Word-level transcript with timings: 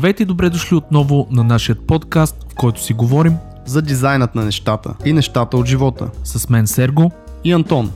Здравейте 0.00 0.22
и 0.22 0.26
добре 0.26 0.50
дошли 0.50 0.76
отново 0.76 1.28
на 1.30 1.44
нашия 1.44 1.76
подкаст, 1.76 2.52
в 2.52 2.54
който 2.54 2.82
си 2.82 2.92
говорим 2.92 3.36
за 3.66 3.82
дизайнът 3.82 4.34
на 4.34 4.44
нещата 4.44 4.94
и 5.04 5.12
нещата 5.12 5.56
от 5.56 5.66
живота. 5.66 6.10
с 6.24 6.48
мен 6.48 6.66
Серго. 6.66 7.12
И 7.44 7.52
Антон. 7.52 7.90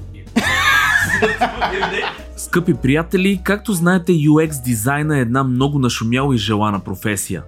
Скъпи 2.36 2.74
приятели, 2.74 3.40
както 3.44 3.72
знаете, 3.72 4.12
UX 4.12 4.64
дизайна 4.64 5.18
е 5.18 5.20
една 5.20 5.44
много 5.44 5.78
нашумяла 5.78 6.34
и 6.34 6.38
желана 6.38 6.80
професия. 6.80 7.42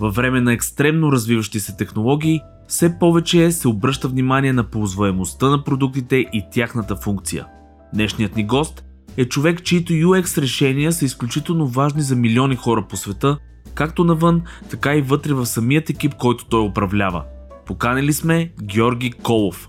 Във 0.00 0.14
време 0.14 0.40
на 0.40 0.52
екстремно 0.52 1.12
развиващи 1.12 1.60
се 1.60 1.76
технологии, 1.76 2.40
все 2.68 2.98
повече 2.98 3.52
се 3.52 3.68
обръща 3.68 4.08
внимание 4.08 4.52
на 4.52 4.64
ползваемостта 4.64 5.48
на 5.48 5.64
продуктите 5.64 6.16
и 6.16 6.44
тяхната 6.52 6.96
функция. 6.96 7.46
Днешният 7.94 8.36
ни 8.36 8.46
гост 8.46 8.84
е 9.16 9.24
човек, 9.24 9.62
чието 9.62 9.92
UX 9.92 10.42
решения 10.42 10.92
са 10.92 11.04
изключително 11.04 11.66
важни 11.66 12.02
за 12.02 12.16
милиони 12.16 12.56
хора 12.56 12.86
по 12.88 12.96
света, 12.96 13.38
както 13.80 14.04
навън, 14.04 14.42
така 14.70 14.94
и 14.94 15.02
вътре 15.02 15.32
в 15.32 15.46
самият 15.46 15.90
екип, 15.90 16.14
който 16.14 16.44
той 16.44 16.66
управлява. 16.66 17.24
Поканили 17.66 18.12
сме 18.12 18.52
Георги 18.62 19.12
Колов. 19.12 19.68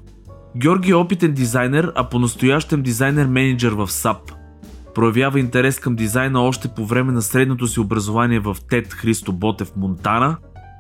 Георги 0.58 0.92
е 0.92 0.96
опитен 0.96 1.34
дизайнер, 1.34 1.92
а 1.96 2.10
по-настоящем 2.10 2.84
дизайнер-менеджер 2.84 3.72
в 3.72 3.88
SAP. 3.88 4.18
Проявява 4.96 5.40
интерес 5.40 5.80
към 5.80 5.96
дизайна 5.96 6.42
още 6.42 6.68
по 6.68 6.86
време 6.86 7.12
на 7.12 7.22
средното 7.22 7.68
си 7.68 7.80
образование 7.80 8.40
в 8.40 8.58
ТЕД 8.70 8.94
Христо 8.94 9.32
Ботев 9.32 9.72
Монтана. 9.76 10.38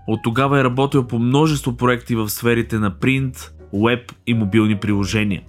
От 0.07 0.19
тогава 0.23 0.59
е 0.59 0.63
работил 0.63 1.07
по 1.07 1.19
множество 1.19 1.77
проекти 1.77 2.15
в 2.15 2.29
сферите 2.29 2.79
на 2.79 2.99
принт, 2.99 3.53
веб 3.73 4.11
и 4.27 4.33
мобилни 4.33 4.75
приложения. 4.75 5.41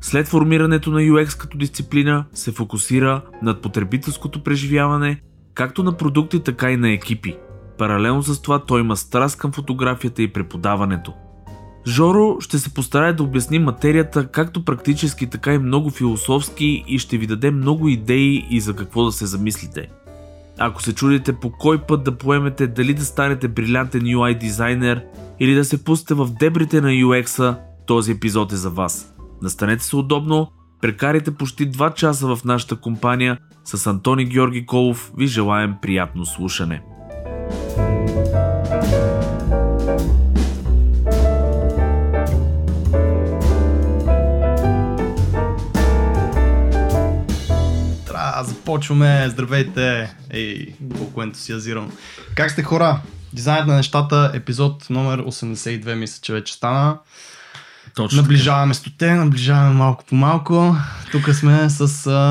След 0.00 0.28
формирането 0.28 0.90
на 0.90 1.00
UX 1.00 1.40
като 1.40 1.58
дисциплина 1.58 2.24
се 2.32 2.52
фокусира 2.52 3.20
над 3.42 3.62
потребителското 3.62 4.42
преживяване, 4.42 5.20
както 5.54 5.82
на 5.82 5.92
продукти, 5.92 6.40
така 6.40 6.70
и 6.70 6.76
на 6.76 6.90
екипи. 6.90 7.36
Паралелно 7.78 8.22
с 8.22 8.42
това 8.42 8.58
той 8.58 8.80
има 8.80 8.96
страст 8.96 9.38
към 9.38 9.52
фотографията 9.52 10.22
и 10.22 10.32
преподаването. 10.32 11.12
Жоро 11.86 12.40
ще 12.40 12.58
се 12.58 12.74
постарае 12.74 13.12
да 13.12 13.22
обясни 13.22 13.58
материята 13.58 14.26
както 14.26 14.64
практически, 14.64 15.26
така 15.26 15.54
и 15.54 15.58
много 15.58 15.90
философски 15.90 16.84
и 16.88 16.98
ще 16.98 17.18
ви 17.18 17.26
даде 17.26 17.50
много 17.50 17.88
идеи 17.88 18.46
и 18.50 18.60
за 18.60 18.76
какво 18.76 19.04
да 19.04 19.12
се 19.12 19.26
замислите. 19.26 19.88
Ако 20.58 20.82
се 20.82 20.94
чудите 20.94 21.32
по 21.32 21.50
кой 21.50 21.78
път 21.78 22.04
да 22.04 22.18
поемете 22.18 22.66
дали 22.66 22.94
да 22.94 23.04
станете 23.04 23.48
брилянтен 23.48 24.02
UI 24.02 24.38
дизайнер 24.38 25.04
или 25.40 25.54
да 25.54 25.64
се 25.64 25.84
пустите 25.84 26.14
в 26.14 26.28
дебрите 26.40 26.80
на 26.80 26.88
UX-а, 26.88 27.58
този 27.86 28.12
епизод 28.12 28.52
е 28.52 28.56
за 28.56 28.70
вас. 28.70 29.14
Настанете 29.42 29.84
се 29.84 29.96
удобно, 29.96 30.48
прекарайте 30.84 31.30
почти 31.30 31.66
2 31.66 31.94
часа 31.94 32.26
в 32.26 32.44
нашата 32.44 32.76
компания. 32.76 33.38
С 33.64 33.86
Антони 33.86 34.24
Георги 34.24 34.66
Колов 34.66 35.10
ви 35.16 35.26
желаем 35.26 35.74
приятно 35.82 36.26
слушане. 36.26 36.82
Тра, 48.06 48.44
започваме. 48.44 49.28
Здравейте. 49.28 50.16
Ей, 50.34 50.74
колко 50.98 51.22
ентусиазирам. 51.22 51.92
Как 52.36 52.50
сте 52.50 52.62
хора? 52.62 53.00
Дизайнът 53.32 53.66
на 53.66 53.76
нещата, 53.76 54.30
епизод 54.34 54.90
номер 54.90 55.20
82, 55.20 55.94
мисля, 55.94 56.20
че 56.22 56.32
вече 56.32 56.54
стана. 56.54 56.98
Точно 57.94 58.22
Наближаваме 58.22 58.74
стоте, 58.74 59.14
наближаваме 59.14 59.70
малко 59.70 60.04
по 60.04 60.14
малко. 60.14 60.76
Тук 61.12 61.34
сме 61.34 61.70
с, 61.70 61.80
а, 61.80 61.86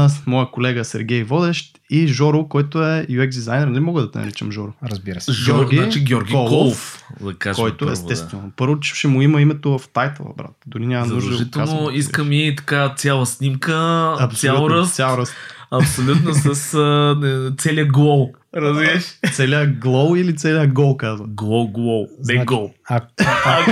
с 0.09 0.21
моя 0.25 0.51
колега 0.51 0.85
Сергей 0.85 1.23
Водещ 1.23 1.79
и 1.89 2.07
Жоро, 2.07 2.47
който 2.47 2.83
е 2.83 3.05
UX 3.09 3.29
дизайнер. 3.29 3.67
Не 3.67 3.79
мога 3.79 4.01
да 4.01 4.11
те 4.11 4.19
наричам 4.19 4.51
Жоро. 4.51 4.73
Разбира 4.83 5.21
се. 5.21 5.31
Жор, 5.31 5.55
Георги 5.55 5.77
значи 5.77 5.99
Георги 5.99 6.31
Колов, 6.31 6.49
Колов, 6.49 7.03
да 7.21 7.37
кажем 7.37 7.63
който 7.63 7.77
първо, 7.77 7.91
естествено. 7.91 8.51
Първо, 8.55 8.79
че 8.79 8.95
ще 8.95 9.07
му 9.07 9.21
има 9.21 9.41
името 9.41 9.77
в 9.77 9.89
тайтъла, 9.93 10.29
брат. 10.37 10.51
Дори 10.67 10.85
няма 10.87 11.07
Да. 11.07 11.13
нужда 11.13 11.45
да 11.45 11.51
казвам. 11.51 11.87
искам 11.93 12.31
и 12.31 12.55
така 12.57 12.93
цяла 12.97 13.25
снимка, 13.25 13.71
цял 14.17 14.25
Абсолютно, 14.25 14.69
ръст, 14.69 14.93
Цял 14.93 15.17
ръст. 15.17 15.33
абсолютно 15.71 16.33
с 16.33 16.73
а, 16.73 17.53
целият 17.57 17.91
глоу. 17.91 18.33
Разбираш? 18.55 19.03
Целият 19.33 19.79
глоу 19.79 20.15
или 20.15 20.35
целият 20.35 20.73
гол, 20.73 20.97
казва. 20.97 21.25
Глоу, 21.27 21.67
глоу, 21.67 22.05
не 22.25 22.45
гол. 22.45 22.71
А, 22.89 23.01
а, 23.45 23.65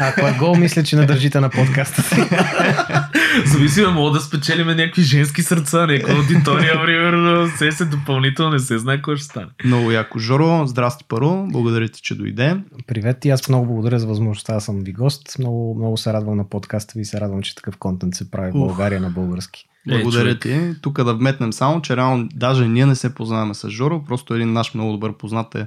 ако 0.00 0.26
е 0.26 0.36
гол, 0.38 0.56
мисля, 0.56 0.82
че 0.82 0.96
не 0.96 1.06
държите 1.06 1.40
на 1.40 1.50
подкаста 1.50 2.02
си. 2.02 2.16
Зависиме, 3.46 3.88
мога 3.88 4.10
да 4.10 4.20
спечелим 4.20 4.66
някакви 4.66 5.02
женски 5.02 5.42
сърца, 5.42 5.86
някаква 5.86 6.14
аудитория, 6.14 6.82
примерно, 6.84 7.48
се 7.56 7.72
се 7.72 7.84
допълнително, 7.84 8.50
не 8.50 8.58
се 8.58 8.78
знае 8.78 9.02
кой 9.02 9.16
ще 9.16 9.24
стане. 9.24 9.46
Много 9.64 9.90
яко. 9.90 10.18
Жоро, 10.18 10.66
здрасти 10.66 11.04
първо. 11.08 11.48
Благодаря 11.52 11.88
ти, 11.88 12.02
че 12.02 12.14
дойде. 12.14 12.56
Привет 12.86 13.24
и 13.24 13.30
аз 13.30 13.48
много 13.48 13.66
благодаря 13.66 13.98
за 13.98 14.06
възможността 14.06 14.54
да 14.54 14.60
съм 14.60 14.80
ви 14.80 14.92
гост. 14.92 15.38
Много, 15.38 15.74
много 15.78 15.96
се 15.96 16.12
радвам 16.12 16.36
на 16.36 16.48
подкаста 16.48 16.92
ви 16.96 17.00
и 17.00 17.04
се 17.04 17.20
радвам, 17.20 17.42
че 17.42 17.54
такъв 17.54 17.76
контент 17.76 18.14
се 18.14 18.30
прави 18.30 18.50
в 18.50 18.54
Ух. 18.54 18.66
България 18.66 19.00
на 19.00 19.10
български. 19.10 19.68
Е, 19.88 20.00
Благодаря 20.02 20.38
човек. 20.38 20.74
ти. 20.74 20.80
Тук 20.80 21.04
да 21.04 21.14
вметнем 21.14 21.52
само, 21.52 21.82
че 21.82 21.96
реално 21.96 22.28
даже 22.34 22.68
ние 22.68 22.86
не 22.86 22.94
се 22.94 23.14
познаваме 23.14 23.54
с 23.54 23.70
Жоро, 23.70 24.04
просто 24.12 24.34
един 24.34 24.52
наш 24.52 24.74
много 24.74 24.92
добър 24.92 25.16
познат 25.16 25.54
е 25.54 25.66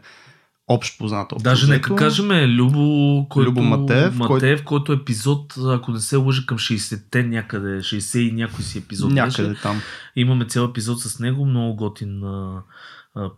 общ 0.68 1.00
познат. 1.00 1.32
общо 1.32 1.44
Даже 1.44 1.72
нека 1.72 1.96
кажем 1.96 2.32
Любо, 2.32 3.28
който, 3.30 3.50
Любо 3.50 3.62
Матеев, 3.62 4.16
Матеев 4.16 4.64
който 4.64 4.94
епизод, 4.94 5.54
ако 5.68 5.92
не 5.92 6.00
се 6.00 6.16
лъжа 6.16 6.46
към 6.46 6.58
60-те 6.58 7.24
някъде, 7.24 7.80
60 7.80 8.20
и 8.20 8.32
някой 8.32 8.64
си 8.64 8.78
епизод 8.78 9.12
Някъде 9.12 9.48
беше. 9.48 9.62
там. 9.62 9.82
Имаме 10.16 10.46
цял 10.46 10.66
епизод 10.66 11.02
с 11.02 11.20
него, 11.20 11.46
много 11.46 11.76
готин 11.76 12.22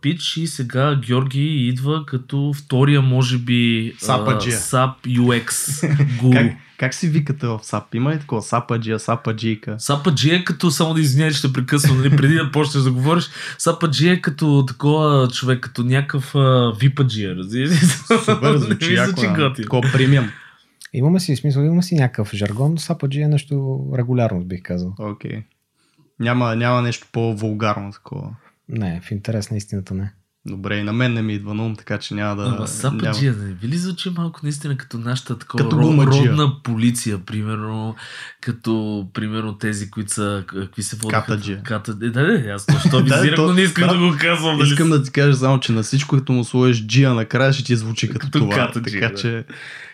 пич 0.02 0.36
и 0.36 0.46
сега 0.46 1.00
Георги 1.06 1.68
идва 1.68 2.06
като 2.06 2.52
втория, 2.56 3.02
може 3.02 3.38
би, 3.38 3.92
Сападжия. 3.98 4.56
SAP 4.56 4.94
UX 5.06 5.86
гуру. 6.20 6.32
Как, 6.32 6.52
как 6.78 6.94
си 6.94 7.08
викате 7.08 7.46
в 7.46 7.60
САП? 7.62 7.94
Има 7.94 8.14
ли 8.14 8.18
такова? 8.18 8.42
Сападжия, 8.42 8.98
сападжийка. 8.98 9.74
Сападжи 9.78 10.30
е 10.34 10.44
като, 10.44 10.70
само 10.70 10.94
да 10.94 11.00
извиня, 11.00 11.30
ще 11.30 11.52
прекъсвам, 11.52 11.98
нали, 11.98 12.16
преди 12.16 12.34
да 12.34 12.50
почнеш 12.52 12.84
да 12.84 12.92
говориш, 12.92 13.30
Сападжи 13.58 14.08
е 14.08 14.20
като 14.20 14.64
такова 14.68 15.28
човек, 15.28 15.60
като 15.60 15.82
някакъв 15.82 16.34
випаджия, 16.80 17.36
разбираш? 17.36 17.70
Супер, 18.24 18.56
звучи 18.56 18.94
яко. 18.94 19.52
Такова 19.56 19.90
премиум. 19.92 20.28
Имаме 20.92 21.20
си, 21.20 21.36
смисъл, 21.36 21.62
имаме 21.62 21.82
си 21.82 21.94
някакъв 21.94 22.32
жаргон, 22.34 22.70
но 22.70 22.78
сападжи 22.78 23.20
е 23.20 23.28
нещо 23.28 23.84
регулярно, 23.98 24.44
бих 24.44 24.62
казал. 24.62 24.94
Окей. 24.98 25.42
Няма, 26.20 26.56
няма 26.56 26.82
нещо 26.82 27.06
по-вулгарно 27.12 27.92
такова. 27.92 28.30
Не, 28.68 29.00
в 29.04 29.10
интерес 29.10 29.50
на 29.50 29.56
истината 29.56 29.94
не. 29.94 30.12
Добре, 30.46 30.76
и 30.76 30.82
на 30.82 30.92
мен 30.92 31.12
не 31.12 31.22
ми 31.22 31.34
идва 31.34 31.54
на 31.54 31.66
ум, 31.66 31.76
така 31.76 31.98
че 31.98 32.14
няма 32.14 32.36
да... 32.36 32.42
Ама 32.42 32.52
няма. 32.52 32.68
Сападжия, 32.68 33.32
не 33.32 33.52
ви 33.52 33.68
ли 33.68 33.76
звучи 33.76 34.10
малко 34.10 34.40
наистина 34.42 34.76
като 34.76 34.98
нашата 34.98 35.38
такова 35.38 35.64
Като 35.64 35.76
родна 35.76 36.52
полиция, 36.62 37.18
примерно, 37.18 37.96
като 38.40 39.06
примерно 39.14 39.58
тези, 39.58 39.90
които 39.90 40.12
са, 40.12 40.44
какви 40.46 40.82
се 40.82 40.96
водят? 40.96 41.20
Катаджия. 41.20 41.62
Ката... 41.62 41.90
Е, 41.90 41.94
да, 41.94 42.26
да, 42.26 42.50
аз 42.50 42.66
точно 42.66 43.02
визирах, 43.02 43.34
то- 43.36 43.46
но 43.46 43.54
не 43.54 43.60
искам 43.60 43.88
да 43.88 43.98
го 43.98 44.16
казвам. 44.20 44.58
Нали? 44.58 44.68
Искам 44.68 44.90
да 44.90 45.02
ти 45.02 45.10
кажа 45.10 45.34
само, 45.36 45.60
че 45.60 45.72
на 45.72 45.82
всичко, 45.82 46.16
като 46.16 46.32
му 46.32 46.44
сложиш 46.44 46.86
джия 46.86 47.14
накрая, 47.14 47.52
ще 47.52 47.64
ти 47.64 47.76
звучи 47.76 48.08
като, 48.08 48.26
Като 48.26 48.38
това. 48.38 48.54
катаджия, 48.56 49.00
така 49.00 49.14
да. 49.14 49.20
че... 49.20 49.44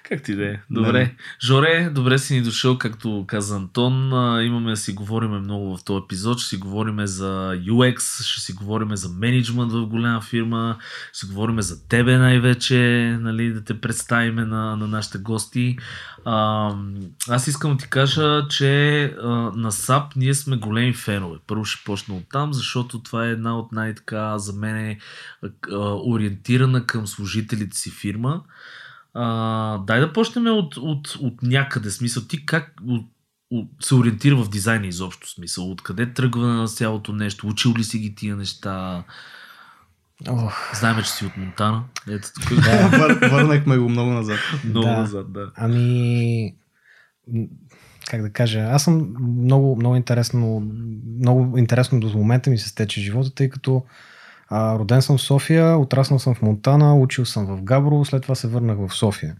Как 0.08 0.22
ти 0.22 0.34
да 0.36 0.46
е? 0.46 0.60
Добре. 0.70 0.92
Не. 0.92 1.16
Жоре, 1.44 1.90
добре 1.90 2.18
си 2.18 2.34
ни 2.34 2.42
дошъл, 2.42 2.78
както 2.78 3.24
каза 3.26 3.56
Антон. 3.56 4.08
Имаме 4.44 4.70
да 4.70 4.76
си 4.76 4.92
говорим 4.92 5.30
много 5.30 5.76
в 5.76 5.84
този 5.84 6.04
епизод. 6.04 6.38
Ще 6.38 6.48
си 6.48 6.56
говорим 6.56 7.06
за 7.06 7.54
UX, 7.56 8.24
ще 8.24 8.40
си 8.40 8.52
говорим 8.52 8.96
за 8.96 9.08
менеджмент 9.08 9.72
в 9.72 9.86
голяма 9.86 10.20
фирма, 10.20 10.78
ще 11.12 11.18
си 11.18 11.26
говорим 11.26 11.60
за 11.60 11.88
тебе 11.88 12.18
най-вече, 12.18 12.76
нали, 13.20 13.52
да 13.52 13.64
те 13.64 13.80
представим 13.80 14.34
на, 14.34 14.76
на 14.76 14.86
нашите 14.86 15.18
гости. 15.18 15.76
А, 16.24 16.70
аз 17.28 17.46
искам 17.46 17.72
да 17.72 17.76
ти 17.76 17.90
кажа, 17.90 18.46
че 18.50 19.04
а, 19.04 19.28
на 19.56 19.72
SAP 19.72 20.04
ние 20.16 20.34
сме 20.34 20.56
големи 20.56 20.92
фенове. 20.92 21.38
Първо 21.46 21.64
ще 21.64 21.84
почна 21.84 22.14
от 22.14 22.24
там, 22.32 22.52
защото 22.52 23.02
това 23.02 23.26
е 23.26 23.30
една 23.30 23.58
от 23.58 23.72
най-така 23.72 24.38
за 24.38 24.52
мен 24.52 24.76
е, 24.76 24.98
ориентирана 26.06 26.86
към 26.86 27.06
служителите 27.06 27.76
си 27.76 27.90
фирма. 27.90 28.42
А, 29.14 29.78
дай 29.78 30.00
да 30.00 30.12
почнем 30.12 30.46
от, 30.46 30.76
от, 30.76 31.14
от 31.20 31.42
някъде. 31.42 31.90
Смисъл, 31.90 32.22
ти 32.22 32.46
как 32.46 32.74
от, 32.88 33.06
от, 33.50 33.68
се 33.80 33.94
ориентира 33.94 34.36
в 34.36 34.48
дизайна 34.48 34.86
изобщо 34.86 35.30
смисъл? 35.30 35.70
Откъде 35.70 36.12
тръгва 36.12 36.46
на 36.46 36.68
цялото 36.68 37.12
нещо? 37.12 37.46
Учил 37.48 37.74
ли 37.74 37.84
си 37.84 37.98
ги 37.98 38.14
тия 38.14 38.36
неща? 38.36 39.04
Ох, 40.28 40.78
Знаем, 40.78 41.02
че 41.02 41.10
си 41.10 41.26
от 41.26 41.36
Монтана. 41.36 41.84
Ето 42.08 42.28
тук. 42.34 42.64
Вър, 42.90 43.28
върнахме 43.30 43.78
го 43.78 43.88
много 43.88 44.10
назад. 44.10 44.38
Много 44.64 44.86
Да. 44.86 44.96
назад, 44.96 45.32
да. 45.32 45.50
ами... 45.56 46.54
Как 48.10 48.22
да 48.22 48.30
кажа, 48.30 48.60
аз 48.60 48.84
съм 48.84 49.14
много, 49.38 49.76
много 49.76 49.96
интересно, 49.96 50.72
много 51.20 51.58
интересно 51.58 52.00
до 52.00 52.08
момента 52.08 52.50
ми 52.50 52.58
се 52.58 52.68
стече 52.68 53.00
живота, 53.00 53.34
тъй 53.34 53.48
като 53.50 53.84
а, 54.54 54.78
роден 54.78 55.02
съм 55.02 55.18
в 55.18 55.22
София, 55.22 55.78
отраснал 55.78 56.18
съм 56.18 56.34
в 56.34 56.42
Монтана, 56.42 56.98
учил 56.98 57.24
съм 57.24 57.46
в 57.46 57.62
Габрово, 57.62 58.04
след 58.04 58.22
това 58.22 58.34
се 58.34 58.48
върнах 58.48 58.78
в 58.78 58.94
София. 58.94 59.36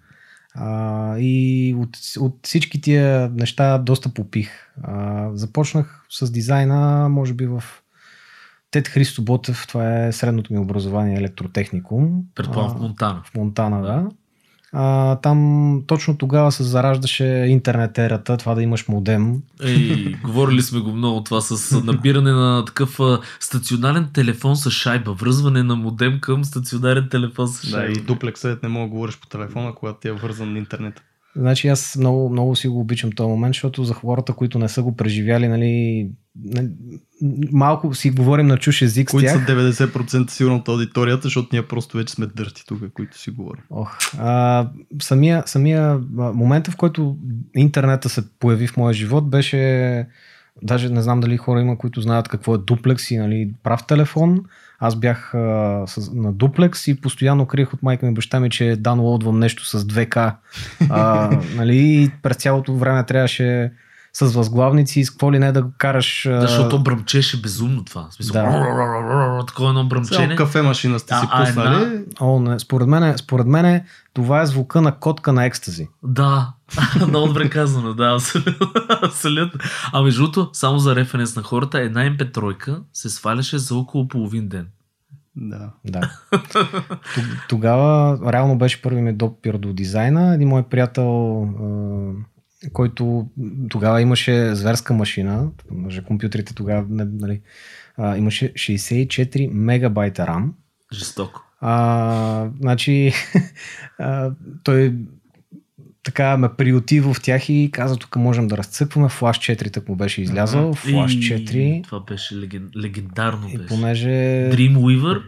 А, 0.55 1.19
и 1.19 1.75
от, 1.79 1.99
от 2.21 2.39
всички 2.43 2.81
тия 2.81 3.31
неща 3.35 3.79
доста 3.79 4.09
попих. 4.09 4.51
А, 4.83 5.29
започнах 5.35 6.07
с 6.11 6.31
дизайна, 6.31 7.09
може 7.09 7.35
би 7.35 7.47
в 7.47 7.65
Тед 8.71 8.89
Христо 8.89 9.23
Ботев, 9.23 9.67
това 9.69 10.05
е 10.05 10.13
средното 10.13 10.53
ми 10.53 10.59
образование 10.59 11.17
електротехникум. 11.17 12.23
Предполагам 12.35 12.77
в 12.77 12.81
Монтана. 12.81 13.23
в 13.25 13.35
Монтана, 13.35 13.83
да. 13.83 14.09
А, 14.75 15.17
там 15.17 15.83
точно 15.87 16.17
тогава 16.17 16.53
се 16.53 16.63
зараждаше 16.63 17.25
интернет 17.25 17.99
ерата, 17.99 18.37
това 18.37 18.55
да 18.55 18.63
имаш 18.63 18.89
модем. 18.89 19.43
Ей, 19.63 20.15
говорили 20.25 20.63
сме 20.63 20.81
го 20.81 20.93
много 20.93 21.25
това 21.25 21.41
с 21.41 21.81
набиране 21.85 22.33
на 22.33 22.65
такъв 22.65 23.01
а, 23.01 23.21
стационарен 23.41 24.09
телефон 24.15 24.57
с 24.57 24.71
шайба, 24.71 25.13
връзване 25.13 25.63
на 25.63 25.77
модем 25.77 26.19
към 26.21 26.45
стационарен 26.45 27.09
телефон 27.11 27.49
с 27.49 27.61
Да, 27.61 27.69
шайба. 27.69 27.93
и 27.93 28.03
дуплексът 28.03 28.63
не 28.63 28.69
мога 28.69 28.87
да 28.87 28.91
говориш 28.91 29.19
по 29.21 29.27
телефона, 29.27 29.75
когато 29.75 30.01
ти 30.01 30.09
е 30.09 30.13
вързан 30.13 30.53
на 30.53 30.59
интернет. 30.59 31.03
Значи 31.37 31.69
аз 31.69 31.97
много, 31.97 32.31
много 32.31 32.57
си 32.57 32.69
го 32.69 32.81
обичам 32.81 33.13
този 33.13 33.29
момент, 33.29 33.55
защото 33.55 33.85
за 33.85 33.95
хората, 33.95 34.33
които 34.33 34.59
не 34.59 34.69
са 34.69 34.83
го 34.83 34.97
преживяли, 34.97 35.49
нали, 35.49 36.09
малко 37.53 37.95
си 37.95 38.11
говорим 38.11 38.47
на 38.47 38.57
чуш 38.57 38.83
език 38.83 39.11
с 39.11 39.13
Които 39.13 39.31
са 39.31 39.45
тях. 39.47 39.49
90% 39.49 40.31
сигурно 40.31 40.57
от 40.57 40.69
аудиторията, 40.69 41.23
защото 41.23 41.49
ние 41.53 41.69
просто 41.69 41.97
вече 41.97 42.15
сме 42.15 42.27
дърти 42.27 42.67
тук, 42.67 42.93
които 42.95 43.19
си 43.19 43.31
говорим. 43.31 43.63
Ох, 43.71 43.97
а, 44.19 44.69
самия, 45.03 45.43
самия 45.47 46.01
момента, 46.11 46.71
в 46.71 46.77
който 46.77 47.17
интернета 47.57 48.09
се 48.09 48.39
появи 48.39 48.67
в 48.67 48.77
моя 48.77 48.95
живот, 48.95 49.31
беше, 49.31 50.07
даже 50.63 50.89
не 50.89 51.03
знам 51.03 51.21
дали 51.21 51.37
хора 51.37 51.61
има, 51.61 51.79
които 51.79 52.01
знаят 52.01 52.29
какво 52.29 52.55
е 52.55 52.59
дуплекс 52.59 53.11
и 53.11 53.17
нали, 53.17 53.51
прав 53.63 53.87
телефон. 53.87 54.45
Аз 54.81 54.97
бях 54.97 55.35
а, 55.35 55.83
с, 55.87 56.11
на 56.13 56.33
дуплекс 56.33 56.89
и 56.89 57.01
постоянно 57.01 57.47
криех 57.47 57.75
от 57.75 57.83
майка 57.83 58.07
ми 58.07 58.13
и 58.13 58.15
баща 58.15 58.41
ми, 58.41 58.51
че 58.51 58.77
даунлоудвам 58.79 59.39
нещо 59.39 59.67
с 59.67 59.85
2К. 59.85 60.35
А, 60.91 61.31
нали, 61.57 61.77
и 61.77 62.11
през 62.23 62.37
цялото 62.37 62.75
време 62.77 63.07
трябваше 63.07 63.73
с 64.13 64.27
възглавници, 64.27 65.05
с 65.05 65.11
какво 65.11 65.33
ли 65.33 65.39
не 65.39 65.53
да 65.53 65.67
караш. 65.79 66.23
Да, 66.31 66.41
защото 66.41 66.83
бръмчеше 66.83 67.41
безумно 67.43 67.85
това. 67.85 68.07
В 68.11 68.15
смисъл, 68.15 68.33
Да. 68.33 69.45
такова 69.47 69.69
едно 69.69 69.85
бръмчене. 69.85 70.27
Цял 70.29 70.37
кафе 70.37 70.63
машина 70.63 70.99
сте 70.99 71.15
си 71.15 71.21
а 71.31 71.45
пуснали. 71.47 71.83
една- 71.85 72.03
О, 72.21 72.41
не, 72.41 72.59
според 72.59 72.89
мен, 72.89 73.19
според 73.19 73.47
мен 73.47 73.83
това 74.15 74.43
е 74.43 74.47
звука 74.47 74.81
на 74.83 74.93
котка 74.93 75.33
на 75.33 75.45
екстази. 75.45 75.89
Да, 76.03 76.49
много 77.09 77.27
добре 77.27 77.51
казано, 77.51 77.95
да, 77.95 78.15
абсолютно. 79.03 79.61
А 79.93 80.03
между 80.03 80.23
другото, 80.23 80.51
само 80.53 80.79
за 80.79 80.97
референс 80.97 81.37
на 81.37 81.43
хората, 81.43 81.81
една 81.81 82.01
MP3 82.01 82.83
се 82.93 83.11
сваляше 83.11 83.59
за 83.59 83.77
около 83.77 84.09
половин 84.09 84.49
ден. 84.49 84.67
Да. 85.37 85.71
Да. 85.85 86.11
Тогава 87.49 88.19
реално 88.33 88.59
беше 88.59 88.83
първи 88.83 89.03
ми 89.03 89.13
допир 89.13 89.59
до 89.59 89.73
дизайна. 89.73 90.35
Един 90.35 90.49
мой 90.49 90.63
приятел, 90.63 91.49
който 92.73 93.27
тогава 93.71 94.01
имаше 94.03 94.55
зверска 94.55 94.95
машина, 94.95 95.49
даже 95.71 96.05
компютрите 96.05 96.55
тогава 96.55 96.87
нали, 96.89 97.41
имаше 98.17 98.53
64 98.53 99.51
мегабайта 99.53 100.23
RAM. 100.23 100.49
Жестоко. 100.93 101.45
А, 101.61 102.49
значи, 102.61 103.13
а, 103.99 104.31
той 104.63 104.95
така 106.05 106.37
ме 106.37 106.49
приюти 106.59 107.01
в 107.01 107.17
тях 107.23 107.49
и 107.49 107.71
каза, 107.73 107.97
тук 107.97 108.17
можем 108.17 108.47
да 108.49 108.57
разцъкваме. 108.57 109.09
Flash 109.09 109.57
4 109.57 109.73
так 109.73 109.89
му 109.89 109.97
беше 109.97 110.23
излязъл. 110.23 110.75
Flash 110.75 111.35
И 111.35 111.47
4. 111.47 111.85
Това 111.85 112.01
беше 112.01 112.37
леген... 112.37 112.71
легендарно. 112.77 113.49
И 113.49 113.57
беше. 113.57 113.69
понеже 113.69 114.09
Dreamweaver 114.53 115.23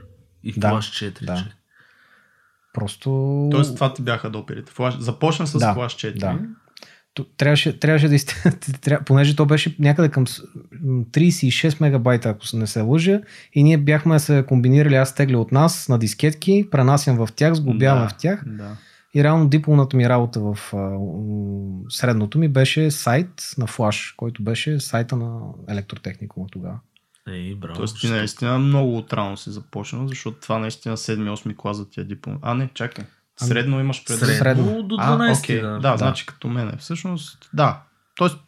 и 0.44 0.52
Да, 0.56 0.68
Flash 0.72 1.12
4. 1.12 1.24
да. 1.24 1.36
че. 1.36 1.44
просто... 2.72 3.08
Тоест 3.50 3.74
това 3.74 3.94
ти 3.94 4.02
бяха 4.02 4.30
доперите. 4.30 4.72
Флаш... 4.72 4.98
Започна 4.98 5.46
с 5.46 5.58
Да, 5.58 5.74
Flash 5.74 6.14
4. 6.14 6.18
да. 6.18 6.38
Трябваше, 7.36 7.78
трябваше 7.78 8.08
да 8.08 8.14
из... 8.14 8.24
тря... 8.80 9.00
понеже 9.04 9.36
то 9.36 9.46
беше 9.46 9.76
някъде 9.78 10.08
към 10.08 10.26
с- 10.26 10.42
м, 10.82 11.04
36 11.04 11.80
мегабайта, 11.80 12.28
ако 12.28 12.46
се 12.46 12.56
не 12.56 12.66
се 12.66 12.80
лъжа, 12.80 13.20
и 13.54 13.62
ние 13.62 13.78
бяхме 13.78 14.18
се 14.18 14.44
комбинирали, 14.48 14.94
аз 14.94 15.14
тегля 15.14 15.38
от 15.38 15.52
нас 15.52 15.88
на 15.88 15.98
дискетки, 15.98 16.68
пренасям 16.70 17.16
в 17.16 17.28
тях, 17.36 17.54
сглобявам 17.54 18.02
да, 18.02 18.08
в 18.08 18.16
тях 18.16 18.42
Да. 18.46 18.76
И 19.14 19.24
реално 19.24 19.48
дипломната 19.48 19.96
ми 19.96 20.08
работа 20.08 20.40
в 20.40 20.74
а, 20.74 20.98
средното 21.88 22.38
ми 22.38 22.48
беше 22.48 22.90
сайт 22.90 23.54
на 23.58 23.66
Flash, 23.66 24.16
който 24.16 24.42
беше 24.42 24.80
сайта 24.80 25.16
на 25.16 25.40
електротехникума 25.68 26.46
тогава. 26.52 26.78
Ей, 27.28 27.54
браво. 27.54 27.74
Тоест 27.74 28.00
ти 28.00 28.08
наистина 28.08 28.58
много 28.58 28.98
отрано 28.98 29.36
си 29.36 29.50
започнал, 29.50 30.08
защото 30.08 30.40
това 30.40 30.58
наистина 30.58 30.96
7-8 30.96 31.56
клас 31.56 31.76
за 31.76 31.90
тия 31.90 32.04
диплом. 32.04 32.38
А, 32.42 32.54
не, 32.54 32.68
чакай. 32.74 33.04
Ами, 33.40 33.48
Средно 33.48 33.80
имаш 33.80 34.04
пред 34.04 34.18
Средно, 34.18 34.34
Средно. 34.36 34.82
до 34.82 34.96
А, 34.98 35.18
12. 35.18 35.38
окей. 35.38 35.60
да. 35.60 35.70
да, 35.70 35.78
да, 35.78 35.96
значи 35.96 36.26
като 36.26 36.48
мене. 36.48 36.72
Всъщност, 36.78 37.50
да. 37.52 37.82
Тоест, 38.16 38.38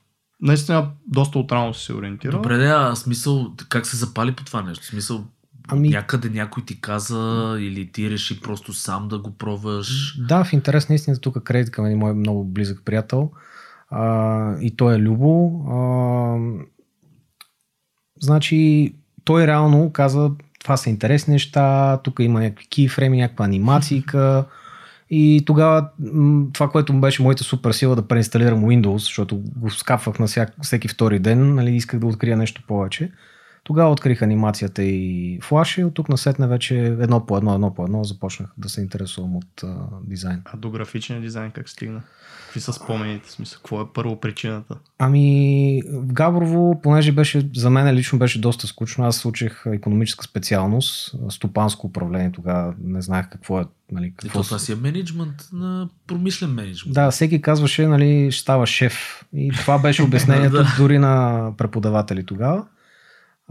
наистина 0.40 0.90
доста 1.06 1.38
отрано 1.38 1.74
си 1.74 1.84
се 1.84 1.94
ориентирал. 1.94 2.42
Добре, 2.42 2.56
да, 2.56 2.88
а 2.90 2.96
смисъл, 2.96 3.54
как 3.68 3.86
се 3.86 3.96
запали 3.96 4.32
по 4.32 4.44
това 4.44 4.62
нещо? 4.62 4.84
Смисъл, 4.84 5.24
Ами- 5.68 5.88
някъде 5.88 6.28
някой 6.28 6.64
ти 6.64 6.80
каза 6.80 7.56
или 7.60 7.92
ти 7.92 8.10
реши 8.10 8.40
просто 8.40 8.72
сам 8.72 9.08
да 9.08 9.18
го 9.18 9.30
пробваш. 9.30 10.18
Да, 10.28 10.44
в 10.44 10.52
интерес 10.52 10.88
на 10.88 10.94
истината 10.94 11.20
тук 11.20 11.42
кредит 11.42 11.70
към 11.70 11.86
един 11.86 11.98
мой 11.98 12.14
много 12.14 12.44
близък 12.44 12.82
приятел 12.84 13.30
а, 13.90 14.56
и 14.60 14.76
той 14.76 14.94
е 14.94 14.98
Любо. 14.98 15.64
А, 15.70 15.78
значи 18.20 18.94
той 19.24 19.46
реално 19.46 19.92
каза 19.92 20.30
това 20.60 20.76
са 20.76 20.90
интересни 20.90 21.32
неща, 21.32 22.00
тук 22.04 22.16
има 22.20 22.40
някакви 22.40 22.66
кейфрейми, 22.66 23.20
някаква 23.20 23.44
анимацийка 23.44 24.44
и 25.10 25.42
тогава 25.46 25.88
това, 26.52 26.68
което 26.68 26.92
му 26.92 27.00
беше 27.00 27.22
моята 27.22 27.44
супер 27.44 27.72
сила 27.72 27.96
да 27.96 28.08
преинсталирам 28.08 28.64
Windows, 28.64 28.96
защото 28.96 29.42
го 29.56 29.70
скапвах 29.70 30.18
на 30.18 30.26
всяк, 30.26 30.54
всеки 30.62 30.88
втори 30.88 31.18
ден, 31.18 31.54
нали, 31.54 31.76
исках 31.76 32.00
да 32.00 32.06
открия 32.06 32.36
нещо 32.36 32.62
повече. 32.66 33.10
Тогава 33.68 33.90
открих 33.90 34.22
анимацията 34.22 34.82
и 34.82 35.38
флаш 35.42 35.78
и 35.78 35.84
от 35.84 35.94
тук 35.94 36.08
насетне 36.08 36.46
вече 36.46 36.76
едно 36.76 37.26
по 37.26 37.36
едно, 37.36 37.54
едно 37.54 37.74
по 37.74 37.84
едно 37.84 38.04
започнах 38.04 38.50
да 38.58 38.68
се 38.68 38.80
интересувам 38.80 39.36
от 39.36 39.62
а, 39.62 39.76
дизайн. 40.04 40.42
А 40.44 40.56
до 40.56 40.70
графичния 40.70 41.20
дизайн 41.20 41.50
как 41.50 41.68
стигна? 41.68 42.02
Какви 42.44 42.60
са 42.60 42.72
спомените? 42.72 43.30
Смисъл, 43.30 43.58
какво 43.58 43.80
е 43.80 43.84
първо 43.94 44.20
причината? 44.20 44.76
Ами 44.98 45.82
в 45.92 46.12
Габрово, 46.12 46.80
понеже 46.82 47.12
беше, 47.12 47.50
за 47.56 47.70
мен 47.70 47.94
лично 47.94 48.18
беше 48.18 48.40
доста 48.40 48.66
скучно, 48.66 49.04
аз 49.04 49.24
учих 49.24 49.62
економическа 49.66 50.24
специалност, 50.24 51.14
стопанско 51.28 51.86
управление, 51.86 52.32
тогава 52.32 52.74
не 52.82 53.02
знаех 53.02 53.28
какво 53.28 53.60
е. 53.60 53.64
Нали, 53.92 54.06
И 54.06 54.14
какво 54.14 54.38
то 54.38 54.44
това 54.44 54.58
си 54.58 54.72
е 54.72 54.74
менеджмент 54.74 55.48
на 55.52 55.88
промишлен 56.06 56.50
менеджмент. 56.50 56.94
Да, 56.94 57.10
всеки 57.10 57.42
казваше, 57.42 57.86
нали, 57.86 58.32
ще 58.32 58.42
става 58.42 58.66
шеф. 58.66 59.24
И 59.32 59.50
това 59.50 59.78
беше 59.78 60.02
обяснението 60.08 60.64
дори 60.78 60.98
на 60.98 61.52
преподаватели 61.58 62.26
тогава. 62.26 62.64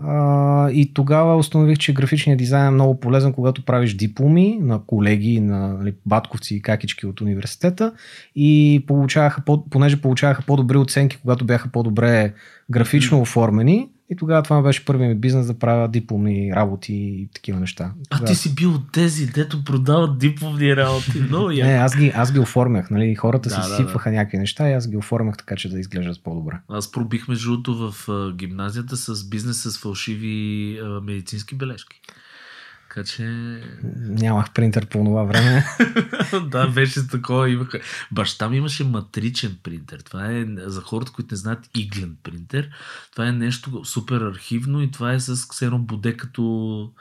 А, 0.03 0.69
и 0.71 0.93
тогава 0.93 1.37
установих, 1.37 1.77
че 1.77 1.93
графичният 1.93 2.37
дизайн 2.37 2.67
е 2.67 2.71
много 2.71 2.99
полезен, 2.99 3.33
когато 3.33 3.65
правиш 3.65 3.93
дипломи 3.93 4.57
на 4.61 4.85
колеги, 4.85 5.39
на 5.39 5.73
нали, 5.73 5.93
батковци 6.05 6.55
и 6.55 6.61
какички 6.61 7.05
от 7.05 7.21
университета 7.21 7.93
и 8.35 8.83
получаваха, 8.87 9.41
по, 9.45 9.69
понеже 9.69 10.01
получаваха 10.01 10.43
по-добри 10.47 10.77
оценки, 10.77 11.17
когато 11.21 11.45
бяха 11.45 11.69
по-добре 11.69 12.33
графично 12.69 13.21
оформени. 13.21 13.89
И 14.09 14.15
тогава 14.15 14.43
това 14.43 14.61
беше 14.61 14.85
първият 14.85 15.09
ми 15.09 15.19
бизнес 15.19 15.47
да 15.47 15.59
правя 15.59 15.87
дипломни 15.87 16.51
работи 16.55 16.93
и 16.93 17.29
такива 17.33 17.59
неща. 17.59 17.93
А 18.09 18.17
Тогава- 18.17 18.25
ти 18.25 18.35
си 18.35 18.55
бил 18.55 18.73
от 18.73 18.91
тези, 18.91 19.27
дето 19.27 19.63
продават 19.63 20.17
дипломни 20.17 20.75
работи. 20.75 21.19
Много 21.29 21.49
Не, 21.49 21.61
аз 21.61 21.97
ги, 21.97 22.11
аз 22.15 22.33
ги 22.33 22.39
оформях, 22.39 22.89
нали? 22.89 23.15
Хората 23.15 23.49
Да, 23.49 23.55
си 23.55 23.69
да, 23.69 23.75
сипваха 23.75 24.11
някакви 24.11 24.37
неща 24.37 24.69
и 24.69 24.73
аз 24.73 24.89
ги 24.89 24.97
оформях 24.97 25.37
така, 25.37 25.55
че 25.55 25.69
да 25.69 25.79
изглеждат 25.79 26.23
по-добре. 26.23 26.59
Аз 26.69 26.91
пробих 26.91 27.27
между 27.27 27.49
другото 27.51 27.91
в 27.91 28.09
а, 28.09 28.33
гимназията 28.35 28.97
с 28.97 29.29
бизнес 29.29 29.61
с 29.63 29.77
фалшиви 29.79 30.79
а, 30.83 31.01
медицински 31.01 31.55
бележки. 31.55 32.01
Така 32.97 33.07
че... 33.07 33.23
Нямах 33.95 34.53
принтер 34.53 34.85
по 34.85 35.03
това 35.03 35.23
време. 35.23 35.65
да, 36.51 36.67
беше 36.67 37.07
такова. 37.07 37.49
Имаха... 37.49 37.79
Баща 38.11 38.49
ми 38.49 38.57
имаше 38.57 38.83
матричен 38.83 39.57
принтер. 39.63 39.99
Това 39.99 40.31
е 40.31 40.45
за 40.57 40.81
хората, 40.81 41.11
които 41.11 41.33
не 41.33 41.37
знаят 41.37 41.69
иглен 41.75 42.17
принтер. 42.23 42.69
Това 43.11 43.27
е 43.27 43.31
нещо 43.31 43.85
супер 43.85 44.21
архивно 44.21 44.81
и 44.81 44.91
това 44.91 45.13
е 45.13 45.19
с 45.19 45.47
ксено 45.47 45.79
буде 45.79 46.17
като... 46.17 46.91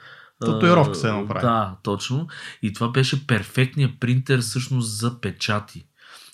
Татуировка 0.45 0.95
се 0.95 1.11
направи. 1.11 1.41
Да, 1.41 1.77
точно. 1.83 2.27
И 2.61 2.73
това 2.73 2.89
беше 2.89 3.27
перфектният 3.27 3.99
принтер 3.99 4.39
всъщност 4.41 4.97
за 4.97 5.21
печати. 5.21 5.85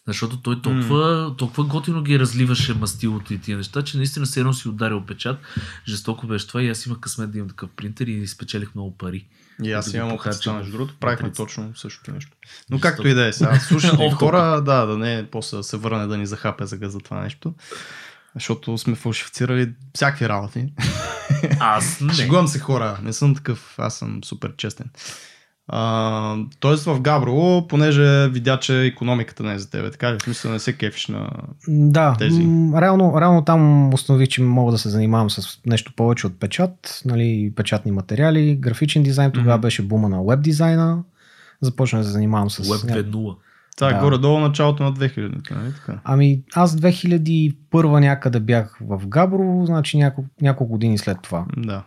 Защото 0.07 0.41
той 0.41 0.61
толкова, 0.61 1.31
mm. 1.31 1.37
толкова 1.37 1.63
готино 1.63 2.03
ги 2.03 2.19
разливаше 2.19 2.73
мастилото 2.73 3.33
и 3.33 3.41
тия 3.41 3.57
неща, 3.57 3.81
че 3.81 3.97
наистина 3.97 4.25
се 4.25 4.39
едно 4.39 4.53
си 4.53 4.69
ударил 4.69 5.05
печат. 5.05 5.39
Жестоко 5.87 6.27
беше 6.27 6.47
това 6.47 6.63
и 6.63 6.69
аз 6.69 6.85
имах 6.85 6.99
късмет 6.99 7.31
да 7.31 7.37
имам 7.37 7.49
такъв 7.49 7.69
принтер 7.69 8.07
и 8.07 8.27
спечелих 8.27 8.75
много 8.75 8.97
пари. 8.97 9.27
И 9.63 9.71
аз 9.71 9.91
Да 9.91 9.97
имам 9.97 10.09
похарча 10.09 10.37
опита, 10.37 10.51
в 10.51 10.57
между 10.57 10.71
другото, 10.71 10.95
правихме 10.99 11.31
точно 11.31 11.75
същото 11.75 12.11
нещо. 12.11 12.31
Но 12.69 12.79
както 12.79 13.07
и 13.07 13.13
да 13.13 13.27
е 13.27 13.33
сега, 13.33 13.59
слушайте 13.59 14.11
хора, 14.19 14.61
да, 14.61 14.85
да 14.85 14.97
не 14.97 15.27
после 15.31 15.57
да 15.57 15.63
се 15.63 15.77
върне 15.77 16.07
да 16.07 16.17
ни 16.17 16.25
захапе 16.25 16.65
за 16.65 16.77
за 16.81 16.99
това 16.99 17.21
нещо. 17.21 17.53
Защото 18.35 18.77
сме 18.77 18.95
фалшифицирали 18.95 19.73
всякакви 19.93 20.29
работи. 20.29 20.73
Аз 21.59 21.99
не. 22.01 22.13
Шегувам 22.13 22.47
се 22.47 22.59
хора, 22.59 22.99
не 23.01 23.13
съм 23.13 23.35
такъв, 23.35 23.75
аз 23.77 23.97
съм 23.97 24.23
супер 24.23 24.55
честен. 24.57 24.89
А, 25.67 26.35
тоест 26.59 26.85
в 26.85 27.01
Габрово, 27.01 27.67
понеже 27.67 28.29
видя, 28.29 28.59
че 28.59 28.81
економиката 28.81 29.43
не 29.43 29.53
е 29.53 29.59
за 29.59 29.69
тебе, 29.69 29.91
така 29.91 30.13
ли? 30.13 30.17
В 30.19 30.23
смисъл 30.23 30.51
не 30.51 30.59
се 30.59 30.73
кефиш 30.73 31.07
на... 31.07 31.29
Да, 31.67 32.15
тези. 32.19 32.41
м, 32.41 32.81
реално, 32.81 33.21
реално 33.21 33.41
там 33.45 33.93
установих, 33.93 34.27
че 34.27 34.41
мога 34.41 34.71
да 34.71 34.77
се 34.77 34.89
занимавам 34.89 35.29
с 35.29 35.59
нещо 35.65 35.93
повече 35.95 36.27
от 36.27 36.39
печат, 36.39 37.01
нали, 37.05 37.53
печатни 37.55 37.91
материали, 37.91 38.55
графичен 38.55 39.03
дизайн, 39.03 39.31
тогава 39.31 39.57
Мгм. 39.57 39.61
беше 39.61 39.81
бума 39.81 40.09
на 40.09 40.23
веб 40.23 40.41
дизайна. 40.41 41.03
Започнах 41.61 42.01
да 42.01 42.05
се 42.05 42.11
занимавам 42.13 42.49
с... 42.49 42.63
Web 42.63 43.03
2.0. 43.03 43.35
Това 43.77 43.89
е 43.89 43.93
Да. 43.93 43.99
горе-долу 43.99 44.39
началото 44.39 44.83
на 44.83 44.93
2000-та, 44.93 45.55
нали 45.55 45.73
така? 45.73 45.99
Ами 46.03 46.41
аз 46.55 46.75
2001 46.75 47.53
някъде 47.99 48.39
бях 48.39 48.77
в 48.81 49.07
Габрово, 49.07 49.65
значи 49.65 49.97
няколко, 49.97 50.29
няколко 50.41 50.71
години 50.71 50.97
след 50.97 51.17
това. 51.21 51.45
Да. 51.57 51.83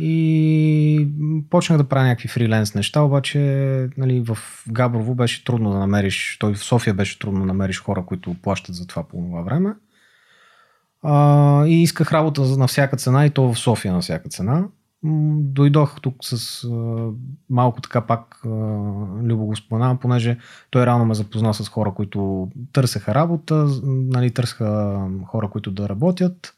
И 0.00 1.08
почнах 1.50 1.78
да 1.78 1.84
правя 1.84 2.06
някакви 2.06 2.28
фриленс 2.28 2.74
неща, 2.74 3.00
обаче 3.00 3.38
нали, 3.96 4.20
в 4.20 4.38
Габрово 4.68 5.14
беше 5.14 5.44
трудно 5.44 5.70
да 5.70 5.78
намериш, 5.78 6.36
той 6.40 6.54
в 6.54 6.64
София 6.64 6.94
беше 6.94 7.18
трудно 7.18 7.40
да 7.40 7.46
намериш 7.46 7.82
хора, 7.82 8.04
които 8.06 8.36
плащат 8.42 8.74
за 8.74 8.86
това 8.86 9.02
по 9.02 9.16
това 9.16 9.42
време. 9.42 9.74
А, 11.02 11.66
и 11.66 11.82
исках 11.82 12.12
работа 12.12 12.42
на 12.42 12.66
всяка 12.66 12.96
цена 12.96 13.26
и 13.26 13.30
то 13.30 13.52
в 13.52 13.58
София 13.58 13.92
на 13.92 14.00
всяка 14.00 14.28
цена. 14.28 14.64
Дойдох 15.34 16.00
тук 16.00 16.14
с 16.22 16.64
а, 16.64 17.08
малко 17.50 17.80
така 17.80 18.00
пак 18.00 18.40
а, 18.44 18.48
Любо 19.22 19.46
го 19.46 19.56
споменавам, 19.56 19.98
понеже 19.98 20.38
той 20.70 20.86
рано 20.86 21.04
ме 21.04 21.14
запозна 21.14 21.54
с 21.54 21.68
хора, 21.68 21.94
които 21.94 22.48
търсеха 22.72 23.14
работа, 23.14 23.66
нали, 23.84 24.30
търсеха 24.30 25.00
хора, 25.26 25.50
които 25.50 25.70
да 25.70 25.88
работят. 25.88 26.54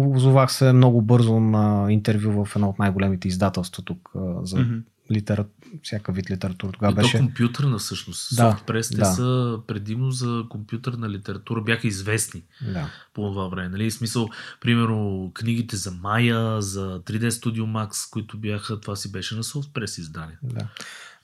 Озовах 0.00 0.52
се 0.52 0.72
много 0.72 1.02
бързо 1.02 1.40
на 1.40 1.92
интервю 1.92 2.44
в 2.44 2.56
едно 2.56 2.68
от 2.68 2.78
най-големите 2.78 3.28
издателства 3.28 3.82
тук 3.84 4.10
за 4.42 4.60
Мгм. 4.60 4.74
литера... 5.12 5.44
всяка 5.82 6.12
вид 6.12 6.30
литература. 6.30 6.70
И 6.70 6.72
Тогава 6.72 6.94
то 6.94 7.00
беше... 7.02 7.18
компютърна 7.18 7.78
всъщност. 7.78 8.36
Да, 8.36 8.50
Софтпрес, 8.52 8.90
те 8.90 8.96
да. 8.96 9.04
са 9.04 9.58
предимно 9.66 10.10
за 10.10 10.44
компютърна 10.48 11.08
литература, 11.10 11.60
бяха 11.60 11.86
известни 11.86 12.42
Да. 12.72 12.86
по 13.14 13.22
това 13.22 13.48
време. 13.48 13.68
Нали? 13.68 13.90
В 13.90 13.94
смисъл, 13.94 14.28
примерно, 14.60 15.30
книгите 15.34 15.76
за 15.76 15.90
Maya, 15.92 16.58
за 16.58 17.00
3D 17.00 17.28
Studio 17.28 17.64
Max, 17.64 18.12
които 18.12 18.38
бяха, 18.38 18.80
това 18.80 18.96
си 18.96 19.12
беше 19.12 19.34
на 19.36 19.42
Softpress 19.42 20.00
издание. 20.00 20.38
Да. 20.42 20.68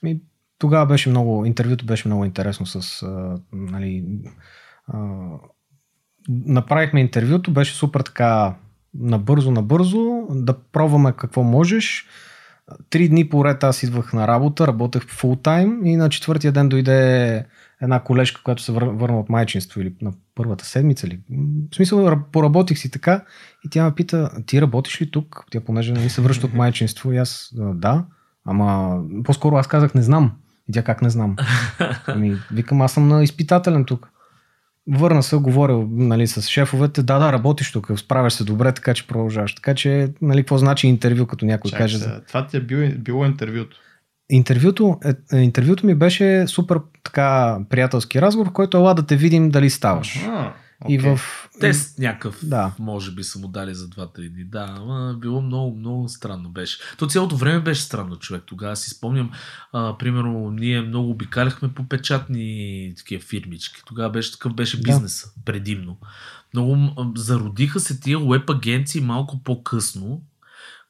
Ми, 0.03 0.21
тогава 0.59 0.85
беше 0.85 1.09
много, 1.09 1.45
интервюто 1.45 1.85
беше 1.85 2.07
много 2.07 2.25
интересно 2.25 2.65
с, 2.65 3.03
а, 3.03 3.37
нали, 3.53 4.05
а, 4.87 5.27
направихме 6.29 7.01
интервюто, 7.01 7.51
беше 7.51 7.73
супер 7.75 8.01
така 8.01 8.55
набързо, 8.99 9.51
набързо, 9.51 10.27
да 10.29 10.53
пробваме 10.71 11.11
какво 11.11 11.43
можеш. 11.43 12.05
Три 12.89 13.09
дни 13.09 13.29
поред 13.29 13.63
аз 13.63 13.83
идвах 13.83 14.13
на 14.13 14.27
работа, 14.27 14.67
работех 14.67 15.07
фул 15.07 15.35
тайм 15.35 15.85
и 15.85 15.95
на 15.95 16.09
четвъртия 16.09 16.51
ден 16.51 16.69
дойде 16.69 17.45
една 17.81 17.99
колежка, 17.99 18.41
която 18.43 18.63
се 18.63 18.71
вър- 18.71 18.97
върна 18.99 19.19
от 19.19 19.29
майчинство 19.29 19.81
или 19.81 19.95
на 20.01 20.13
първата 20.35 20.65
седмица. 20.65 21.07
Ли. 21.07 21.19
В 21.71 21.75
смисъл, 21.75 21.99
ра- 21.99 22.23
поработих 22.31 22.77
си 22.77 22.91
така 22.91 23.23
и 23.65 23.69
тя 23.69 23.83
ме 23.85 23.95
пита, 23.95 24.31
ти 24.45 24.61
работиш 24.61 25.01
ли 25.01 25.11
тук? 25.11 25.45
Тя 25.51 25.61
понеже 25.61 25.93
нали, 25.93 26.09
се 26.09 26.21
връща 26.21 26.45
от 26.45 26.53
майчинство 26.53 27.11
и 27.11 27.17
аз, 27.17 27.53
«А, 27.59 27.73
да, 27.73 28.05
ама 28.45 28.99
по-скоро 29.23 29.55
аз 29.55 29.67
казах 29.67 29.93
не 29.93 30.01
знам. 30.01 30.31
И 30.69 30.73
тя 30.73 30.83
как 30.83 31.01
не 31.01 31.09
знам? 31.09 31.35
Ами, 32.07 32.37
викам, 32.51 32.81
аз 32.81 32.93
съм 32.93 33.07
на 33.07 33.23
изпитателен 33.23 33.85
тук. 33.85 34.09
Върна 34.87 35.23
се, 35.23 35.35
говорил 35.35 35.87
нали, 35.91 36.27
с 36.27 36.41
шефовете, 36.41 37.03
да, 37.03 37.19
да, 37.19 37.33
работиш 37.33 37.71
тук, 37.71 37.91
справяш 37.99 38.33
се 38.33 38.43
добре, 38.43 38.71
така 38.71 38.93
че 38.93 39.07
продължаваш. 39.07 39.55
Така 39.55 39.73
че, 39.73 40.09
нали, 40.21 40.41
какво 40.41 40.57
значи 40.57 40.87
интервю, 40.87 41.25
като 41.25 41.45
някой 41.45 41.71
Чакай 41.71 41.83
каже. 41.83 41.97
сега, 41.97 42.21
Това 42.27 42.47
ти 42.47 42.57
е 42.57 42.61
било, 42.61 42.89
било 42.97 43.25
интервюто. 43.25 43.77
Интервюто, 44.29 44.99
е, 45.05 45.37
е, 45.37 45.41
интервюто 45.41 45.85
ми 45.85 45.95
беше 45.95 46.47
супер 46.47 46.79
така 47.03 47.59
приятелски 47.69 48.21
разговор, 48.21 48.49
в 48.49 48.53
който 48.53 48.77
ела 48.77 48.93
да 48.93 49.05
те 49.05 49.15
видим 49.15 49.49
дали 49.49 49.69
ставаш. 49.69 50.25
А, 50.89 50.91
И 50.91 50.97
в... 50.97 51.19
Тест 51.59 51.99
някакъв, 51.99 52.39
Да. 52.43 52.73
може 52.79 53.11
би 53.11 53.23
са 53.23 53.39
му 53.39 53.47
дали 53.47 53.75
за 53.75 53.87
2-3 53.89 54.29
дни. 54.29 54.43
Да, 54.43 54.75
ама 54.77 55.17
било 55.21 55.41
много, 55.41 55.77
много 55.77 56.09
странно 56.09 56.49
беше. 56.49 56.77
То 56.97 57.07
цялото 57.07 57.35
време 57.37 57.59
беше 57.59 57.81
странно 57.81 58.15
човек. 58.15 58.43
Тогава 58.45 58.75
си 58.75 58.89
спомням, 58.89 59.31
а, 59.73 59.97
примерно, 59.97 60.51
ние 60.51 60.81
много 60.81 61.09
обикаляхме 61.09 61.73
по 61.73 61.87
печатни 61.87 62.93
такива 62.97 63.23
фирмички. 63.23 63.81
Тогава 63.85 64.09
беше 64.09 64.31
такъв 64.31 64.53
беше 64.53 64.77
Да. 64.77 64.83
бизнеса, 64.83 65.29
предимно. 65.45 65.97
Много 66.53 66.77
зародиха 67.15 67.79
се 67.79 67.99
тия 67.99 68.19
веб 68.19 68.49
агенции 68.49 69.01
малко 69.01 69.43
по-късно, 69.43 70.21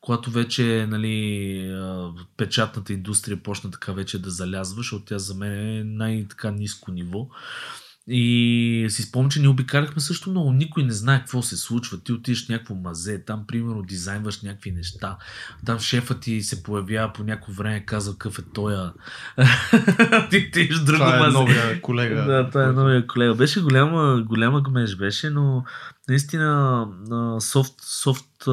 когато 0.01 0.31
вече 0.31 0.87
нали, 0.89 1.75
печатната 2.37 2.93
индустрия 2.93 3.43
почна 3.43 3.71
така 3.71 3.91
вече 3.91 4.21
да 4.21 4.29
залязва, 4.29 4.77
защото 4.77 5.05
тя 5.05 5.19
за 5.19 5.35
мен 5.35 5.51
е 5.77 5.83
най-така 5.83 6.51
ниско 6.51 6.91
ниво. 6.91 7.27
И 8.07 8.85
си 8.89 9.03
спомням, 9.03 9.31
че 9.31 9.41
ни 9.41 9.47
обикаляхме 9.47 10.01
също 10.01 10.29
много. 10.29 10.51
Никой 10.51 10.83
не 10.83 10.91
знае 10.91 11.19
какво 11.19 11.41
се 11.41 11.57
случва. 11.57 11.99
Ти 11.99 12.11
отидеш 12.13 12.45
в 12.45 12.49
някакво 12.49 12.75
мазе, 12.75 13.23
там 13.25 13.43
примерно 13.47 13.83
дизайнваш 13.83 14.41
някакви 14.41 14.71
неща. 14.71 15.17
Там 15.65 15.79
шефът 15.79 16.19
ти 16.19 16.41
се 16.41 16.63
появява 16.63 17.13
по 17.13 17.23
някакво 17.23 17.53
време, 17.53 17.85
казва 17.85 18.13
какъв 18.13 18.39
е 18.39 18.41
тоя. 18.53 18.93
ти 20.29 20.37
отидеш 20.37 20.79
в 20.79 20.83
друго 20.83 20.97
Това 20.97 21.15
е 21.15 21.19
мазе. 21.19 21.37
новия 21.37 21.81
колега. 21.81 22.25
Да, 22.25 22.49
това 22.49 22.63
е 22.63 22.71
новия 22.71 23.07
колега. 23.07 23.35
Беше 23.35 23.61
голяма, 23.61 24.23
голяма 24.27 24.61
гмеж 24.61 24.95
беше, 24.95 25.29
но 25.29 25.63
наистина 26.09 26.85
на 27.09 27.41
софт, 27.41 27.73
софт 27.81 28.45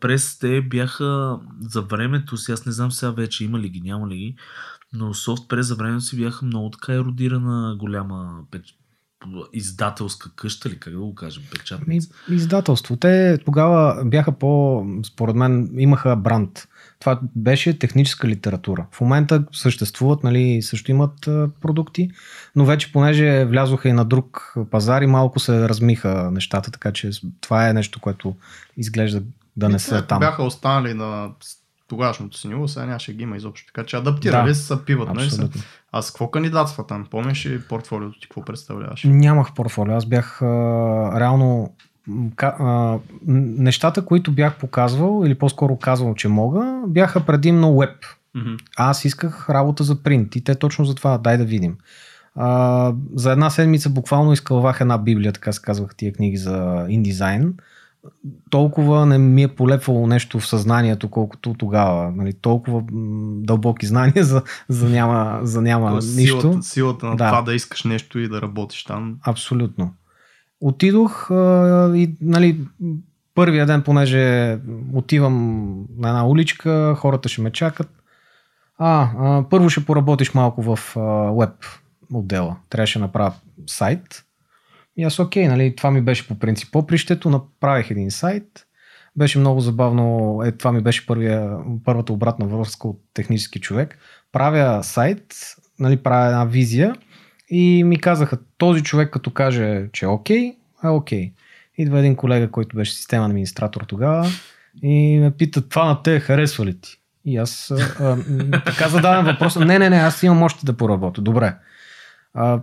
прес 0.00 0.38
те 0.38 0.60
бяха 0.60 1.38
за 1.60 1.82
времето 1.82 2.36
си, 2.36 2.52
аз 2.52 2.66
не 2.66 2.72
знам 2.72 2.92
сега 2.92 3.10
вече 3.10 3.44
има 3.44 3.58
ли 3.58 3.68
ги, 3.68 3.80
няма 3.80 4.08
ли 4.08 4.16
ги, 4.16 4.36
но 4.92 5.14
софт 5.14 5.48
прес 5.48 5.66
за 5.66 5.74
времето 5.74 6.00
си 6.00 6.16
бяха 6.16 6.44
много 6.44 6.70
така 6.70 6.94
еродирана 6.94 7.76
голяма. 7.78 8.40
Издателска 9.52 10.30
къща 10.36 10.68
ли, 10.68 10.78
как 10.78 10.92
да 10.92 10.98
го 10.98 11.14
кажем, 11.14 11.42
печатница. 11.50 12.08
издателство. 12.30 12.96
Те 12.96 13.38
тогава 13.44 14.04
бяха 14.04 14.32
по, 14.32 14.84
според 15.04 15.36
мен, 15.36 15.70
имаха 15.76 16.16
бранд. 16.16 16.68
Това 17.00 17.20
беше 17.36 17.78
техническа 17.78 18.28
литература. 18.28 18.86
В 18.92 19.00
момента 19.00 19.44
съществуват, 19.52 20.24
нали, 20.24 20.62
също 20.62 20.90
имат 20.90 21.20
продукти, 21.60 22.10
но 22.56 22.64
вече 22.64 22.92
понеже 22.92 23.44
влязоха 23.44 23.88
и 23.88 23.92
на 23.92 24.04
друг 24.04 24.54
пазар 24.70 25.02
и 25.02 25.06
малко 25.06 25.40
се 25.40 25.68
размиха 25.68 26.30
нещата, 26.32 26.70
така 26.70 26.92
че 26.92 27.10
това 27.40 27.68
е 27.68 27.72
нещо, 27.72 28.00
което 28.00 28.36
изглежда 28.76 29.22
да 29.56 29.68
не 29.68 29.78
са 29.78 30.06
там. 30.06 30.18
Бяха 30.18 30.42
останали 30.42 30.94
на 30.94 31.30
тогашното 31.92 32.38
си 32.38 32.48
ниво, 32.48 32.68
сега 32.68 32.86
нямаше 32.86 33.14
ги 33.14 33.22
има 33.22 33.36
изобщо. 33.36 33.66
Така 33.66 33.86
че 33.86 33.96
адаптирали 33.96 34.48
Да, 34.48 34.54
се, 34.54 34.84
пиват. 34.84 35.14
Нали? 35.14 35.30
са. 35.30 35.48
А 35.92 36.02
с 36.02 36.10
какво 36.10 36.30
кандидатства 36.30 36.86
там? 36.86 37.06
Помниш 37.10 37.46
ли 37.46 37.60
портфолиото 37.60 38.20
ти, 38.20 38.28
какво 38.28 38.44
представляваше? 38.44 39.08
Нямах 39.08 39.54
портфолио. 39.54 39.94
Аз 39.94 40.06
бях 40.06 40.42
а, 40.42 40.46
реално 41.20 41.74
а, 42.42 42.98
нещата, 43.26 44.04
които 44.04 44.32
бях 44.32 44.58
показвал 44.58 45.22
или 45.26 45.34
по-скоро 45.34 45.76
казвал, 45.76 46.14
че 46.14 46.28
мога, 46.28 46.82
бяха 46.86 47.26
предимно 47.26 47.78
веб. 47.78 47.96
Мгм. 48.34 48.54
Аз 48.76 49.04
исках 49.04 49.50
работа 49.50 49.84
за 49.84 50.02
принт 50.02 50.36
и 50.36 50.44
те 50.44 50.54
точно 50.54 50.84
за 50.84 50.94
това, 50.94 51.18
дай 51.18 51.38
да 51.38 51.44
видим. 51.44 51.76
А, 52.34 52.92
за 53.14 53.32
една 53.32 53.50
седмица 53.50 53.90
буквално 53.90 54.32
изкълвах 54.32 54.80
една 54.80 54.98
библия, 54.98 55.32
така 55.32 55.52
се 55.52 55.62
казвах 55.62 55.94
тия 55.96 56.12
книги 56.12 56.36
за 56.36 56.86
индизайн. 56.88 57.54
Толкова 58.50 59.06
не 59.06 59.18
ми 59.18 59.42
е 59.42 59.48
полепвало 59.48 60.06
нещо 60.06 60.40
в 60.40 60.46
съзнанието, 60.46 61.10
колкото 61.10 61.54
тогава. 61.54 62.10
Нали, 62.10 62.32
толкова 62.32 62.82
дълбоки 63.42 63.86
знания 63.86 64.24
за, 64.24 64.42
за 64.68 64.88
няма, 64.88 65.40
за 65.42 65.62
няма 65.62 65.90
Тоест, 65.90 66.16
нищо. 66.16 66.40
Силата, 66.40 66.62
силата 66.62 67.06
на 67.06 67.16
Да. 67.16 67.28
това 67.28 67.42
да 67.42 67.54
искаш 67.54 67.84
нещо 67.84 68.18
и 68.18 68.28
да 68.28 68.42
работиш 68.42 68.84
там. 68.84 69.16
Абсолютно. 69.26 69.94
Отидох 70.60 71.30
а, 71.30 71.92
и 71.94 72.16
нали, 72.20 72.60
първия 73.34 73.66
ден, 73.66 73.82
понеже 73.82 74.58
отивам 74.92 75.68
на 75.96 76.08
една 76.08 76.26
уличка, 76.26 76.94
хората 76.98 77.28
ще 77.28 77.42
ме 77.42 77.52
чакат. 77.52 77.90
А, 78.78 79.08
а 79.18 79.44
първо 79.50 79.70
ще 79.70 79.84
поработиш 79.84 80.34
малко 80.34 80.62
в 80.62 80.96
а, 80.96 81.00
веб 81.32 81.54
отдела. 82.12 82.56
Трябваше 82.70 82.98
да 82.98 83.04
направя 83.04 83.32
сайт. 83.66 84.24
И 84.96 85.04
аз 85.04 85.18
окей, 85.18 85.48
нали, 85.48 85.76
това 85.76 85.90
ми 85.90 86.00
беше 86.00 86.28
по 86.28 86.38
принцип 86.38 86.72
попрището, 86.72 87.30
направих 87.30 87.90
един 87.90 88.10
сайт. 88.10 88.66
Беше 89.16 89.38
много 89.38 89.60
забавно, 89.60 90.38
е, 90.44 90.52
това 90.52 90.72
ми 90.72 90.80
беше 90.80 91.06
първия, 91.06 91.56
първата 91.84 92.12
обратна 92.12 92.46
връзка 92.46 92.88
от 92.88 93.00
технически 93.14 93.60
човек. 93.60 93.98
Правя 94.32 94.82
сайт, 94.82 95.34
нали, 95.78 95.96
правя 95.96 96.26
една 96.26 96.44
визия 96.44 96.96
и 97.48 97.84
ми 97.84 98.00
казаха, 98.00 98.38
този 98.58 98.82
човек 98.82 99.10
като 99.12 99.30
каже, 99.30 99.88
че 99.92 100.04
е 100.04 100.08
окей, 100.08 100.56
е 100.84 100.88
окей. 100.88 101.32
Идва 101.78 101.98
един 101.98 102.16
колега, 102.16 102.50
който 102.50 102.76
беше 102.76 102.94
системен 102.94 103.26
администратор 103.26 103.80
тогава 103.80 104.28
и 104.82 105.18
ме 105.18 105.30
пита, 105.30 105.68
това 105.68 105.84
на 105.84 106.02
те 106.02 106.20
харесва 106.20 106.66
ли 106.66 106.80
ти? 106.80 106.98
И 107.24 107.36
аз 107.36 107.70
а, 107.70 108.16
така 108.64 108.88
задавам 108.88 109.24
въпроса, 109.24 109.64
не, 109.64 109.78
не, 109.78 109.90
не, 109.90 109.96
аз 109.96 110.22
имам 110.22 110.42
още 110.42 110.66
да 110.66 110.76
поработя. 110.76 111.22
Добре. 111.22 111.54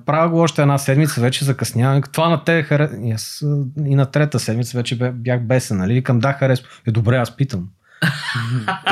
Правя 0.06 0.30
го 0.30 0.40
още 0.40 0.62
една 0.62 0.78
седмица, 0.78 1.22
вече 1.22 1.46
закъснявам. 1.46 2.02
Това 2.02 2.30
на 2.30 2.44
те. 2.44 2.68
И, 3.04 3.12
аз, 3.12 3.44
и 3.86 3.96
на 3.96 4.06
трета 4.06 4.40
седмица 4.40 4.78
вече 4.78 5.12
бях 5.14 5.42
бесен, 5.42 5.78
нали? 5.78 5.94
Викам, 5.94 6.20
да, 6.20 6.34
харесва. 6.34 6.68
Е, 6.88 6.92
добре, 6.92 7.16
аз 7.16 7.38
питам. 7.38 7.68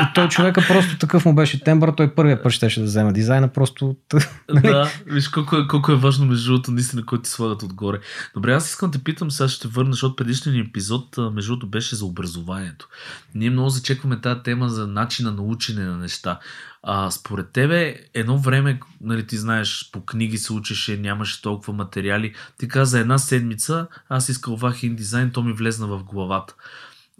И 0.02 0.06
той 0.14 0.28
човека 0.28 0.64
просто 0.68 0.98
такъв 0.98 1.24
му 1.24 1.34
беше 1.34 1.64
тембър, 1.64 1.92
той 1.96 2.14
първия 2.14 2.42
път 2.42 2.52
щеше 2.52 2.80
да 2.80 2.86
вземе 2.86 3.12
дизайна, 3.12 3.48
просто... 3.48 3.96
нали? 4.48 4.68
да, 4.68 4.90
виж 5.06 5.28
колко 5.28 5.56
е, 5.56 5.66
колко 5.68 5.92
е 5.92 5.96
важно 5.96 6.26
между 6.26 6.50
другото, 6.50 6.70
наистина, 6.70 7.06
който 7.06 7.22
ти 7.22 7.30
слагат 7.30 7.62
отгоре. 7.62 7.98
Добре, 8.34 8.52
аз 8.52 8.70
искам 8.70 8.90
да 8.90 8.98
питам, 8.98 9.30
сега 9.30 9.48
ще 9.48 9.68
върна, 9.68 9.92
защото 9.92 10.16
предишният 10.16 10.54
ни 10.54 10.60
епизод, 10.68 11.16
между 11.32 11.52
другото, 11.52 11.70
беше 11.70 11.96
за 11.96 12.04
образованието. 12.04 12.88
Ние 13.34 13.50
много 13.50 13.68
зачекваме 13.68 14.20
тази 14.20 14.40
тема 14.40 14.68
за 14.68 14.86
начина 14.86 15.30
на 15.30 15.42
учене 15.42 15.84
на 15.84 15.96
неща. 15.96 16.38
А, 16.82 17.10
според 17.10 17.50
тебе, 17.50 17.96
едно 18.14 18.38
време, 18.38 18.80
нали, 19.00 19.26
ти 19.26 19.36
знаеш, 19.36 19.90
по 19.92 20.04
книги 20.04 20.38
се 20.38 20.52
учеше, 20.52 20.96
нямаше 20.96 21.42
толкова 21.42 21.72
материали. 21.72 22.34
Ти 22.58 22.68
каза 22.68 22.98
една 22.98 23.18
седмица, 23.18 23.86
аз 24.08 24.28
искал 24.28 24.56
вахин 24.56 24.96
дизайн, 24.96 25.30
то 25.30 25.42
ми 25.42 25.52
влезна 25.52 25.86
в 25.86 26.04
главата. 26.04 26.54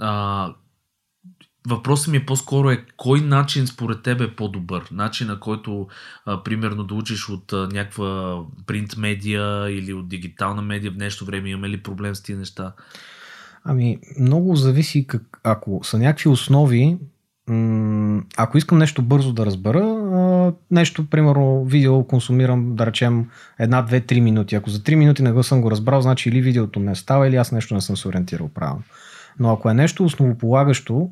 А, 0.00 0.54
Въпросът 1.68 2.08
ми 2.08 2.16
е 2.16 2.26
по-скоро 2.26 2.70
е 2.70 2.84
кой 2.96 3.20
начин 3.20 3.66
според 3.66 4.02
теб 4.02 4.20
е 4.20 4.36
по-добър? 4.36 4.88
Начина, 4.92 5.40
който 5.40 5.88
а, 6.26 6.42
примерно 6.42 6.84
да 6.84 6.94
учиш 6.94 7.28
от 7.28 7.52
а, 7.52 7.68
някаква 7.72 8.40
принт 8.66 8.96
медия 8.96 9.70
или 9.70 9.92
от 9.92 10.08
дигитална 10.08 10.62
медия 10.62 10.92
в 10.92 10.96
нещо 10.96 11.24
време, 11.24 11.50
имаме 11.50 11.68
ли 11.68 11.82
проблем 11.82 12.14
с 12.14 12.22
тези 12.22 12.38
неща? 12.38 12.72
Ами, 13.64 13.98
много 14.20 14.56
зависи 14.56 15.06
как, 15.06 15.40
ако 15.44 15.80
са 15.84 15.98
някакви 15.98 16.28
основи, 16.28 16.98
ако 18.36 18.58
искам 18.58 18.78
нещо 18.78 19.02
бързо 19.02 19.32
да 19.32 19.46
разбера, 19.46 20.52
нещо, 20.70 21.10
примерно, 21.10 21.64
видео 21.64 22.04
консумирам, 22.04 22.76
да 22.76 22.86
речем, 22.86 23.26
една, 23.58 23.82
две, 23.82 24.00
три 24.00 24.20
минути. 24.20 24.54
Ако 24.54 24.70
за 24.70 24.82
три 24.82 24.96
минути 24.96 25.22
не 25.22 25.32
го 25.32 25.42
съм 25.42 25.60
го 25.60 25.70
разбрал, 25.70 26.00
значи 26.00 26.28
или 26.28 26.42
видеото 26.42 26.80
не 26.80 26.94
става, 26.94 27.28
или 27.28 27.36
аз 27.36 27.52
нещо 27.52 27.74
не 27.74 27.80
съм 27.80 27.96
се 27.96 28.08
ориентирал 28.08 28.48
правилно. 28.48 28.82
Но 29.38 29.52
ако 29.52 29.70
е 29.70 29.74
нещо 29.74 30.04
основополагащо, 30.04 31.10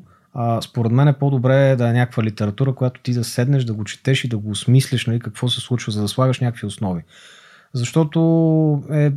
според 0.61 0.91
мен 0.91 1.07
е 1.07 1.13
по-добре 1.13 1.75
да 1.75 1.89
е 1.89 1.93
някаква 1.93 2.23
литература, 2.23 2.75
която 2.75 3.01
ти 3.01 3.13
да 3.13 3.23
седнеш, 3.23 3.63
да 3.63 3.73
го 3.73 3.83
четеш 3.83 4.23
и 4.23 4.27
да 4.27 4.37
го 4.37 4.49
осмислиш, 4.49 5.05
нали, 5.05 5.19
какво 5.19 5.49
се 5.49 5.61
случва, 5.61 5.91
за 5.91 6.01
да 6.01 6.07
слагаш 6.07 6.39
някакви 6.39 6.67
основи. 6.67 7.01
Защото 7.73 8.19
е, 8.91 9.11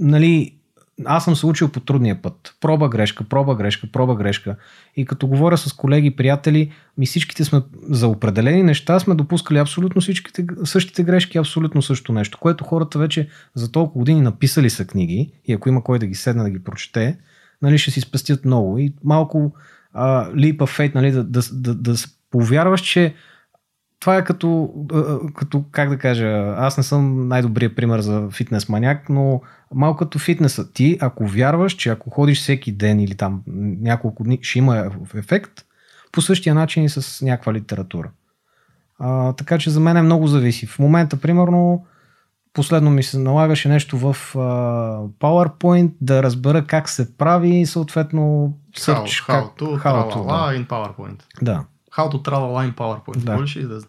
нали, 0.00 0.57
аз 1.04 1.24
съм 1.24 1.36
се 1.36 1.46
учил 1.46 1.68
по 1.68 1.80
трудния 1.80 2.22
път. 2.22 2.54
Проба 2.60 2.88
грешка, 2.88 3.24
проба 3.24 3.54
грешка, 3.54 3.86
проба 3.92 4.14
грешка. 4.14 4.56
И 4.96 5.06
като 5.06 5.26
говоря 5.26 5.58
с 5.58 5.72
колеги, 5.72 6.16
приятели, 6.16 6.72
ми 6.98 7.06
всичките 7.06 7.44
сме 7.44 7.62
за 7.82 8.08
определени 8.08 8.62
неща 8.62 9.00
сме 9.00 9.14
допускали 9.14 9.58
абсолютно 9.58 10.00
всичките 10.00 10.46
същите 10.64 11.02
грешки, 11.02 11.38
абсолютно 11.38 11.82
също 11.82 12.12
нещо, 12.12 12.38
което 12.38 12.64
хората 12.64 12.98
вече 12.98 13.28
за 13.54 13.72
толкова 13.72 13.98
години 13.98 14.20
написали 14.20 14.70
са 14.70 14.86
книги 14.86 15.32
и 15.44 15.52
ако 15.52 15.68
има 15.68 15.84
кой 15.84 15.98
да 15.98 16.06
ги 16.06 16.14
седне 16.14 16.42
да 16.42 16.50
ги 16.50 16.64
прочете, 16.64 17.18
нали, 17.62 17.78
ще 17.78 17.90
си 17.90 18.00
спестят 18.00 18.44
много. 18.44 18.78
И 18.78 18.94
малко 19.04 19.52
of 19.94 20.78
faith, 20.78 20.94
нали, 20.94 21.10
да, 21.10 21.24
да, 21.24 21.40
да, 21.52 21.74
да 21.74 21.94
повярваш, 22.30 22.80
че 22.80 23.14
това 24.00 24.16
е 24.16 24.24
като, 24.24 24.70
като, 25.36 25.64
как 25.70 25.88
да 25.88 25.98
кажа, 25.98 26.54
аз 26.56 26.76
не 26.76 26.82
съм 26.82 27.28
най-добрият 27.28 27.76
пример 27.76 28.00
за 28.00 28.28
фитнес 28.30 28.68
маняк, 28.68 29.08
но 29.08 29.40
малко 29.74 29.98
като 29.98 30.18
фитнеса. 30.18 30.72
Ти, 30.72 30.98
ако 31.00 31.26
вярваш, 31.26 31.72
че 31.72 31.90
ако 31.90 32.10
ходиш 32.10 32.40
всеки 32.40 32.72
ден 32.72 33.00
или 33.00 33.14
там 33.14 33.42
няколко 33.80 34.24
дни, 34.24 34.38
ще 34.42 34.58
има 34.58 34.90
ефект, 35.14 35.64
по 36.12 36.20
същия 36.20 36.54
начин 36.54 36.84
и 36.84 36.88
с 36.88 37.24
някаква 37.24 37.52
литература. 37.52 38.10
А, 38.98 39.32
така 39.32 39.58
че 39.58 39.70
за 39.70 39.80
мен 39.80 39.96
е 39.96 40.02
много 40.02 40.26
зависи. 40.26 40.66
В 40.66 40.78
момента, 40.78 41.16
примерно, 41.16 41.86
последно 42.52 42.90
ми 42.90 43.02
се 43.02 43.18
налагаше 43.18 43.68
нещо 43.68 43.98
в 43.98 44.16
uh, 44.34 45.08
PowerPoint 45.08 45.92
да 46.00 46.22
разбера 46.22 46.66
как 46.66 46.88
се 46.88 47.16
прави 47.16 47.56
и 47.56 47.66
съответно 47.66 48.52
search, 48.76 49.04
how, 49.04 49.26
как, 49.26 49.44
how 49.44 49.58
to, 49.58 49.82
how 49.84 50.12
to 50.12 50.26
да. 50.26 50.58
in 50.58 50.66
PowerPoint. 50.66 51.22
Да. 51.42 51.64
How 51.98 52.08
to 52.12 52.22
tralala 52.22 52.70
in 52.70 52.74
PowerPoint. 52.74 53.18
Да. 53.18 53.36
Можеш 53.36 53.56
ли 53.56 53.62
да... 53.62 53.80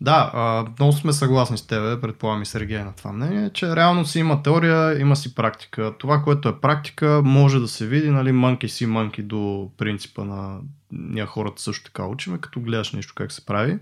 Да, 0.00 0.30
а, 0.34 0.66
много 0.78 0.92
сме 0.92 1.12
съгласни 1.12 1.58
с 1.58 1.66
тебе, 1.66 2.00
предполагам 2.00 2.42
и 2.42 2.46
Сергей 2.46 2.84
на 2.84 2.92
това 2.92 3.12
мнение, 3.12 3.50
че 3.50 3.76
реално 3.76 4.04
си 4.04 4.18
има 4.18 4.42
теория, 4.42 5.00
има 5.00 5.16
си 5.16 5.34
практика. 5.34 5.94
Това, 5.98 6.22
което 6.22 6.48
е 6.48 6.60
практика, 6.60 7.22
може 7.24 7.60
да 7.60 7.68
се 7.68 7.86
види, 7.86 8.10
нали, 8.10 8.32
манки 8.32 8.68
си 8.68 8.86
манки 8.86 9.22
до 9.22 9.70
принципа 9.76 10.24
на 10.24 10.58
ние 10.92 11.26
хората 11.26 11.62
също 11.62 11.84
така 11.84 12.06
учиме, 12.06 12.38
като 12.38 12.60
гледаш 12.60 12.92
нещо 12.92 13.12
как 13.16 13.32
се 13.32 13.46
прави. 13.46 13.78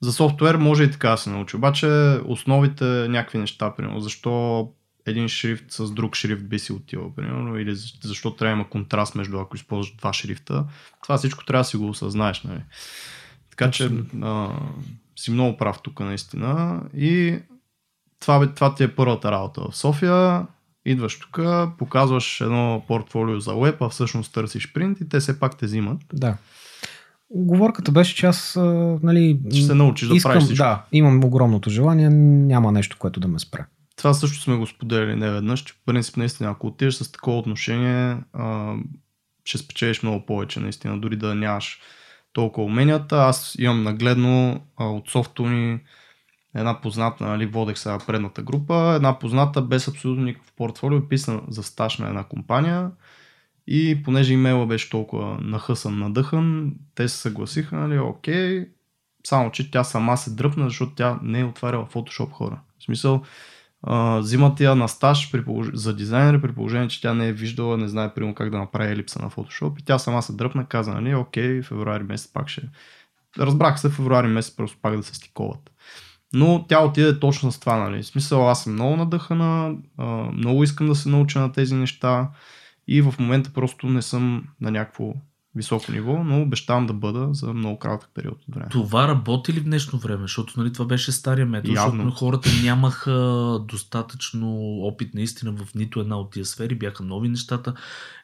За 0.00 0.12
софтуер 0.12 0.54
може 0.54 0.84
и 0.84 0.90
така 0.90 1.10
да 1.10 1.16
се 1.16 1.30
научи, 1.30 1.56
обаче 1.56 2.20
основите 2.24 2.84
някакви 2.84 3.38
неща, 3.38 3.74
примерно, 3.76 4.00
защо 4.00 4.68
един 5.06 5.28
шрифт 5.28 5.64
с 5.68 5.90
друг 5.90 6.16
шрифт 6.16 6.48
би 6.48 6.58
си 6.58 6.72
отивал, 6.72 7.14
примерно, 7.14 7.58
или 7.58 7.74
защо 8.02 8.34
трябва 8.34 8.54
да 8.54 8.60
има 8.60 8.70
контраст 8.70 9.14
между 9.14 9.38
ако 9.38 9.56
използваш 9.56 9.96
два 9.96 10.12
шрифта. 10.12 10.64
Това 11.02 11.18
всичко 11.18 11.44
трябва 11.44 11.60
да 11.60 11.64
си 11.64 11.76
го 11.76 11.88
осъзнаеш, 11.88 12.42
нали? 12.42 12.62
Така 13.50 13.70
че 13.70 13.90
а, 14.22 14.48
си 15.16 15.30
много 15.30 15.56
прав 15.56 15.78
тук 15.82 16.00
наистина. 16.00 16.80
И 16.96 17.38
това, 18.20 18.54
това 18.54 18.74
ти 18.74 18.82
е 18.82 18.94
първата 18.94 19.30
работа 19.30 19.60
в 19.70 19.76
София. 19.76 20.46
Идваш 20.84 21.18
тук, 21.18 21.40
показваш 21.78 22.40
едно 22.40 22.84
портфолио 22.88 23.40
за 23.40 23.54
веб, 23.54 23.82
а 23.82 23.88
всъщност 23.88 24.34
търсиш 24.34 24.72
принт 24.72 25.00
и 25.00 25.08
те 25.08 25.20
все 25.20 25.40
пак 25.40 25.58
те 25.58 25.66
взимат. 25.66 26.00
Да. 26.12 26.36
Оговорката 27.30 27.92
беше, 27.92 28.16
че 28.16 28.26
аз, 28.26 28.56
нали... 29.02 29.40
Ще 29.50 29.62
се 29.62 29.74
научиш 29.74 30.08
да 30.08 30.16
искам, 30.16 30.30
правиш 30.30 30.44
всичко. 30.44 30.64
Да, 30.64 30.84
имам 30.92 31.24
огромното 31.24 31.70
желание, 31.70 32.08
няма 32.08 32.72
нещо, 32.72 32.96
което 32.98 33.20
да 33.20 33.28
ме 33.28 33.38
спре. 33.38 33.64
Това 34.00 34.14
също 34.14 34.42
сме 34.42 34.56
го 34.56 34.66
споделили 34.66 35.16
не 35.16 35.30
веднъж, 35.30 35.60
че 35.60 35.72
в 35.72 35.76
принцип 35.86 36.16
наистина, 36.16 36.50
ако 36.50 36.66
отидеш 36.66 36.94
с 36.94 37.12
такова 37.12 37.38
отношение, 37.38 38.16
а, 38.32 38.74
ще 39.44 39.58
спечелиш 39.58 40.02
много 40.02 40.26
повече, 40.26 40.60
наистина, 40.60 41.00
дори 41.00 41.16
да 41.16 41.34
нямаш 41.34 41.80
толкова 42.32 42.66
уменията. 42.66 43.16
Аз 43.16 43.56
имам 43.58 43.82
нагледно 43.82 44.60
а, 44.76 44.84
от 44.84 45.08
софто 45.10 45.46
ни 45.46 45.80
една 46.54 46.80
позната, 46.80 47.24
нали, 47.24 47.46
водех 47.46 47.78
сега 47.78 47.98
предната 48.06 48.42
група, 48.42 48.92
една 48.96 49.18
позната 49.18 49.62
без 49.62 49.88
абсолютно 49.88 50.24
никакво 50.24 50.52
портфолио, 50.56 51.08
писана 51.08 51.42
за 51.48 51.62
стаж 51.62 51.98
на 51.98 52.08
една 52.08 52.24
компания 52.24 52.90
и 53.66 54.02
понеже 54.04 54.32
имейла 54.32 54.66
беше 54.66 54.90
толкова 54.90 55.38
нахъсан, 55.40 55.98
надъхан, 55.98 56.74
те 56.94 57.08
се 57.08 57.16
съгласиха, 57.16 57.76
нали, 57.76 57.98
окей, 57.98 58.68
само 59.26 59.50
че 59.50 59.70
тя 59.70 59.84
сама 59.84 60.16
се 60.16 60.30
дръпна, 60.30 60.64
защото 60.64 60.94
тя 60.94 61.18
не 61.22 61.40
е 61.40 61.44
отваряла 61.44 61.86
Photoshop 61.86 62.30
хора. 62.30 62.60
В 62.78 62.84
смисъл, 62.84 63.22
взимат 64.20 64.60
я 64.60 64.74
на 64.74 64.88
стаж 64.88 65.32
при 65.32 65.44
полож... 65.44 65.68
за 65.74 65.96
дизайнер, 65.96 66.40
при 66.40 66.52
положение, 66.52 66.88
че 66.88 67.00
тя 67.00 67.14
не 67.14 67.28
е 67.28 67.32
виждала, 67.32 67.76
не 67.76 67.88
знае 67.88 68.14
примерно 68.14 68.34
как 68.34 68.50
да 68.50 68.58
направи 68.58 68.92
елипса 68.92 69.22
на 69.22 69.30
Photoshop 69.30 69.80
и 69.80 69.84
тя 69.84 69.98
сама 69.98 70.22
се 70.22 70.32
дръпна, 70.32 70.66
каза, 70.66 70.94
нали, 70.94 71.14
окей, 71.14 71.62
февруари 71.62 72.02
месец 72.02 72.32
пак 72.32 72.48
ще... 72.48 72.62
Разбрах 73.38 73.80
се, 73.80 73.90
февруари 73.90 74.28
месец 74.28 74.56
просто 74.56 74.78
пак 74.82 74.96
да 74.96 75.02
се 75.02 75.14
стиковат. 75.14 75.70
Но 76.32 76.66
тя 76.68 76.84
отиде 76.84 77.20
точно 77.20 77.52
с 77.52 77.60
това, 77.60 77.76
нали. 77.76 78.02
В 78.02 78.06
смисъл, 78.06 78.50
аз 78.50 78.64
съм 78.64 78.72
много 78.72 78.96
надъхана, 78.96 79.76
много 80.32 80.62
искам 80.62 80.88
да 80.88 80.94
се 80.94 81.08
науча 81.08 81.40
на 81.40 81.52
тези 81.52 81.74
неща 81.74 82.30
и 82.88 83.02
в 83.02 83.14
момента 83.18 83.50
просто 83.52 83.86
не 83.86 84.02
съм 84.02 84.44
на 84.60 84.70
някакво 84.70 85.14
високо 85.54 85.92
ниво, 85.92 86.24
но 86.24 86.42
обещавам 86.42 86.86
да 86.86 86.92
бъда 86.92 87.28
за 87.32 87.52
много 87.52 87.78
кратък 87.78 88.10
период 88.14 88.38
от 88.48 88.54
време. 88.54 88.68
Това 88.70 89.08
работи 89.08 89.52
ли 89.52 89.60
в 89.60 89.64
днешно 89.64 89.98
време? 89.98 90.22
Защото 90.22 90.60
нали, 90.60 90.72
това 90.72 90.84
беше 90.84 91.12
стария 91.12 91.46
метод, 91.46 91.74
Явно. 91.74 92.02
защото 92.02 92.16
хората 92.16 92.48
нямаха 92.62 93.58
достатъчно 93.68 94.78
опит 94.82 95.14
наистина 95.14 95.52
в 95.52 95.74
нито 95.74 96.00
една 96.00 96.16
от 96.16 96.30
тия 96.30 96.44
сфери, 96.44 96.74
бяха 96.74 97.02
нови 97.02 97.28
нещата. 97.28 97.74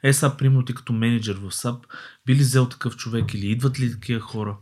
Е, 0.02 0.12
сега, 0.12 0.36
примерно 0.36 0.64
ти 0.64 0.74
като 0.74 0.92
менеджер 0.92 1.38
в 1.42 1.52
САП, 1.52 1.86
би 2.26 2.34
ли 2.34 2.38
взел 2.38 2.68
такъв 2.68 2.96
човек 2.96 3.34
или 3.34 3.46
идват 3.46 3.80
ли 3.80 3.92
такива 3.92 4.20
хора? 4.20 4.56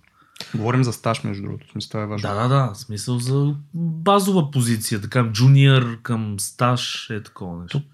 Говорим 0.55 0.85
за 0.85 0.92
стаж, 0.92 1.24
между 1.24 1.42
другото. 1.42 1.70
Смисъл, 1.72 1.88
това 1.88 2.03
е 2.03 2.07
важно. 2.07 2.29
Да, 2.29 2.35
да, 2.35 2.48
да. 2.48 2.74
Смисъл 2.74 3.18
за 3.18 3.55
базова 3.74 4.50
позиция, 4.50 5.00
така, 5.00 5.33
джуниор 5.33 5.98
към 6.03 6.40
стаж 6.40 7.11
е 7.11 7.22
такова 7.22 7.62
нещо. 7.62 7.81
Тук 7.81 7.93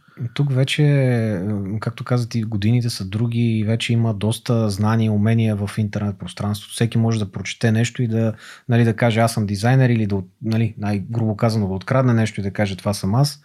вече, 0.50 1.42
както 1.80 2.04
каза 2.04 2.28
ти, 2.28 2.42
годините 2.42 2.90
са 2.90 3.04
други 3.04 3.58
и 3.58 3.64
вече 3.64 3.92
има 3.92 4.14
доста 4.14 4.70
знания 4.70 5.06
и 5.06 5.10
умения 5.10 5.56
в 5.56 5.70
интернет 5.78 6.18
пространството. 6.18 6.74
Всеки 6.74 6.98
може 6.98 7.18
да 7.18 7.32
прочете 7.32 7.72
нещо 7.72 8.02
и 8.02 8.08
да, 8.08 8.32
нали, 8.68 8.84
да 8.84 8.96
каже 8.96 9.20
аз 9.20 9.34
съм 9.34 9.46
дизайнер 9.46 9.88
или 9.90 10.06
да, 10.06 10.22
нали, 10.42 10.74
най-грубо 10.78 11.36
казано 11.36 11.68
да 11.68 11.74
открадне 11.74 12.14
нещо 12.14 12.40
и 12.40 12.42
да 12.42 12.50
каже 12.50 12.76
това 12.76 12.94
съм 12.94 13.14
аз. 13.14 13.40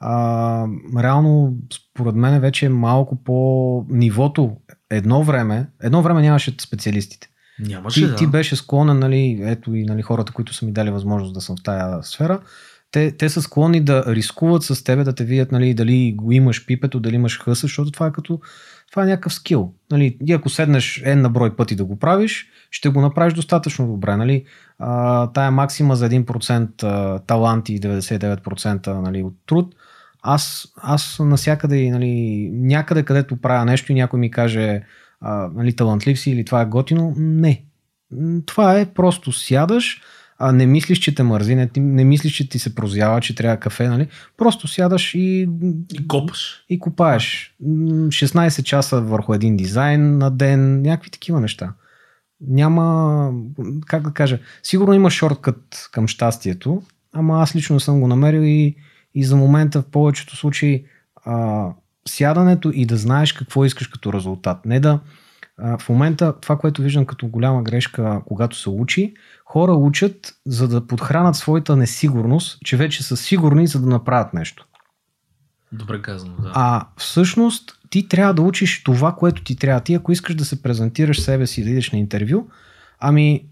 А, 0.00 0.66
реално, 0.98 1.56
според 1.72 2.14
мен 2.14 2.40
вече 2.40 2.66
е 2.66 2.68
малко 2.68 3.22
по 3.24 3.86
нивото. 3.88 4.56
Едно 4.90 5.22
време, 5.22 5.66
едно 5.82 6.02
време 6.02 6.22
нямаше 6.22 6.54
специалистите. 6.60 7.28
Нямаше, 7.60 8.00
Ти, 8.00 8.06
да. 8.06 8.16
ти 8.16 8.26
беше 8.26 8.56
склонен, 8.56 8.98
нали, 8.98 9.40
ето 9.42 9.74
и 9.74 9.84
нали, 9.84 10.02
хората, 10.02 10.32
които 10.32 10.54
са 10.54 10.66
ми 10.66 10.72
дали 10.72 10.90
възможност 10.90 11.34
да 11.34 11.40
съм 11.40 11.56
в 11.56 11.62
тая 11.62 12.02
сфера, 12.02 12.40
те, 12.90 13.16
те 13.16 13.28
са 13.28 13.42
склонни 13.42 13.84
да 13.84 14.04
рискуват 14.06 14.62
с 14.62 14.84
тебе, 14.84 15.04
да 15.04 15.14
те 15.14 15.24
видят 15.24 15.52
нали, 15.52 15.74
дали 15.74 16.12
го 16.16 16.32
имаш 16.32 16.66
пипето, 16.66 17.00
дали 17.00 17.14
имаш 17.14 17.40
хъса, 17.40 17.60
защото 17.60 17.90
това 17.90 18.06
е 18.06 18.12
като 18.12 18.40
това 18.90 19.02
е 19.02 19.06
някакъв 19.06 19.34
скил. 19.34 19.72
Нали, 19.90 20.18
и 20.26 20.32
ако 20.32 20.48
седнеш 20.48 21.02
е 21.04 21.14
на 21.14 21.30
брой 21.30 21.56
пъти 21.56 21.76
да 21.76 21.84
го 21.84 21.98
правиш, 21.98 22.48
ще 22.70 22.88
го 22.88 23.00
направиш 23.00 23.34
достатъчно 23.34 23.86
добре. 23.86 24.16
Нали. 24.16 24.44
А, 24.78 25.26
тая 25.32 25.50
максима 25.50 25.96
за 25.96 26.08
1% 26.08 26.82
а, 26.82 27.18
талант 27.18 27.68
и 27.68 27.80
99% 27.80 29.00
нали, 29.00 29.22
от 29.22 29.34
труд, 29.46 29.74
аз, 30.22 30.68
аз 30.76 31.18
насякъде, 31.20 31.90
нали, 31.90 32.50
някъде 32.52 33.02
където 33.02 33.36
правя 33.36 33.64
нещо 33.64 33.92
и 33.92 33.94
някой 33.94 34.20
ми 34.20 34.30
каже 34.30 34.82
а, 35.20 35.50
нали, 35.54 35.76
талантлив 35.76 36.20
си 36.20 36.30
или 36.30 36.44
това 36.44 36.60
е 36.60 36.66
готино. 36.66 37.14
Не. 37.16 37.64
Това 38.46 38.80
е 38.80 38.92
просто 38.92 39.32
сядаш, 39.32 40.02
а 40.38 40.52
не 40.52 40.66
мислиш, 40.66 40.98
че 40.98 41.14
те 41.14 41.22
мързи, 41.22 41.54
не, 41.54 41.70
не 41.76 42.04
мислиш, 42.04 42.32
че 42.32 42.48
ти 42.48 42.58
се 42.58 42.74
прозява, 42.74 43.20
че 43.20 43.34
трябва 43.34 43.56
кафе, 43.56 43.88
нали? 43.88 44.08
Просто 44.36 44.68
сядаш 44.68 45.14
и... 45.14 45.48
И 45.94 46.08
копаш. 46.08 46.64
И 46.68 46.78
копаеш. 46.78 47.56
16 47.62 48.62
часа 48.62 49.00
върху 49.00 49.34
един 49.34 49.56
дизайн 49.56 50.18
на 50.18 50.30
ден, 50.30 50.82
някакви 50.82 51.10
такива 51.10 51.40
неща. 51.40 51.72
Няма, 52.40 53.30
как 53.86 54.02
да 54.02 54.10
кажа, 54.10 54.38
сигурно 54.62 54.94
има 54.94 55.10
шорткът 55.10 55.88
към 55.92 56.08
щастието, 56.08 56.82
ама 57.12 57.42
аз 57.42 57.56
лично 57.56 57.80
съм 57.80 58.00
го 58.00 58.08
намерил 58.08 58.40
и, 58.40 58.76
и 59.14 59.24
за 59.24 59.36
момента 59.36 59.82
в 59.82 59.86
повечето 59.86 60.36
случаи 60.36 60.84
а, 61.24 61.66
сядането 62.08 62.70
и 62.74 62.86
да 62.86 62.96
знаеш 62.96 63.32
какво 63.32 63.64
искаш 63.64 63.86
като 63.86 64.12
резултат. 64.12 64.66
Не 64.66 64.80
да, 64.80 65.00
в 65.58 65.88
момента 65.88 66.34
това, 66.40 66.58
което 66.58 66.82
виждам 66.82 67.06
като 67.06 67.26
голяма 67.26 67.62
грешка, 67.62 68.22
когато 68.26 68.56
се 68.56 68.70
учи, 68.70 69.14
хора 69.44 69.72
учат 69.72 70.34
за 70.46 70.68
да 70.68 70.86
подхранат 70.86 71.36
своята 71.36 71.76
несигурност, 71.76 72.58
че 72.64 72.76
вече 72.76 73.02
са 73.02 73.16
сигурни 73.16 73.66
за 73.66 73.80
да 73.80 73.86
направят 73.86 74.34
нещо. 74.34 74.66
Добре 75.72 76.02
казано, 76.02 76.34
да. 76.42 76.52
А 76.54 76.86
всъщност 76.96 77.78
ти 77.90 78.08
трябва 78.08 78.34
да 78.34 78.42
учиш 78.42 78.84
това, 78.84 79.12
което 79.12 79.44
ти 79.44 79.56
трябва. 79.56 79.80
Ти 79.80 79.94
ако 79.94 80.12
искаш 80.12 80.34
да 80.34 80.44
се 80.44 80.62
презентираш 80.62 81.20
себе 81.20 81.46
си, 81.46 81.64
да 81.64 81.70
идеш 81.70 81.92
на 81.92 81.98
интервю, 81.98 82.46
ами 83.00 83.44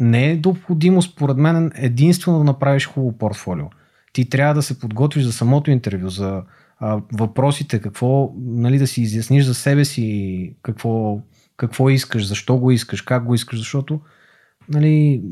не 0.00 0.30
е 0.30 0.40
необходимо 0.44 1.02
според 1.02 1.36
мен 1.36 1.72
единствено 1.74 2.38
да 2.38 2.44
направиш 2.44 2.86
хубаво 2.86 3.18
портфолио. 3.18 3.66
Ти 4.12 4.28
трябва 4.28 4.54
да 4.54 4.62
се 4.62 4.78
подготвиш 4.78 5.24
за 5.24 5.32
самото 5.32 5.70
интервю, 5.70 6.08
за 6.08 6.42
а, 6.78 7.00
въпросите, 7.12 7.80
какво, 7.80 8.32
нали, 8.36 8.78
да 8.78 8.86
си 8.86 9.02
изясниш 9.02 9.44
за 9.44 9.54
себе 9.54 9.84
си, 9.84 10.54
какво, 10.62 11.20
какво 11.60 11.90
искаш, 11.90 12.26
защо 12.26 12.56
го 12.56 12.70
искаш, 12.70 13.02
как 13.02 13.24
го 13.24 13.34
искаш, 13.34 13.58
защото 13.58 14.00
нали, 14.70 15.22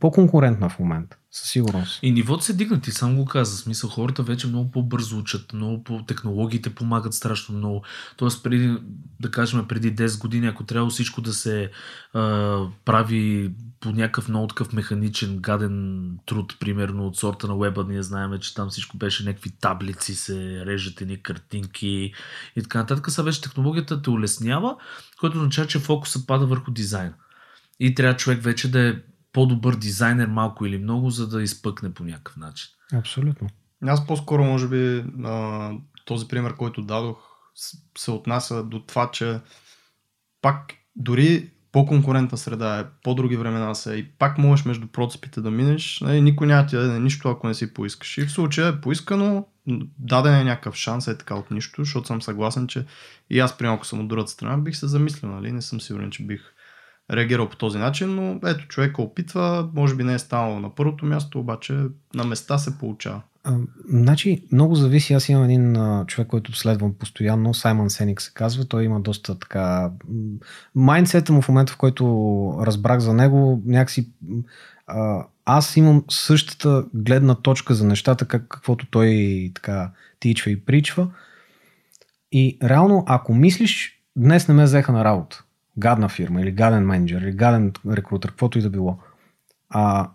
по-конкурентна 0.00 0.68
в 0.68 0.78
момента. 0.78 1.16
Със 1.30 1.50
сигурност. 1.50 1.98
И 2.02 2.12
нивото 2.12 2.44
се 2.44 2.52
дигна, 2.52 2.80
ти 2.80 2.90
сам 2.90 3.16
го 3.16 3.24
каза. 3.24 3.56
Смисъл, 3.56 3.90
хората 3.90 4.22
вече 4.22 4.46
много 4.46 4.70
по-бързо 4.70 5.18
учат, 5.18 5.52
много 5.52 5.84
по 5.84 6.04
технологиите 6.04 6.74
помагат 6.74 7.14
страшно 7.14 7.54
много. 7.58 7.82
Тоест, 8.16 8.42
преди, 8.42 8.76
да 9.20 9.30
кажем, 9.30 9.64
преди 9.68 9.96
10 9.96 10.20
години, 10.20 10.46
ако 10.46 10.64
трябва 10.64 10.90
всичко 10.90 11.20
да 11.20 11.32
се 11.32 11.70
а, 12.12 12.58
прави 12.84 13.52
по 13.80 13.90
някакъв 13.90 14.28
много 14.28 14.46
такъв 14.46 14.72
механичен, 14.72 15.38
гаден 15.38 16.08
труд, 16.26 16.56
примерно 16.60 17.06
от 17.06 17.16
сорта 17.16 17.48
на 17.48 17.58
веба, 17.58 17.84
ние 17.88 18.02
знаем, 18.02 18.38
че 18.38 18.54
там 18.54 18.68
всичко 18.68 18.96
беше 18.96 19.24
някакви 19.24 19.50
таблици, 19.50 20.14
се 20.14 20.66
режат 20.66 21.00
едни 21.00 21.22
картинки 21.22 22.12
и 22.56 22.62
така 22.62 22.78
нататък. 22.78 23.10
Сега 23.10 23.24
вече 23.24 23.40
технологията 23.40 24.02
те 24.02 24.10
улеснява, 24.10 24.76
което 25.20 25.38
означава, 25.38 25.68
че 25.68 25.78
фокуса 25.78 26.26
пада 26.26 26.46
върху 26.46 26.70
дизайн. 26.70 27.12
И 27.84 27.94
трябва 27.94 28.16
човек 28.16 28.42
вече 28.42 28.70
да 28.70 28.88
е 28.88 28.94
по-добър 29.32 29.76
дизайнер 29.76 30.26
малко 30.26 30.66
или 30.66 30.78
много, 30.78 31.10
за 31.10 31.28
да 31.28 31.42
изпъкне 31.42 31.94
по 31.94 32.04
някакъв 32.04 32.36
начин. 32.36 32.70
Абсолютно. 32.92 33.48
Аз 33.86 34.06
по-скоро, 34.06 34.44
може 34.44 34.68
би, 34.68 35.04
този 36.04 36.28
пример, 36.28 36.56
който 36.56 36.82
дадох, 36.82 37.18
се 37.98 38.10
отнася 38.10 38.64
до 38.64 38.80
това, 38.80 39.10
че 39.10 39.40
пак 40.42 40.72
дори 40.96 41.50
по-конкурентна 41.72 42.38
среда 42.38 42.78
е, 42.78 42.84
по-други 43.02 43.36
времена 43.36 43.74
са 43.74 43.96
и 43.96 44.04
пак 44.04 44.38
можеш 44.38 44.64
между 44.64 44.86
процепите 44.86 45.40
да 45.40 45.50
минеш. 45.50 46.00
Нали, 46.00 46.20
никой 46.20 46.46
няма 46.46 46.66
ти 46.66 46.76
да 46.76 46.82
даде 46.82 46.98
нищо, 46.98 47.28
ако 47.28 47.46
не 47.46 47.54
си 47.54 47.74
поискаш. 47.74 48.18
И 48.18 48.26
в 48.26 48.32
случая 48.32 48.68
е 48.68 48.80
поискано, 48.80 49.46
даден 49.98 50.34
е 50.34 50.44
някакъв 50.44 50.74
шанс, 50.74 51.08
е 51.08 51.18
така 51.18 51.34
от 51.34 51.50
нищо, 51.50 51.84
защото 51.84 52.06
съм 52.06 52.22
съгласен, 52.22 52.66
че 52.66 52.86
и 53.30 53.40
аз, 53.40 53.58
при 53.58 53.66
ако 53.66 53.86
съм 53.86 54.00
от 54.00 54.08
другата 54.08 54.30
страна, 54.30 54.58
бих 54.58 54.76
се 54.76 54.86
замислил, 54.86 55.30
нали? 55.30 55.52
Не 55.52 55.62
съм 55.62 55.80
сигурен, 55.80 56.10
че 56.10 56.26
бих 56.26 56.40
реагирал 57.10 57.48
по 57.48 57.56
този 57.56 57.78
начин, 57.78 58.14
но 58.14 58.48
ето 58.48 58.68
човека 58.68 59.02
опитва, 59.02 59.70
може 59.74 59.94
би 59.94 60.04
не 60.04 60.14
е 60.14 60.18
станало 60.18 60.60
на 60.60 60.74
първото 60.74 61.06
място, 61.06 61.40
обаче 61.40 61.78
на 62.14 62.24
места 62.24 62.58
се 62.58 62.78
получава. 62.78 63.22
А, 63.44 63.56
значи, 63.88 64.44
много 64.52 64.74
зависи. 64.74 65.14
Аз 65.14 65.28
имам 65.28 65.44
един 65.44 65.76
а, 65.76 66.04
човек, 66.06 66.28
който 66.28 66.56
следвам 66.56 66.94
постоянно, 66.94 67.54
Саймон 67.54 67.90
Сеник 67.90 68.20
се 68.20 68.32
казва. 68.34 68.64
Той 68.64 68.84
има 68.84 69.00
доста 69.00 69.38
така... 69.38 69.90
Майндсета 70.74 71.32
му 71.32 71.42
в 71.42 71.48
момента, 71.48 71.72
в 71.72 71.76
който 71.76 72.04
разбрах 72.60 72.98
за 72.98 73.14
него, 73.14 73.62
някакси... 73.66 74.08
А, 74.86 75.26
аз 75.44 75.76
имам 75.76 76.04
същата 76.10 76.84
гледна 76.94 77.34
точка 77.34 77.74
за 77.74 77.84
нещата, 77.84 78.24
как, 78.24 78.48
каквото 78.48 78.86
той 78.90 79.50
така 79.54 79.90
тичва 80.20 80.50
и 80.50 80.64
причва. 80.64 81.08
И 82.32 82.58
реално, 82.64 83.04
ако 83.06 83.34
мислиш, 83.34 84.02
днес 84.16 84.48
не 84.48 84.54
ме 84.54 84.64
взеха 84.64 84.92
на 84.92 85.04
работа 85.04 85.44
гадна 85.78 86.08
фирма 86.08 86.42
или 86.42 86.52
гаден 86.52 86.86
менеджер 86.86 87.20
или 87.20 87.32
гаден 87.32 87.72
рекрутер, 87.90 88.28
каквото 88.28 88.58
и 88.58 88.62
да 88.62 88.70
било. 88.70 88.98
А, 89.70 90.10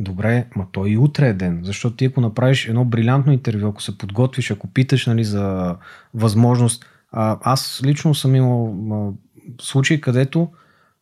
добре, 0.00 0.46
ма 0.56 0.66
той 0.72 0.90
и 0.90 0.98
утре 0.98 1.28
е 1.28 1.32
ден, 1.32 1.60
защото 1.64 1.96
ти 1.96 2.04
ако 2.04 2.20
направиш 2.20 2.68
едно 2.68 2.84
брилянтно 2.84 3.32
интервю, 3.32 3.68
ако 3.68 3.82
се 3.82 3.98
подготвиш, 3.98 4.50
ако 4.50 4.66
питаш 4.66 5.06
нали, 5.06 5.24
за 5.24 5.76
възможност, 6.14 6.86
а, 7.12 7.38
аз 7.42 7.82
лично 7.84 8.14
съм 8.14 8.34
имал 8.34 8.76
а, 8.92 9.12
случай, 9.60 10.00
където 10.00 10.48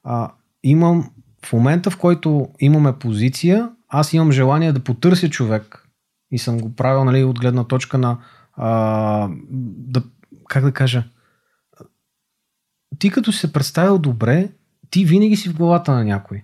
а, 0.05 0.31
имам 0.63 1.11
в 1.47 1.53
момента, 1.53 1.91
в 1.91 1.99
който 1.99 2.49
имаме 2.61 2.93
позиция, 2.93 3.71
аз 3.89 4.13
имам 4.13 4.33
желание 4.33 4.73
да 4.73 4.85
потърся 4.85 5.31
човек 5.31 5.89
и 6.31 6.39
съм 6.39 6.59
го 6.59 6.75
правил 6.75 7.05
нали, 7.05 7.25
от 7.25 7.41
гледна 7.41 7.65
точка 7.65 7.99
на 7.99 8.19
а, 8.53 9.29
да, 9.79 10.03
как 10.49 10.65
да 10.65 10.73
кажа, 10.73 11.05
ти 13.01 13.11
като 13.11 13.33
си 13.33 13.39
се 13.39 13.53
представил 13.53 13.99
добре, 13.99 14.49
ти 14.91 15.05
винаги 15.05 15.37
си 15.37 15.49
в 15.49 15.57
главата 15.57 15.93
на 15.93 16.05
някой. 16.05 16.43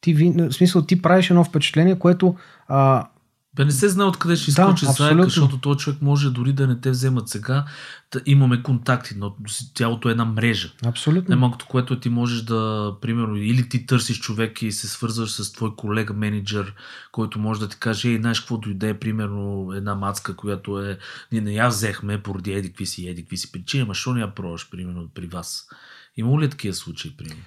Ти, 0.00 0.14
в 0.14 0.52
смисъл, 0.52 0.82
ти 0.82 1.02
правиш 1.02 1.30
едно 1.30 1.44
впечатление, 1.44 1.98
което 1.98 2.36
а, 2.68 3.08
да 3.56 3.64
не 3.64 3.70
се 3.70 3.88
знае 3.88 4.06
откъде 4.06 4.36
ще 4.36 4.50
изкочи 4.50 4.86
да, 4.86 4.92
заека, 4.92 5.24
защото 5.24 5.58
този 5.58 5.78
човек 5.78 6.02
може 6.02 6.30
дори 6.30 6.52
да 6.52 6.66
не 6.66 6.80
те 6.80 6.90
вземат 6.90 7.28
сега. 7.28 7.64
Да 8.12 8.20
имаме 8.26 8.62
контакти, 8.62 9.14
но 9.18 9.36
тялото 9.74 10.08
е 10.08 10.12
една 10.12 10.24
мрежа. 10.24 10.72
Абсолютно. 10.86 11.28
Най-малкото, 11.28 11.66
което 11.66 12.00
ти 12.00 12.08
можеш 12.08 12.42
да, 12.42 12.92
примерно, 13.00 13.36
или 13.36 13.68
ти 13.68 13.86
търсиш 13.86 14.20
човек 14.20 14.62
и 14.62 14.72
се 14.72 14.88
свързваш 14.88 15.30
с 15.30 15.52
твой 15.52 15.76
колега, 15.76 16.14
менеджер, 16.14 16.74
който 17.12 17.38
може 17.38 17.60
да 17.60 17.68
ти 17.68 17.76
каже, 17.76 18.08
ей, 18.08 18.18
знаеш 18.18 18.40
какво 18.40 18.56
дойде, 18.56 18.98
примерно, 18.98 19.72
една 19.72 19.94
мацка, 19.94 20.36
която 20.36 20.80
е, 20.80 20.98
ние 21.32 21.40
не 21.40 21.52
я 21.52 21.68
взехме 21.68 22.22
поради 22.22 22.52
еди 22.52 22.68
какви 22.68 22.86
си, 22.86 23.08
еди 23.08 23.22
какви 23.22 23.36
си 23.36 23.52
причини, 23.52 23.82
ама 23.82 23.94
що 23.94 24.14
не 24.14 24.20
я 24.20 24.34
пробваш, 24.34 24.70
примерно, 24.70 25.08
при 25.14 25.26
вас. 25.26 25.68
Има 26.16 26.40
ли 26.40 26.50
такива 26.50 26.74
случаи, 26.74 27.16
примерно? 27.16 27.42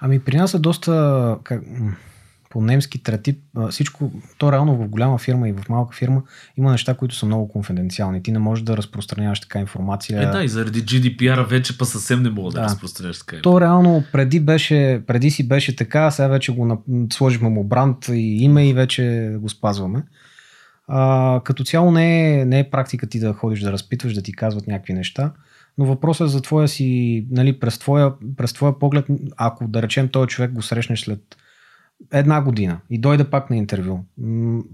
Ами 0.00 0.20
при 0.20 0.36
нас 0.36 0.54
е 0.54 0.58
доста, 0.58 1.36
как, 1.44 1.62
по-немски 2.52 3.02
тратип, 3.02 3.38
всичко, 3.70 4.12
то 4.38 4.52
реално 4.52 4.76
в 4.76 4.88
голяма 4.88 5.18
фирма 5.18 5.48
и 5.48 5.52
в 5.52 5.68
малка 5.68 5.96
фирма 5.96 6.22
има 6.56 6.70
неща, 6.70 6.94
които 6.94 7.14
са 7.14 7.26
много 7.26 7.48
конфиденциални. 7.48 8.22
Ти 8.22 8.32
не 8.32 8.38
можеш 8.38 8.64
да 8.64 8.76
разпространяваш 8.76 9.40
така 9.40 9.58
информация. 9.58 10.22
Е, 10.22 10.26
да, 10.26 10.44
и 10.44 10.48
заради 10.48 10.84
GDPR 10.84 11.48
вече 11.48 11.78
па 11.78 11.84
съвсем 11.84 12.22
не 12.22 12.30
мога 12.30 12.50
да, 12.50 12.60
да 12.60 12.64
разпространяваш 12.64 13.18
така. 13.18 13.42
То 13.42 13.60
реално 13.60 14.04
преди, 14.12 14.40
беше, 14.40 15.02
преди 15.06 15.30
си 15.30 15.48
беше 15.48 15.76
така, 15.76 16.10
сега 16.10 16.28
вече 16.28 16.52
го 16.52 16.82
сложихме 17.12 17.48
му 17.48 17.64
бранд 17.64 18.08
и 18.08 18.38
име 18.42 18.68
и 18.68 18.74
вече 18.74 19.34
го 19.40 19.48
спазваме. 19.48 20.02
А, 20.88 21.40
като 21.44 21.64
цяло 21.64 21.90
не 21.90 22.40
е, 22.40 22.44
не 22.44 22.58
е 22.58 22.70
практика 22.70 23.06
ти 23.06 23.20
да 23.20 23.32
ходиш 23.32 23.60
да 23.60 23.72
разпитваш, 23.72 24.14
да 24.14 24.22
ти 24.22 24.32
казват 24.32 24.66
някакви 24.66 24.92
неща, 24.92 25.32
но 25.78 25.84
въпросът 25.84 26.28
е 26.28 26.30
за 26.30 26.42
твоя 26.42 26.68
си, 26.68 27.26
нали, 27.30 27.60
през 27.60 27.78
твоя, 27.78 28.12
през 28.36 28.52
твоя 28.52 28.78
поглед, 28.78 29.06
ако 29.36 29.68
да 29.68 29.82
речем 29.82 30.08
този 30.08 30.28
човек 30.28 30.52
го 30.52 30.62
срещнеш 30.62 31.00
след 31.00 31.36
една 32.10 32.42
година 32.42 32.80
и 32.90 32.98
дойде 32.98 33.30
пак 33.30 33.50
на 33.50 33.56
интервю. 33.56 34.04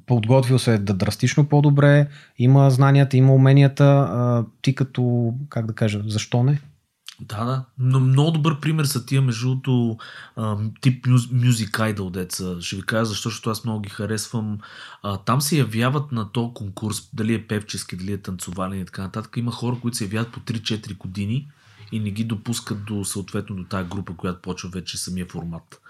Подготвил 0.06 0.58
се 0.58 0.78
да 0.78 0.94
драстично 0.94 1.48
по-добре, 1.48 2.08
има 2.38 2.70
знанията, 2.70 3.16
има 3.16 3.32
уменията. 3.32 4.44
Ти 4.62 4.74
като, 4.74 5.34
как 5.48 5.66
да 5.66 5.72
кажа, 5.72 6.02
защо 6.06 6.42
не? 6.42 6.60
Да, 7.20 7.44
да. 7.44 7.64
Но 7.78 8.00
много 8.00 8.30
добър 8.30 8.60
пример 8.60 8.84
са 8.84 9.06
тия, 9.06 9.22
между 9.22 9.48
другото, 9.48 9.98
тип 10.80 11.06
Music 11.06 11.94
Idol 11.94 12.10
деца. 12.10 12.44
Ще 12.60 12.76
ви 12.76 12.82
кажа 12.82 13.04
защо, 13.04 13.28
защото 13.28 13.50
аз 13.50 13.64
много 13.64 13.80
ги 13.80 13.88
харесвам. 13.88 14.58
Там 15.26 15.40
се 15.40 15.58
явяват 15.58 16.12
на 16.12 16.32
то 16.32 16.54
конкурс, 16.54 17.10
дали 17.12 17.34
е 17.34 17.46
певчески, 17.46 17.96
дали 17.96 18.12
е 18.12 18.18
танцувален 18.18 18.80
и 18.80 18.84
така 18.84 19.02
нататък. 19.02 19.36
Има 19.36 19.52
хора, 19.52 19.76
които 19.82 19.96
се 19.96 20.04
явяват 20.04 20.32
по 20.32 20.40
3-4 20.40 20.96
години 20.96 21.48
и 21.92 22.00
не 22.00 22.10
ги 22.10 22.24
допускат 22.24 22.84
до 22.84 23.04
съответно 23.04 23.56
до 23.56 23.64
тази 23.64 23.88
група, 23.88 24.16
която 24.16 24.42
почва 24.42 24.70
вече 24.70 24.98
самия 24.98 25.26
формат. 25.26 25.80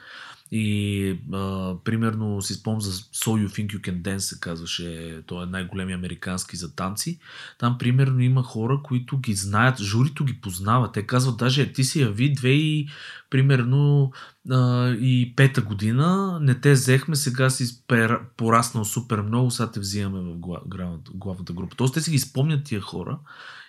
И 0.50 1.18
а, 1.32 1.74
примерно 1.84 2.42
си 2.42 2.54
спомням 2.54 2.80
за 2.80 2.92
So 2.92 3.46
You 3.46 3.48
Think 3.48 3.66
You 3.66 3.80
Can 3.80 4.02
Dance 4.02 4.18
се 4.18 4.40
казваше, 4.40 5.22
той 5.26 5.42
е 5.42 5.46
най-големи 5.46 5.92
американски 5.92 6.56
за 6.56 6.74
танци. 6.74 7.18
Там 7.58 7.78
примерно 7.78 8.20
има 8.20 8.42
хора, 8.42 8.80
които 8.84 9.18
ги 9.18 9.34
знаят, 9.34 9.80
журито 9.82 10.24
ги 10.24 10.40
познава. 10.40 10.92
Те 10.92 11.06
казват, 11.06 11.37
даже 11.37 11.72
ти 11.72 11.84
си 11.84 12.00
яви 12.00 12.32
две 12.32 12.50
и 12.50 12.88
примерно 13.30 14.12
а, 14.50 14.90
и 14.90 15.32
пета 15.37 15.62
година, 15.62 16.38
не 16.42 16.61
те 16.61 16.72
взехме, 16.72 17.16
сега 17.16 17.50
си 17.50 17.82
пер, 17.88 18.20
пораснал 18.37 18.84
супер 18.84 19.20
много, 19.20 19.50
сега 19.50 19.70
те 19.70 19.80
взимаме 19.80 20.32
в 20.32 20.38
главната, 20.38 21.11
главната 21.14 21.52
група. 21.52 21.76
Тоест 21.76 21.94
те 21.94 22.00
си 22.00 22.11
ги 22.11 22.18
спомнят 22.18 22.64
тия 22.64 22.80
хора 22.80 23.18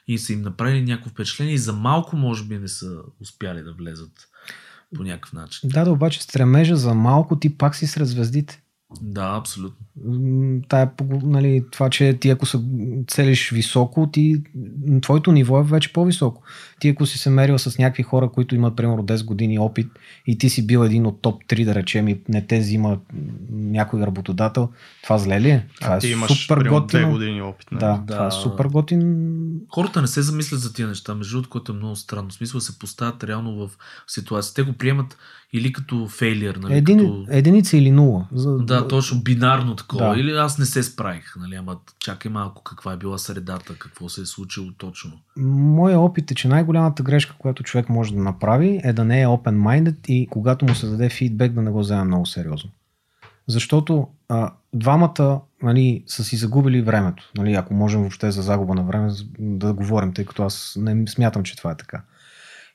и 0.07 0.17
са 0.17 0.33
им 0.33 0.41
направили 0.41 0.81
някакво 0.81 1.09
впечатление 1.09 1.53
и 1.53 1.57
за 1.57 1.73
малко 1.73 2.15
може 2.15 2.43
би 2.43 2.57
не 2.57 2.67
са 2.67 3.01
успяли 3.19 3.63
да 3.63 3.73
влезат 3.73 4.28
по 4.95 5.03
някакъв 5.03 5.33
начин. 5.33 5.69
Да, 5.69 5.85
да, 5.85 5.91
обаче 5.91 6.23
стремежа 6.23 6.75
за 6.75 6.93
малко 6.93 7.39
ти 7.39 7.57
пак 7.57 7.75
си 7.75 7.87
сред 7.87 8.07
звездите. 8.07 8.61
Да, 9.01 9.35
абсолютно. 9.37 9.77
Тая, 10.69 10.91
нали, 11.23 11.63
това, 11.71 11.89
че 11.89 12.17
ти 12.21 12.29
ако 12.29 12.45
се 12.45 12.59
целиш 13.07 13.51
високо, 13.51 14.09
ти, 14.13 14.43
твоето 15.01 15.31
ниво 15.31 15.59
е 15.59 15.63
вече 15.63 15.93
по-високо. 15.93 16.43
Ти 16.79 16.89
ако 16.89 17.05
си 17.05 17.17
се 17.17 17.29
мерил 17.29 17.57
с 17.57 17.77
някакви 17.77 18.03
хора, 18.03 18.29
които 18.29 18.55
имат 18.55 18.75
примерно 18.75 19.03
10 19.03 19.25
години 19.25 19.59
опит 19.59 19.87
и 20.27 20.37
ти 20.37 20.49
си 20.49 20.67
бил 20.67 20.79
един 20.79 21.05
от 21.05 21.21
топ 21.21 21.43
3, 21.43 21.65
да 21.65 21.75
речем, 21.75 22.07
и 22.07 22.21
не 22.29 22.47
те 22.47 22.59
взима 22.59 22.99
някой 23.51 24.01
работодател, 24.01 24.69
това 25.03 25.17
зле 25.17 25.41
ли 25.41 25.49
е? 25.49 25.67
Това 25.81 25.93
А 25.93 25.97
е 25.97 25.99
ти 25.99 26.09
имаш 26.09 26.31
супер 26.31 26.59
две 26.59 26.69
готино. 26.69 27.11
години 27.11 27.41
опит. 27.41 27.71
нали? 27.71 27.79
Да, 27.79 28.03
Да. 28.05 28.13
това 28.13 28.27
е 28.27 28.31
супер 28.31 28.65
готин. 28.65 29.29
Хората 29.69 30.01
не 30.01 30.07
се 30.07 30.21
замислят 30.21 30.61
за 30.61 30.73
тия 30.73 30.87
неща, 30.87 31.15
между 31.15 31.31
другото, 31.31 31.49
което 31.49 31.71
е 31.71 31.75
много 31.75 31.95
странно. 31.95 32.29
В 32.29 32.33
смисъл 32.33 32.61
се 32.61 32.79
поставят 32.79 33.23
реално 33.23 33.55
в 33.57 33.69
ситуация. 34.07 34.53
Те 34.53 34.61
го 34.61 34.73
приемат 34.73 35.17
или 35.53 35.73
като 35.73 36.07
фейлиер, 36.07 36.55
нали? 36.55 36.73
Един, 36.73 36.97
като... 36.97 37.25
Единица 37.29 37.77
или 37.77 37.91
нула. 37.91 38.27
За, 38.31 38.57
Да, 38.57 38.78
точно 38.87 39.21
бинарно 39.21 39.75
такова. 39.75 40.13
Да. 40.13 40.19
Или 40.19 40.31
аз 40.31 40.57
не 40.57 40.65
се 40.65 40.83
справих, 40.83 41.35
нали? 41.39 41.55
Ама 41.55 41.77
чакай 41.99 42.31
малко 42.31 42.63
каква 42.63 42.93
е 42.93 42.97
била 42.97 43.17
средата, 43.17 43.75
какво 43.79 44.09
се 44.09 44.21
е 44.21 44.25
случило 44.25 44.71
точно. 44.77 45.11
Моя 45.37 45.99
опит 45.99 46.31
е, 46.31 46.35
че 46.35 46.47
най-голямата 46.47 47.03
грешка, 47.03 47.35
която 47.37 47.63
човек 47.63 47.89
може 47.89 48.13
да 48.13 48.21
направи, 48.21 48.81
е 48.83 48.93
да 48.93 49.05
не 49.05 49.21
е 49.21 49.27
open-minded 49.27 50.07
и 50.07 50.27
когато 50.31 50.65
му 50.65 50.75
се 50.75 50.87
даде 50.87 51.09
фидбек 51.09 51.53
да 51.53 51.61
не 51.61 51.71
го 51.71 51.79
вземе 51.79 52.03
много 52.03 52.25
сериозно. 52.25 52.69
Защото 53.47 54.07
а, 54.29 54.51
двамата 54.73 55.41
нали, 55.63 56.03
са 56.07 56.23
си 56.23 56.37
загубили 56.37 56.81
времето. 56.81 57.31
Нали, 57.37 57.53
ако 57.53 57.73
можем 57.73 57.99
въобще 57.99 58.31
за 58.31 58.41
загуба 58.41 58.75
на 58.75 58.83
време 58.83 59.11
да 59.39 59.73
говорим, 59.73 60.13
тъй 60.13 60.25
като 60.25 60.43
аз 60.43 60.77
не 60.79 61.07
смятам, 61.07 61.43
че 61.43 61.55
това 61.55 61.71
е 61.71 61.77
така. 61.77 62.01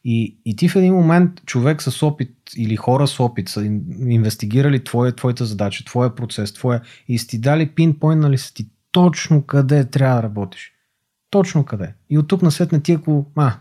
И, 0.04 0.38
и 0.44 0.56
ти 0.56 0.68
в 0.68 0.76
един 0.76 0.94
момент, 0.94 1.44
човек 1.46 1.82
с 1.82 2.02
опит 2.02 2.30
или 2.56 2.76
хора 2.76 3.06
с 3.06 3.20
опит 3.20 3.48
са 3.48 3.60
ин- 3.60 4.10
инвестигирали 4.10 4.84
твоя, 4.84 5.12
твоята 5.12 5.44
задача, 5.44 5.84
твоя 5.84 6.14
процес, 6.14 6.52
твоя 6.52 6.80
и 7.08 7.18
ти 7.18 7.38
дали 7.38 7.68
пинпойнали 7.68 8.38
са 8.38 8.54
ти 8.54 8.66
точно 8.92 9.42
къде 9.42 9.84
трябва 9.84 10.16
да 10.16 10.22
работиш. 10.22 10.72
Точно 11.30 11.64
къде. 11.64 11.94
И 12.10 12.18
от 12.18 12.28
тук 12.28 12.42
на 12.42 12.50
след 12.50 12.72
на 12.72 12.82
ти, 12.82 12.92
ако 12.92 13.26
а, 13.36 13.52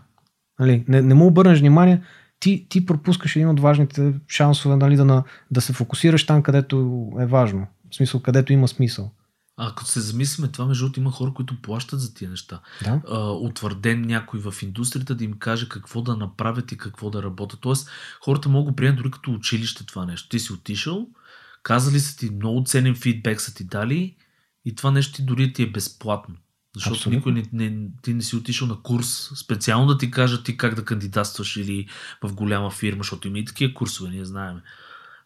нали, 0.58 0.84
не, 0.88 1.02
не 1.02 1.14
му 1.14 1.26
обърнеш 1.26 1.60
внимание, 1.60 2.02
ти, 2.40 2.66
ти 2.68 2.86
пропускаш 2.86 3.36
един 3.36 3.48
от 3.48 3.60
важните 3.60 4.12
шансове 4.28 4.76
нали, 4.76 4.96
да, 4.96 5.04
на, 5.04 5.24
да 5.50 5.60
се 5.60 5.72
фокусираш 5.72 6.26
там, 6.26 6.42
където 6.42 7.08
е 7.20 7.26
важно. 7.26 7.66
В 7.90 7.96
смисъл, 7.96 8.22
където 8.22 8.52
има 8.52 8.68
смисъл. 8.68 9.10
А 9.56 9.74
като 9.74 9.90
се 9.90 10.00
замислиме, 10.00 10.48
това 10.48 10.66
между 10.66 10.84
другото 10.84 11.00
има 11.00 11.10
хора, 11.10 11.32
които 11.34 11.62
плащат 11.62 12.00
за 12.00 12.14
тия 12.14 12.30
неща. 12.30 12.60
Да? 12.84 13.00
А, 13.08 13.30
утвърден 13.30 14.00
някой 14.00 14.40
в 14.40 14.62
индустрията 14.62 15.14
да 15.14 15.24
им 15.24 15.32
каже 15.32 15.68
какво 15.68 16.02
да 16.02 16.16
направят 16.16 16.72
и 16.72 16.76
какво 16.76 17.10
да 17.10 17.22
работят. 17.22 17.60
Тоест, 17.60 17.90
хората 18.20 18.48
могат 18.48 18.72
да 18.72 18.76
приемат 18.76 18.96
дори 18.96 19.10
като 19.10 19.32
училище 19.32 19.86
това 19.86 20.06
нещо. 20.06 20.28
Ти 20.28 20.38
си 20.38 20.52
отишъл, 20.52 21.08
казали 21.62 22.00
са 22.00 22.16
ти 22.16 22.30
много 22.30 22.64
ценен 22.64 22.94
фидбек 22.94 23.40
са 23.40 23.54
ти 23.54 23.64
дали 23.64 24.16
и 24.64 24.74
това 24.74 24.90
нещо 24.90 25.12
ти 25.16 25.22
дори 25.22 25.52
ти 25.52 25.62
е 25.62 25.70
безплатно. 25.70 26.34
Защото 26.74 26.96
Абсолютно. 26.96 27.18
никой 27.18 27.32
не, 27.32 27.70
не, 27.70 27.88
ти 28.02 28.14
не 28.14 28.22
си 28.22 28.36
отишъл 28.36 28.68
на 28.68 28.82
курс 28.82 29.30
специално 29.36 29.86
да 29.86 29.98
ти 29.98 30.10
кажат 30.10 30.44
ти 30.44 30.56
как 30.56 30.74
да 30.74 30.84
кандидатстваш 30.84 31.56
или 31.56 31.88
в 32.22 32.34
голяма 32.34 32.70
фирма, 32.70 32.98
защото 32.98 33.28
има 33.28 33.38
и 33.38 33.44
такива 33.44 33.74
курсове, 33.74 34.10
ние 34.10 34.24
знаем. 34.24 34.60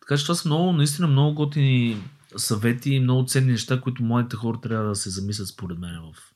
Така 0.01 0.17
че 0.17 0.23
това 0.23 0.35
са 0.35 0.49
много, 0.49 0.73
наистина 0.73 1.09
много 1.09 1.35
готини 1.35 2.03
съвети 2.37 2.91
и 2.91 3.01
много 3.01 3.27
ценни 3.27 3.53
неща, 3.53 3.81
които 3.81 4.03
младите 4.03 4.37
хора 4.37 4.59
трябва 4.62 4.88
да 4.88 4.97
се 4.97 5.11
замислят 5.11 5.49
според 5.49 5.79
мен 5.79 6.01
в 6.14 6.33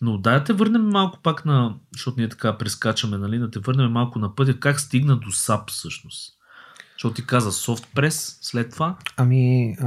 но 0.00 0.18
да 0.18 0.44
те 0.44 0.52
върнем 0.52 0.88
малко 0.88 1.18
пак 1.22 1.44
на, 1.44 1.74
защото 1.92 2.20
ние 2.20 2.28
така 2.28 2.58
прескачаме, 2.58 3.18
нали, 3.18 3.38
да 3.38 3.50
те 3.50 3.58
върнем 3.58 3.92
малко 3.92 4.18
на 4.18 4.34
пътя, 4.34 4.60
как 4.60 4.80
стигна 4.80 5.16
до 5.16 5.28
SAP 5.28 5.70
всъщност. 5.70 6.34
Защото 6.92 7.14
ти 7.14 7.26
каза 7.26 7.52
SoftPress 7.52 8.38
след 8.40 8.70
това. 8.70 8.96
Ами, 9.16 9.76
а, 9.80 9.86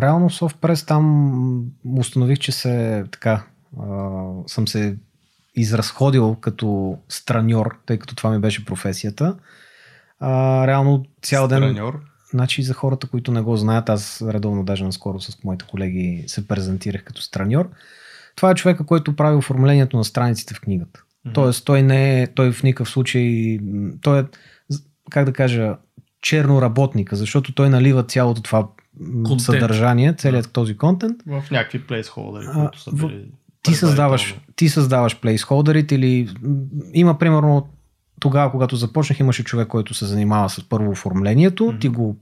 реално 0.00 0.30
SoftPress 0.30 0.86
там 0.86 1.64
установих, 1.98 2.38
че 2.38 2.52
се 2.52 3.04
така, 3.12 3.46
а, 3.80 3.86
съм 4.46 4.68
се 4.68 4.98
изразходил 5.54 6.34
като 6.34 6.98
страньор, 7.08 7.78
тъй 7.86 7.98
като 7.98 8.14
това 8.14 8.30
ми 8.30 8.38
беше 8.38 8.64
професията. 8.64 9.36
А, 10.20 10.66
реално 10.66 11.04
цял 11.22 11.48
ден... 11.48 11.58
Страньор. 11.58 12.00
Значи 12.32 12.62
за 12.62 12.74
хората, 12.74 13.06
които 13.06 13.32
не 13.32 13.40
го 13.40 13.56
знаят, 13.56 13.88
аз 13.88 14.22
редовно 14.28 14.64
даже 14.64 14.84
наскоро 14.84 15.20
с 15.20 15.44
моите 15.44 15.64
колеги 15.70 16.24
се 16.26 16.48
презентирах 16.48 17.04
като 17.04 17.22
страньор. 17.22 17.70
Това 18.36 18.50
е 18.50 18.54
човека, 18.54 18.86
който 18.86 19.16
прави 19.16 19.36
оформлението 19.36 19.96
на 19.96 20.04
страниците 20.04 20.54
в 20.54 20.60
книгата. 20.60 21.00
Мгм. 21.24 21.32
Тоест, 21.32 21.64
той 21.64 21.82
не 21.82 22.22
е, 22.22 22.26
той 22.26 22.52
в 22.52 22.62
никакъв 22.62 22.88
случай, 22.90 23.58
той 24.00 24.20
е, 24.20 24.24
как 25.10 25.24
да 25.24 25.32
кажа, 25.32 25.76
черно 26.20 26.62
работника, 26.62 27.16
защото 27.16 27.54
той 27.54 27.70
налива 27.70 28.02
цялото 28.02 28.42
това 28.42 28.68
Контент. 29.24 29.40
съдържание, 29.40 30.12
целият 30.12 30.52
този 30.52 30.76
контент. 30.76 31.16
В 31.26 31.42
някакви 31.50 31.86
плейсхолдери, 31.86 32.46
които 32.54 32.80
са 32.80 32.90
в- 32.90 33.06
били 33.06 33.32
Ти 33.62 33.74
създаваш, 33.74 34.40
ти 34.56 34.68
създаваш 34.68 35.20
плейсхолдерите 35.20 35.94
или 35.94 36.28
има 36.94 37.18
примерно 37.18 37.68
тогава, 38.22 38.50
когато 38.50 38.76
започнах, 38.76 39.20
имаше 39.20 39.44
човек, 39.44 39.68
който 39.68 39.94
се 39.94 40.06
занимава 40.06 40.50
с 40.50 40.68
първо 40.68 40.90
оформлението, 40.90 41.64
Мгм. 41.66 41.78
ти 41.78 41.88
го 41.88 42.16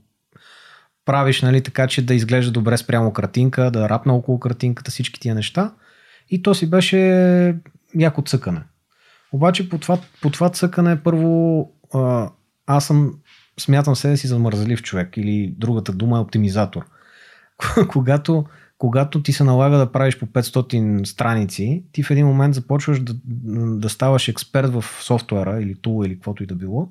правиш 1.05 1.41
нали, 1.41 1.61
така, 1.61 1.87
че 1.87 2.05
да 2.05 2.13
изглежда 2.13 2.51
добре 2.51 2.77
спрямо 2.77 3.13
картинка, 3.13 3.71
да 3.71 3.89
рапна 3.89 4.13
около 4.13 4.39
картинката, 4.39 4.91
всички 4.91 5.19
тия 5.19 5.35
неща. 5.35 5.73
И 6.29 6.43
то 6.43 6.55
си 6.55 6.69
беше 6.69 6.97
яко 7.95 8.21
цъкане. 8.21 8.61
Обаче 9.31 9.69
по 9.69 9.77
това, 9.77 9.97
по 10.21 10.29
това 10.29 10.49
цъкане 10.49 11.03
първо 11.03 11.71
а, 11.93 12.29
аз 12.67 12.85
съм 12.85 13.13
смятам 13.59 13.95
себе 13.95 14.17
си 14.17 14.27
за 14.27 14.39
мързелив 14.39 14.81
човек 14.81 15.17
или 15.17 15.53
другата 15.57 15.91
дума 15.91 16.17
е 16.17 16.21
оптимизатор. 16.21 16.85
когато, 17.89 18.45
когато 18.81 19.23
ти 19.23 19.33
се 19.33 19.43
налага 19.43 19.77
да 19.77 19.91
правиш 19.91 20.19
по 20.19 20.25
500 20.25 21.03
страници, 21.03 21.83
ти 21.91 22.03
в 22.03 22.11
един 22.11 22.25
момент 22.25 22.55
започваш 22.55 22.99
да, 22.99 23.13
да 23.77 23.89
ставаш 23.89 24.27
експерт 24.27 24.69
в 24.73 24.85
софтуера 25.01 25.61
или 25.61 25.75
тул 25.75 26.05
или 26.05 26.13
каквото 26.13 26.43
и 26.43 26.45
да 26.45 26.55
било. 26.55 26.89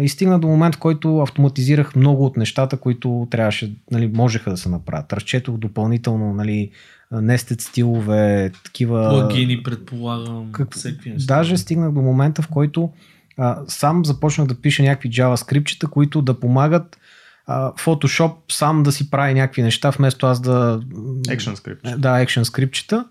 И 0.00 0.08
стигна 0.08 0.40
до 0.40 0.48
момент, 0.48 0.74
в 0.74 0.78
който 0.78 1.18
автоматизирах 1.18 1.96
много 1.96 2.24
от 2.24 2.36
нещата, 2.36 2.76
които 2.76 3.28
трябваше, 3.30 3.74
нали, 3.90 4.10
можеха 4.14 4.50
да 4.50 4.56
се 4.56 4.68
направят. 4.68 5.12
Разчетох 5.12 5.56
допълнително 5.56 6.34
нали, 6.34 6.70
нестет 7.12 7.60
стилове, 7.60 8.50
такива... 8.64 9.08
Плагини, 9.10 9.62
предполагам. 9.62 10.52
Как... 10.52 10.74
всякакви 10.74 11.10
неща. 11.10 11.36
Даже 11.36 11.56
стигнах 11.56 11.92
до 11.92 12.00
момента, 12.00 12.42
в 12.42 12.48
който 12.48 12.90
а, 13.36 13.58
сам 13.66 14.04
започнах 14.04 14.46
да 14.46 14.60
пиша 14.60 14.82
някакви 14.82 15.10
JavaScript, 15.10 15.88
които 15.88 16.22
да 16.22 16.40
помагат 16.40 16.98
Photoshop 17.48 18.52
сам 18.52 18.82
да 18.82 18.92
си 18.92 19.10
прави 19.10 19.34
някакви 19.34 19.62
неща, 19.62 19.90
вместо 19.90 20.26
аз 20.26 20.40
да... 20.40 20.80
Action 21.28 21.54
script. 21.54 21.96
Да, 21.96 22.26
action 22.26 22.42
скрипчета. 22.42 23.04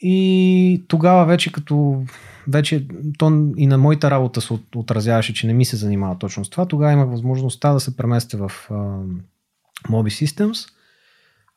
И 0.00 0.84
тогава 0.88 1.26
вече 1.26 1.52
като 1.52 2.04
вече 2.48 2.86
то 3.18 3.52
и 3.56 3.66
на 3.66 3.78
моята 3.78 4.10
работа 4.10 4.40
се 4.40 4.52
от- 4.52 4.76
отразяваше, 4.76 5.34
че 5.34 5.46
не 5.46 5.52
ми 5.52 5.64
се 5.64 5.76
занимава 5.76 6.18
точно 6.18 6.44
с 6.44 6.50
това, 6.50 6.66
тогава 6.66 6.92
имах 6.92 7.08
възможността 7.08 7.72
да 7.72 7.80
се 7.80 7.96
преместя 7.96 8.48
в 8.48 8.52
а, 8.70 8.74
Mobi 9.88 10.26
Systems, 10.26 10.68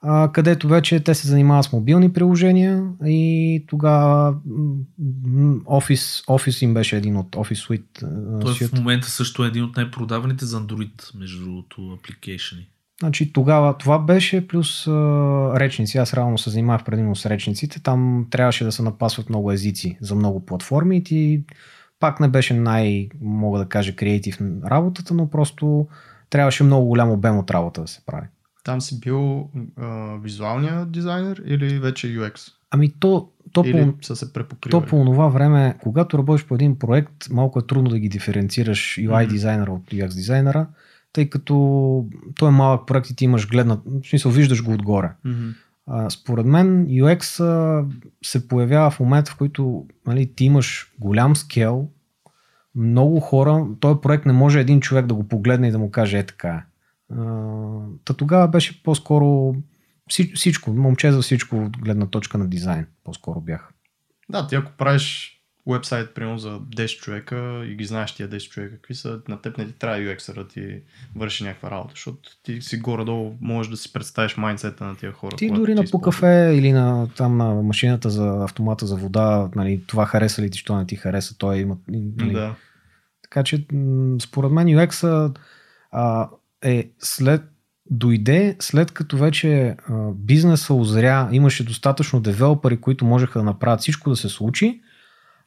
а, 0.02 0.32
където 0.32 0.68
вече 0.68 1.00
те 1.00 1.16
се 1.16 1.28
занимават 1.28 1.66
с 1.66 1.72
мобилни 1.74 2.14
приложения 2.14 2.84
и 3.06 3.66
тогава 3.68 4.36
Office, 5.66 6.26
Office 6.26 6.64
им 6.64 6.74
беше 6.74 6.98
един 6.98 7.18
от 7.18 7.36
Office 7.36 7.68
Suite. 7.68 8.00
Той 8.42 8.54
suite. 8.54 8.68
в 8.68 8.74
момента 8.74 9.10
също 9.10 9.44
е 9.44 9.48
един 9.48 9.64
от 9.64 9.78
най-продаваните 9.78 10.46
за 10.46 10.62
Android, 10.62 11.20
между 11.20 11.46
другото, 11.46 11.98
апликейшени. 12.00 12.68
Значи 13.00 13.34
тогава 13.34 13.78
това 13.78 14.00
беше 14.00 14.48
плюс 14.48 14.88
а, 14.88 14.92
речници. 15.60 15.98
Аз 15.98 16.14
реално 16.14 16.38
се 16.38 16.50
занимавах 16.50 16.84
предимно 16.84 17.16
с 17.16 17.26
речниците. 17.26 17.84
Там 17.84 18.28
трябваше 18.30 18.64
да 18.64 18.72
се 18.72 18.84
напасват 18.84 19.30
много 19.30 19.52
езици 19.52 19.98
за 20.02 20.16
много 20.16 20.46
платформи 20.46 20.98
и 20.98 21.04
ти 21.04 21.44
пак 22.00 22.20
не 22.20 22.28
беше 22.28 22.54
най, 22.54 23.10
мога 23.22 23.60
да 23.60 23.66
кажа, 23.66 23.96
креатив 23.96 24.38
работата, 24.66 25.14
но 25.14 25.30
просто 25.30 25.88
трябваше 26.30 26.64
много 26.64 26.88
голям 26.88 27.12
обем 27.12 27.38
от 27.38 27.52
работа 27.52 27.82
да 27.82 27.88
се 27.88 28.02
прави. 28.06 28.28
Там 28.64 28.82
си 28.82 29.00
бил 29.00 29.50
а, 29.78 30.18
визуалния 30.24 30.86
дизайнер 30.86 31.44
или 31.46 31.80
вече 31.80 32.08
UX? 32.08 32.52
Ами 32.72 32.94
то, 33.00 33.30
то, 33.54 33.64
или 33.66 33.92
по, 33.92 34.04
са 34.04 34.16
се 34.16 34.34
то 34.70 34.82
по 34.86 35.06
това 35.06 35.28
време, 35.28 35.76
когато 35.84 36.18
работиш 36.18 36.46
по 36.46 36.56
един 36.56 36.80
проект, 36.80 37.30
малко 37.30 37.60
е 37.60 37.68
трудно 37.68 37.90
да 37.90 38.00
ги 38.00 38.10
диференцираш 38.10 38.98
UI 39.00 39.24
Мгм. 39.24 39.34
дизайнера 39.34 39.72
от 39.72 39.92
UX 39.92 40.08
дизайнера, 40.08 40.68
тъй 41.14 41.30
като 41.30 42.06
той 42.36 42.50
е 42.50 42.52
малък 42.52 42.88
проект 42.88 43.10
и 43.10 43.16
ти 43.16 43.26
имаш 43.26 43.50
гледна, 43.50 43.78
в 43.86 44.08
смисъл 44.10 44.32
виждаш 44.32 44.64
го 44.64 44.72
отгоре. 44.72 45.12
Мгм. 45.26 45.50
А, 45.88 46.10
според 46.10 46.46
мен 46.46 46.88
UX 46.88 47.44
а, 47.44 47.86
се 48.24 48.48
появява 48.48 48.92
в 48.92 49.00
момента, 49.00 49.32
в 49.32 49.38
който 49.38 49.86
нали, 50.08 50.34
ти 50.36 50.46
имаш 50.46 50.94
голям 51.00 51.36
скел, 51.36 51.88
много 52.76 53.20
хора, 53.20 53.68
този 53.80 54.00
проект 54.02 54.26
не 54.26 54.34
може 54.34 54.60
един 54.60 54.80
човек 54.80 55.06
да 55.06 55.14
го 55.14 55.28
погледне 55.28 55.68
и 55.68 55.72
да 55.72 55.80
му 55.80 55.92
каже 55.92 56.20
е 56.20 56.26
така. 56.26 56.64
Та 58.06 58.14
тогава 58.14 58.48
беше 58.48 58.84
по-скоро 58.84 59.56
вси- 60.12 60.36
всичко, 60.36 60.74
момче 60.74 61.12
за 61.12 61.22
всичко 61.22 61.56
от 61.56 61.78
гледна 61.78 62.08
точка 62.08 62.38
на 62.38 62.48
дизайн, 62.48 62.88
по-скоро 63.04 63.42
бях. 63.42 63.74
Да, 64.30 64.48
ти 64.48 64.56
ако 64.56 64.72
правиш 64.78 65.38
вебсайт, 65.68 66.14
примерно 66.14 66.38
за 66.38 66.60
10 66.60 67.00
човека 67.00 67.66
и 67.66 67.76
ги 67.76 67.86
знаеш 67.86 68.16
тия 68.16 68.30
10 68.30 68.50
човека, 68.50 68.76
какви 68.76 68.96
са, 68.96 69.22
на 69.28 69.42
теб 69.42 69.58
не 69.58 69.68
ти 69.68 69.74
трябва 69.74 69.98
UX 69.98 70.34
да 70.34 70.48
ти 70.48 70.82
върши 71.16 71.44
някаква 71.44 71.72
работа, 71.72 71.92
защото 71.96 72.20
ти 72.44 72.62
си 72.62 72.78
горе-долу 72.78 73.38
можеш 73.42 73.70
да 73.70 73.78
си 73.78 73.94
представиш 73.94 74.38
майндсета 74.38 74.86
на 74.86 74.96
тия 74.96 75.12
хора. 75.12 75.36
Ти 75.36 75.50
дори 75.52 75.76
на 75.76 75.84
по 75.92 76.02
кафе 76.02 76.54
или 76.56 76.72
на, 76.72 77.08
там 77.18 77.38
на 77.38 77.54
машината 77.54 78.10
за 78.10 78.44
автомата 78.44 78.88
за 78.88 78.96
вода, 78.96 79.50
нали, 79.56 79.84
това 79.88 80.06
хареса 80.06 80.42
ли 80.42 80.50
ти, 80.50 80.58
що 80.58 80.78
не 80.78 80.86
ти 80.86 80.96
хареса, 80.96 81.38
той 81.38 81.58
има... 81.58 81.78
Нали, 81.88 82.34
Да. 82.34 82.56
Така 83.22 83.44
че, 83.44 83.66
според 84.22 84.52
мен 84.52 84.68
UX 84.68 85.32
а, 85.92 86.30
е 86.64 86.92
след 87.00 87.42
дойде 87.90 88.56
след 88.60 88.92
като 88.92 89.18
вече 89.18 89.76
а, 89.90 90.12
бизнеса 90.16 90.74
озря, 90.74 91.30
имаше 91.32 91.66
достатъчно 91.66 92.20
девелопери, 92.20 92.82
които 92.82 93.06
можеха 93.06 93.40
да 93.40 93.46
направят 93.46 93.80
всичко 93.80 94.10
да 94.10 94.16
се 94.16 94.30
случи, 94.30 94.82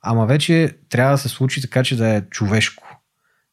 ама 0.03 0.27
вече 0.27 0.77
трябва 0.89 1.13
да 1.13 1.19
се 1.19 1.29
случи 1.29 1.63
така, 1.63 1.83
че 1.83 1.97
да 1.97 2.09
е 2.09 2.23
човешко. 2.31 3.01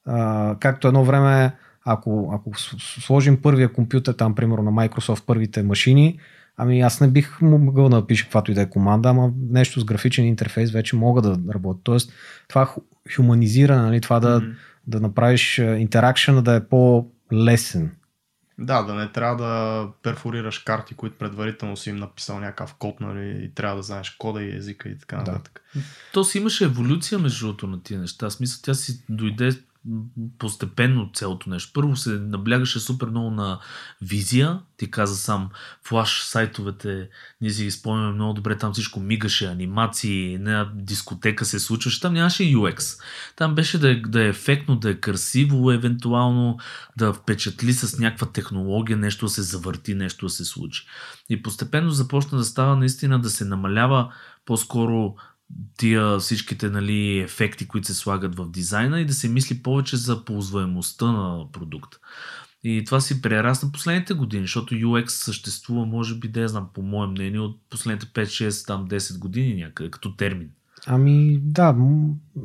А, 0.05 0.55
както 0.59 0.87
едно 0.87 1.05
време, 1.05 1.51
ако, 1.85 2.31
ако 2.33 2.51
сложим 2.99 3.41
първия 3.41 3.73
компютър, 3.73 4.13
там 4.13 4.35
примерно 4.35 4.63
на 4.63 4.71
Microsoft, 4.71 5.25
първите 5.25 5.63
машини, 5.63 6.19
ами 6.57 6.81
аз 6.81 7.01
не 7.01 7.07
бих 7.07 7.41
могъл 7.41 7.89
да 7.89 7.95
напиша 7.95 8.23
каквато 8.23 8.51
и 8.51 8.53
да 8.53 8.61
е 8.61 8.69
команда, 8.69 9.09
ама 9.09 9.31
нещо 9.49 9.79
с 9.79 9.85
графичен 9.85 10.25
интерфейс 10.25 10.71
вече 10.71 10.95
мога 10.95 11.21
да 11.21 11.53
работя. 11.53 11.79
Тоест, 11.83 12.13
това 12.47 12.65
ху- 12.65 13.15
хуманизиране, 13.15 13.81
нали, 13.81 14.01
това 14.01 14.19
да, 14.19 14.39
Мгм. 14.39 14.51
да 14.87 14.99
направиш 14.99 15.57
интеракшена 15.57 16.41
да 16.41 16.55
е 16.55 16.67
по-лесен. 17.31 17.91
Да, 18.59 18.81
да 18.83 18.93
не 18.93 19.11
трябва 19.11 19.43
да 19.43 19.87
перфорираш 20.03 20.59
карти, 20.59 20.93
които 20.95 21.17
предварително 21.17 21.77
си 21.77 21.89
им 21.89 21.95
написал 21.95 22.39
някакъв 22.39 22.75
код, 22.75 22.99
нали, 22.99 23.43
и 23.45 23.53
трябва 23.53 23.77
да 23.77 23.83
знаеш 23.83 24.09
кода 24.09 24.43
и 24.43 24.55
езика 24.57 24.89
и 24.89 24.97
така 24.99 25.15
Да. 25.15 25.31
нататък. 25.31 25.61
То 26.13 26.23
си 26.23 26.37
имаше 26.37 26.63
еволюция 26.63 27.19
между 27.19 27.45
другото 27.45 27.67
на 27.67 27.83
тия 27.83 27.99
неща. 27.99 28.29
Смисъл, 28.29 28.59
тя 28.63 28.73
си 28.73 29.03
дойде 29.09 29.51
постепенно 30.37 31.09
цялото 31.13 31.49
нещо. 31.49 31.71
Първо 31.73 31.95
се 31.95 32.09
наблягаше 32.09 32.79
супер 32.79 33.07
много 33.07 33.31
на 33.31 33.59
визия. 34.01 34.59
Ти 34.77 34.91
каза 34.91 35.15
сам, 35.15 35.49
флаш 35.87 36.23
сайтовете, 36.23 37.09
ние 37.41 37.49
си 37.49 37.63
ги 37.63 37.71
спомняме 37.71 38.13
много 38.13 38.33
добре, 38.33 38.57
там 38.57 38.73
всичко 38.73 38.99
мигаше, 38.99 39.45
анимации, 39.45 40.33
една 40.33 40.71
дискотека 40.75 41.45
се 41.45 41.59
случваше, 41.59 42.01
там 42.01 42.13
нямаше 42.13 42.43
UX. 42.43 43.01
Там 43.35 43.55
беше 43.55 43.79
да 43.79 43.91
е, 43.91 43.95
да 43.95 44.23
е 44.23 44.27
ефектно, 44.27 44.75
да 44.75 44.89
е 44.89 44.99
красиво, 44.99 45.71
евентуално 45.71 46.57
да 46.97 47.13
впечатли 47.13 47.73
с 47.73 47.99
някаква 47.99 48.27
технология, 48.27 48.97
нещо 48.97 49.25
да 49.25 49.29
се 49.29 49.41
завърти, 49.41 49.95
нещо 49.95 50.25
да 50.25 50.29
се 50.29 50.45
случи. 50.45 50.85
И 51.29 51.41
постепенно 51.41 51.91
започна 51.91 52.37
да 52.37 52.43
става 52.43 52.75
наистина 52.75 53.19
да 53.19 53.29
се 53.29 53.45
намалява 53.45 54.13
по-скоро 54.45 55.15
тия 55.77 56.19
всичките 56.19 56.69
нали, 56.69 57.19
ефекти, 57.19 57.67
които 57.67 57.87
се 57.87 57.93
слагат 57.93 58.35
в 58.35 58.51
дизайна 58.51 59.01
и 59.01 59.05
да 59.05 59.13
се 59.13 59.29
мисли 59.29 59.63
повече 59.63 59.97
за 59.97 60.25
ползваемостта 60.25 61.11
на 61.11 61.51
продукта. 61.51 61.97
И 62.63 62.83
това 62.85 63.01
си 63.01 63.21
прерасна 63.21 63.71
последните 63.71 64.13
години, 64.13 64.43
защото 64.43 64.75
UX 64.75 65.07
съществува, 65.07 65.85
може 65.85 66.15
би, 66.15 66.27
да 66.27 66.41
я 66.41 66.47
знам, 66.47 66.67
по 66.73 66.81
мое 66.81 67.07
мнение, 67.07 67.39
от 67.39 67.59
последните 67.69 68.05
5-6, 68.05 68.67
там 68.67 68.87
10 68.87 69.19
години 69.19 69.55
някъде, 69.55 69.91
като 69.91 70.15
термин. 70.15 70.49
Ами 70.87 71.39
да, 71.43 71.75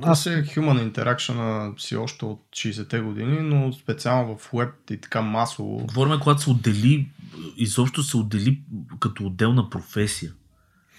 аз 0.02 0.26
е 0.26 0.44
Human 0.44 0.92
Interaction 0.92 1.80
си 1.80 1.96
още 1.96 2.24
от 2.24 2.42
60-те 2.56 3.00
години, 3.00 3.38
но 3.40 3.72
специално 3.72 4.38
в 4.38 4.50
веб 4.54 4.68
и 4.90 5.00
така 5.00 5.22
масово. 5.22 5.86
Говорим, 5.86 6.20
когато 6.20 6.42
се 6.42 6.50
отдели, 6.50 7.08
изобщо 7.56 8.02
се 8.02 8.16
отдели 8.16 8.62
като 9.00 9.26
отделна 9.26 9.70
професия. 9.70 10.32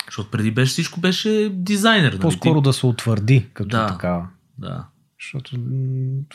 Защото 0.07 0.31
преди 0.31 0.51
беше 0.51 0.71
всичко 0.71 0.99
беше 0.99 1.49
дизайнер. 1.53 2.11
нали? 2.11 2.21
по-скоро 2.21 2.61
да 2.61 2.73
се 2.73 2.85
утвърди 2.85 3.45
като 3.53 3.69
Да. 3.69 3.87
такава. 3.87 4.27
Да. 4.57 4.85
Защото 5.21 5.55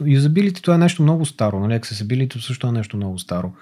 юзабилити 0.06 0.62
това 0.62 0.74
е 0.74 0.78
нещо 0.78 1.02
много 1.02 1.26
старо, 1.26 1.60
нали? 1.60 1.72
Accessibility 1.80 2.38
също 2.40 2.66
е 2.66 2.72
нещо 2.72 2.96
много 2.96 3.18
старо. 3.18 3.52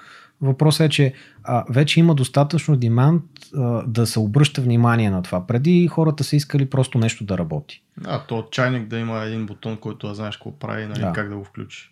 Въпросът 0.41 0.81
е, 0.87 0.89
че 0.89 1.15
а, 1.45 1.65
вече 1.71 2.01
има 2.01 2.15
достатъчно 2.15 2.77
демант 2.77 3.23
а, 3.57 3.61
да 3.87 4.07
се 4.07 4.19
обръща 4.19 4.63
внимание 4.63 5.11
на 5.11 5.23
това. 5.23 5.47
Преди 5.47 5.89
хората 5.89 6.25
са 6.25 6.37
искали 6.37 6.71
просто 6.71 6.99
нещо 6.99 7.25
да 7.25 7.39
работи. 7.39 7.83
Да, 8.01 8.25
то 8.29 8.49
чайник 8.51 8.89
да 8.89 8.99
има 8.99 9.23
един 9.23 9.47
бутон, 9.47 9.77
който 9.77 10.09
да 10.09 10.15
знаеш 10.15 10.37
какво 10.37 10.59
прави, 10.59 10.87
нали, 10.87 11.01
Да. 11.01 11.13
как 11.13 11.29
да 11.29 11.37
го 11.37 11.45
включи. 11.45 11.90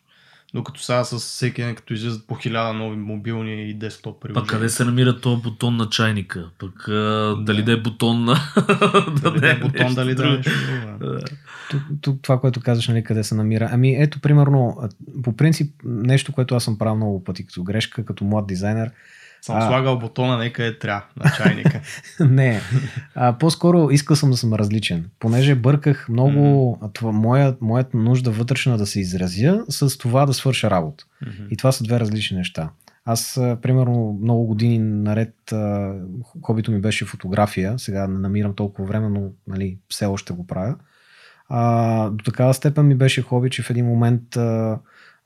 Докато 0.54 0.82
сега 0.82 1.04
с 1.04 1.18
всеки 1.18 1.62
ден, 1.62 1.74
като 1.74 1.94
излизат 1.94 2.26
по 2.26 2.34
хиляда 2.34 2.72
нови 2.72 2.96
мобилни 2.96 3.70
и 3.70 3.74
десктоп 3.74 4.22
приложения. 4.22 4.42
Пък 4.42 4.50
къде 4.50 4.68
се 4.68 4.84
намира 4.84 5.20
този 5.20 5.42
бутон 5.42 5.76
на 5.76 5.88
чайника? 5.88 6.50
Пък 6.58 6.88
а, 6.88 7.36
дали 7.40 7.62
да 7.62 7.72
е 7.72 7.76
бутон 7.76 8.24
на... 8.24 8.36
Дали 9.22 9.40
да 9.40 9.50
е 9.50 9.58
бутон, 9.58 9.94
дали 9.94 10.14
да 10.14 10.26
е 10.26 10.30
нещо 10.30 10.50
да. 11.00 11.06
Да. 11.06 11.20
Тук, 11.70 11.82
тук 12.00 12.22
това, 12.22 12.40
което 12.40 12.60
казваш, 12.60 12.88
нали, 12.88 13.04
къде 13.04 13.24
се 13.24 13.34
намира. 13.34 13.68
Ами 13.72 14.02
ето, 14.02 14.20
примерно, 14.20 14.88
по 15.22 15.36
принцип, 15.36 15.74
нещо, 15.84 16.32
което 16.32 16.54
аз 16.54 16.64
съм 16.64 16.78
правил 16.78 16.96
много 16.96 17.24
пъти 17.24 17.46
като 17.46 17.62
грешка, 17.62 18.04
като 18.04 18.24
млад 18.24 18.46
дизайнер, 18.46 18.90
Съм 19.42 19.56
А. 19.56 19.66
слагал 19.66 19.98
бутона 19.98 20.38
нека 20.38 20.66
е 20.66 20.78
трябва 20.78 21.04
на 21.24 21.30
чайника. 21.36 21.80
не. 22.20 22.60
А, 23.14 23.38
по-скоро 23.38 23.90
искал 23.90 24.16
съм 24.16 24.30
да 24.30 24.36
съм 24.36 24.54
различен. 24.54 25.10
Понеже 25.18 25.54
бърках 25.54 26.08
много 26.08 26.78
а, 26.82 26.88
това, 26.88 27.12
моя, 27.12 27.56
моята 27.60 27.96
нужда 27.96 28.30
вътрешна 28.30 28.78
да 28.78 28.86
се 28.86 29.00
изразя 29.00 29.64
с 29.68 29.98
това 29.98 30.26
да 30.26 30.34
свърша 30.34 30.70
работа. 30.70 31.04
Мгм. 31.22 31.46
И 31.50 31.56
това 31.56 31.72
са 31.72 31.84
две 31.84 32.00
различни 32.00 32.36
неща. 32.36 32.70
Аз, 33.04 33.34
примерно, 33.62 34.18
много 34.22 34.46
години 34.46 34.78
наред 34.78 35.34
хобито 36.42 36.72
ми 36.72 36.80
беше 36.80 37.04
фотография. 37.04 37.78
Сега 37.78 38.08
не 38.08 38.18
намирам 38.18 38.54
толкова 38.54 38.88
време, 38.88 39.08
но 39.08 39.30
нали, 39.46 39.78
все 39.88 40.06
още 40.06 40.32
го 40.32 40.46
правя. 40.46 40.76
А, 41.48 42.10
до 42.10 42.24
такава 42.24 42.54
степен 42.54 42.86
ми 42.86 42.94
беше 42.94 43.22
хоби, 43.22 43.50
че 43.50 43.62
в 43.62 43.70
един 43.70 43.86
момент 43.86 44.36
а, 44.36 44.78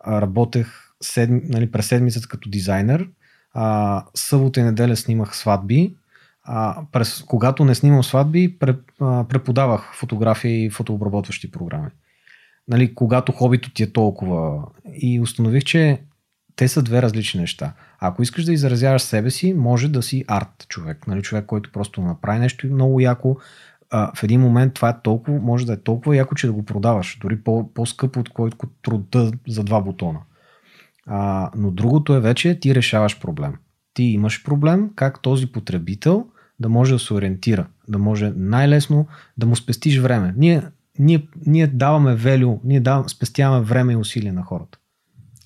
работех 0.07 0.93
седми, 1.01 1.41
нали, 1.45 1.71
през 1.71 1.87
седмицата 1.87 2.29
като 2.29 2.51
дизайнер. 2.51 3.09
А, 3.55 4.05
събота 4.15 4.61
и 4.61 4.63
неделя 4.63 4.97
снимах 4.97 5.37
сватби. 5.37 5.97
А, 6.45 6.83
през, 6.93 7.23
когато 7.23 7.65
не 7.65 7.75
снимам 7.75 8.05
сватби, 8.05 8.59
преподавах 9.29 9.95
фотография 9.95 10.65
и 10.65 10.71
фотообработващи 10.71 11.51
програми. 11.51 11.91
Нали, 12.69 12.95
когато 12.95 13.33
хобито 13.33 13.71
ти 13.71 13.83
е 13.83 13.93
толкова. 13.93 14.63
И 14.93 15.21
установих, 15.21 15.65
че 15.65 16.03
те 16.57 16.69
са 16.69 16.83
две 16.83 17.03
различни 17.03 17.41
неща. 17.41 17.73
Ако 18.01 18.23
искаш 18.23 18.45
да 18.45 18.53
изразяваш 18.53 19.03
себе 19.03 19.31
си, 19.31 19.55
може 19.55 19.89
да 19.89 20.03
си 20.03 20.25
арт 20.29 20.67
човек. 20.69 21.07
Нали, 21.07 21.23
човек, 21.23 21.47
който 21.47 21.73
просто 21.73 22.03
направи 22.03 22.39
нещо 22.39 22.67
много 22.67 23.01
яко. 23.01 23.37
А, 23.91 24.13
в 24.15 24.23
един 24.23 24.41
момент 24.41 24.75
това 24.75 24.89
е 24.89 25.01
толкова, 25.03 25.39
може 25.39 25.67
да 25.67 25.73
е 25.73 25.77
толкова 25.77 26.17
яко, 26.17 26.35
че 26.35 26.47
да 26.47 26.53
го 26.53 26.65
продаваш. 26.65 27.19
Дори 27.21 27.43
по, 27.43 27.75
по-скъпо 27.75 28.21
от 28.21 28.29
който 28.29 28.57
труда 28.83 29.33
за 29.49 29.65
два 29.65 29.81
бутона. 29.81 30.19
А, 31.07 31.51
но 31.57 31.71
другото 31.71 32.15
е 32.15 32.21
вече 32.21 32.61
ти 32.61 32.75
решаваш 32.75 33.21
проблем. 33.21 33.55
Ти 33.95 34.03
имаш 34.03 34.45
проблем 34.45 34.91
как 34.95 35.23
този 35.23 35.47
потребител 35.47 36.27
да 36.61 36.69
може 36.69 36.93
да 36.93 36.99
се 36.99 37.15
ориентира, 37.15 37.67
да 37.89 37.99
може 37.99 38.33
най-лесно 38.37 39.07
да 39.37 39.47
му 39.47 39.57
спестиш 39.57 39.99
време. 39.99 40.35
Ние, 40.37 40.63
ние, 40.99 41.29
ние 41.47 41.67
даваме 41.67 42.15
велю, 42.15 42.61
ние 42.65 42.81
даваме, 42.81 43.09
спестяваме 43.09 43.65
време 43.65 43.93
и 43.93 43.97
усилия 43.97 44.33
на 44.33 44.43
хората. 44.43 44.79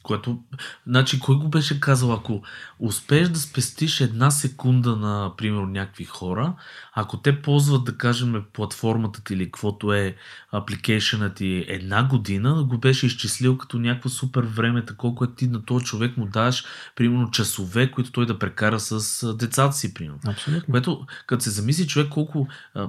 Което, 0.03 0.39
значи, 0.87 1.21
кой 1.21 1.37
го 1.39 1.49
беше 1.49 1.81
казал, 1.81 2.13
ако 2.13 2.43
успееш 2.79 3.29
да 3.29 3.39
спестиш 3.39 4.01
една 4.01 4.31
секунда 4.31 4.97
на, 4.97 5.33
примерно, 5.37 5.67
някакви 5.67 6.05
хора, 6.05 6.55
ако 6.95 7.17
те 7.17 7.43
ползват, 7.43 7.85
да 7.85 7.99
кажем, 7.99 8.45
платформата 8.53 9.25
ти 9.25 9.35
или 9.35 9.45
каквото 9.45 9.93
е 9.93 10.17
апликейшена 10.57 11.35
ти 11.35 11.65
една 11.69 12.09
година, 12.09 12.65
го 12.69 12.79
беше 12.79 13.07
изчислил 13.07 13.59
като 13.59 13.79
някакво 13.79 14.09
супер 14.09 14.43
време, 14.43 14.85
такова, 14.85 15.15
което 15.15 15.35
ти 15.35 15.49
на 15.49 15.65
този 15.65 15.85
човек 15.85 16.17
му 16.17 16.27
даваш, 16.27 16.65
примерно, 16.97 17.31
часове, 17.31 17.91
които 17.91 18.13
той 18.13 18.27
да 18.27 18.39
прекара 18.39 18.81
с 18.81 19.35
децата 19.35 19.73
си, 19.73 19.95
примерно. 19.95 20.21
Абсолютно. 20.27 20.73
Което, 20.73 21.07
като 21.27 21.45
се 21.45 21.51
замисли 21.51 21.87
човек 21.87 22.09
колко, 22.09 22.49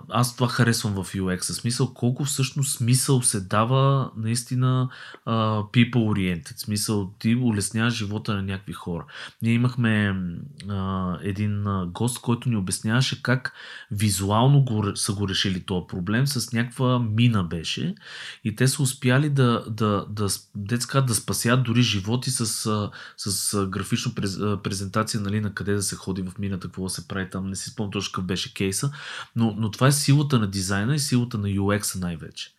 аз 0.09 0.35
това 0.35 0.47
харесвам 0.47 0.93
в 0.93 1.13
UX, 1.13 1.41
смисъл 1.41 1.93
колко 1.93 2.23
всъщност 2.23 2.77
смисъл 2.77 3.21
се 3.21 3.41
дава 3.41 4.11
наистина 4.17 4.89
people 5.25 5.95
oriented, 5.95 6.57
смисъл 6.57 7.11
ти 7.19 7.35
улесняваш 7.35 7.93
живота 7.93 8.35
на 8.35 8.43
някакви 8.43 8.73
хора. 8.73 9.05
Ние 9.41 9.53
имахме 9.53 10.15
а, 10.69 11.17
един 11.21 11.63
гост, 11.87 12.21
който 12.21 12.49
ни 12.49 12.55
обясняваше 12.55 13.23
как 13.23 13.53
визуално 13.91 14.63
го, 14.63 14.95
са 14.95 15.13
го 15.13 15.29
решили 15.29 15.65
този 15.65 15.87
проблем 15.87 16.27
с 16.27 16.53
някаква 16.53 16.99
мина 16.99 17.43
беше 17.57 17.95
и 18.43 18.55
те 18.55 18.67
са 18.67 18.83
успяли 18.83 19.29
да, 19.29 19.65
да, 19.69 20.05
да, 20.09 20.27
детска, 20.55 21.01
да 21.01 21.15
спасят 21.15 21.63
дори 21.63 21.81
животи 21.81 22.31
с, 22.31 22.45
с 23.17 23.53
а, 23.53 23.67
графично 23.67 24.15
през, 24.15 24.37
а, 24.37 24.59
презентация 24.63 25.21
нали, 25.21 25.39
на 25.41 25.53
къде 25.53 25.73
да 25.73 25.81
се 25.81 25.95
ходи 25.95 26.21
в 26.21 26.39
мината, 26.39 26.67
какво 26.67 26.83
да 26.83 26.89
се 26.89 27.07
прави 27.07 27.29
там, 27.29 27.49
не 27.49 27.55
си 27.55 27.69
спомням 27.69 27.91
точно 27.91 28.11
какъв 28.11 28.25
беше 28.25 28.53
кейса, 28.53 28.91
но, 29.35 29.55
но 29.57 29.71
това 29.71 29.87
е 29.87 29.91
силата 29.91 30.39
на 30.39 30.47
дизайна 30.47 30.95
и 30.95 30.99
силата 30.99 31.37
на 31.37 31.47
UX 31.47 32.01
най-вече, 32.01 32.49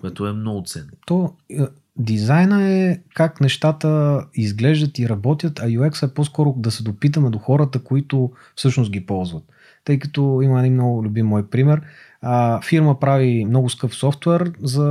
което 0.00 0.26
е 0.26 0.32
много 0.32 0.62
ценно. 0.66 0.92
То 1.06 1.36
е, 1.50 1.66
дизайна 1.96 2.68
е 2.68 3.00
как 3.14 3.40
нещата 3.40 4.20
изглеждат 4.34 4.98
и 4.98 5.08
работят, 5.08 5.58
а 5.58 5.62
UX 5.62 6.06
е 6.06 6.14
по-скоро 6.14 6.54
да 6.56 6.70
се 6.70 6.82
допитаме 6.82 7.30
до 7.30 7.38
хората, 7.38 7.78
които 7.78 8.32
всъщност 8.56 8.90
ги 8.90 9.06
ползват. 9.06 9.44
Тъй 9.84 9.98
като 9.98 10.40
има 10.42 10.60
един 10.60 10.72
много 10.72 11.04
любим 11.04 11.26
мой 11.26 11.46
пример. 11.46 11.82
А, 12.22 12.60
фирма 12.62 13.00
прави 13.00 13.44
много 13.44 13.70
скъп 13.70 13.94
софтуер 13.94 14.52
за 14.62 14.86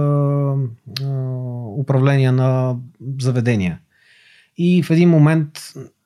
а, 1.02 1.06
управление 1.78 2.32
на 2.32 2.76
заведения. 3.20 3.80
И 4.58 4.84
в 4.84 4.90
един 4.90 5.10
момент 5.10 5.50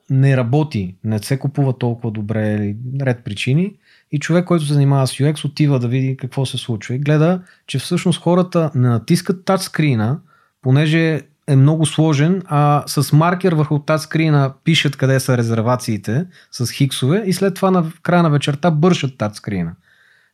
не 0.09 0.37
работи, 0.37 0.95
не 1.03 1.19
се 1.19 1.39
купува 1.39 1.77
толкова 1.77 2.11
добре 2.11 2.75
ред 3.01 3.23
причини. 3.23 3.73
И 4.11 4.19
човек, 4.19 4.45
който 4.45 4.65
се 4.65 4.73
занимава 4.73 5.07
с 5.07 5.11
UX, 5.11 5.45
отива 5.45 5.79
да 5.79 5.87
види 5.87 6.17
какво 6.17 6.45
се 6.45 6.57
случва 6.57 6.95
и 6.95 6.99
гледа, 6.99 7.41
че 7.67 7.79
всъщност 7.79 8.21
хората 8.21 8.71
не 8.75 8.89
натискат 8.89 9.45
тачскрина, 9.45 10.19
понеже 10.61 11.21
е 11.47 11.55
много 11.55 11.85
сложен, 11.85 12.43
а 12.45 12.83
с 12.87 13.13
маркер 13.13 13.53
върху 13.53 13.79
тачскрина 13.79 14.53
пишат 14.63 14.95
къде 14.95 15.19
са 15.19 15.37
резервациите 15.37 16.25
с 16.51 16.71
хиксове 16.71 17.23
и 17.25 17.33
след 17.33 17.55
това 17.55 17.71
на 17.71 17.91
края 18.01 18.23
на 18.23 18.29
вечерта 18.29 18.71
бършат 18.71 19.17
тачскрина. 19.17 19.75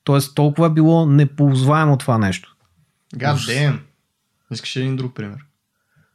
Тоест 0.04 0.36
толкова 0.36 0.68
е 0.68 0.70
било 0.70 1.06
неползваемо 1.06 1.98
това 1.98 2.18
нещо. 2.18 2.56
God 3.16 3.36
damn. 3.36 3.80
Искаш 4.52 4.76
един 4.76 4.96
друг 4.96 5.16
пример? 5.16 5.38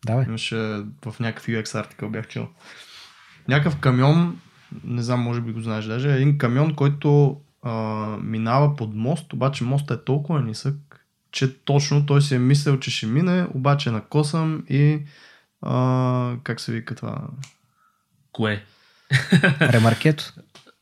Давай. 0.06 0.24
Имаше 0.24 0.56
в 1.04 1.14
някакъв 1.20 1.46
UX 1.46 1.80
артикъл 1.80 2.10
бях 2.10 2.28
чел. 2.28 2.48
Някакъв 3.48 3.76
камион, 3.76 4.40
не 4.84 5.02
знам, 5.02 5.20
може 5.20 5.40
би 5.40 5.52
го 5.52 5.60
знаеш 5.60 5.84
даже, 5.84 6.12
един 6.12 6.38
камион, 6.38 6.74
който 6.74 7.40
а, 7.62 7.72
минава 8.22 8.76
под 8.76 8.94
мост, 8.94 9.32
обаче 9.32 9.64
мостът 9.64 10.00
е 10.00 10.04
толкова 10.04 10.40
нисък, 10.40 10.76
че 11.32 11.58
точно 11.58 12.06
той 12.06 12.22
си 12.22 12.34
е 12.34 12.38
мислил, 12.38 12.78
че 12.78 12.90
ще 12.90 13.06
мине, 13.06 13.46
обаче 13.54 13.90
на 13.90 14.00
косъм 14.00 14.62
и 14.68 14.98
а, 15.62 16.34
как 16.42 16.60
се 16.60 16.72
вика 16.72 16.94
това? 16.94 17.18
Кое? 18.32 18.62
Ремаркето. 19.60 20.32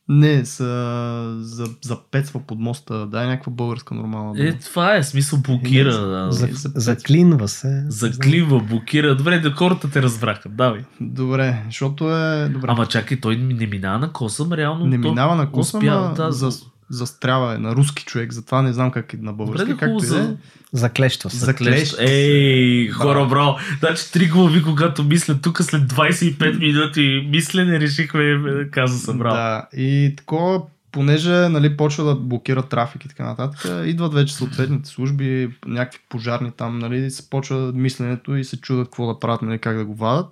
Не, 0.09 0.43
за, 0.43 1.37
за, 1.41 1.65
запецва 1.81 2.39
под 2.47 2.59
моста. 2.59 3.05
Дай 3.05 3.27
някаква 3.27 3.51
българска 3.51 3.95
нормална 3.95 4.33
дума. 4.33 4.49
Е, 4.49 4.53
това 4.53 4.95
е 4.95 5.03
смисъл 5.03 5.39
блокира. 5.39 6.07
да. 6.07 6.31
За, 6.31 6.47
за- 6.51 6.71
заклинва 6.75 7.47
се. 7.47 7.85
Заклива, 7.87 8.59
блокира. 8.59 9.15
Добре, 9.15 9.39
да 9.39 9.51
хората 9.51 9.91
те 9.91 10.01
разбраха. 10.01 10.49
Давай. 10.49 10.83
Добре, 11.01 11.63
защото 11.65 12.15
е... 12.15 12.49
Добре. 12.49 12.67
Ама 12.69 12.85
чакай, 12.85 13.19
той 13.21 13.35
не 13.37 13.67
минава 13.67 13.99
на 13.99 14.11
косъм, 14.11 14.53
реално. 14.53 14.85
не 14.85 15.01
то 15.01 15.09
минава 15.09 15.35
на 15.35 15.51
косъм, 15.51 15.77
успява, 15.79 16.09
а 16.11 16.13
да, 16.13 16.31
за, 16.31 16.51
застрява 16.89 17.55
е 17.55 17.57
на 17.57 17.75
руски 17.75 18.03
човек, 18.03 18.33
затова 18.33 18.61
не 18.61 18.73
знам 18.73 18.91
как 18.91 19.13
е 19.13 19.17
на 19.17 19.31
Добре, 19.31 19.45
български. 19.45 19.71
да 19.73 19.77
както 19.77 20.03
и 20.03 20.07
за... 20.07 20.17
да 20.17 20.23
е. 20.23 20.35
Заклещва 20.73 21.29
се. 21.29 21.37
За- 21.37 21.45
Заклещ. 21.45 21.85
Заклещ. 21.85 22.09
Ей, 22.11 22.87
хора, 22.89 23.13
Браво. 23.13 23.29
бро. 23.29 23.55
Значи 23.79 24.11
три 24.11 24.25
глави, 24.25 24.63
когато 24.63 25.03
мисля, 25.03 25.41
тук 25.41 25.61
след 25.61 25.81
25 25.83 26.59
минути 26.59 27.27
мислене 27.29 27.79
решихме, 27.79 28.23
е, 28.23 28.69
каза 28.69 28.99
съм, 28.99 29.17
браво. 29.17 29.35
Да, 29.35 29.67
и 29.73 30.13
такова, 30.17 30.61
понеже 30.91 31.31
нали, 31.31 31.77
почва 31.77 32.03
да 32.03 32.15
блокира 32.15 32.61
трафик 32.63 33.05
и 33.05 33.09
така 33.09 33.23
нататък, 33.25 33.71
идват 33.85 34.13
вече 34.13 34.33
съответните 34.35 34.89
служби, 34.89 35.49
някакви 35.65 35.99
пожарни 36.09 36.51
там, 36.51 36.79
нали, 36.79 37.11
се 37.11 37.29
почва 37.29 37.71
мисленето 37.75 38.35
и 38.35 38.43
се 38.43 38.61
чудят 38.61 38.85
какво 38.87 39.13
да 39.13 39.19
правят, 39.19 39.41
нали, 39.41 39.59
как 39.59 39.77
да 39.77 39.85
го 39.85 39.95
вадат, 39.95 40.25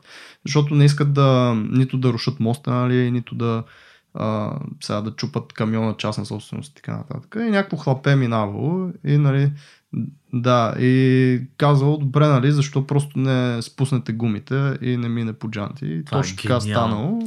защото 0.46 0.76
не 0.76 0.86
искат 0.86 1.14
да 1.14 1.54
нито 1.72 1.98
да 1.98 2.14
рушат 2.14 2.40
моста, 2.40 2.72
нали, 2.72 3.12
нито 3.12 3.36
да 3.36 3.64
а, 4.16 4.60
сега 4.84 5.02
да 5.02 5.12
чупат 5.12 5.54
камиона 5.54 5.96
частна 5.98 6.26
собственост 6.26 6.72
и 6.72 6.76
така 6.76 6.98
нататък. 6.98 7.36
И 7.40 7.50
някакво 7.50 7.78
хлапе 7.78 8.12
е 8.12 8.16
минавало 8.16 8.92
и 9.04 9.18
нали, 9.18 9.52
да, 10.34 10.76
и 10.80 11.42
казал, 11.58 11.98
добре, 11.98 12.28
нали, 12.28 12.52
защо 12.52 12.88
просто 12.88 13.20
не 13.20 13.62
спуснете 13.62 14.14
гумите 14.14 14.78
и 14.82 14.98
не 14.98 15.10
мине 15.10 15.34
по 15.34 15.50
джанти. 15.50 15.86
И 15.86 16.06
Това 16.06 16.18
е 16.18 16.22
точно 16.22 16.38
така 16.38 16.60
гениално. 16.60 16.96
станало. 16.96 17.22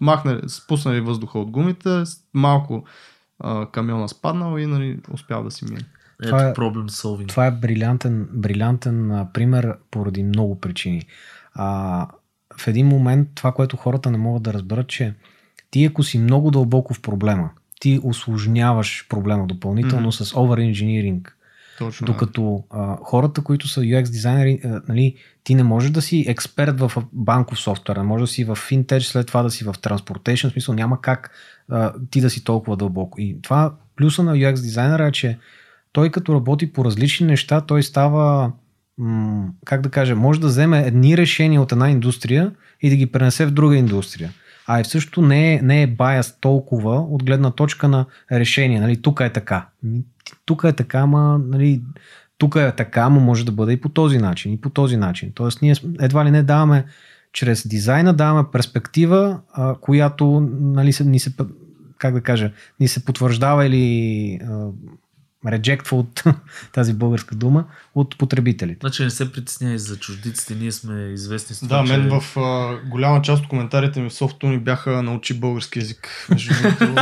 Махнали, 0.00 0.40
спуснали 0.48 1.00
въздуха 1.00 1.38
от 1.38 1.50
гумите, 1.50 2.02
малко 2.34 2.84
а, 3.38 3.66
камиона 3.70 4.08
спаднал 4.08 4.58
и 4.58 4.66
нали, 4.66 4.98
успял 5.12 5.44
да 5.44 5.50
си 5.50 5.64
мине. 5.64 5.80
Това 6.22 6.48
е- 6.48 6.54
проблем 6.54 6.88
solving. 6.88 7.28
Това 7.28 7.46
е 7.46 7.50
брилянтен, 7.50 8.28
брилянтен 8.32 9.10
а, 9.10 9.32
пример 9.32 9.76
поради 9.90 10.22
много 10.22 10.60
причини. 10.60 11.02
А, 11.54 12.06
в 12.56 12.68
един 12.68 12.86
момент 12.86 13.28
това, 13.34 13.52
което 13.52 13.76
хората 13.76 14.10
не 14.10 14.18
могат 14.18 14.42
да 14.42 14.52
разберат, 14.52 14.88
че 14.88 15.14
ти 15.74 15.84
ако 15.84 16.02
си 16.02 16.18
много 16.18 16.50
дълбоко 16.50 16.94
в 16.94 17.00
проблема, 17.00 17.50
ти 17.80 18.00
осложняваш 18.02 19.06
проблема 19.08 19.46
допълнително 19.46 20.00
Мгм. 20.02 20.10
с 20.10 20.32
over-engineering. 20.32 21.28
Точно. 21.78 22.06
Докато 22.06 22.64
а, 22.70 22.96
хората, 23.02 23.40
които 23.40 23.68
са 23.68 23.80
UX 23.80 24.02
дизайнери, 24.10 24.60
а, 24.64 24.82
нали, 24.88 25.14
ти 25.44 25.54
не 25.54 25.62
можеш 25.62 25.90
да 25.90 26.02
си 26.02 26.24
експерт 26.28 26.80
в 26.80 26.92
банков 27.12 27.60
софтуер, 27.60 27.96
не 27.96 28.02
можеш 28.02 28.28
да 28.28 28.32
си 28.32 28.44
в 28.44 28.54
финтеч, 28.54 29.04
след 29.04 29.26
това 29.26 29.42
да 29.42 29.50
си 29.50 29.64
в 29.64 29.74
в 29.82 30.38
смисъл 30.50 30.74
няма 30.74 31.00
как 31.00 31.30
а, 31.68 31.92
ти 32.10 32.20
да 32.20 32.30
си 32.30 32.44
толкова 32.44 32.76
дълбоко. 32.76 33.20
И 33.20 33.42
това 33.42 33.74
плюса 33.96 34.22
на 34.22 34.36
UX 34.36 34.52
дизайнера 34.52 35.06
е, 35.06 35.12
че 35.12 35.38
той 35.92 36.10
като 36.10 36.34
работи 36.34 36.72
по 36.72 36.84
различни 36.84 37.26
неща, 37.26 37.60
той 37.60 37.82
става, 37.82 38.52
м- 38.98 39.48
как 39.64 39.80
да 39.80 39.88
кажа, 39.90 40.16
може 40.16 40.40
да 40.40 40.46
вземе 40.46 40.86
едни 40.86 41.16
решения 41.16 41.62
от 41.62 41.72
една 41.72 41.90
индустрия 41.90 42.52
и 42.82 42.90
да 42.90 42.96
ги 42.96 43.06
пренесе 43.12 43.46
в 43.46 43.50
друга 43.50 43.76
индустрия. 43.76 44.30
А 44.66 44.80
и 44.80 44.84
в 44.84 44.86
същото 44.86 45.22
не 45.22 45.54
е, 45.54 45.62
не 45.62 45.82
е 45.82 45.86
баяс 45.86 46.40
толкова 46.40 46.96
от 47.00 47.24
гледна 47.24 47.50
точка 47.50 47.88
на 47.88 48.06
решение. 48.32 48.80
Нали, 48.80 49.02
тук 49.02 49.20
е 49.20 49.32
така. 49.32 49.66
Тук 50.44 50.64
е 50.64 50.72
така, 50.72 50.98
ама 50.98 51.40
нали, 51.48 51.82
тук 52.38 52.56
е 52.56 52.72
така, 52.76 53.00
ама 53.00 53.20
може 53.20 53.46
да 53.46 53.52
бъде 53.52 53.72
и 53.72 53.80
по 53.80 53.88
този 53.88 54.18
начин, 54.18 54.52
и 54.52 54.60
по 54.60 54.70
този 54.70 54.96
начин. 54.96 55.32
Тоест 55.34 55.62
ние 55.62 55.74
едва 56.00 56.24
ли 56.24 56.30
не 56.30 56.42
даваме 56.42 56.84
чрез 57.32 57.68
дизайна 57.68 58.14
даваме 58.14 58.48
перспектива, 58.52 59.40
а, 59.52 59.74
която 59.74 60.48
нали, 60.60 60.92
се, 60.92 61.04
ни 61.04 61.18
се, 61.18 61.32
как 61.98 62.14
да 62.14 62.20
кажа, 62.20 62.52
ни 62.80 62.88
се 62.88 63.04
потвърждава 63.04 63.66
или 63.66 64.34
а, 64.34 64.68
реджектва 65.46 65.96
от 65.96 66.24
тази 66.72 66.94
българска 66.94 67.34
дума 67.34 67.64
от 67.94 68.18
потребителите. 68.18 68.78
Значи 68.80 69.04
не 69.04 69.10
се 69.10 69.32
притеснявай 69.32 69.78
за 69.78 69.96
чуждиците, 69.96 70.54
ние 70.54 70.72
сме 70.72 71.00
известни 71.00 71.56
с 71.56 71.60
Да, 71.60 71.68
това, 71.68 71.82
мен 71.82 72.02
че... 72.02 72.20
в 72.20 72.36
а, 72.36 72.80
голяма 72.88 73.22
част 73.22 73.42
от 73.42 73.48
коментарите 73.48 74.00
ми 74.00 74.10
в 74.10 74.14
софтуни 74.14 74.58
бяха 74.58 75.02
научи 75.02 75.34
български 75.34 75.78
язик. 75.78 76.26
Между 76.30 76.54
другото, 76.62 76.94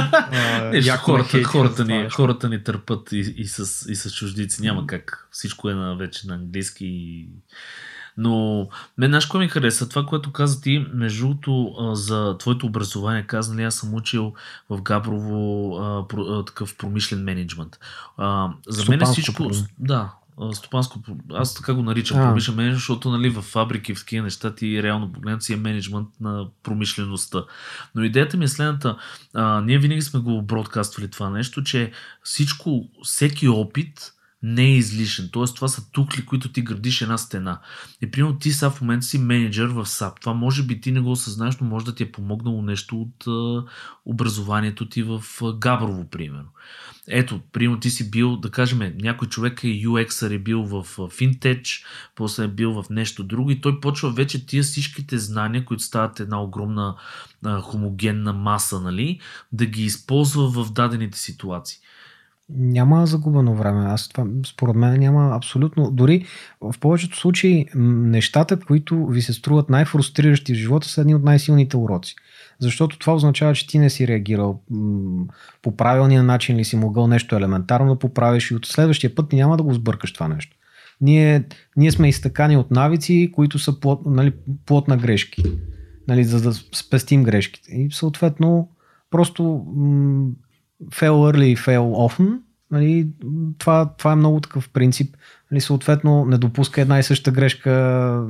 хората, 0.99 1.45
хората, 1.45 1.85
ни, 1.85 2.09
хората 2.11 2.49
ни 2.49 2.65
търпат 2.65 3.13
и, 3.13 3.35
и, 3.37 3.47
с, 3.47 3.87
и 3.91 3.95
с 3.95 4.15
чуждици. 4.15 4.63
Няма 4.63 4.87
как. 4.87 5.29
Всичко 5.31 5.71
е 5.71 5.75
на, 5.75 5.97
вече 5.97 6.27
на 6.27 6.35
английски. 6.35 6.87
И... 6.87 7.29
Но 8.17 8.69
мен 8.99 9.11
знаеш 9.11 9.27
кое 9.27 9.41
ми 9.41 9.49
хареса? 9.49 9.89
Това, 9.89 10.07
което 10.07 10.33
каза 10.33 10.61
ти, 10.61 10.87
между 10.95 11.27
другото, 11.27 11.75
за 11.93 12.39
твоето 12.39 12.67
образование, 12.67 13.27
каза, 13.27 13.55
нали, 13.55 13.65
аз 13.65 13.75
съм 13.75 13.95
учил 13.95 14.35
в 14.71 14.83
Габрово 14.83 15.77
а, 15.77 16.09
про, 16.09 16.23
а, 16.23 16.45
такъв 16.45 16.77
промишлен 16.77 17.25
менеджмент. 17.25 17.79
А, 18.17 18.51
за 18.69 18.91
мен 18.91 19.03
е 19.03 19.05
всичко... 19.05 19.51
Да, 19.79 20.13
стопанско, 20.53 21.01
аз 21.33 21.55
така 21.55 21.75
го 21.75 21.83
наричам 21.83 22.19
А. 22.19 22.27
промишлен 22.27 22.57
менеджмент, 22.57 22.79
защото 22.79 23.11
нали, 23.11 23.31
в 23.31 23.43
фабрики, 23.43 23.95
в 23.95 23.99
такива 23.99 24.25
неща 24.25 24.55
ти 24.55 24.83
реално 24.83 25.13
погледнато 25.13 25.45
си 25.45 25.53
е 25.53 25.57
менеджмент 25.57 26.09
на 26.21 26.47
промишлеността. 26.63 27.45
Но 27.95 28.05
идеята 28.05 28.37
ми 28.37 28.45
е 28.45 28.49
следната. 28.49 28.97
А, 29.35 29.61
ние 29.61 29.79
винаги 29.79 30.03
сме 30.03 30.21
го 30.21 30.43
бродкаствали 30.43 31.11
това 31.11 31.31
нещо, 31.31 31.63
че 31.63 31.93
всичко, 32.23 32.89
всеки 33.03 33.49
опит 33.49 34.13
не 34.43 34.63
е 34.63 34.77
излишен. 34.77 35.29
Тоест, 35.33 35.55
това 35.55 35.69
са 35.69 35.91
тухли, 35.93 36.27
които 36.27 36.53
ти 36.53 36.63
градиш 36.63 37.01
една 37.01 37.19
стена. 37.19 37.59
И 38.03 38.11
примерно 38.11 38.39
ти 38.39 38.53
сега 38.53 38.71
в 38.71 38.81
момента 38.81 39.07
си 39.07 39.19
менеджер 39.19 39.67
в 39.67 39.85
SAP. 39.87 40.21
Това 40.21 40.33
може 40.33 40.63
би 40.63 40.81
ти 40.81 40.93
не 40.93 41.01
го 41.01 41.11
осъзнаеш, 41.11 41.57
но 41.61 41.67
може 41.67 41.85
да 41.85 41.95
ти 41.95 42.03
е 42.03 42.13
помогнало 42.13 42.63
нещо 42.63 43.01
от 43.01 43.27
а, 43.27 43.65
образованието 44.07 44.89
ти 44.89 45.03
в 45.03 45.23
а, 45.43 45.53
Габрово, 45.53 46.09
примерно. 46.11 46.49
Ето, 47.09 47.41
примерно 47.53 47.81
ти 47.81 47.91
си 47.91 48.11
бил, 48.11 48.37
да 48.37 48.51
кажем, 48.51 48.93
някой 49.01 49.29
човек 49.29 49.65
е 49.65 49.67
UX-ър 49.67 50.35
е 50.35 50.39
бил 50.39 50.63
в 50.63 50.85
Fintech, 50.97 51.85
после 52.15 52.45
е 52.45 52.49
бил 52.49 52.73
в 52.73 52.91
нещо 52.91 53.25
друго 53.25 53.51
и 53.51 53.61
той 53.61 53.81
почва 53.81 54.11
вече 54.11 54.47
тия 54.47 54.63
всичките 54.63 55.19
знания, 55.19 55.65
които 55.65 55.83
стават 55.83 56.21
една 56.21 56.43
огромна 56.43 56.97
а, 57.45 57.61
хомогенна 57.61 58.33
маса, 58.33 58.81
нали, 58.81 59.21
да 59.53 59.67
ги 59.67 59.85
използва 59.85 60.51
в 60.51 60.73
дадените 60.73 61.19
ситуации. 61.19 61.79
Няма 62.57 63.07
загубено 63.07 63.55
време. 63.55 63.85
Аз 63.87 64.09
това, 64.09 64.27
според 64.47 64.77
мен 64.77 65.01
няма 65.01 65.37
абсолютно. 65.37 65.91
Дори 65.91 66.25
в 66.61 66.75
повечето 66.81 67.17
случаи 67.17 67.67
нещата, 67.75 68.61
които 68.61 69.07
ви 69.07 69.23
се 69.23 69.33
струват 69.33 69.71
най-фрустриращи 69.71 70.55
в 70.55 70.57
живота, 70.57 70.89
са 70.89 71.01
едни 71.01 71.15
от 71.15 71.25
най-силните 71.25 71.77
уроци. 71.77 72.15
Защото 72.59 72.99
това 72.99 73.15
означава, 73.15 73.55
че 73.55 73.67
ти 73.67 73.79
не 73.79 73.91
си 73.91 74.09
реагирал 74.09 74.61
по 75.63 75.77
правилния 75.77 76.23
начин 76.23 76.57
или 76.57 76.65
си 76.65 76.77
могъл 76.77 77.07
нещо 77.07 77.37
елементарно 77.37 77.93
да 77.93 77.99
поправиш 77.99 78.51
и 78.51 78.55
от 78.55 78.67
следващия 78.67 79.15
път 79.15 79.33
няма 79.33 79.57
да 79.57 79.63
го 79.63 79.75
сбъркаш 79.75 80.13
това 80.13 80.29
нещо. 80.29 80.57
Ние, 81.01 81.45
ние 81.77 81.93
сме 81.93 82.09
изтъкани 82.09 82.57
от 82.57 82.71
навици, 82.71 83.31
които 83.35 83.59
са 83.59 83.81
плод, 83.81 84.01
нали, 84.07 84.33
плод 84.67 84.89
на 84.89 84.97
грешки. 84.97 85.43
Нали, 86.09 86.25
за 86.25 86.43
да 86.43 86.53
спестим 86.53 87.23
грешките. 87.23 87.73
И 87.73 87.89
съответно, 87.93 88.69
просто 89.11 89.67
м, 89.77 90.31
fail 90.91 91.33
early, 91.33 91.57
fail 91.57 91.81
often. 91.81 92.39
Нали, 92.71 93.09
това, 93.59 93.95
това 93.99 94.13
е 94.13 94.17
много 94.17 94.41
такъв 94.41 94.69
принцип. 94.69 95.17
Нали, 95.51 95.61
съответно, 95.61 96.25
не 96.25 96.39
допуска 96.39 96.81
една 96.81 96.99
и 96.99 97.03
съща 97.03 97.31
грешка 97.31 98.25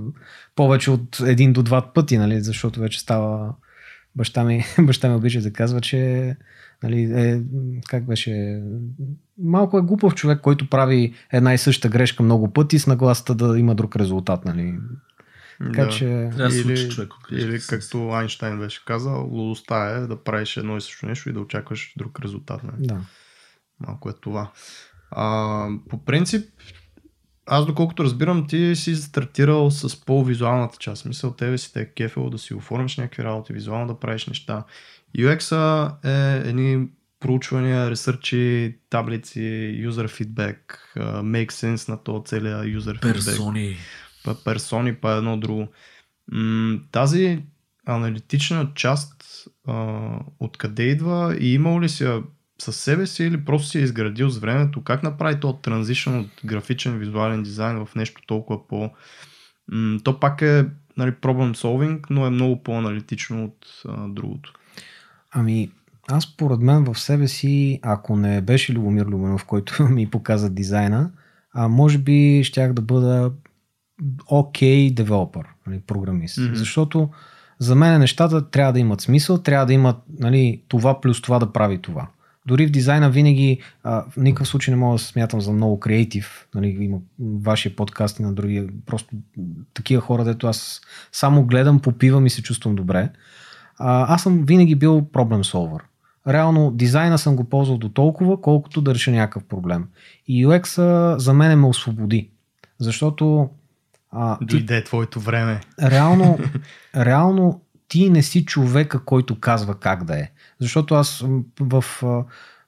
повече 0.57 0.91
от 0.91 1.21
един 1.21 1.53
до 1.53 1.63
два 1.63 1.93
пъти, 1.93 2.19
нали, 2.19 2.41
защото 2.41 2.81
вече 2.81 3.01
става 3.01 3.55
баща 4.17 4.45
ми, 4.45 4.65
баща 4.79 5.09
ми 5.09 5.15
обича 5.15 5.41
да 5.41 5.53
казва, 5.53 5.81
че 5.81 6.37
Нали, 6.83 7.03
е, 7.03 7.43
как 7.89 8.05
беше? 8.05 8.63
Малко 9.39 9.79
е 9.79 9.83
глупав 9.83 10.15
човек, 10.15 10.41
който 10.41 10.69
прави 10.69 11.15
една 11.33 11.55
и 11.55 11.59
съща 11.59 11.89
грешка 11.89 12.23
много 12.23 12.53
пъти 12.53 12.79
с 12.79 12.87
нагласата 12.87 13.35
да 13.35 13.59
има 13.59 13.75
друг 13.75 13.97
резултат. 13.97 14.45
Нали. 14.45 14.75
Така 15.59 15.85
Да. 15.85 15.91
че... 15.91 16.05
Трябва 16.07 16.45
да 16.45 16.51
се 16.51 16.61
Или, 16.61 16.91
човек. 16.91 17.11
или 17.31 17.61
както 17.69 18.11
Айнштайн 18.11 18.59
беше 18.59 18.85
казал, 18.85 19.29
лудостта 19.31 19.87
е 19.91 20.01
да 20.01 20.25
правиш 20.25 20.57
едно 20.57 20.77
и 20.77 20.81
също 20.81 21.07
нещо 21.07 21.29
и 21.29 21.33
да 21.33 21.41
очакваш 21.41 21.93
друг 21.97 22.21
резултат. 22.21 22.63
Нали? 22.65 22.87
Да. 22.87 23.01
Малко 23.81 24.11
е 24.11 24.13
това. 24.21 24.53
А, 25.11 25.69
по 25.89 26.05
принцип, 26.05 26.49
аз 27.47 27.67
доколкото 27.67 28.05
разбирам, 28.05 28.47
ти 28.47 28.77
си 28.77 28.97
стартирал 28.97 29.71
с 29.71 30.05
по-визуалната 30.05 30.77
част. 30.79 31.05
Мисъл, 31.05 31.33
тебе 31.33 31.59
си 31.59 31.73
те 31.73 31.81
е 31.81 31.93
кефело 31.93 32.31
да 32.31 32.39
си 32.39 32.55
оформиш 32.55 32.97
някакви 32.97 33.25
работи, 33.25 33.53
визуално 33.53 33.87
да 33.87 33.99
правиш 34.01 34.27
неща. 34.27 34.65
UX-а 35.19 35.95
е 36.05 36.49
едни 36.49 36.89
проучвания, 37.21 37.91
ресърчи, 37.91 38.77
таблици, 38.91 39.41
feedback, 39.85 40.57
а, 40.97 41.23
make 41.23 41.51
sense 41.53 41.89
на 41.89 42.03
този 42.03 42.25
целия 42.25 42.59
user 42.65 43.01
feedback 43.01 43.13
Персони. 43.13 43.77
па 43.77 44.02
персони, 44.45 44.95
па 44.95 45.11
едно 45.11 45.37
друго. 45.37 45.69
Тази 46.93 47.43
аналитична 47.87 48.71
част 48.75 49.25
откъде 50.41 50.83
идва 50.83 51.37
и 51.41 51.55
имал 51.55 51.81
ли 51.81 51.89
си 51.89 52.07
със 52.63 52.77
себе 52.77 53.07
си 53.07 53.25
или 53.25 53.45
просто 53.45 53.69
си 53.69 53.79
я 53.79 53.85
изградил 53.85 54.29
с 54.29 54.39
времето? 54.39 54.85
Как 54.85 55.03
направи 55.03 55.41
този 55.41 55.59
транзишън 55.63 56.19
от 56.19 56.31
графичен 56.45 56.99
визуален 56.99 57.43
дизайн 57.43 57.87
в 57.87 57.95
нещо 57.95 58.23
толкова 58.27 58.69
по... 58.69 58.91
То 60.05 60.21
пак 60.21 60.43
е 60.43 60.67
нали, 60.97 61.13
problem 61.13 61.55
solving, 61.57 62.07
но 62.11 62.27
е 62.27 62.31
много 62.31 62.63
по-аналитично 62.63 63.45
от 63.45 63.83
другото. 64.15 64.53
Ами, 65.31 65.71
аз 66.09 66.25
според 66.25 66.61
мен 66.61 66.85
в 66.85 66.99
себе 66.99 67.29
си, 67.29 67.81
ако 67.83 68.17
не 68.17 68.41
беше 68.41 68.73
Любомир 68.73 69.07
Любенов, 69.07 69.45
който 69.45 69.83
ми 69.91 70.11
показа 70.11 70.49
дизайна, 70.49 71.11
а 71.55 71.69
може 71.69 71.99
би 71.99 72.45
щях 72.45 72.73
да 72.73 72.83
бъда 72.83 73.33
окей 74.27 74.89
okay 74.89 74.95
девелопър, 74.95 75.47
нали, 75.67 75.81
програмист. 75.81 76.39
Mm-hmm. 76.39 76.55
Защото 76.55 77.09
за 77.59 77.75
мен 77.75 78.01
нещата 78.01 78.51
трябва 78.51 78.73
да 78.73 78.79
имат 78.79 79.01
смисъл, 79.01 79.39
трябва 79.39 79.67
да 79.67 79.73
имат 79.73 79.97
нали, 80.19 80.63
това 80.69 81.01
плюс 81.01 81.23
това 81.23 81.39
да 81.39 81.53
прави 81.53 81.79
това. 81.79 82.09
Дори 82.47 82.67
в 82.67 82.71
дизайна 82.71 83.11
винаги, 83.11 83.61
а, 83.83 84.05
в 84.11 84.17
никакъв 84.17 84.49
случай 84.49 84.73
не 84.73 84.81
мога 84.81 84.95
да 84.95 84.99
се 84.99 85.07
смятам 85.07 85.41
за 85.41 85.53
много 85.53 85.81
креатив. 85.81 86.49
Нали, 86.55 86.69
има 86.81 86.99
вашия 87.43 87.77
подкаст 87.77 88.19
и 88.19 88.23
на 88.23 88.33
другия. 88.33 88.69
Просто 88.87 89.15
такива 89.75 90.03
хора, 90.03 90.25
дето 90.25 90.47
аз 90.47 90.81
само 91.13 91.45
гледам, 91.45 91.81
попивам 91.81 92.27
и 92.27 92.31
се 92.31 92.43
чувствам 92.43 92.75
добре. 92.75 93.11
А, 93.79 94.15
аз 94.15 94.23
съм 94.23 94.45
винаги 94.47 94.75
бил 94.75 95.09
проблем 95.13 95.43
solver. 95.45 95.81
Реално 96.29 96.71
дизайна 96.71 97.19
съм 97.19 97.37
го 97.37 97.45
ползвал 97.45 97.79
до 97.79 97.89
толкова, 97.89 98.41
колкото 98.41 98.81
да 98.81 98.95
реша 98.95 99.11
някакъв 99.11 99.45
проблем. 99.45 99.85
И 100.29 100.47
UX-а 100.47 101.19
за 101.19 101.35
мен 101.35 101.61
ме 101.61 101.67
освободи. 101.67 102.31
Защото 102.79 103.51
а, 104.13 104.39
ти, 104.39 104.45
Дойде 104.45 104.85
твоето 104.85 105.21
време. 105.21 105.61
реално, 105.83 106.39
реално 106.97 107.61
ти 107.89 108.11
не 108.11 108.23
си 108.23 108.45
човека, 108.45 109.05
който 109.05 109.41
казва 109.41 109.81
как 109.81 110.05
да 110.05 110.19
е. 110.19 110.31
Защото 110.61 110.95
аз 110.95 111.25
в 111.61 111.85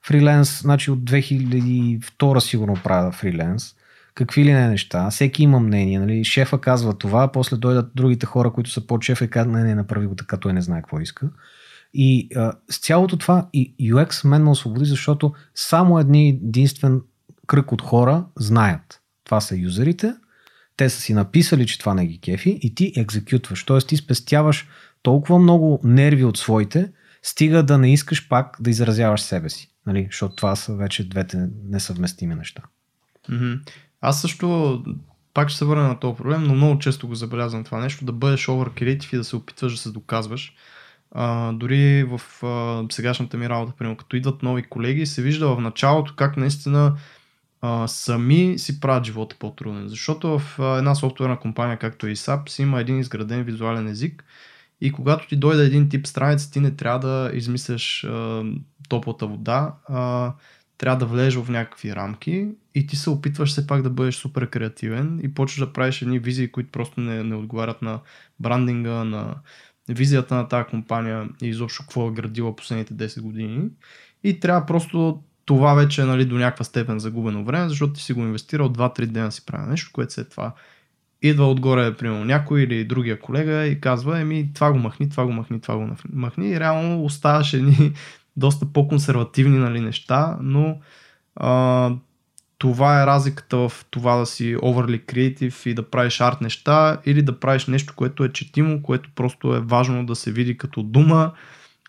фриленс, 0.05 0.61
значи 0.61 0.91
от 0.91 0.99
2002 0.99 2.39
сигурно 2.39 2.75
правя 2.83 3.11
фриленс, 3.11 3.75
какви 4.15 4.45
ли 4.45 4.53
не 4.53 4.67
неща, 4.67 5.09
всеки 5.09 5.43
има 5.43 5.59
мнение, 5.59 5.99
нали? 5.99 6.23
шефа 6.23 6.61
казва 6.61 6.97
това, 6.97 7.31
после 7.31 7.57
дойдат 7.57 7.91
другите 7.95 8.25
хора, 8.25 8.53
които 8.53 8.69
са 8.69 8.87
под 8.87 9.03
шефа 9.03 9.25
и 9.25 9.29
казват, 9.29 9.55
не, 9.55 9.63
не, 9.63 9.75
направи 9.75 10.07
го 10.07 10.15
така, 10.15 10.37
той 10.37 10.53
не 10.53 10.61
знае 10.61 10.81
какво 10.81 10.99
иска. 10.99 11.29
И 11.93 12.29
а, 12.35 12.53
с 12.71 12.79
цялото 12.79 13.17
това 13.17 13.47
и 13.53 13.75
UX 13.93 14.27
мен 14.27 14.43
ме 14.43 14.49
освободи, 14.49 14.85
защото 14.85 15.33
само 15.55 15.99
едни 15.99 16.29
единствен 16.29 17.01
кръг 17.47 17.71
от 17.71 17.81
хора 17.81 18.25
знаят. 18.39 19.01
Това 19.23 19.41
са 19.41 19.55
юзерите, 19.55 20.13
те 20.77 20.89
са 20.89 21.01
си 21.01 21.13
написали, 21.13 21.67
че 21.67 21.79
това 21.79 21.93
не 21.93 22.05
ги 22.05 22.19
кефи 22.19 22.59
и 22.61 22.75
ти 22.75 22.93
екзекютваш. 22.97 23.63
Тоест 23.63 23.87
ти 23.87 23.97
спестяваш 23.97 24.67
толкова 25.01 25.39
много 25.39 25.79
нерви 25.83 26.23
от 26.23 26.37
своите, 26.37 26.91
стига 27.23 27.63
да 27.63 27.77
не 27.77 27.93
искаш 27.93 28.27
пак 28.27 28.57
да 28.59 28.69
изразяваш 28.69 29.21
себе 29.21 29.49
си. 29.49 29.71
Нали? 29.87 30.07
Защото 30.11 30.35
това 30.35 30.55
са 30.55 30.75
вече 30.75 31.09
двете 31.09 31.47
несъвместими 31.69 32.35
неща. 32.35 32.61
Мгм. 33.29 33.53
Аз 34.01 34.21
също 34.21 34.83
пак 35.33 35.49
ще 35.49 35.57
се 35.57 35.65
върна 35.65 35.87
на 35.87 35.99
този 35.99 36.17
проблем, 36.17 36.43
но 36.43 36.55
много 36.55 36.79
често 36.79 37.07
го 37.07 37.15
забелязвам 37.15 37.63
това 37.63 37.79
нещо, 37.79 38.05
да 38.05 38.11
бъдеш 38.11 38.47
over 38.47 38.81
creative 38.81 39.13
и 39.13 39.17
да 39.17 39.23
се 39.23 39.35
опитваш 39.35 39.73
да 39.73 39.79
се 39.79 39.91
доказваш. 39.91 40.53
А, 41.11 41.51
дори 41.51 42.03
в 42.03 42.43
а, 42.45 42.83
сегашната 42.91 43.37
ми 43.37 43.49
работа, 43.49 43.73
примерно, 43.77 43.97
като 43.97 44.15
идват 44.15 44.43
нови 44.43 44.63
колеги, 44.63 45.05
се 45.05 45.21
вижда 45.21 45.55
в 45.55 45.61
началото 45.61 46.13
как 46.15 46.37
наистина 46.37 46.97
сами 47.87 48.59
си 48.59 48.79
правят 48.79 49.05
живота 49.05 49.35
по-труден. 49.39 49.87
Защото 49.87 50.39
в 50.39 50.59
една 50.77 50.95
софтуерна 50.95 51.39
компания, 51.39 51.77
както 51.77 52.07
е 52.07 52.15
SAP, 52.15 52.49
си 52.49 52.61
има 52.61 52.81
един 52.81 52.99
изграден 52.99 53.43
визуален 53.43 53.87
език 53.87 54.25
и 54.81 54.91
когато 54.91 55.27
ти 55.27 55.35
дойде 55.35 55.63
един 55.63 55.89
тип 55.89 56.07
страница, 56.07 56.51
ти 56.51 56.59
не 56.59 56.71
трябва 56.75 56.99
да 56.99 57.31
измисляш 57.33 58.07
топлата 58.89 59.27
вода, 59.27 59.75
а, 59.89 60.33
трябва 60.77 60.97
да 60.97 61.05
влезеш 61.05 61.35
в 61.35 61.49
някакви 61.49 61.95
рамки 61.95 62.47
и 62.75 62.87
ти 62.87 62.95
се 62.95 63.09
опитваш 63.09 63.49
все 63.49 63.67
пак 63.67 63.81
да 63.81 63.89
бъдеш 63.89 64.15
супер 64.15 64.49
креативен 64.49 65.19
и 65.23 65.33
почваш 65.33 65.59
да 65.59 65.73
правиш 65.73 66.01
едни 66.01 66.19
визии, 66.19 66.51
които 66.51 66.71
просто 66.71 67.01
не, 67.01 67.23
не 67.23 67.35
отговарят 67.35 67.81
на 67.81 67.99
брандинга, 68.39 69.03
на 69.03 69.35
визията 69.89 70.35
на 70.35 70.47
тази 70.47 70.69
компания 70.69 71.29
и 71.41 71.47
изобщо 71.47 71.83
какво 71.83 72.07
е 72.07 72.13
градила 72.13 72.55
последните 72.55 72.93
10 72.93 73.21
години. 73.21 73.69
И 74.23 74.39
трябва 74.39 74.65
просто 74.65 75.23
това 75.45 75.73
вече 75.73 76.01
е 76.01 76.05
нали, 76.05 76.25
до 76.25 76.35
някаква 76.35 76.65
степен 76.65 76.99
загубено 76.99 77.43
време, 77.43 77.69
защото 77.69 77.93
ти 77.93 78.01
си 78.01 78.13
го 78.13 78.21
инвестирал 78.21 78.69
2-3 78.69 79.05
дена 79.05 79.31
си 79.31 79.45
прави 79.45 79.69
нещо, 79.69 79.89
което 79.93 80.13
след 80.13 80.29
това 80.29 80.53
идва 81.21 81.51
отгоре, 81.51 81.93
примерно, 81.97 82.25
някой 82.25 82.61
или 82.61 82.85
другия 82.85 83.19
колега 83.19 83.65
и 83.65 83.81
казва, 83.81 84.19
еми, 84.19 84.53
това 84.53 84.71
го 84.71 84.77
махни, 84.77 85.09
това 85.09 85.25
го 85.25 85.31
махни, 85.31 85.61
това 85.61 85.77
го 85.77 85.95
махни. 86.13 86.49
И 86.49 86.59
реално 86.59 87.03
оставаш 87.03 87.53
едни 87.53 87.93
доста 88.37 88.65
по-консервативни 88.65 89.57
нали, 89.57 89.79
неща, 89.79 90.37
но 90.41 90.77
а, 91.35 91.91
това 92.57 93.01
е 93.01 93.05
разликата 93.05 93.57
в 93.57 93.71
това 93.91 94.15
да 94.15 94.25
си 94.25 94.55
overly 94.55 95.05
creative 95.05 95.67
и 95.69 95.73
да 95.73 95.89
правиш 95.89 96.21
арт 96.21 96.41
неща 96.41 96.97
или 97.05 97.21
да 97.21 97.39
правиш 97.39 97.67
нещо, 97.67 97.93
което 97.95 98.23
е 98.23 98.33
четимо, 98.33 98.81
което 98.81 99.09
просто 99.15 99.55
е 99.55 99.59
важно 99.59 100.05
да 100.05 100.15
се 100.15 100.31
види 100.31 100.57
като 100.57 100.83
дума, 100.83 101.31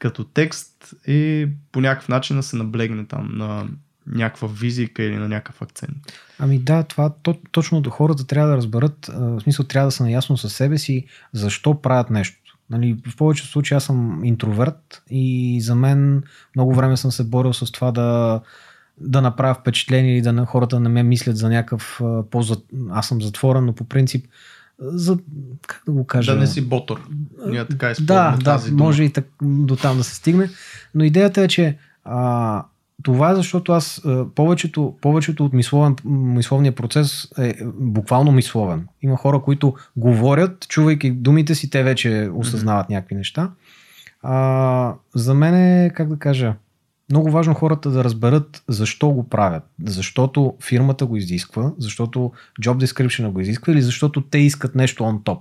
като 0.00 0.24
текст 0.24 0.94
и 1.06 1.48
по 1.72 1.80
някакъв 1.80 2.08
начин 2.08 2.36
да 2.36 2.42
се 2.42 2.56
наблегне 2.56 3.06
там 3.06 3.28
на 3.34 3.68
някаква 4.06 4.48
визика 4.48 5.02
или 5.02 5.16
на 5.16 5.28
някакъв 5.28 5.62
акцент. 5.62 5.96
Ами 6.38 6.58
да, 6.58 6.82
това 6.82 7.10
то, 7.22 7.34
точно 7.50 7.80
до 7.80 7.90
хората 7.90 8.26
трябва 8.26 8.50
да 8.50 8.56
разберат, 8.56 9.10
в 9.14 9.40
смисъл 9.40 9.64
трябва 9.64 9.86
да 9.86 9.92
са 9.92 10.02
наясно 10.02 10.36
със 10.36 10.54
себе 10.54 10.78
си, 10.78 11.06
защо 11.32 11.82
правят 11.82 12.10
нещо. 12.10 12.38
Нали, 12.70 12.96
в 13.10 13.16
повечето 13.16 13.48
случаи 13.48 13.76
аз 13.76 13.84
съм 13.84 14.24
интроверт 14.24 15.02
и 15.10 15.60
за 15.60 15.74
мен 15.74 16.22
много 16.56 16.74
време 16.74 16.96
съм 16.96 17.10
се 17.10 17.24
борил 17.24 17.52
с 17.52 17.72
това 17.72 17.92
да, 17.92 18.40
да 19.00 19.20
направя 19.20 19.54
впечатление 19.54 20.12
или 20.12 20.22
да 20.22 20.32
на 20.32 20.46
хората 20.46 20.80
не 20.80 20.88
ме 20.88 21.02
мислят 21.02 21.36
за 21.36 21.48
някакъв 21.48 22.00
по 22.30 22.44
Аз 22.90 23.08
съм 23.08 23.22
затворен, 23.22 23.64
но 23.64 23.72
по 23.72 23.84
принцип 23.84 24.26
за, 24.78 25.18
как 25.66 25.82
да 25.86 25.92
го 25.92 26.06
кажа? 26.06 26.32
Да 26.34 26.40
не 26.40 26.46
си 26.46 26.68
ботор. 26.68 27.08
Ние 27.46 27.64
така 27.64 27.92
Да, 28.00 28.36
да, 28.44 28.58
дума. 28.58 28.84
може 28.84 29.04
и 29.04 29.12
так, 29.12 29.28
до 29.42 29.76
там 29.76 29.96
да 29.96 30.04
се 30.04 30.14
стигне. 30.14 30.50
Но 30.94 31.04
идеята 31.04 31.42
е, 31.42 31.48
че 31.48 31.78
а, 32.04 32.64
това 33.02 33.30
е 33.30 33.34
защото 33.34 33.72
аз 33.72 34.02
повечето, 34.34 34.94
повечето 35.00 35.44
от 35.44 35.52
мисловен, 35.52 35.96
мисловния 36.04 36.74
процес 36.74 37.28
е 37.38 37.54
буквално 37.74 38.32
мисловен. 38.32 38.86
Има 39.02 39.16
хора, 39.16 39.40
които 39.42 39.74
говорят, 39.96 40.68
чувайки 40.68 41.10
думите 41.10 41.54
си, 41.54 41.70
те 41.70 41.82
вече 41.82 42.30
осъзнават 42.34 42.86
mm-hmm. 42.86 42.90
някакви 42.90 43.14
неща. 43.14 43.50
А, 44.22 44.94
за 45.14 45.34
мен 45.34 45.54
е, 45.54 45.90
как 45.90 46.08
да 46.08 46.16
кажа, 46.16 46.54
много 47.10 47.30
важно 47.30 47.54
хората 47.54 47.90
да 47.90 48.04
разберат 48.04 48.62
защо 48.68 49.10
го 49.10 49.28
правят. 49.28 49.62
Защото 49.84 50.54
фирмата 50.62 51.06
го 51.06 51.16
изисква, 51.16 51.72
защото 51.78 52.32
job 52.62 52.86
description 52.86 53.30
го 53.30 53.40
изисква 53.40 53.72
или 53.72 53.82
защото 53.82 54.20
те 54.20 54.38
искат 54.38 54.74
нещо 54.74 55.02
on 55.02 55.22
top. 55.22 55.38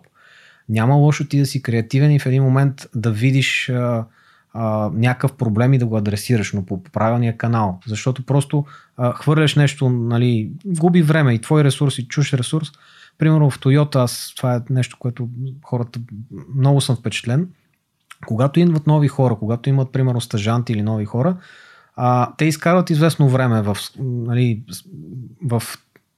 Няма 0.69 0.95
лошо 0.95 1.27
ти 1.27 1.39
да 1.39 1.45
си 1.45 1.61
креативен 1.61 2.11
и 2.11 2.19
в 2.19 2.25
един 2.25 2.43
момент 2.43 2.87
да 2.95 3.11
видиш 3.11 3.69
а, 3.69 4.05
а, 4.53 4.89
някакъв 4.93 5.33
проблем 5.33 5.73
и 5.73 5.77
да 5.77 5.85
го 5.85 5.97
адресираш, 5.97 6.53
но 6.53 6.65
по 6.65 6.83
правилния 6.83 7.37
канал. 7.37 7.79
Защото 7.87 8.25
просто 8.25 8.65
а, 8.97 9.13
хвърляш 9.13 9.55
нещо, 9.55 9.89
нали, 9.89 10.51
губи 10.65 11.01
време 11.01 11.33
и 11.33 11.41
твой 11.41 11.63
ресурс 11.63 11.97
и 11.97 12.07
чуш 12.07 12.33
ресурс. 12.33 12.67
Примерно 13.17 13.49
в 13.49 13.59
Toyota, 13.59 13.95
аз, 13.95 14.33
това 14.37 14.55
е 14.55 14.59
нещо, 14.69 14.97
което 14.99 15.29
хората 15.63 15.99
много 16.55 16.81
съм 16.81 16.95
впечатлен. 16.95 17.47
Когато 18.27 18.59
идват 18.59 18.87
нови 18.87 19.07
хора, 19.07 19.35
когато 19.35 19.69
имат, 19.69 19.91
примерно, 19.91 20.21
стажанти 20.21 20.73
или 20.73 20.81
нови 20.81 21.05
хора, 21.05 21.37
а, 21.95 22.31
те 22.37 22.45
изкарват 22.45 22.89
известно 22.89 23.29
време 23.29 23.61
в, 23.61 23.77
нали, 23.99 24.63
в, 25.43 25.63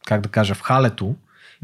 как 0.07 0.21
да 0.21 0.29
кажа, 0.29 0.53
в 0.53 0.61
халето, 0.61 1.15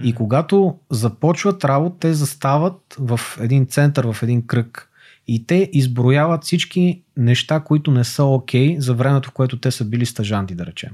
и 0.03 0.15
когато 0.15 0.77
започват 0.89 1.65
работа, 1.65 1.95
те 1.99 2.13
застават 2.13 2.95
в 2.99 3.19
един 3.39 3.65
център, 3.65 4.05
в 4.11 4.23
един 4.23 4.47
кръг 4.47 4.89
И 5.27 5.47
те 5.47 5.69
изброяват 5.73 6.43
всички 6.43 7.01
неща, 7.17 7.59
които 7.59 7.91
не 7.91 8.03
са 8.03 8.23
окей 8.23 8.75
okay 8.75 8.79
за 8.79 8.93
времето, 8.93 9.29
в 9.29 9.33
което 9.33 9.59
те 9.59 9.71
са 9.71 9.85
били 9.85 10.05
стажанти, 10.05 10.55
да 10.55 10.65
речем. 10.65 10.91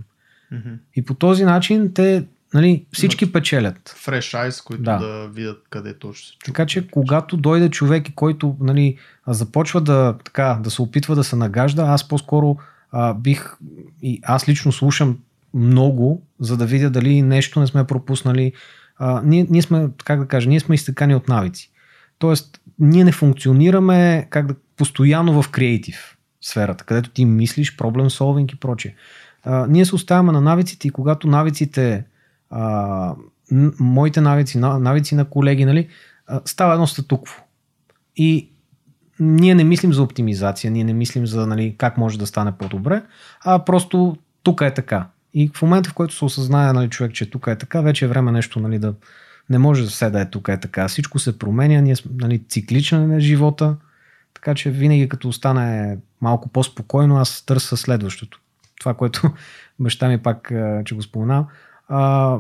Мгм. 0.51 0.69
И 0.95 1.05
по 1.05 1.13
този 1.13 1.43
начин 1.43 1.93
те 1.93 2.25
нали, 2.53 2.85
всички 2.93 3.23
Имат 3.23 3.33
печелят. 3.33 3.95
Фреш 3.97 4.33
айс, 4.33 4.61
които 4.61 4.83
Да. 4.83 4.97
да. 4.97 5.27
видят 5.27 5.63
къде 5.69 5.93
точно 5.93 6.25
се 6.27 6.31
чува. 6.31 6.45
Така 6.45 6.65
че 6.65 6.87
когато 6.87 7.37
дойде 7.37 7.69
човек 7.69 8.09
и 8.09 8.15
който 8.15 8.55
нали, 8.59 8.97
започва 9.27 9.81
да, 9.81 10.17
така, 10.25 10.59
да 10.63 10.71
се 10.71 10.81
опитва 10.81 11.15
да 11.15 11.23
се 11.23 11.35
нагажда, 11.35 11.83
аз 11.83 12.07
по-скоро 12.07 12.57
а, 12.91 13.13
бих 13.13 13.57
и 14.01 14.19
аз 14.23 14.49
лично 14.49 14.71
слушам 14.71 15.17
много, 15.53 16.21
за 16.39 16.57
да 16.57 16.65
видя 16.65 16.89
дали 16.89 17.21
нещо 17.21 17.59
не 17.59 17.67
сме 17.67 17.87
пропуснали. 17.87 18.53
А, 18.97 19.21
ние, 19.25 19.47
ние 19.49 19.61
сме, 19.61 19.89
как 20.05 20.19
да 20.19 20.27
кажа, 20.27 20.49
ние 20.49 20.59
сме 20.59 20.75
изтъкани 20.75 21.15
от 21.15 21.27
навици. 21.27 21.71
Тоест, 22.19 22.61
ние 22.79 23.03
не 23.03 23.11
функционираме 23.11 24.27
как 24.29 24.47
да, 24.47 24.55
постоянно 24.77 25.41
в 25.41 25.49
креатив 25.49 26.17
сферата, 26.41 26.83
където 26.83 27.09
ти 27.09 27.25
мислиш, 27.25 27.77
проблем 27.77 28.09
солвинг 28.09 28.51
и 28.51 28.59
прочее. 28.59 28.95
А, 29.43 29.67
ние 29.69 29.85
се 29.85 29.95
оставяме 29.95 30.31
на 30.31 30.41
навиците 30.41 30.87
и 30.87 30.91
когато 30.91 31.27
навиците, 31.27 32.03
а, 32.49 33.15
моите 33.79 34.21
навици, 34.21 34.57
на- 34.57 34.79
навици 34.79 35.15
на 35.15 35.25
колеги, 35.25 35.65
нали, 35.65 35.87
става 36.45 36.73
едно 36.73 36.87
статукво. 36.87 37.43
И 38.15 38.49
ние 39.19 39.55
не 39.55 39.63
мислим 39.63 39.93
за 39.93 40.03
оптимизация, 40.03 40.71
ние 40.71 40.83
не 40.83 40.93
мислим 40.93 41.27
за 41.27 41.47
нали, 41.47 41.75
как 41.77 41.97
може 41.97 42.19
да 42.19 42.27
стане 42.27 42.51
по-добре, 42.51 43.03
а 43.41 43.65
просто 43.65 44.17
тук 44.43 44.61
е 44.61 44.73
така. 44.73 45.07
И 45.33 45.51
в 45.55 45.61
момента, 45.61 45.89
в 45.89 45.93
който 45.93 46.15
се 46.15 46.25
осъзнае 46.25 46.73
нали, 46.73 46.89
човек, 46.89 47.13
че 47.13 47.29
тук 47.29 47.47
е 47.47 47.55
така, 47.55 47.81
вече 47.81 48.05
е 48.05 48.07
време 48.07 48.31
нещо 48.31 48.59
нали, 48.59 48.79
да 48.79 48.93
не 49.49 49.57
може 49.57 49.85
все 49.85 50.09
да 50.09 50.21
е 50.21 50.29
тук 50.29 50.47
е 50.47 50.59
така. 50.59 50.87
Всичко 50.87 51.19
се 51.19 51.39
променя, 51.39 51.81
ние 51.81 51.95
нали, 52.11 52.43
цикличен 52.49 53.11
е 53.11 53.19
живота, 53.19 53.75
така 54.33 54.55
че 54.55 54.71
винаги 54.71 55.09
като 55.09 55.27
остане 55.27 55.97
малко 56.21 56.49
по-спокойно, 56.49 57.17
аз 57.17 57.45
търся 57.45 57.77
следващото. 57.77 58.39
Това, 58.79 58.93
което 58.93 59.31
баща 59.79 60.07
ми 60.07 60.17
пак, 60.17 60.51
че 60.85 60.95
го 60.95 61.01
споменавам. 61.01 61.47
А, 61.89 62.37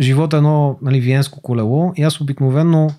живота 0.00 0.36
е 0.36 0.38
едно 0.38 0.78
нали, 0.82 1.00
виенско 1.00 1.42
колело 1.42 1.92
и 1.96 2.02
аз 2.02 2.20
обикновено 2.20 2.90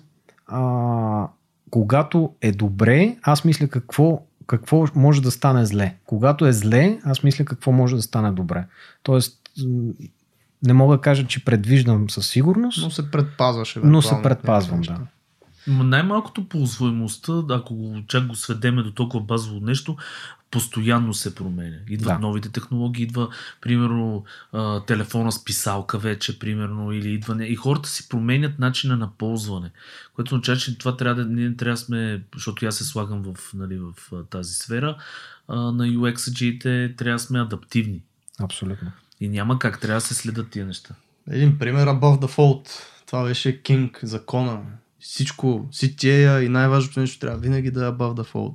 а, 0.46 1.28
когато 1.70 2.30
е 2.40 2.52
добре, 2.52 3.16
аз 3.22 3.44
мисля 3.44 3.68
какво, 3.68 4.22
какво 4.46 4.86
може 4.94 5.22
да 5.22 5.30
стане 5.30 5.66
зле. 5.66 5.96
Когато 6.06 6.46
е 6.46 6.52
зле, 6.52 6.98
аз 7.04 7.22
мисля 7.22 7.44
какво 7.44 7.72
може 7.72 7.96
да 7.96 8.02
стане 8.02 8.30
добре. 8.30 8.66
Тоест, 9.02 9.40
не 10.62 10.72
мога 10.72 10.96
да 10.96 11.00
кажа, 11.00 11.26
че 11.26 11.44
предвиждам 11.44 12.10
със 12.10 12.26
сигурност, 12.26 12.82
Но 12.82 12.90
се 12.90 13.10
предпазваш. 13.10 13.78
но 13.84 14.02
се 14.02 14.14
предпазвам, 14.22 14.80
да. 14.80 14.98
Ма 15.66 15.84
най-малкото 15.84 16.48
по 16.48 16.58
усвоимостта, 16.58 17.32
ако 17.50 17.74
го, 17.74 17.96
чак 18.08 18.26
го 18.26 18.34
сведеме 18.34 18.82
до 18.82 18.92
толкова 18.92 19.24
базово 19.24 19.60
нещо, 19.60 19.96
постоянно 20.54 21.14
се 21.14 21.34
променя. 21.34 21.76
Идват 21.88 22.14
Да. 22.14 22.18
новите 22.18 22.48
технологии, 22.48 23.02
идва, 23.02 23.28
примерно, 23.60 24.24
а, 24.52 24.80
телефона 24.80 25.32
с 25.32 25.44
писалка 25.44 25.98
вече, 25.98 26.38
примерно, 26.38 26.92
или 26.92 27.10
идва... 27.10 27.34
не- 27.34 27.46
И 27.46 27.56
хората 27.56 27.88
си 27.88 28.08
променят 28.08 28.58
начина 28.58 28.96
на 28.96 29.10
ползване, 29.10 29.70
което 30.14 30.34
означава, 30.34 30.58
че 30.58 30.78
това 30.78 30.96
трябва 30.96 31.24
да... 31.24 31.30
Ние 31.30 31.56
трябва 31.56 31.72
да 31.72 31.80
сме, 31.80 32.22
защото 32.34 32.66
аз 32.66 32.76
се 32.76 32.84
слагам 32.84 33.22
в, 33.24 33.54
нали, 33.54 33.78
в 33.78 33.94
тази 34.24 34.54
сфера, 34.54 34.96
а, 35.48 35.56
на 35.56 35.84
UX-аджиите 35.86 36.96
трябва 36.96 37.14
да 37.14 37.18
сме 37.18 37.40
адаптивни. 37.40 38.02
Абсолютно. 38.40 38.92
И 39.20 39.28
няма 39.28 39.58
как, 39.58 39.80
трябва 39.80 40.00
да 40.00 40.06
се 40.06 40.14
следят 40.14 40.50
тия 40.50 40.66
неща. 40.66 40.94
Един 41.30 41.58
пример, 41.58 41.88
Above 41.88 42.20
the 42.20 42.36
Fold. 42.36 42.68
Това 43.06 43.24
беше 43.24 43.62
King, 43.62 44.04
закона. 44.04 44.60
Всичко, 45.00 45.68
CTA 45.72 46.40
и 46.40 46.48
най-важното 46.48 47.00
нещо 47.00 47.18
трябва 47.18 47.38
винаги 47.38 47.70
да 47.70 47.86
е 47.86 47.90
Above 47.90 48.22
the 48.22 48.32
Fold. 48.32 48.54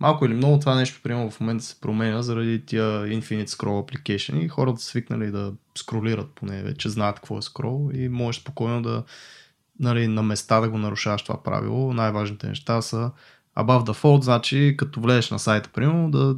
Малко 0.00 0.26
или 0.26 0.34
много 0.34 0.58
това 0.58 0.74
нещо, 0.74 1.00
примерно 1.02 1.30
в 1.30 1.40
момента 1.40 1.64
се 1.64 1.80
променя 1.80 2.22
заради 2.22 2.66
тия 2.66 2.84
Infinite 2.84 3.46
Scroll 3.46 3.92
Application 3.92 4.44
и 4.44 4.48
хората 4.48 4.80
са 4.80 4.86
свикнали 4.86 5.30
да 5.30 5.52
скролират 5.78 6.30
поне 6.34 6.62
вече, 6.62 6.88
знаят 6.88 7.16
какво 7.16 7.38
е 7.38 7.42
скрол 7.42 7.90
и 7.94 8.08
можеш 8.08 8.40
спокойно 8.40 8.82
да 8.82 9.04
нали, 9.80 10.08
на 10.08 10.22
места 10.22 10.60
да 10.60 10.68
го 10.68 10.78
нарушаваш 10.78 11.22
това 11.22 11.42
правило. 11.42 11.92
Най-важните 11.92 12.48
неща 12.48 12.82
са 12.82 13.10
Above 13.56 14.02
Fold, 14.02 14.22
значи 14.22 14.74
като 14.78 15.00
влезеш 15.00 15.30
на 15.30 15.38
сайта, 15.38 15.70
примерно, 15.74 16.10
да 16.10 16.36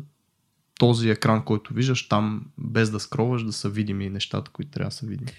този 0.79 1.11
екран, 1.11 1.45
който 1.45 1.75
виждаш 1.75 2.09
там, 2.09 2.45
без 2.59 2.91
да 2.91 3.01
скролваш, 3.01 3.45
да 3.45 3.53
са 3.53 3.69
видими 3.69 4.11
нещата, 4.11 4.51
които 4.51 4.71
трябва 4.71 4.89
да 4.89 4.95
са 4.95 5.07
видими. 5.07 5.31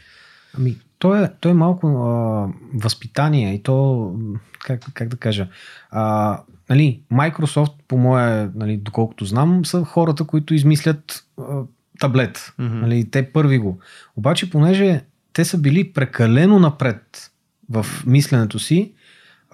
Ами, 0.57 0.78
то 0.99 1.15
е, 1.15 1.34
то 1.39 1.49
е 1.49 1.53
малко 1.53 1.88
а, 1.88 2.47
възпитание 2.74 3.53
и 3.53 3.63
то, 3.63 4.13
как, 4.59 4.82
как 4.93 5.07
да 5.07 5.18
кажа, 5.18 5.47
а, 5.89 6.39
нали, 6.70 7.01
Microsoft, 7.13 7.74
по 7.88 7.97
мое, 7.97 8.49
нали, 8.55 8.78
доколкото 8.78 9.26
знам, 9.26 9.65
са 9.65 9.84
хората, 9.84 10.24
които 10.24 10.53
измислят 10.53 11.26
а, 11.39 11.61
таблет. 11.99 12.53
Мгм. 12.59 12.80
Нали, 12.80 13.09
те 13.11 13.32
първи 13.32 13.57
го. 13.57 13.80
Обаче, 14.15 14.49
понеже 14.49 15.01
те 15.34 15.45
са 15.45 15.57
били 15.57 15.93
прекалено 15.93 16.59
напред 16.59 17.32
в 17.70 17.86
мисленето 18.05 18.59
си, 18.59 18.93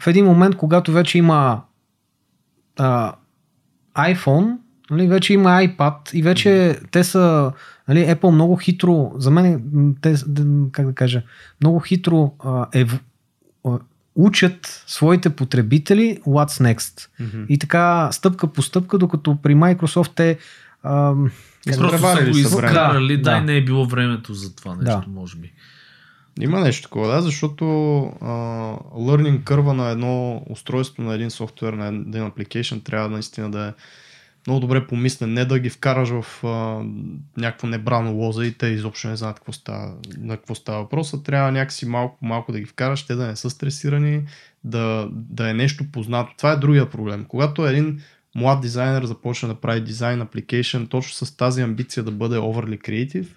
в 0.01 0.07
един 0.07 0.25
момент, 0.25 0.55
когато 0.55 0.91
вече 0.91 1.17
има 1.17 1.61
а, 2.79 3.13
iPhone, 3.95 4.57
нали, 4.89 5.07
вече 5.07 5.33
има 5.33 5.49
iPad 5.49 6.13
и 6.13 6.21
вече 6.21 6.79
те 6.91 7.03
са, 7.03 7.51
нали, 7.87 7.99
Apple 7.99 8.29
много 8.29 8.55
хитро, 8.55 9.11
за 9.15 9.31
мен, 9.31 9.95
те, 10.01 10.15
как 10.71 10.85
да 10.85 10.93
кажа, 10.93 11.23
много 11.61 11.79
хитро 11.79 12.33
а, 12.39 12.67
ев, 12.73 12.99
учат 14.15 14.83
своите 14.87 15.29
потребители 15.29 16.19
what's 16.27 16.73
next. 16.75 17.07
И 17.49 17.59
така, 17.59 18.09
стъпка 18.11 18.47
по 18.47 18.61
стъпка, 18.61 18.97
докато 18.97 19.35
при 19.35 19.55
Microsoft 19.55 20.11
те 20.15 20.37
а, 20.83 21.13
как 21.67 21.75
да 21.79 21.89
Просто 21.89 22.17
са 22.17 22.31
го 22.31 22.37
изкарали, 22.37 23.17
да, 23.17 23.31
Да. 23.31 23.41
не 23.41 23.57
е 23.57 23.63
било 23.63 23.85
времето 23.85 24.33
за 24.33 24.55
това 24.55 24.75
нещо, 24.75 25.03
Да. 25.05 25.05
може 25.07 25.37
би. 25.37 25.53
Има 26.41 26.59
нещо 26.59 26.83
такова, 26.83 27.07
да, 27.07 27.21
защото 27.21 27.65
а, 28.21 28.27
learning 28.97 29.43
curve 29.43 29.71
на 29.71 29.89
едно 29.89 30.43
устройство, 30.49 31.03
на 31.03 31.13
един 31.13 31.31
софтуер, 31.31 31.73
на 31.73 31.87
един 31.87 32.31
application 32.31 32.83
трябва 32.83 33.09
наистина 33.09 33.51
да 33.51 33.67
е 33.67 33.71
много 34.47 34.59
добре 34.59 34.87
помислен, 34.87 35.33
не 35.33 35.45
да 35.45 35.59
ги 35.59 35.69
вкараш 35.69 36.09
в 36.09 36.43
а, 36.43 36.83
някакво 37.37 37.67
небрано 37.67 38.13
лоза 38.13 38.45
и 38.45 38.53
те 38.53 38.67
изобщо 38.67 39.07
не 39.07 39.15
знаят 39.15 39.35
какво 39.35 39.51
става, 39.51 39.95
на 40.17 40.37
какво 40.37 40.55
става 40.55 40.81
въпроса. 40.81 41.23
Трябва 41.23 41.51
някакси 41.51 41.85
малко 41.85 42.17
малко 42.21 42.51
да 42.51 42.59
ги 42.59 42.65
вкараш, 42.65 43.05
те 43.05 43.15
да 43.15 43.27
не 43.27 43.35
са 43.35 43.49
стресирани, 43.49 44.23
да, 44.63 45.07
да 45.11 45.49
е 45.49 45.53
нещо 45.53 45.91
познато. 45.91 46.33
Това 46.37 46.51
е 46.51 46.57
другия 46.57 46.89
проблем. 46.89 47.25
Когато 47.27 47.67
един 47.67 48.01
млад 48.35 48.61
дизайнер 48.61 49.03
започне 49.03 49.47
да 49.47 49.55
прави 49.55 49.81
дизайн 49.81 50.21
application 50.21 50.89
точно 50.89 51.25
с 51.25 51.37
тази 51.37 51.61
амбиция 51.61 52.03
да 52.03 52.11
бъде 52.11 52.35
overly 52.37 52.81
creative, 52.81 53.27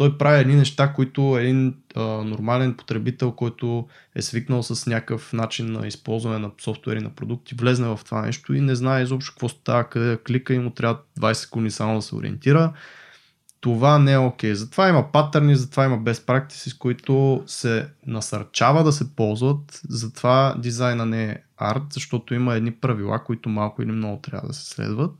той 0.00 0.18
прави 0.18 0.40
едни 0.40 0.54
неща, 0.54 0.92
които 0.92 1.38
един 1.38 1.74
а, 1.96 2.02
нормален 2.02 2.74
потребител, 2.74 3.32
който 3.32 3.88
е 4.14 4.22
свикнал 4.22 4.62
с 4.62 4.86
някакъв 4.86 5.32
начин 5.32 5.72
на 5.72 5.86
използване 5.86 6.38
на 6.38 6.50
софтуери 6.60 7.00
на 7.00 7.10
продукти, 7.10 7.54
влезне 7.54 7.88
в 7.88 8.00
това 8.04 8.22
нещо 8.22 8.54
и 8.54 8.60
не 8.60 8.74
знае 8.74 9.02
изобщо 9.02 9.32
какво 9.32 9.48
става, 9.48 9.84
къде 9.84 10.18
клика 10.26 10.54
и 10.54 10.58
му 10.58 10.70
трябва 10.70 11.00
20 11.20 11.32
секунди 11.32 11.70
само 11.70 11.94
да 11.94 12.02
се 12.02 12.14
ориентира. 12.14 12.72
Това 13.60 13.98
не 13.98 14.12
е 14.12 14.18
окей. 14.18 14.54
Затова 14.54 14.88
има 14.88 15.12
патърни, 15.12 15.56
затова 15.56 15.84
има 15.84 15.98
best 15.98 16.26
practices, 16.26 16.78
които 16.78 17.42
се 17.46 17.88
насърчава 18.06 18.84
да 18.84 18.92
се 18.92 19.16
ползват. 19.16 19.80
Затова 19.88 20.54
дизайна 20.58 21.06
не 21.06 21.24
е 21.24 21.36
арт, 21.56 21.82
защото 21.90 22.34
има 22.34 22.54
едни 22.54 22.72
правила, 22.72 23.24
които 23.24 23.48
малко 23.48 23.82
или 23.82 23.92
много 23.92 24.20
трябва 24.20 24.48
да 24.48 24.54
се 24.54 24.70
следват 24.70 25.12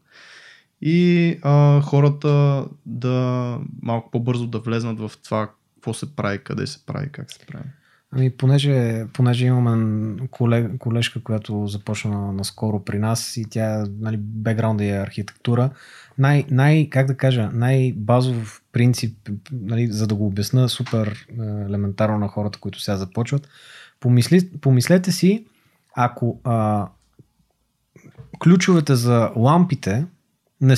и 0.83 1.39
а, 1.43 1.81
хората 1.81 2.64
да 2.87 3.59
малко 3.83 4.11
по-бързо 4.11 4.47
да 4.47 4.59
влезнат 4.59 5.01
в 5.01 5.12
това 5.24 5.51
какво 5.74 5.95
се 5.95 6.16
прави, 6.16 6.39
къде 6.39 6.66
се 6.66 6.87
прави, 6.87 7.09
как 7.12 7.33
се 7.33 7.39
прави. 7.47 7.64
Ами, 8.12 8.31
понеже, 8.31 9.07
понеже 9.12 9.47
имаме 9.47 10.16
колег, 10.31 10.78
колежка, 10.78 11.22
която 11.22 11.66
започна 11.66 12.33
наскоро 12.33 12.85
при 12.85 12.99
нас 12.99 13.37
и 13.37 13.45
тя, 13.51 13.87
нали, 14.01 14.16
бекграунда 14.16 14.85
е 14.85 15.03
архитектура, 15.03 15.70
най, 16.18 16.45
най, 16.51 16.89
как 16.91 17.07
да 17.07 17.16
кажа, 17.16 17.51
най-базов 17.53 18.62
принцип, 18.72 19.31
нали, 19.53 19.87
за 19.87 20.07
да 20.07 20.14
го 20.14 20.26
обясна 20.26 20.68
супер 20.68 21.26
е, 21.28 21.43
елементарно 21.43 22.18
на 22.18 22.28
хората, 22.28 22.59
които 22.59 22.81
сега 22.81 22.97
започват, 22.97 23.49
помисли, 24.01 24.51
помислете 24.61 25.12
си, 25.12 25.47
ако 25.97 26.41
а, 26.45 26.89
ключовете 28.39 28.95
за 28.95 29.33
лампите 29.37 30.07
не, 30.61 30.75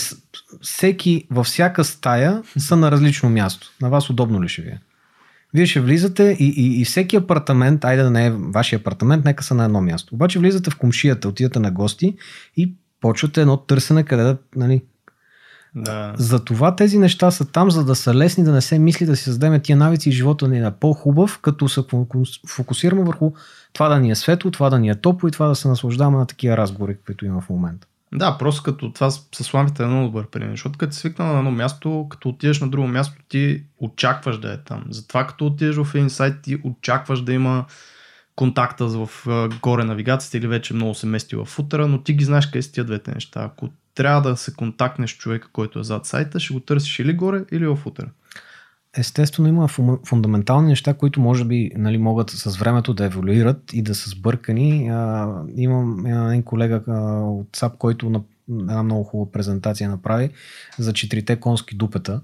всеки 0.60 1.26
във 1.30 1.46
всяка 1.46 1.84
стая 1.84 2.42
са 2.58 2.76
на 2.76 2.90
различно 2.90 3.30
място. 3.30 3.70
На 3.82 3.88
вас 3.88 4.10
удобно 4.10 4.42
ли 4.42 4.48
ще 4.48 4.62
ви 4.62 4.68
е? 4.68 4.80
Вие 5.54 5.66
ще 5.66 5.80
влизате 5.80 6.36
и, 6.38 6.54
и, 6.56 6.80
и 6.80 6.84
всеки 6.84 7.16
апартамент, 7.16 7.84
айде 7.84 8.02
да 8.02 8.10
не 8.10 8.26
е 8.26 8.30
вашия 8.30 8.78
апартамент, 8.78 9.24
нека 9.24 9.44
са 9.44 9.54
на 9.54 9.64
едно 9.64 9.80
място. 9.80 10.14
Обаче 10.14 10.38
влизате 10.38 10.70
в 10.70 10.78
комшията, 10.78 11.28
отидете 11.28 11.58
на 11.58 11.70
гости 11.70 12.16
и 12.56 12.74
почвате 13.00 13.40
едно 13.40 13.56
търсене 13.56 14.04
къде 14.04 14.22
да, 14.22 14.38
нали, 14.56 14.82
Да. 15.74 16.14
Затова 16.16 16.76
тези 16.76 16.98
неща 16.98 17.30
са 17.30 17.44
там, 17.44 17.70
за 17.70 17.84
да 17.84 17.94
са 17.94 18.14
лесни, 18.14 18.44
да 18.44 18.52
не 18.52 18.60
се 18.60 18.78
мисли 18.78 19.06
да 19.06 19.16
си 19.16 19.24
създадем 19.24 19.60
тия 19.60 19.76
навици 19.76 20.08
и 20.08 20.12
живота 20.12 20.48
ни 20.48 20.58
е 20.58 20.70
по-хубав, 20.80 21.38
като 21.42 21.68
се 21.68 21.80
фокусираме 22.48 23.04
върху 23.04 23.32
това 23.72 23.88
да 23.88 24.00
ни 24.00 24.10
е 24.10 24.14
светло, 24.14 24.50
това 24.50 24.70
да 24.70 24.78
ни 24.78 24.88
е 24.88 24.94
топло 24.94 25.28
и 25.28 25.32
това 25.32 25.48
да 25.48 25.54
се 25.54 25.68
наслаждаваме 25.68 26.18
на 26.18 26.26
такива 26.26 26.56
разговори, 26.56 26.96
които 27.06 27.26
има 27.26 27.40
в 27.40 27.48
момента. 27.48 27.86
Да, 28.14 28.38
просто 28.38 28.62
като 28.62 28.92
това 28.92 29.10
с 29.10 29.54
лампите 29.54 29.82
е 29.82 29.86
много 29.86 30.06
добър 30.06 30.26
пример, 30.26 30.50
защото 30.50 30.78
като 30.78 30.94
си 30.94 31.00
свикнал 31.00 31.32
на 31.32 31.38
едно 31.38 31.50
място, 31.50 32.06
като 32.10 32.28
отидеш 32.28 32.60
на 32.60 32.68
друго 32.68 32.88
място, 32.88 33.22
ти 33.28 33.62
очакваш 33.78 34.38
да 34.38 34.52
е 34.52 34.56
там. 34.56 34.84
Затова 34.90 35.26
като 35.26 35.46
отидеш 35.46 35.76
в 35.76 35.94
един 35.94 36.10
сайт, 36.10 36.42
ти 36.42 36.58
очакваш 36.64 37.20
да 37.20 37.32
има 37.32 37.64
контакта 38.36 38.86
в 38.86 39.08
горе 39.62 39.84
навигацията 39.84 40.38
или 40.38 40.46
вече 40.46 40.74
много 40.74 40.94
се 40.94 41.06
мести 41.06 41.36
в 41.36 41.44
футера, 41.44 41.88
но 41.88 42.02
ти 42.02 42.14
ги 42.14 42.24
знаеш 42.24 42.46
къде 42.46 42.62
са 42.62 42.72
тия 42.72 42.84
двете 42.84 43.14
неща. 43.14 43.42
Ако 43.42 43.68
трябва 43.94 44.22
да 44.30 44.36
се 44.36 44.54
контактнеш 44.54 45.14
с 45.14 45.16
човека, 45.16 45.48
който 45.52 45.78
е 45.78 45.84
зад 45.84 46.06
сайта, 46.06 46.40
ще 46.40 46.54
го 46.54 46.60
търсиш 46.60 46.98
или 46.98 47.12
горе, 47.12 47.44
или 47.52 47.66
в 47.66 47.76
футера. 47.76 48.08
Естествено 48.96 49.48
има 49.48 49.68
фундаментални 50.06 50.68
неща, 50.68 50.94
които 50.94 51.20
може 51.20 51.44
би 51.44 51.70
нали, 51.76 51.98
могат 51.98 52.30
с 52.30 52.56
времето 52.56 52.94
да 52.94 53.04
еволюират 53.04 53.72
и 53.72 53.82
да 53.82 53.94
са 53.94 54.10
сбъркани. 54.10 54.88
А, 54.88 55.28
имам 55.56 56.06
един 56.06 56.42
колега 56.42 56.82
а, 56.88 56.92
от 57.20 57.48
САП, 57.56 57.78
който 57.78 58.10
на 58.10 58.20
една 58.50 58.82
много 58.82 59.04
хубава 59.04 59.32
презентация 59.32 59.90
направи 59.90 60.30
за 60.78 60.92
четирите 60.92 61.36
конски 61.36 61.76
дупета. 61.76 62.20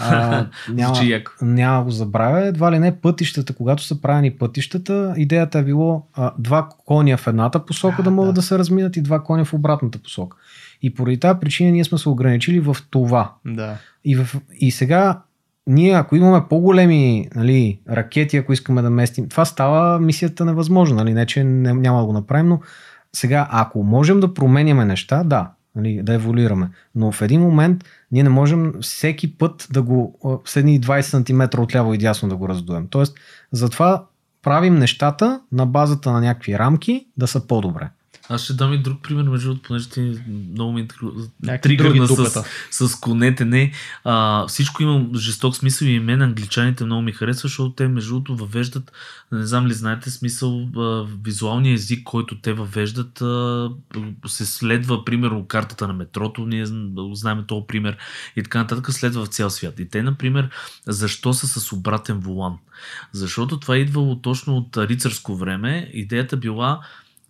А, 0.00 0.46
няма, 0.72 0.98
няма 1.42 1.84
го 1.84 1.90
забравя. 1.90 2.46
Едва 2.46 2.72
ли 2.72 2.78
не 2.78 3.00
пътищата, 3.00 3.54
когато 3.54 3.82
са 3.82 4.00
правени 4.00 4.30
пътищата, 4.30 5.14
идеята 5.16 5.58
е 5.58 5.64
било 5.64 6.06
а, 6.14 6.32
два 6.38 6.68
коня 6.86 7.16
в 7.16 7.26
едната 7.26 7.64
посока 7.64 7.96
а, 7.98 8.02
да 8.02 8.10
могат 8.10 8.34
да. 8.34 8.40
да 8.40 8.46
се 8.46 8.58
разминат 8.58 8.96
и 8.96 9.02
два 9.02 9.22
коня 9.22 9.44
в 9.44 9.54
обратната 9.54 9.98
посока. 9.98 10.36
И 10.82 10.94
поради 10.94 11.20
тази 11.20 11.40
причина 11.40 11.70
ние 11.70 11.84
сме 11.84 11.98
се 11.98 12.08
ограничили 12.08 12.60
в 12.60 12.76
това. 12.90 13.32
Да. 13.46 13.78
И, 14.04 14.16
в, 14.16 14.36
и 14.60 14.70
сега 14.70 15.20
ние, 15.66 15.92
ако 15.92 16.16
имаме 16.16 16.44
по-големи 16.48 17.28
нали, 17.34 17.80
ракети, 17.90 18.36
ако 18.36 18.52
искаме 18.52 18.82
да 18.82 18.90
местим, 18.90 19.28
това 19.28 19.44
става 19.44 20.00
мисията 20.00 20.44
невъзможна. 20.44 20.96
Нали? 20.96 21.14
Не, 21.14 21.26
че 21.26 21.44
няма 21.44 22.00
да 22.00 22.06
го 22.06 22.12
направим, 22.12 22.48
но 22.48 22.60
сега, 23.12 23.48
ако 23.50 23.82
можем 23.82 24.20
да 24.20 24.34
променяме 24.34 24.84
неща, 24.84 25.24
да, 25.24 25.50
нали, 25.74 26.00
да 26.02 26.14
еволюираме. 26.14 26.70
Но 26.94 27.12
в 27.12 27.22
един 27.22 27.40
момент 27.40 27.84
ние 28.12 28.22
не 28.22 28.28
можем 28.28 28.72
всеки 28.80 29.38
път 29.38 29.68
да 29.70 29.82
го 29.82 30.18
с 30.44 30.56
едни 30.56 30.80
20 30.80 31.00
см 31.52 31.62
отляво 31.62 31.94
и 31.94 31.98
дясно 31.98 32.28
да 32.28 32.36
го 32.36 32.48
раздуем. 32.48 32.86
Тоест, 32.90 33.18
затова 33.52 34.04
правим 34.42 34.74
нещата 34.74 35.40
на 35.52 35.66
базата 35.66 36.12
на 36.12 36.20
някакви 36.20 36.58
рамки 36.58 37.06
да 37.16 37.26
са 37.26 37.46
по-добре. 37.46 37.88
Аз 38.28 38.44
ще 38.44 38.52
дам 38.52 38.72
и 38.72 38.82
друг 38.82 39.02
пример, 39.02 39.22
между 39.22 39.48
другото, 39.48 39.68
понеже 39.68 39.88
ти 39.88 40.20
много 40.52 40.72
ми 40.72 40.88
тригърна 41.62 42.08
с, 42.08 42.44
с 42.88 42.94
конете. 42.94 43.44
Не, 43.44 43.72
а, 44.04 44.46
всичко 44.46 44.82
има 44.82 45.06
жесток 45.14 45.56
смисъл 45.56 45.86
и 45.86 46.00
мен 46.00 46.22
англичаните 46.22 46.84
много 46.84 47.02
ми 47.02 47.12
харесва, 47.12 47.48
защото 47.48 47.72
те 47.72 47.88
между 47.88 48.10
другото 48.10 48.36
въвеждат, 48.36 48.92
не 49.32 49.46
знам 49.46 49.66
ли 49.66 49.74
знаете 49.74 50.10
смисъл, 50.10 50.68
а, 50.76 51.06
визуалния 51.24 51.74
език, 51.74 52.04
който 52.04 52.40
те 52.40 52.52
въвеждат, 52.52 53.20
а, 53.20 53.70
се 54.26 54.46
следва, 54.46 55.04
примерно, 55.04 55.46
картата 55.46 55.86
на 55.86 55.92
метрото, 55.92 56.46
ние 56.46 56.66
знаем 57.12 57.44
този 57.48 57.66
пример 57.68 57.96
и 58.36 58.42
така 58.42 58.58
нататък, 58.58 58.92
следва 58.92 59.24
в 59.24 59.28
цял 59.28 59.50
свят. 59.50 59.78
И 59.78 59.88
те, 59.88 60.02
например, 60.02 60.50
защо 60.86 61.32
са 61.32 61.46
с 61.46 61.72
обратен 61.72 62.18
волан? 62.18 62.58
Защото 63.12 63.60
това 63.60 63.76
е 63.76 63.78
идвало 63.78 64.20
точно 64.20 64.56
от 64.56 64.76
рицарско 64.76 65.36
време. 65.36 65.90
Идеята 65.92 66.36
била 66.36 66.80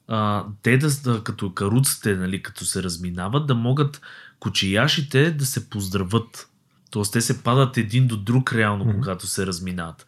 а, 0.09 0.45
те 0.63 0.79
да, 0.79 1.25
като 1.25 1.55
каруците, 1.55 2.17
нали, 2.17 2.43
като 2.43 2.65
се 2.65 2.83
разминават, 2.83 3.47
да 3.47 3.55
могат 3.55 4.01
кочияшите 4.39 5.31
да 5.31 5.47
се 5.47 5.71
поздрават. 5.71 6.49
Тоест 6.91 7.13
те 7.13 7.21
се 7.21 7.43
падат 7.43 7.77
един 7.77 8.07
до 8.07 8.17
друг 8.17 8.53
реално, 8.53 8.85
mm-hmm. 8.85 8.95
когато 8.95 9.27
се 9.27 9.47
разминават. 9.47 10.07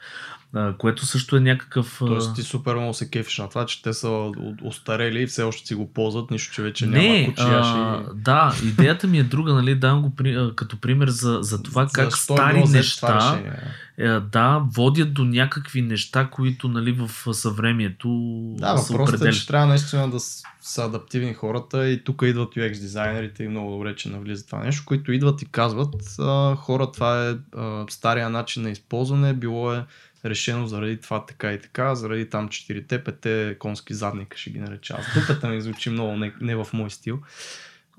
Което 0.78 1.06
също 1.06 1.36
е 1.36 1.40
някакъв... 1.40 1.96
Тоест 1.98 2.34
ти 2.34 2.42
супер 2.42 2.74
много 2.74 2.94
се 2.94 3.10
кефиш 3.10 3.38
на 3.38 3.48
това, 3.48 3.66
че 3.66 3.82
те 3.82 3.92
са 3.92 4.32
остарели 4.62 5.22
и 5.22 5.26
все 5.26 5.42
още 5.42 5.66
си 5.66 5.74
го 5.74 5.92
ползват, 5.92 6.30
нищо, 6.30 6.54
че 6.54 6.62
вече 6.62 6.86
няма 6.86 7.02
Не, 7.02 7.26
кочияши. 7.26 7.72
А, 7.74 8.04
да, 8.14 8.54
идеята 8.64 9.06
ми 9.06 9.18
е 9.18 9.24
друга, 9.24 9.54
нали, 9.54 9.74
давам 9.74 10.02
го 10.02 10.16
при, 10.16 10.50
като 10.56 10.80
пример 10.80 11.08
за, 11.08 11.38
за 11.42 11.62
това 11.62 11.86
за 11.86 11.92
как 11.92 12.16
стари 12.16 12.64
неща 12.64 13.40
е, 13.98 14.08
да, 14.08 14.64
водят 14.74 15.14
до 15.14 15.24
някакви 15.24 15.82
неща, 15.82 16.28
които 16.30 16.68
нали, 16.68 16.92
в 16.92 17.34
съвремието 17.34 18.08
да, 18.58 18.74
въпросът 18.74 19.22
е, 19.22 19.32
че 19.32 19.46
трябва 19.46 19.66
наистина 19.66 20.10
да 20.10 20.20
са 20.60 20.84
адаптивни 20.84 21.34
хората 21.34 21.88
и 21.88 22.04
тук 22.04 22.22
идват 22.24 22.54
UX 22.54 22.70
дизайнерите 22.70 23.44
и 23.44 23.48
много 23.48 23.70
добре, 23.70 23.96
че 23.96 24.08
навлиза 24.08 24.46
това 24.46 24.58
нещо, 24.58 24.82
които 24.86 25.12
идват 25.12 25.42
и 25.42 25.46
казват 25.46 25.94
а, 26.18 26.56
хора, 26.56 26.92
това 26.92 27.28
е 27.28 27.34
а, 27.56 27.84
стария 27.88 28.30
начин 28.30 28.62
на 28.62 28.70
използване, 28.70 29.34
било 29.34 29.72
е 29.72 29.84
решено 30.24 30.66
заради 30.66 31.00
това 31.00 31.26
така 31.26 31.52
и 31.52 31.60
така, 31.60 31.94
заради 31.94 32.30
там 32.30 32.48
4-5 32.48 33.58
конски 33.58 33.94
задника 33.94 34.38
ще 34.38 34.50
ги 34.50 34.58
нареча. 34.58 34.96
Аз 34.98 35.20
дупета 35.20 35.48
ми 35.48 35.60
звучи 35.60 35.90
много 35.90 36.16
не, 36.16 36.32
не 36.40 36.56
в 36.56 36.66
мой 36.72 36.90
стил. 36.90 37.20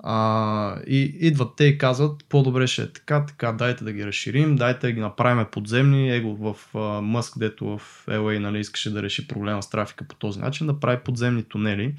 А, 0.02 0.76
и 0.86 1.00
идват 1.20 1.56
те 1.56 1.64
и 1.64 1.78
казват, 1.78 2.24
по-добре 2.28 2.66
ще 2.66 2.82
е 2.82 2.92
така, 2.92 3.26
така, 3.26 3.52
дайте 3.52 3.84
да 3.84 3.92
ги 3.92 4.06
разширим, 4.06 4.56
дайте 4.56 4.86
да 4.86 4.92
ги 4.92 5.00
направим 5.00 5.46
подземни. 5.52 6.16
Его 6.16 6.54
в 6.54 6.74
Мъск, 7.02 7.38
дето 7.38 7.78
в 7.78 8.04
LA 8.06 8.38
нали, 8.38 8.60
искаше 8.60 8.92
да 8.92 9.02
реши 9.02 9.28
проблема 9.28 9.62
с 9.62 9.70
трафика 9.70 10.04
по 10.04 10.14
този 10.14 10.40
начин, 10.40 10.66
да 10.66 10.80
прави 10.80 10.98
подземни 11.04 11.42
тунели 11.42 11.94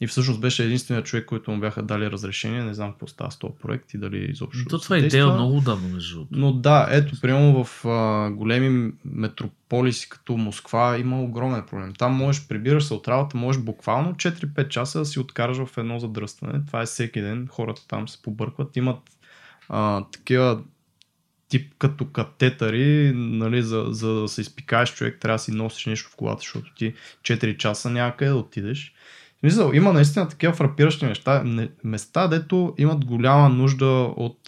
и 0.00 0.06
всъщност 0.06 0.40
беше 0.40 0.64
единственият 0.64 1.06
човек, 1.06 1.26
който 1.26 1.50
му 1.50 1.60
бяха 1.60 1.82
дали 1.82 2.10
разрешение. 2.10 2.62
Не 2.62 2.74
знам 2.74 2.90
какво 2.90 3.06
става 3.06 3.30
с 3.30 3.38
този 3.38 3.54
проект 3.62 3.94
и 3.94 3.98
дали 3.98 4.30
изобщо. 4.30 4.64
То 4.68 4.78
това 4.78 4.96
е 4.96 4.98
идея 4.98 5.26
много 5.26 5.60
давно, 5.60 5.88
между 5.88 6.26
Но 6.30 6.52
да, 6.52 6.88
ето, 6.90 7.20
примерно 7.20 7.64
в 7.64 7.84
а, 7.84 8.30
големи 8.30 8.92
метрополиси 9.04 10.08
като 10.08 10.36
Москва 10.36 10.98
има 10.98 11.22
огромен 11.22 11.62
проблем. 11.70 11.92
Там 11.98 12.14
можеш, 12.14 12.48
прибираш 12.48 12.84
се 12.84 12.94
от 12.94 13.08
работа, 13.08 13.36
можеш 13.36 13.62
буквално 13.62 14.14
4-5 14.14 14.68
часа 14.68 14.98
да 14.98 15.04
си 15.04 15.20
откараш 15.20 15.56
в 15.56 15.78
едно 15.78 15.98
задръстване. 15.98 16.66
Това 16.66 16.82
е 16.82 16.86
всеки 16.86 17.20
ден. 17.20 17.48
Хората 17.50 17.86
там 17.88 18.08
се 18.08 18.22
побъркват. 18.22 18.76
Имат 18.76 19.00
а, 19.68 20.04
такива 20.12 20.60
тип 21.48 21.74
като 21.78 22.06
катетъри, 22.06 23.12
нали, 23.14 23.62
за, 23.62 23.86
за 23.88 24.14
да 24.14 24.28
се 24.28 24.40
изпикаеш 24.40 24.94
човек, 24.94 25.18
трябва 25.20 25.34
да 25.34 25.42
си 25.42 25.52
носиш 25.52 25.86
нещо 25.86 26.10
в 26.10 26.16
колата, 26.16 26.40
защото 26.40 26.74
ти 26.74 26.94
4 27.22 27.56
часа 27.56 27.90
няма 27.90 28.16
къде 28.16 28.30
да 28.30 28.36
отидеш. 28.36 28.94
Мисъл, 29.42 29.72
има 29.74 29.92
наистина 29.92 30.28
такива 30.28 30.52
фрапиращи 30.52 31.06
неща, 31.06 31.42
не, 31.44 31.68
места, 31.84 32.28
дето 32.28 32.74
имат 32.78 33.04
голяма 33.04 33.48
нужда 33.48 33.86
от 34.16 34.38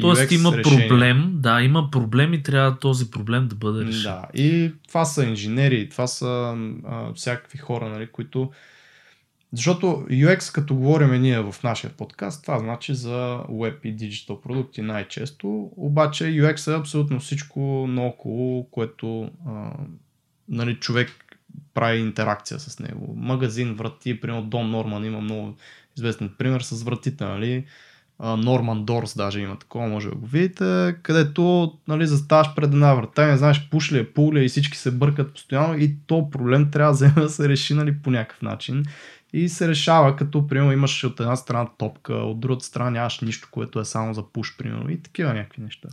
Тоест 0.00 0.22
UX 0.22 0.34
има 0.34 0.56
решение. 0.56 0.88
проблем, 0.88 1.32
да, 1.34 1.62
има 1.62 1.88
проблем 1.92 2.34
и 2.34 2.42
трябва 2.42 2.78
този 2.78 3.10
проблем 3.10 3.48
да 3.48 3.54
бъде 3.54 3.86
решен. 3.86 4.02
Да, 4.02 4.28
и 4.34 4.72
това 4.88 5.04
са 5.04 5.24
инженери, 5.24 5.88
това 5.88 6.06
са 6.06 6.24
uh, 6.24 7.14
всякакви 7.14 7.58
хора, 7.58 7.88
нали, 7.88 8.06
които 8.06 8.50
защото 9.52 9.86
UX, 10.10 10.54
като 10.54 10.74
говорим 10.74 11.22
ние 11.22 11.40
в 11.40 11.54
нашия 11.64 11.90
подкаст, 11.90 12.42
това 12.42 12.58
значи 12.58 12.94
за 12.94 13.38
web 13.50 13.76
и 13.84 13.96
digital 13.96 14.40
продукти 14.40 14.82
най-често, 14.82 15.70
обаче 15.76 16.24
UX 16.24 16.72
е 16.72 16.78
абсолютно 16.78 17.20
всичко 17.20 17.60
наоколо, 17.88 18.64
което 18.70 19.30
а, 19.46 19.70
нали, 20.48 20.74
човек 20.74 21.31
прави 21.74 21.98
интеракция 21.98 22.60
с 22.60 22.78
него. 22.78 23.14
Магазин, 23.16 23.74
врати, 23.74 24.20
примерно 24.20 24.42
Дом 24.42 24.70
Норман 24.70 25.04
има 25.04 25.20
много 25.20 25.56
известен 25.96 26.30
пример 26.38 26.60
с 26.60 26.82
вратите, 26.82 27.24
нали? 27.24 27.64
Норман 28.22 28.84
Дорс 28.84 29.16
даже 29.16 29.40
има 29.40 29.58
такова, 29.58 29.88
може 29.88 30.08
да 30.08 30.14
го 30.14 30.26
видите, 30.26 30.96
където 31.02 31.72
нали, 31.88 32.06
заставаш 32.06 32.54
пред 32.54 32.72
една 32.72 32.94
врата 32.94 33.24
и 33.24 33.30
не 33.30 33.36
знаеш 33.36 33.68
пуш 33.70 33.92
ли 33.92 33.98
е, 33.98 34.12
пул 34.12 34.32
ли 34.32 34.40
е 34.40 34.44
и 34.44 34.48
всички 34.48 34.78
се 34.78 34.90
бъркат 34.90 35.32
постоянно 35.32 35.78
и 35.78 35.96
то 36.06 36.30
проблем 36.30 36.70
трябва 36.70 36.96
да, 36.96 37.10
да 37.22 37.28
се 37.28 37.48
реши 37.48 37.74
нали, 37.74 37.98
по 38.02 38.10
някакъв 38.10 38.42
начин. 38.42 38.84
И 39.32 39.48
се 39.48 39.68
решава, 39.68 40.16
като 40.16 40.46
примерно 40.46 40.72
имаш 40.72 41.04
от 41.04 41.20
една 41.20 41.36
страна 41.36 41.68
топка, 41.78 42.14
от 42.14 42.40
другата 42.40 42.64
страна 42.64 42.90
нямаш 42.90 43.20
нищо, 43.20 43.48
което 43.50 43.80
е 43.80 43.84
само 43.84 44.14
за 44.14 44.22
пуш, 44.32 44.56
примерно, 44.56 44.90
и 44.90 45.02
такива 45.02 45.34
някакви 45.34 45.62
неща. 45.62 45.88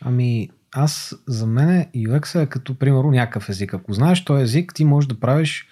Ами, 0.00 0.50
аз 0.72 1.14
за 1.26 1.46
мен 1.46 1.86
UX 1.96 2.42
е 2.42 2.46
като, 2.46 2.74
примерно, 2.74 3.10
някакъв 3.10 3.48
език. 3.48 3.74
Ако 3.74 3.92
знаеш 3.92 4.24
този 4.24 4.42
език, 4.42 4.74
ти 4.74 4.84
можеш 4.84 5.08
да 5.08 5.20
правиш, 5.20 5.66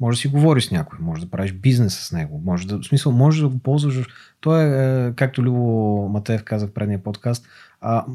може 0.00 0.16
да 0.16 0.20
си 0.20 0.28
говориш 0.28 0.66
с 0.66 0.70
някой, 0.70 0.98
може 1.02 1.20
да 1.20 1.30
правиш 1.30 1.52
бизнес 1.52 1.98
с 1.98 2.12
него, 2.12 2.42
може 2.44 2.66
да, 2.66 2.78
в 2.78 2.84
смисъл, 2.84 3.12
можеш 3.12 3.40
да 3.40 3.48
го 3.48 3.58
ползваш. 3.58 4.06
То 4.40 4.60
е, 4.60 4.64
е 4.64 5.12
както 5.12 5.42
Любо 5.42 6.08
Матеев 6.12 6.44
каза 6.44 6.66
в 6.66 6.72
предния 6.72 7.02
подкаст, 7.02 7.46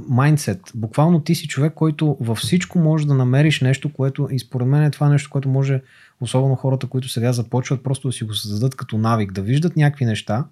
майндсет. 0.07 0.71
Буквално 0.75 1.19
ти 1.19 1.35
си 1.35 1.47
човек, 1.47 1.73
който 1.73 2.17
във 2.19 2.37
всичко 2.37 2.79
може 2.79 3.07
да 3.07 3.13
намериш 3.13 3.61
нещо, 3.61 3.93
което 3.93 4.27
и 4.31 4.39
според 4.39 4.67
мен 4.67 4.83
е 4.83 4.91
това 4.91 5.09
нещо, 5.09 5.29
което 5.29 5.49
може, 5.49 5.81
особено 6.21 6.55
хората, 6.55 6.87
които 6.87 7.09
сега 7.09 7.33
започват, 7.33 7.83
просто 7.83 8.07
да 8.07 8.11
си 8.11 8.23
го 8.23 8.33
създадат 8.33 8.75
като 8.75 8.97
навик, 8.97 9.31
да 9.31 9.41
виждат 9.41 9.75
някакви 9.75 10.05
неща. 10.05 10.45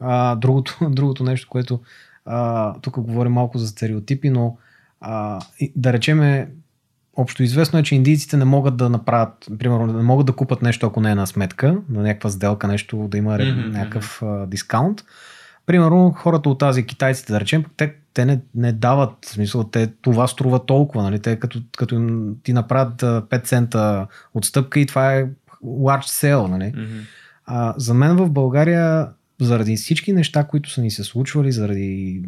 А, 0.00 0.36
другото, 0.36 0.78
другото 0.90 1.24
нещо, 1.24 1.48
което 1.50 1.80
а, 2.26 2.74
тук 2.80 3.00
говорим 3.00 3.32
малко 3.32 3.58
за 3.58 3.68
стереотипи, 3.68 4.30
но 4.30 4.56
а, 5.00 5.40
да 5.76 5.92
речеме, 5.92 6.50
общо 7.16 7.42
известно 7.42 7.78
е, 7.78 7.82
че 7.82 7.94
индийците 7.94 8.36
не 8.36 8.44
могат 8.44 8.76
да 8.76 8.88
направят, 8.88 9.46
примерно, 9.58 9.86
не 9.86 10.02
могат 10.02 10.26
да 10.26 10.32
купат 10.32 10.62
нещо, 10.62 10.86
ако 10.86 11.00
не 11.00 11.10
е 11.10 11.14
на 11.14 11.26
сметка, 11.26 11.78
на 11.90 12.02
някаква 12.02 12.30
сделка, 12.30 12.68
нещо 12.68 13.08
да 13.10 13.18
има 13.18 13.38
mm-hmm. 13.38 13.68
някакъв 13.68 14.22
а, 14.22 14.46
дискаунт. 14.46 15.04
примерно 15.66 16.14
хората 16.16 16.48
от 16.48 16.58
тази 16.58 16.86
китайците, 16.86 17.32
да 17.32 17.40
речем, 17.40 17.64
те, 17.76 17.94
те 18.14 18.24
не, 18.24 18.40
не 18.54 18.72
дават, 18.72 19.24
в 19.24 19.28
смисъл, 19.28 19.64
те, 19.64 19.86
това 19.86 20.26
струва 20.26 20.66
толкова, 20.66 21.02
нали? 21.02 21.18
Те 21.18 21.38
като, 21.38 21.62
като 21.76 22.24
ти 22.42 22.52
направят 22.52 23.02
5 23.02 23.44
цента 23.44 24.06
отстъпка 24.34 24.80
и 24.80 24.86
това 24.86 25.14
е 25.14 25.26
large 25.64 26.34
sale, 26.34 26.46
нали? 26.46 26.72
Мгм. 26.76 26.98
А, 27.46 27.74
за 27.76 27.94
мен 27.94 28.16
в 28.16 28.30
България, 28.30 29.08
заради 29.40 29.76
всички 29.76 30.12
неща, 30.12 30.44
които 30.44 30.70
са 30.70 30.82
ни 30.82 30.90
се 30.90 31.04
случвали, 31.04 31.52
заради 31.52 32.22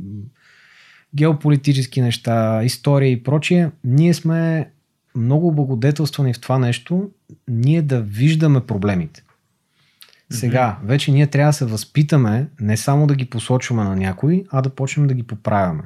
геополитически 1.14 2.00
неща, 2.00 2.64
история 2.64 3.10
и 3.10 3.22
прочие, 3.22 3.70
ние 3.84 4.14
сме 4.14 4.70
много 5.16 5.52
благодетелствани 5.52 6.34
в 6.34 6.40
това 6.40 6.58
нещо, 6.58 7.10
ние 7.48 7.82
да 7.82 8.00
виждаме 8.00 8.60
проблемите. 8.60 9.22
Сега, 10.30 10.78
вече 10.84 11.12
ние 11.12 11.26
трябва 11.26 11.48
да 11.48 11.52
се 11.52 11.64
възпитаме, 11.64 12.48
не 12.60 12.76
само 12.76 13.06
да 13.06 13.14
ги 13.14 13.24
посочваме 13.24 13.84
на 13.84 13.96
някой, 13.96 14.44
а 14.50 14.62
да 14.62 14.70
почнем 14.70 15.06
да 15.06 15.14
ги 15.14 15.22
поправяме. 15.22 15.82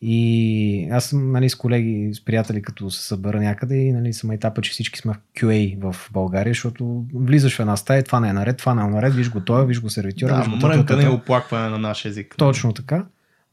И 0.00 0.88
аз 0.92 1.04
съм 1.04 1.32
нали, 1.32 1.48
с 1.48 1.54
колеги, 1.54 2.10
с 2.14 2.24
приятели, 2.24 2.62
като 2.62 2.90
се 2.90 3.06
събера 3.06 3.40
някъде 3.40 3.76
и 3.76 3.92
нали, 3.92 4.12
съм 4.12 4.30
етапа, 4.30 4.62
че 4.62 4.70
всички 4.70 4.98
сме 4.98 5.12
в 5.12 5.38
QA 5.38 5.80
в 5.80 6.10
България, 6.12 6.50
защото 6.50 7.04
влизаш 7.14 7.56
в 7.56 7.60
една 7.60 7.76
стая, 7.76 8.02
това 8.02 8.20
не 8.20 8.28
е 8.28 8.32
наред, 8.32 8.56
това 8.56 8.74
не 8.74 8.82
е 8.82 8.86
наред, 8.86 9.14
виж 9.14 9.30
го 9.30 9.40
това, 9.40 9.64
виж 9.64 9.80
го 9.80 9.90
сервитюра, 9.90 10.34
Да, 10.34 10.38
виж 10.38 10.48
го 10.48 10.56
мрънка 10.56 10.86
това, 10.86 10.96
не 10.96 11.02
е 11.02 11.06
това. 11.06 11.18
оплакване 11.18 11.68
на 11.68 11.78
наш 11.78 12.04
език. 12.04 12.34
Точно 12.38 12.72
така. 12.72 13.04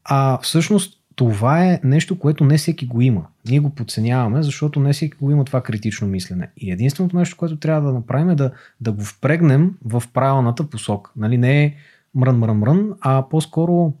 А 0.04 0.38
всъщност 0.42 1.01
това 1.14 1.64
е 1.64 1.80
нещо, 1.84 2.18
което 2.18 2.44
не 2.44 2.58
всеки 2.58 2.86
го 2.86 3.00
има. 3.00 3.26
Ние 3.48 3.60
го 3.60 3.70
подценяваме, 3.70 4.42
защото 4.42 4.80
не 4.80 4.92
всеки 4.92 5.16
го 5.20 5.30
има 5.30 5.44
това 5.44 5.60
критично 5.60 6.08
мислене. 6.08 6.50
И 6.56 6.72
единственото 6.72 7.16
нещо, 7.16 7.36
което 7.36 7.56
трябва 7.56 7.88
да 7.88 7.94
направим 7.94 8.30
е 8.30 8.34
да, 8.34 8.50
да 8.80 8.92
го 8.92 9.04
впрегнем 9.04 9.74
в 9.84 10.02
правилната 10.14 10.70
посока. 10.70 11.10
Нали, 11.16 11.38
не 11.38 11.64
е 11.64 11.74
мрън, 12.14 12.38
мрън, 12.38 12.58
мрън, 12.58 12.92
а 13.00 13.28
по-скоро 13.30 13.92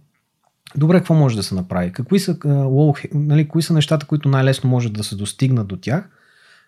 добре, 0.76 0.98
какво 0.98 1.14
може 1.14 1.36
да 1.36 1.42
се 1.42 1.54
направи? 1.54 1.92
Какви 1.92 2.18
са, 2.18 2.38
low, 2.38 3.08
нали, 3.14 3.48
кои 3.48 3.62
са 3.62 3.74
нещата, 3.74 4.06
които 4.06 4.28
най-лесно 4.28 4.70
може 4.70 4.92
да 4.92 5.04
се 5.04 5.16
достигнат 5.16 5.68
до 5.68 5.76
тях 5.76 6.10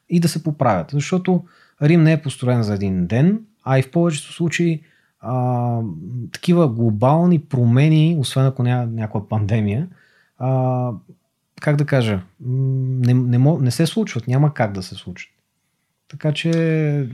и 0.08 0.20
да 0.20 0.28
се 0.28 0.42
поправят? 0.42 0.90
Защото 0.90 1.44
Рим 1.82 2.02
не 2.02 2.12
е 2.12 2.22
построен 2.22 2.62
за 2.62 2.74
един 2.74 3.06
ден, 3.06 3.40
а 3.64 3.78
и 3.78 3.82
в 3.82 3.90
повечето 3.90 4.32
случаи 4.32 4.82
а, 5.20 5.80
такива 6.32 6.68
глобални 6.68 7.38
промени, 7.38 8.16
освен 8.18 8.46
ако 8.46 8.62
няма 8.62 8.86
някаква 8.86 9.28
пандемия, 9.28 9.88
а, 10.38 10.90
как 11.60 11.76
да 11.76 11.84
кажа, 11.84 12.22
не, 12.40 13.14
не, 13.14 13.38
не 13.38 13.70
се 13.70 13.86
случват, 13.86 14.28
няма 14.28 14.54
как 14.54 14.72
да 14.72 14.82
се 14.82 14.94
случат. 14.94 15.30
Така 16.08 16.32
че 16.32 17.08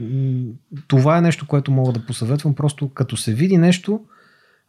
това 0.87 1.17
е 1.17 1.21
нещо, 1.21 1.47
което 1.47 1.71
мога 1.71 1.91
да 1.93 2.05
посъветвам. 2.05 2.55
Просто 2.55 2.89
като 2.89 3.17
се 3.17 3.33
види 3.33 3.57
нещо, 3.57 4.05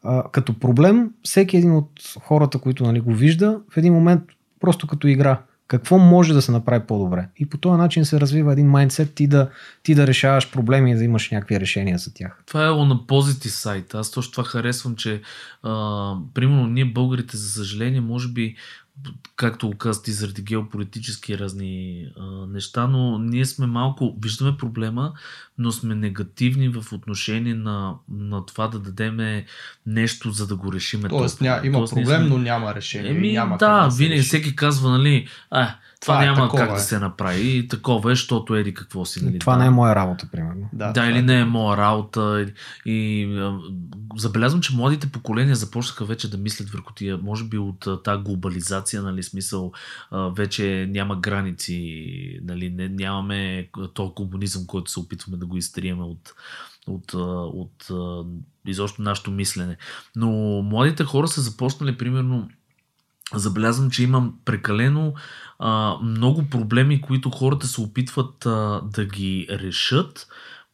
а, 0.03 0.25
като 0.33 0.59
проблем, 0.59 1.11
всеки 1.23 1.57
един 1.57 1.73
от 1.73 1.91
хората, 2.21 2.59
които 2.59 2.85
нали, 2.85 3.01
го 3.01 3.15
вижда, 3.15 3.61
в 3.71 3.77
един 3.77 3.93
момент 3.93 4.23
просто 4.61 4.87
като 4.87 5.09
игра. 5.09 5.43
Какво 5.73 5.99
може 5.99 6.35
да 6.35 6.43
се 6.43 6.53
направи 6.53 6.87
по-добре? 6.87 7.29
И 7.37 7.47
по 7.47 7.59
този 7.59 7.79
начин 7.79 8.05
се 8.05 8.21
развива 8.21 8.53
един 8.53 8.67
майндсет 8.67 9.15
ти 9.15 9.27
да, 9.27 9.49
ти 9.83 9.95
да 9.95 10.07
решаваш 10.07 10.51
проблеми 10.51 10.91
и 10.91 10.95
да 10.95 11.05
имаш 11.05 11.31
някакви 11.31 11.61
решения 11.61 11.99
за 11.99 12.15
тях. 12.15 12.43
Това 12.47 12.67
е 12.67 12.71
на 12.71 13.07
позитив 13.07 13.53
сайт. 13.53 13.95
Аз 13.95 14.11
точно 14.11 14.31
това 14.31 14.45
харесвам, 14.45 14.97
че 14.97 15.21
а, 15.63 16.15
примерно 16.35 16.67
ние 16.67 16.85
българите, 16.85 17.37
за 17.37 17.49
съжаление, 17.49 18.01
може 18.01 18.29
би, 18.29 18.57
както 19.37 19.71
казах 19.79 20.03
ти, 20.03 20.13
заради 20.13 20.43
геополитически 20.43 21.39
разни 21.39 22.05
а, 22.17 22.47
неща, 22.47 22.87
но 22.87 23.19
ние 23.19 23.47
сме 23.47 23.67
малко, 23.67 24.17
виждаме 24.23 24.57
проблема, 24.57 25.13
но 25.59 25.73
сме 25.73 25.95
негативни 25.95 26.69
в 26.69 26.93
отношение 26.93 27.55
на, 27.55 27.95
на 28.11 28.47
това 28.47 28.69
да 28.69 28.79
дадеме 28.79 29.47
нещо, 29.87 30.31
за 30.31 30.47
да 30.47 30.57
го 30.57 30.73
решиме. 30.73 31.09
Тоест, 31.09 31.41
ня, 31.41 31.61
има 31.65 31.79
Тоест, 31.79 31.95
проблем, 31.95 32.21
сме- 32.21 32.29
но 32.29 32.39
няма 32.39 32.75
решение. 32.75 33.11
Еми, 33.11 33.33
няма 33.33 33.57
да, 33.59 33.89
винаги 33.99 34.23
всеки 34.23 34.57
казва, 34.57 34.91
нали, 34.91 35.29
а, 35.51 35.75
това, 36.03 36.15
Това 36.15 36.23
е, 36.23 36.27
няма 36.27 36.51
как 36.51 36.71
е. 36.71 36.73
да 36.73 36.81
се 36.81 36.99
направи. 36.99 37.57
И 37.57 37.69
такова 37.69 38.13
е, 38.13 38.15
защото 38.15 38.55
еди 38.55 38.75
какво 38.75 39.05
си. 39.05 39.25
Нали, 39.25 39.39
това 39.39 39.53
да. 39.53 39.59
не 39.59 39.67
е 39.67 39.71
моя 39.71 39.95
работа, 39.95 40.29
примерно. 40.33 40.69
Да, 40.73 40.93
Да, 40.93 41.07
или 41.07 41.19
е 41.19 41.23
не 41.23 41.41
е 41.41 41.45
моя 41.45 41.77
работа. 41.77 42.47
И, 42.87 42.93
и 42.93 43.25
а, 43.39 43.59
забелязвам, 44.17 44.61
че 44.61 44.77
младите 44.77 45.07
поколения 45.07 45.57
започнаха 45.57 46.05
вече 46.05 46.31
да 46.31 46.37
мислят 46.37 46.71
върху 46.71 46.93
тия, 46.93 47.19
може 47.19 47.45
би 47.45 47.59
от 47.59 47.87
тази 48.05 48.23
глобализация, 48.23 49.03
нали, 49.03 49.23
смисъл, 49.23 49.73
а, 50.11 50.19
вече 50.29 50.87
няма 50.91 51.21
граници, 51.21 52.41
нали, 52.43 52.71
не, 52.71 52.89
нямаме 52.89 53.69
този 53.95 54.13
комунизъм, 54.15 54.67
който 54.67 54.91
се 54.91 55.01
опитваме 55.01 55.37
да 55.37 55.47
го 55.47 55.57
изтриеме 55.57 56.03
от, 56.03 56.35
от, 56.87 57.15
от 57.15 57.91
а, 57.91 58.25
изобщо 58.67 59.03
нашето 59.03 59.31
мислене. 59.31 59.77
Но 60.17 60.31
младите 60.63 61.05
хора 61.05 61.29
са 61.29 61.41
започнали, 61.41 61.99
примерно, 61.99 62.49
забелязвам, 63.39 63.91
че 63.91 64.03
имам 64.03 64.35
прекалено 64.45 65.15
а, 65.59 65.97
много 66.03 66.47
проблеми, 66.51 67.01
които 67.01 67.31
хората 67.31 67.67
се 67.67 67.81
опитват 67.81 68.47
а, 68.47 68.81
да 68.93 69.05
ги 69.05 69.47
решат 69.51 70.29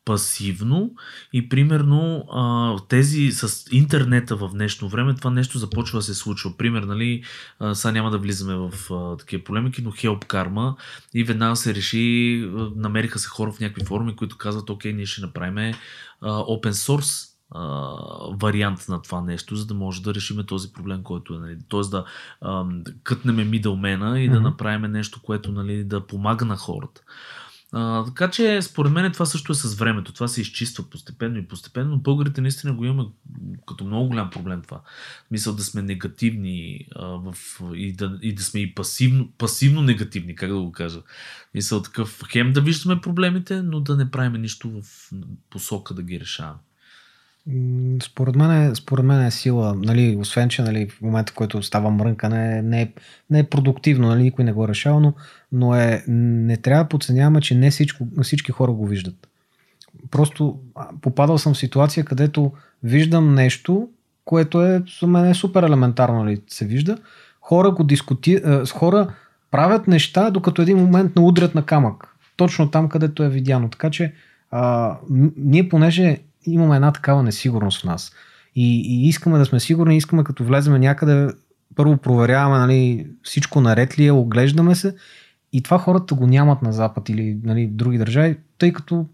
пасивно 0.05 0.95
и 1.33 1.49
примерно 1.49 2.25
а, 2.33 2.77
тези 2.89 3.31
с 3.33 3.65
интернета 3.73 4.37
в 4.37 4.51
днешно 4.53 4.89
време 4.89 5.15
това 5.15 5.31
нещо 5.31 5.59
започва 5.59 5.99
да 5.99 6.03
се 6.03 6.15
случва. 6.15 6.57
Пример, 6.57 6.83
нали, 6.83 7.23
а, 7.59 7.75
сега 7.75 7.93
няма 7.93 8.11
да 8.11 8.19
влизаме 8.19 8.55
в 8.55 8.95
а, 8.95 9.17
такива 9.17 9.45
полемики, 9.45 9.83
но 9.83 9.93
Help 9.93 10.27
Karma 10.27 10.75
и 11.15 11.25
веднага 11.25 11.57
се 11.57 11.75
реши, 11.75 12.45
намериха 12.77 13.19
се 13.19 13.29
хора 13.29 13.53
в 13.53 13.61
някакви 13.61 13.85
форуми, 13.85 14.17
които 14.17 14.37
казват, 14.37 14.71
окей, 14.71 14.93
ние 14.93 15.07
ще 15.07 15.21
направим 15.21 15.75
open 16.23 16.73
source 16.73 17.38
а, 17.51 17.95
вариант 18.41 18.89
на 18.89 19.03
това 19.03 19.21
нещо, 19.21 19.57
за 19.57 19.67
да 19.67 19.75
може 19.75 20.03
да 20.03 20.15
решиме 20.15 20.47
този 20.47 20.73
проблем, 20.73 21.03
който 21.03 21.35
е. 21.35 21.39
Нали. 21.39 21.59
Тоест 21.69 21.91
да 21.91 22.05
а, 22.41 22.65
кътнеме 23.03 23.45
мидълмена 23.45 24.21
и 24.21 24.29
да 24.29 24.35
Мгм. 24.41 24.45
направим 24.45 24.93
нещо, 24.93 25.21
което 25.23 25.53
нали, 25.53 25.85
да 25.85 26.07
помага 26.07 26.45
на 26.45 26.57
хората. 26.57 27.01
А, 27.73 28.05
така 28.05 28.31
че, 28.31 28.63
според 28.63 28.93
мен, 28.93 29.13
това 29.13 29.27
също 29.27 29.53
е 29.53 29.55
с 29.55 29.75
времето. 29.75 30.13
Това 30.13 30.29
се 30.29 30.41
изчиства 30.41 30.85
постепенно 30.91 31.39
и 31.39 31.49
постепенно. 31.49 31.91
но 31.91 31.97
Българите 31.97 32.41
наистина 32.41 32.75
го 32.75 32.85
имаме 32.85 33.05
като 33.67 33.85
много 33.85 34.09
голям 34.09 34.31
проблем 34.31 34.63
това. 34.63 34.81
Мисъл 35.31 35.55
да 35.55 35.63
сме 35.63 35.83
негативни 35.83 36.87
а, 36.97 37.07
в, 37.07 37.35
и, 37.75 37.93
да, 37.93 38.19
и 38.23 38.35
да 38.35 38.43
сме 38.43 38.61
и 38.61 38.75
пасивно, 38.75 39.33
пасивно 39.39 39.83
негативни, 39.83 40.35
как 40.35 40.51
да 40.51 40.61
го 40.61 40.73
кажа. 40.73 41.03
Мисъл 41.55 41.83
такъв, 41.83 42.23
хем 42.31 42.53
да 42.53 42.61
виждаме 42.61 43.01
проблемите, 43.01 43.63
но 43.63 43.81
да 43.81 43.97
не 43.97 44.11
правим 44.11 44.43
нищо 44.43 44.71
в 44.71 45.11
посока 45.51 45.95
да 45.95 46.03
ги 46.03 46.21
решаваме. 46.21 46.59
Според 48.03 48.37
мен, 48.37 48.51
е, 48.51 48.75
според 48.75 49.05
мен 49.05 49.27
е 49.27 49.31
сила, 49.31 49.75
нали, 49.75 50.17
освен, 50.21 50.49
че 50.49 50.63
нали, 50.63 50.89
в 50.89 51.01
момента, 51.01 51.33
в 51.33 51.35
който 51.35 51.63
става 51.63 51.91
мрънкане, 51.91 52.63
не 52.63 52.83
е, 52.83 52.93
не 53.31 53.39
е 53.39 53.45
продуктивно, 53.45 54.09
нали, 54.09 54.23
никой 54.23 54.45
не 54.45 54.53
го 54.53 54.69
решава, 54.69 55.01
но, 55.01 55.13
но 55.53 55.75
е, 55.75 56.05
не 56.09 56.57
трябва 56.57 56.85
да 56.85 56.89
подценяваме, 56.89 57.41
че 57.41 57.55
не 57.55 57.71
всичко, 57.71 58.07
всички 58.23 58.53
хора 58.53 58.73
го 58.73 58.87
виждат. 58.87 59.29
Просто 60.11 60.59
попадал 61.01 61.39
съм 61.39 61.55
в 61.55 61.59
ситуация, 61.59 62.05
където 62.05 62.53
виждам 62.83 63.35
нещо, 63.35 63.89
което 64.25 64.63
е 64.63 64.83
за 65.01 65.07
мен 65.07 65.25
е 65.25 65.35
супер 65.35 65.63
елементарно, 65.63 66.25
нали, 66.25 66.43
се 66.49 66.65
вижда. 66.65 66.99
Хора 67.41 67.71
го 67.71 67.85
дискути... 67.85 68.41
хора 68.73 69.15
правят 69.51 69.89
неща, 69.89 70.31
докато 70.31 70.63
един 70.63 70.79
момент 70.79 71.17
не 71.17 71.23
удрят 71.23 71.55
на 71.55 71.63
камък. 71.63 72.15
Точно 72.37 72.71
там, 72.71 72.89
където 72.89 73.23
е 73.23 73.29
видяно. 73.29 73.71
Така 73.71 73.91
че 73.91 74.13
а, 74.51 74.97
ние 75.37 75.69
понеже 75.69 76.19
имаме 76.53 76.77
една 76.77 76.93
такава 76.93 77.23
несигурност 77.23 77.81
в 77.81 77.85
нас 77.85 78.13
и, 78.55 78.81
и 78.81 79.09
искаме 79.09 79.39
да 79.39 79.45
сме 79.45 79.61
сигурни, 79.61 79.97
искаме 79.97 80.25
като 80.25 80.45
влеземе 80.45 80.79
някъде, 80.79 81.29
първо 81.77 81.97
проверяваме 81.97 82.59
нали, 82.59 83.07
всичко 83.23 83.61
наред 83.61 83.99
ли 83.99 84.07
е, 84.07 84.13
оглеждаме 84.13 84.75
се 84.75 84.95
и 85.53 85.63
това 85.63 85.79
хората 85.79 86.15
го 86.15 86.27
нямат 86.27 86.63
на 86.63 86.73
Запад 86.73 87.09
или 87.09 87.39
нали, 87.45 87.67
в 87.67 87.71
други 87.71 87.99
държави, 87.99 88.39
тъй 88.59 88.73
като 88.73 89.07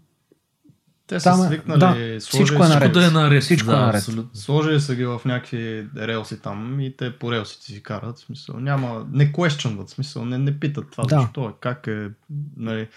Те 1.07 1.19
са 1.19 1.31
Там 1.31 1.41
е- 1.41 1.47
свикнали, 1.47 1.79
да, 1.79 1.87
сложили 1.91 2.19
всичко 2.19 2.63
е 2.63 2.67
наред. 2.67 2.93
Да 2.93 3.07
е 3.07 3.09
наред. 3.09 3.43
Всичко 3.43 3.67
да, 3.67 3.77
е 3.77 3.79
наред. 3.79 3.95
Абсолютно. 3.95 4.29
Сложили 4.33 4.79
са 4.79 4.95
ги 4.95 5.05
в 5.05 5.21
някакви 5.25 5.87
релси 5.97 6.41
там 6.41 6.79
и 6.79 6.97
те 6.97 7.17
по 7.19 7.31
релсите 7.31 7.65
си 7.65 7.83
карат. 7.83 8.17
Смисъл, 8.17 8.59
няма, 8.59 9.05
не 9.11 9.31
questionват, 9.31 9.89
смисъл, 9.89 10.25
не, 10.25 10.37
не 10.37 10.59
питат 10.59 10.91
това 10.91 11.03
Да. 11.03 11.19
защо 11.21 11.49
е, 11.49 11.53
как 11.59 11.87
е, 11.87 12.09
нали. 12.57 12.87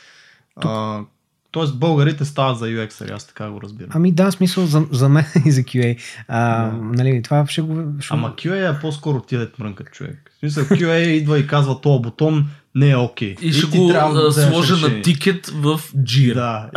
А, 0.57 1.01
тоест 1.51 1.79
българите 1.79 2.25
стават 2.25 2.59
за 2.59 2.67
UX, 2.67 3.15
аз 3.15 3.27
така 3.27 3.51
го 3.51 3.61
разбирам. 3.63 3.91
Ами 3.95 4.13
да, 4.13 4.31
смисъл 4.31 4.67
за, 4.67 4.87
за 4.91 5.09
мен 5.09 5.25
и 5.47 5.53
за 5.53 5.61
QA. 5.61 5.99
А, 6.29 6.65
Да. 6.65 6.77
нали, 6.83 7.23
това 7.23 7.47
ще 7.47 7.63
го... 7.63 7.85
Ще... 8.01 8.15
Ама 8.15 8.35
QA 8.37 8.77
е 8.77 8.81
по-скоро 8.81 9.21
ти 9.21 9.37
да 9.37 9.51
мрънкат 9.59 9.91
човек. 9.91 10.31
В 10.37 10.39
смисъл, 10.39 10.65
QA 10.65 11.07
идва 11.07 11.39
и 11.39 11.47
казва, 11.47 11.81
този 11.81 12.03
бутон 12.03 12.49
не 12.75 12.91
е 12.91 12.97
окей. 12.97 13.35
И 13.43 13.53
ще 13.53 13.71
ти 13.71 13.79
го 13.79 13.89
трябва 13.89 14.23
да 14.23 14.33
сложа 14.33 14.89
на 14.89 15.03
тикет 15.03 15.47
в 15.47 15.81
Jira. 15.97 16.35
Да, 16.35 16.71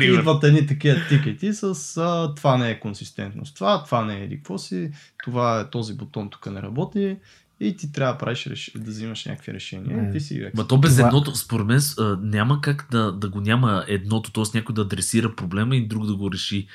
и, 0.00 0.04
и, 0.04 0.08
и 0.10 0.14
идват 0.14 0.44
едни 0.44 0.66
такива 0.66 0.96
тикети 1.08 1.52
с 1.52 1.96
а, 1.96 2.34
това 2.34 2.56
не 2.56 2.70
е 2.70 2.80
консистентно 2.80 3.46
с 3.46 3.54
това, 3.54 3.84
това 3.84 4.04
не 4.04 4.14
е 4.14 4.24
еди 4.24 4.36
какво 4.36 4.58
си, 4.58 4.90
това 5.24 5.60
е 5.60 5.70
този 5.70 5.94
бутон 5.94 6.30
тук 6.30 6.46
не 6.46 6.62
работи 6.62 7.16
и 7.60 7.76
ти 7.76 7.92
трябва 7.92 8.12
да 8.14 8.18
правиш 8.18 8.46
реш... 8.46 8.70
да 8.76 8.90
взимаш 8.90 9.24
някакви 9.24 9.52
решения. 9.54 10.08
И 10.08 10.12
ти 10.12 10.20
си 10.20 10.34
UX. 10.34 10.50
Ма 10.56 10.68
то 10.68 10.78
без 10.78 10.96
Това- 10.96 11.08
едното, 11.08 11.36
според 11.36 11.66
мен, 11.66 11.80
няма 12.20 12.60
как 12.60 12.86
да, 12.90 13.12
да 13.12 13.28
го 13.28 13.40
няма 13.40 13.84
едното, 13.88 14.32
т.е. 14.32 14.58
някой 14.58 14.74
да 14.74 14.82
адресира 14.82 15.34
проблема 15.36 15.76
и 15.76 15.86
друг 15.88 16.06
да 16.06 16.16
го 16.16 16.32
реши. 16.32 16.66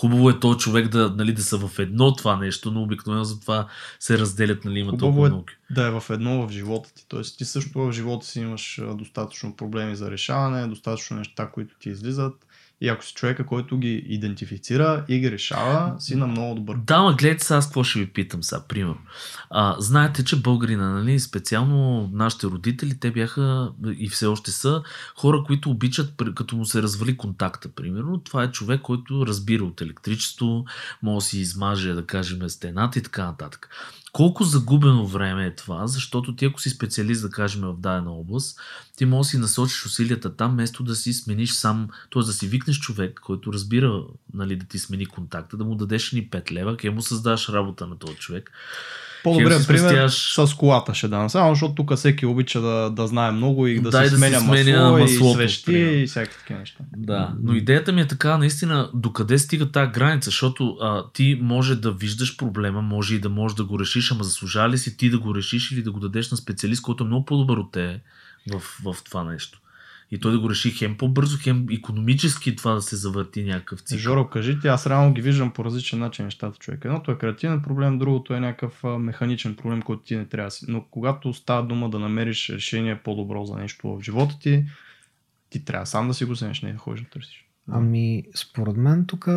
Хубаво 0.00 0.30
е 0.30 0.40
този 0.40 0.58
човек 0.58 0.88
да, 0.88 1.14
нали, 1.16 1.32
да 1.32 1.42
са 1.42 1.58
в 1.68 1.78
едно 1.78 2.14
това 2.14 2.36
нещо, 2.36 2.70
но 2.70 2.82
обикновено 2.82 3.24
за 3.24 3.40
това 3.40 3.66
се 3.98 4.18
разделят, 4.18 4.64
нали, 4.64 4.78
има 4.78 4.90
Хубаво 4.90 5.06
толкова 5.06 5.26
е 5.26 5.30
науки. 5.30 5.54
да 5.70 5.86
е 5.86 5.90
в 5.90 6.04
едно 6.10 6.46
в 6.46 6.50
живота 6.50 6.94
ти. 6.94 7.04
Тоест 7.08 7.38
ти 7.38 7.44
също 7.44 7.78
в 7.78 7.92
живота 7.92 8.26
си 8.26 8.40
имаш 8.40 8.80
достатъчно 8.94 9.56
проблеми 9.56 9.96
за 9.96 10.10
решаване, 10.10 10.66
достатъчно 10.66 11.16
неща, 11.16 11.50
които 11.54 11.74
ти 11.80 11.88
излизат. 11.88 12.46
И 12.80 12.88
ако 12.88 13.04
си 13.04 13.14
човека, 13.14 13.46
който 13.46 13.78
ги 13.78 14.04
идентифицира 14.06 15.04
и 15.08 15.18
ги 15.18 15.30
решава, 15.30 16.00
си 16.00 16.14
на 16.14 16.26
много 16.26 16.54
добър. 16.54 16.76
Да, 16.76 17.02
ма 17.02 17.14
гледайте 17.14 17.44
сега 17.44 17.58
аз 17.58 17.66
какво 17.66 17.84
ще 17.84 17.98
ви 17.98 18.06
питам 18.06 18.42
сега, 18.42 18.62
примерно. 18.68 18.98
А, 19.50 19.76
знаете, 19.78 20.24
че 20.24 20.36
българина, 20.36 20.90
нали, 20.90 21.20
специално 21.20 22.10
нашите 22.12 22.46
родители, 22.46 22.98
те 23.00 23.10
бяха 23.10 23.72
и 23.98 24.08
все 24.08 24.26
още 24.26 24.50
са 24.50 24.82
хора, 25.16 25.42
които 25.46 25.70
обичат, 25.70 26.14
като 26.34 26.56
му 26.56 26.64
се 26.64 26.82
развали 26.82 27.16
контакта, 27.16 27.68
примерно. 27.68 28.18
Това 28.18 28.42
е 28.42 28.52
човек, 28.52 28.80
който 28.80 29.26
разбира 29.26 29.64
от 29.64 29.80
електричество, 29.80 30.64
може 31.02 31.24
да 31.24 31.28
си 31.28 31.38
измаже, 31.38 31.94
да 31.94 32.06
кажем, 32.06 32.48
стената 32.48 32.98
и 32.98 33.02
така 33.02 33.24
нататък. 33.24 33.68
Колко 34.12 34.44
загубено 34.44 35.06
време 35.06 35.46
е 35.46 35.54
това, 35.54 35.86
защото 35.86 36.36
ти 36.36 36.44
ако 36.44 36.60
си 36.60 36.70
специалист, 36.70 37.22
да 37.22 37.30
кажем, 37.30 37.60
в 37.60 37.80
дадена 37.80 38.12
област, 38.12 38.60
ти 38.96 39.04
можеш 39.04 39.28
да 39.28 39.30
си 39.30 39.38
насочиш 39.38 39.86
усилията 39.86 40.36
там, 40.36 40.52
вместо 40.52 40.82
да 40.82 40.94
си 40.94 41.12
смениш 41.12 41.52
сам, 41.52 41.88
т.е. 42.12 42.22
да 42.22 42.32
си 42.32 42.46
викнеш 42.48 42.78
човек, 42.78 43.20
който 43.22 43.52
разбира 43.52 44.04
нали, 44.34 44.56
да 44.56 44.66
ти 44.66 44.78
смени 44.78 45.06
контакта, 45.06 45.56
да 45.56 45.64
му 45.64 45.74
дадеш 45.74 46.12
ни 46.12 46.30
5 46.30 46.52
лева, 46.52 46.76
ке 46.76 46.90
му 46.90 47.02
създаш 47.02 47.48
работа 47.48 47.86
на 47.86 47.98
този 47.98 48.16
човек. 48.16 48.52
По-добре 49.24 49.56
пример 49.66 50.08
с 50.08 50.54
колата 50.58 50.94
ще 50.94 51.08
дам. 51.08 51.30
Само 51.30 51.54
защото 51.54 51.74
тук 51.74 51.94
всеки 51.96 52.26
обича 52.26 52.60
да, 52.60 52.90
да 52.90 53.06
знае 53.06 53.30
много 53.30 53.66
и 53.66 53.80
да, 53.80 53.90
Да, 53.90 54.04
се 54.04 54.10
да 54.10 54.16
сменя 54.16 54.40
сменя 54.40 54.90
масло, 54.90 54.98
маслото, 54.98 55.30
и 55.30 55.34
свещи 55.34 55.64
примерно. 55.64 55.98
и 55.98 56.06
всякакви 56.06 56.38
такива 56.38 56.58
неща. 56.58 56.84
Да, 56.96 57.34
но 57.42 57.54
идеята 57.54 57.92
ми 57.92 58.00
е 58.00 58.06
така, 58.06 58.38
наистина, 58.38 58.90
докъде 58.94 59.38
стига 59.38 59.70
тази 59.70 59.92
граница, 59.92 60.30
защото 60.30 60.76
а, 60.80 61.04
ти 61.12 61.38
може 61.42 61.76
да 61.76 61.92
виждаш 61.92 62.36
проблема, 62.36 62.82
може 62.82 63.14
и 63.14 63.20
да 63.20 63.28
можеш 63.28 63.56
да 63.56 63.64
го 63.64 63.78
решиш, 63.80 64.12
ама 64.12 64.24
заслужава 64.24 64.68
ли 64.68 64.78
си 64.78 64.96
ти 64.96 65.10
да 65.10 65.18
го 65.18 65.34
решиш 65.34 65.72
или 65.72 65.82
да 65.82 65.92
го 65.92 66.00
дадеш 66.00 66.30
на 66.30 66.36
специалист, 66.36 66.82
който 66.82 67.04
е 67.04 67.06
много 67.06 67.24
по-добър 67.24 67.56
от 67.56 67.72
те 67.72 68.00
в, 68.52 68.60
в 68.84 68.96
това 69.04 69.24
нещо. 69.24 69.59
И 70.12 70.20
той 70.20 70.32
да 70.32 70.40
го 70.40 70.50
реши 70.50 70.70
хем 70.70 70.96
по-бързо, 70.96 71.38
хем 71.42 71.66
економически 71.70 72.56
това 72.56 72.74
да 72.74 72.82
се 72.82 72.96
завърти 72.96 73.44
някакъв 73.44 73.80
цикъл. 73.80 73.98
Жоро, 73.98 74.28
кажи 74.28 74.60
ти, 74.60 74.68
аз 74.68 74.86
реално 74.86 75.14
ги 75.14 75.22
виждам 75.22 75.50
по 75.50 75.64
различен 75.64 75.98
начин 75.98 76.24
нещата 76.24 76.58
човек. 76.58 76.84
Едното 76.84 77.10
е 77.10 77.18
креативен 77.18 77.62
проблем, 77.62 77.98
другото 77.98 78.34
е 78.34 78.40
някакъв 78.40 78.84
механичен 78.98 79.56
проблем, 79.56 79.82
който 79.82 80.02
ти 80.02 80.16
не 80.16 80.26
трябва 80.26 80.46
да 80.46 80.50
си. 80.50 80.64
Но 80.68 80.84
когато 80.90 81.34
става 81.34 81.66
дума 81.66 81.90
да 81.90 81.98
намериш 81.98 82.50
решение 82.50 83.00
по-добро 83.04 83.44
за 83.44 83.54
нещо 83.54 83.88
в 83.88 84.02
живота 84.02 84.38
ти, 84.38 84.64
ти 85.50 85.64
трябва 85.64 85.86
сам 85.86 86.08
да 86.08 86.14
си 86.14 86.24
го 86.24 86.32
вземеш, 86.32 86.62
не 86.62 86.72
да 86.72 86.78
ходиш 86.78 87.02
да 87.02 87.08
търсиш. 87.08 87.46
Ами, 87.68 88.24
според 88.34 88.76
мен 88.76 89.04
тук 89.06 89.28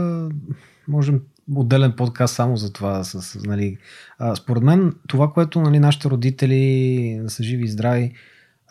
можем 0.87 1.21
отделен 1.55 1.91
подкаст 1.91 2.35
само 2.35 2.57
за 2.57 2.73
това. 2.73 3.03
С, 3.03 3.21
с, 3.21 3.43
нали, 3.43 3.77
а, 4.19 4.35
според 4.35 4.63
мен 4.63 4.95
това, 5.07 5.31
което 5.31 5.61
нали, 5.61 5.79
нашите 5.79 6.09
родители 6.09 7.21
са 7.27 7.43
живи 7.43 7.63
и 7.63 7.67
здрави, 7.67 8.13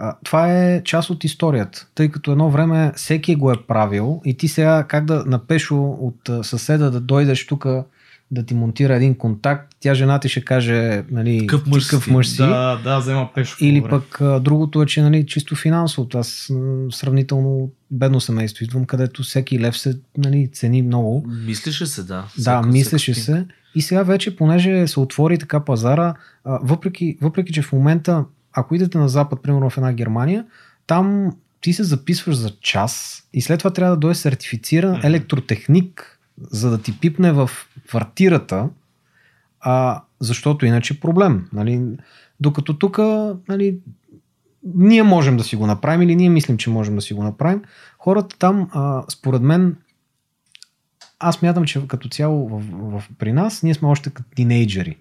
а, 0.03 0.17
това 0.25 0.53
е 0.53 0.83
част 0.85 1.11
от 1.11 1.25
историята. 1.25 1.87
Тъй 1.95 2.09
като 2.09 2.33
едно 2.33 2.51
време 2.51 2.93
всеки 2.97 3.35
го 3.35 3.51
е 3.53 3.63
правил 3.69 4.21
и 4.25 4.37
ти 4.37 4.49
сега 4.49 4.85
как 4.89 5.05
да 5.05 5.25
напешо 5.27 5.85
от 5.85 6.31
съседа 6.43 6.91
да 6.91 7.01
дойдеш 7.01 7.47
тук 7.47 7.67
да 8.31 8.43
ти 8.43 8.55
монтира 8.55 8.97
един 8.97 9.15
контакт, 9.15 9.77
тя 9.81 9.95
жена 9.95 10.21
ти 10.21 10.29
ще 10.29 10.45
каже 10.45 11.05
нали, 11.11 11.47
ти 11.47 11.71
мъж 11.71 11.85
си. 11.85 12.11
мъж 12.11 12.29
си. 12.29 12.37
Да, 12.37 12.81
да, 12.85 12.99
взема 12.99 13.29
пешо. 13.35 13.57
Или 13.61 13.81
време. 13.81 13.91
пък 13.91 14.21
а, 14.21 14.41
другото 14.41 14.83
е, 14.83 14.87
че 14.87 15.03
нали, 15.03 15.27
чисто 15.27 15.57
финансово. 15.57 16.09
Аз 16.15 16.53
сравнително 16.91 17.71
бедно 17.91 18.21
семейство 18.21 18.65
идвам, 18.65 18.85
където 18.85 19.23
всеки 19.23 19.61
лев 19.61 19.79
се 19.79 19.99
нали, 20.19 20.49
цени 20.53 20.83
много. 20.83 21.27
Мислеше 21.47 21.87
се, 21.87 22.03
да. 22.03 22.25
Да, 22.39 22.63
мислеше 22.63 23.15
се. 23.15 23.47
И 23.75 23.83
сега 23.83 24.03
вече, 24.03 24.37
понеже 24.37 24.87
се 24.87 25.01
отвори 25.01 25.39
така 25.39 25.65
пазара, 25.65 26.15
а, 26.45 26.59
въпреки, 26.63 27.19
въпреки, 27.21 27.53
че 27.53 27.63
в 27.63 27.73
момента, 27.73 28.25
ако 28.53 28.75
идете 28.75 28.99
на 28.99 29.09
запад, 29.09 29.43
примерно 29.43 29.71
в 29.71 29.77
една 29.77 29.93
Германия, 29.93 30.47
там 30.87 31.33
ти 31.61 31.73
се 31.73 31.85
записваш 31.85 32.37
за 32.37 32.51
час 32.51 33.23
и 33.33 33.43
след 33.43 33.59
това 33.59 33.73
трябва 33.73 33.97
да 33.97 34.01
дойде 34.01 34.15
сертифициран 34.15 34.97
Мгм. 34.97 35.07
електротехник, 35.07 36.19
за 36.51 36.71
да 36.71 36.83
ти 36.83 36.99
пипне 37.01 37.33
в 37.33 37.51
квартирата, 37.89 38.69
а, 39.61 40.03
защото 40.21 40.67
иначе 40.67 40.95
е 40.95 41.01
проблем. 41.01 41.49
Нали? 41.53 41.83
Докато 42.41 42.79
тук 42.79 42.99
нали, 43.49 43.79
ние 44.75 45.03
можем 45.03 45.37
да 45.37 45.45
си 45.45 45.57
го 45.57 45.67
направим 45.67 46.03
или 46.03 46.17
ние 46.17 46.29
мислим, 46.29 46.57
че 46.57 46.71
можем 46.71 46.95
да 46.95 47.01
си 47.01 47.15
го 47.15 47.23
направим, 47.23 47.63
хората 47.99 48.39
там, 48.39 48.71
а, 48.73 49.03
според 49.09 49.43
мен, 49.43 49.77
аз 51.19 51.43
мятам, 51.43 51.65
че 51.65 51.87
като 51.89 52.09
цяло 52.09 52.49
в, 52.49 52.63
в, 52.73 53.05
при 53.19 53.33
нас 53.33 53.63
ние 53.63 53.75
сме 53.75 53.89
още 53.89 54.11
като 54.11 54.31
тинейджери, 54.35 54.97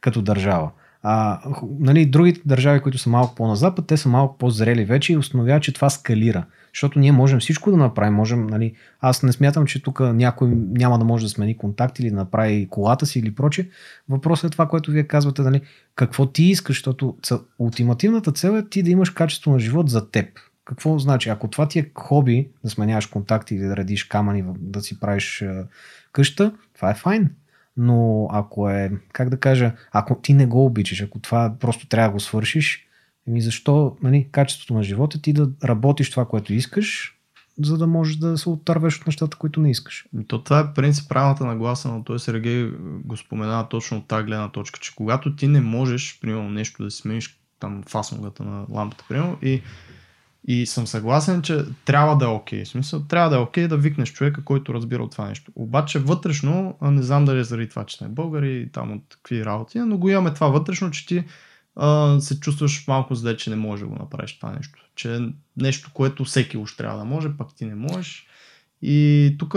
като 0.00 0.22
държава. 0.22 0.70
А, 1.02 1.40
нали, 1.80 2.06
другите 2.06 2.40
държави, 2.44 2.80
които 2.80 2.98
са 2.98 3.10
малко 3.10 3.34
по-назапад, 3.34 3.86
те 3.86 3.96
са 3.96 4.08
малко 4.08 4.38
по-зрели 4.38 4.84
вече 4.84 5.12
и 5.12 5.16
установяват, 5.16 5.62
че 5.62 5.72
това 5.72 5.90
скалира. 5.90 6.44
Защото 6.74 6.98
ние 6.98 7.12
можем 7.12 7.40
всичко 7.40 7.70
да 7.70 7.76
направим. 7.76 8.14
Можем, 8.14 8.46
нали, 8.46 8.74
аз 9.00 9.22
не 9.22 9.32
смятам, 9.32 9.66
че 9.66 9.82
тук 9.82 10.00
някой 10.00 10.48
няма 10.54 10.98
да 10.98 11.04
може 11.04 11.26
да 11.26 11.30
смени 11.30 11.56
контакт 11.56 11.98
или 11.98 12.10
да 12.10 12.16
направи 12.16 12.68
колата 12.70 13.06
си 13.06 13.18
или 13.18 13.34
проче. 13.34 13.68
Въпросът 14.08 14.48
е 14.48 14.52
това, 14.52 14.68
което 14.68 14.90
вие 14.90 15.02
казвате, 15.02 15.42
нали, 15.42 15.60
какво 15.94 16.26
ти 16.26 16.44
искаш, 16.44 16.76
защото 16.76 17.16
ултимативната 17.58 18.32
цел 18.32 18.50
е 18.50 18.68
ти 18.68 18.82
да 18.82 18.90
имаш 18.90 19.10
качество 19.10 19.52
на 19.52 19.58
живот 19.58 19.90
за 19.90 20.10
теб. 20.10 20.28
Какво 20.64 20.98
значи? 20.98 21.28
Ако 21.28 21.48
това 21.48 21.68
ти 21.68 21.78
е 21.78 21.90
хоби, 21.94 22.48
да 22.64 22.70
сменяваш 22.70 23.06
контакти 23.06 23.54
или 23.54 23.64
да 23.64 23.76
редиш 23.76 24.04
камъни, 24.04 24.44
да 24.58 24.80
си 24.80 25.00
правиш 25.00 25.44
къща, 26.12 26.52
това 26.74 26.90
е 26.90 26.94
файн. 26.94 27.30
Но 27.76 28.28
ако 28.32 28.70
е, 28.70 28.92
как 29.12 29.28
да 29.28 29.40
кажа, 29.40 29.72
ако 29.92 30.20
ти 30.20 30.34
не 30.34 30.46
го 30.46 30.66
обичаш, 30.66 31.02
ако 31.02 31.18
това 31.18 31.54
просто 31.60 31.88
трябва 31.88 32.08
да 32.08 32.12
го 32.12 32.20
свършиш, 32.20 32.86
еми 33.28 33.40
защо 33.40 33.96
нали, 34.02 34.28
качеството 34.32 34.74
на 34.74 34.82
живота 34.82 35.22
ти 35.22 35.32
да 35.32 35.50
работиш 35.64 36.10
това, 36.10 36.24
което 36.24 36.54
искаш, 36.54 37.16
за 37.62 37.78
да 37.78 37.86
можеш 37.86 38.16
да 38.16 38.38
се 38.38 38.48
отървеш 38.48 39.00
от 39.00 39.06
нещата, 39.06 39.36
които 39.36 39.60
не 39.60 39.70
искаш. 39.70 40.06
Ами 40.14 40.26
То 40.26 40.44
това 40.44 40.60
е 40.60 40.74
принцип 40.74 41.08
правилната 41.08 41.44
нагласа, 41.44 41.88
но 41.88 42.04
той 42.04 42.18
Сергей 42.18 42.70
го 43.04 43.16
споменава 43.16 43.68
точно 43.68 43.98
от 43.98 44.08
тази 44.08 44.24
гледна 44.24 44.48
точка, 44.48 44.80
че 44.80 44.94
когато 44.94 45.36
ти 45.36 45.48
не 45.48 45.60
можеш, 45.60 46.18
примерно, 46.20 46.50
нещо 46.50 46.84
да 46.84 46.90
си 46.90 47.00
смениш 47.00 47.40
там 47.60 47.82
фасонгата 47.88 48.44
на 48.44 48.66
лампата, 48.70 49.04
примерно, 49.08 49.38
и, 49.42 49.62
и 50.46 50.66
съм 50.66 50.86
съгласен, 50.86 51.42
че 51.42 51.64
трябва 51.84 52.16
да 52.16 52.24
е 52.24 52.28
окей. 52.28 52.64
В 52.64 52.68
смисъл, 52.68 53.02
трябва 53.02 53.30
да 53.30 53.36
е 53.36 53.38
окей 53.38 53.68
да 53.68 53.76
викнеш 53.76 54.12
човека, 54.12 54.44
който 54.44 54.74
разбира 54.74 55.02
от 55.02 55.12
това 55.12 55.28
нещо. 55.28 55.52
Обаче 55.54 55.98
вътрешно, 55.98 56.78
не 56.82 57.02
знам 57.02 57.24
дали 57.24 57.38
е 57.38 57.44
заради 57.44 57.68
това, 57.68 57.84
че 57.84 57.96
сме 57.96 58.08
българи 58.08 58.60
и 58.60 58.72
там 58.72 58.92
от 58.92 59.02
какви 59.08 59.44
работи, 59.44 59.78
но 59.78 59.98
го 59.98 60.10
имаме 60.10 60.34
това 60.34 60.48
вътрешно, 60.48 60.90
че 60.90 61.06
ти 61.06 61.24
а, 61.76 62.20
се 62.20 62.40
чувстваш 62.40 62.86
малко 62.88 63.14
зле, 63.14 63.36
че 63.36 63.50
не 63.50 63.56
можеш 63.56 63.82
да 63.82 63.88
го 63.88 63.94
направиш 63.94 64.38
това 64.38 64.52
нещо. 64.52 64.78
Че 64.94 65.16
е 65.16 65.20
нещо, 65.56 65.90
което 65.94 66.24
всеки 66.24 66.58
уж 66.58 66.76
трябва 66.76 66.98
да 66.98 67.04
може, 67.04 67.36
пък 67.38 67.54
ти 67.54 67.64
не 67.64 67.74
можеш. 67.74 68.26
И 68.82 69.36
тук 69.38 69.54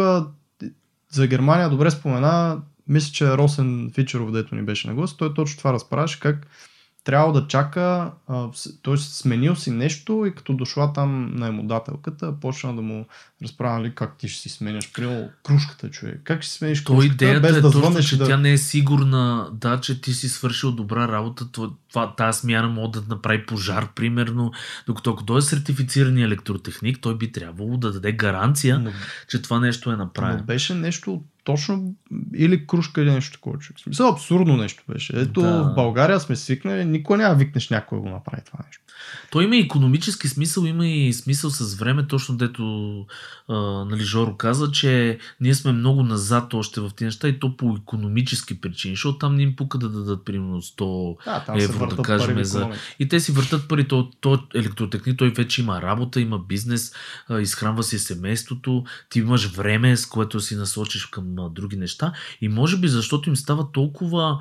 за 1.12 1.28
Германия 1.28 1.70
добре 1.70 1.92
спомена, 1.92 2.62
мисля, 2.88 3.14
че 3.14 3.38
Росен 3.38 3.92
Фичеров, 3.94 4.32
дето 4.32 4.56
ни 4.56 4.62
беше 4.62 4.88
на 4.88 4.96
гост, 4.96 5.18
той 5.18 5.34
точно 5.34 5.58
това 5.58 5.74
разправяше, 5.74 6.20
как 6.20 6.48
трябва 7.10 7.34
да 7.34 7.47
чака, 7.47 8.12
т.е. 8.84 8.97
сменил 8.97 9.55
си 9.55 9.72
нещо 9.72 10.26
и 10.26 10.36
като 10.36 10.53
дошла 10.53 10.93
там 10.93 11.36
наемодателката, 11.36 12.34
почна 12.41 12.76
да 12.76 12.82
му 12.82 13.05
разправя 13.43 13.80
нали, 13.80 13.95
как 13.95 14.18
ти 14.18 14.28
ще 14.28 14.41
си 14.41 14.49
сменяш, 14.49 14.91
примерно 14.93 15.30
кружката, 15.43 15.89
човек. 15.89 16.22
Как 16.24 16.41
ще 16.41 16.51
си 16.51 16.57
смениш 16.57 16.82
кружката, 16.82 17.14
идеята 17.14 17.47
без 17.47 17.57
е 17.57 17.62
да 17.62 17.70
звънеш 17.70 18.10
че 18.10 18.18
да... 18.18 18.28
тя 18.28 18.38
не 18.38 18.51
е 18.51 18.57
сигурна, 18.57 19.49
да, 19.53 19.82
че 19.82 20.01
ти 20.01 20.14
си 20.14 20.30
свършил 20.30 20.72
добра 20.72 21.07
работа, 21.07 21.47
това, 21.90 22.16
тази 22.16 22.40
смяна 22.40 22.68
може 22.70 22.92
да 22.92 23.02
направи 23.10 23.46
пожар, 23.46 23.88
примерно, 23.96 24.52
докато 24.88 25.12
ако 25.12 25.26
той 25.26 25.38
е 25.38 25.42
сертифициран 25.42 26.18
електротехник, 26.18 27.00
той 27.02 27.18
би 27.18 27.32
трябвало 27.32 27.78
да 27.78 27.92
даде 27.92 28.12
гаранция, 28.12 28.80
Но, 28.80 28.92
че 29.30 29.42
това 29.42 29.60
нещо 29.60 29.90
е 29.90 29.96
но 29.96 30.04
направено. 30.04 30.44
беше 30.44 30.74
нещо 30.76 31.24
точно 31.44 31.96
или 32.36 32.68
кружка 32.68 33.02
или 33.02 33.12
нещо 33.12 33.34
такова. 33.34 33.58
В 33.78 33.82
смисъл, 33.82 34.08
абсурдно 34.10 34.58
нещо 34.58 34.84
беше. 34.90 35.14
Ето 35.20 35.42
Да. 35.42 35.64
в 35.64 35.76
България 35.76 36.20
сме 36.20 36.36
свикнали, 36.36 36.86
никога 36.86 37.18
няма 37.18 37.36
викнеш 37.36 37.70
някой 37.70 37.98
да 37.98 38.02
го 38.02 38.10
направи 38.10 38.42
това 38.46 38.60
нещо. 38.68 38.84
То 39.32 39.42
има 39.42 39.56
и 39.56 39.60
економически 39.60 40.28
смисъл, 40.28 40.64
има 40.64 40.88
и 40.88 41.14
смисъл 41.14 41.50
с 41.50 41.76
време, 41.76 42.08
точно 42.08 42.38
дето 42.38 42.62
а, 43.50 43.56
нали, 43.86 44.04
Жоро 44.04 44.38
каза, 44.38 44.72
че 44.72 45.18
ние 45.42 45.54
сме 45.54 45.72
много 45.72 46.04
назад 46.04 46.54
още 46.54 46.82
в 46.82 46.90
тези 46.96 47.06
неща 47.06 47.28
и 47.28 47.40
то 47.40 47.58
по 47.58 47.78
економически 47.82 48.62
причини, 48.62 48.94
защото 48.96 49.18
там 49.18 49.36
не 49.36 49.44
им 49.44 49.56
пука 49.56 49.78
да 49.78 49.90
дадат 49.90 50.26
примерно 50.26 50.62
100 50.62 51.18
Да, 51.26 51.44
там 51.46 51.58
евро, 51.84 51.95
да 51.95 52.01
кажем, 52.01 52.43
за-. 52.43 52.69
И 52.99 53.07
те 53.07 53.19
си 53.19 53.32
въртат 53.32 53.67
пари, 53.67 53.88
то, 53.88 54.11
то 54.21 54.47
електротехник, 54.55 55.17
той 55.17 55.30
вече 55.30 55.61
има 55.61 55.82
работа, 55.82 56.21
има 56.21 56.39
бизнес, 56.39 56.93
изхранва 57.41 57.84
си 57.84 57.99
семейството, 57.99 58.84
ти 59.09 59.19
имаш 59.19 59.45
време, 59.45 59.97
с 59.97 60.05
което 60.05 60.39
си 60.39 60.55
насочиш 60.55 61.05
към 61.05 61.36
други 61.51 61.75
неща 61.75 62.13
и 62.41 62.47
може 62.47 62.77
би 62.77 62.88
защото 62.88 63.30
им 63.30 63.36
става 63.36 63.71
толкова 63.71 64.39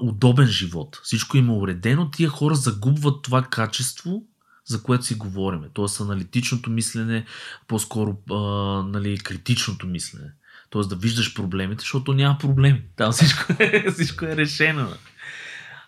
удобен 0.00 0.46
живот. 0.46 1.00
Всичко 1.02 1.36
им 1.36 1.48
е 1.48 1.52
уредено, 1.52 2.10
тия 2.10 2.28
хора 2.28 2.54
загубват 2.54 3.22
това 3.22 3.42
качество, 3.42 4.22
за 4.66 4.82
което 4.82 5.04
си 5.04 5.14
говориме. 5.14 5.68
Тоест 5.74 6.00
аналитичното 6.00 6.70
мислене, 6.70 7.24
по-скоро 7.68 8.18
а, 8.30 8.36
нали, 8.82 9.18
критичното 9.18 9.86
мислене. 9.86 10.32
Тоест 10.70 10.88
да 10.88 10.96
виждаш 10.96 11.34
проблемите, 11.34 11.80
защото 11.80 12.12
няма 12.12 12.38
проблеми. 12.38 12.82
Там 12.96 13.12
всичко 13.12 13.52
е, 13.58 13.90
всичко 13.92 14.24
е 14.24 14.36
решено. 14.36 14.88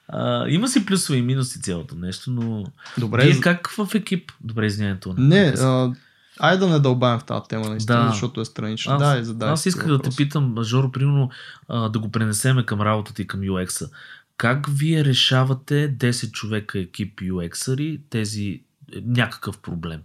А, 0.09 0.49
има 0.49 0.69
си 0.69 0.87
плюсове 0.87 1.19
и 1.19 1.23
минуси 1.23 1.63
цялото 1.63 1.95
нещо, 1.95 2.31
но... 2.31 2.65
Добре, 2.99 3.25
Вие 3.25 3.41
как 3.41 3.71
в 3.71 3.89
екип? 3.95 4.33
Добре, 4.41 4.67
извинявайте. 4.67 5.09
Не, 5.19 5.55
а, 5.59 5.93
айде 6.41 6.59
да 6.67 6.73
не 6.73 6.81
дълбаем 6.81 7.19
в 7.19 7.25
тази 7.25 7.49
тема, 7.49 7.69
наистина, 7.69 8.05
Да. 8.05 8.09
защото 8.11 8.41
е 8.41 8.45
странична. 8.45 8.95
Аз, 8.95 9.03
да, 9.03 9.19
и 9.19 9.25
задай 9.25 9.49
аз 9.49 9.67
исках 9.67 9.87
да 9.87 10.03
те 10.03 10.11
питам, 10.17 10.63
Жоро, 10.63 10.93
примерно 10.93 11.31
а, 11.69 11.89
да 11.89 11.99
го 11.99 12.11
пренесеме 12.11 12.67
към 12.67 12.81
работата 12.81 13.23
и 13.23 13.27
към 13.27 13.41
UX-а. 13.41 13.89
Как 14.37 14.67
вие 14.71 15.05
решавате 15.05 15.97
10 15.99 16.31
човека 16.31 16.79
екип 16.79 17.21
UX-ари 17.21 18.01
тези 18.11 18.61
е, 18.95 19.03
някакъв 19.07 19.59
проблем? 19.59 20.01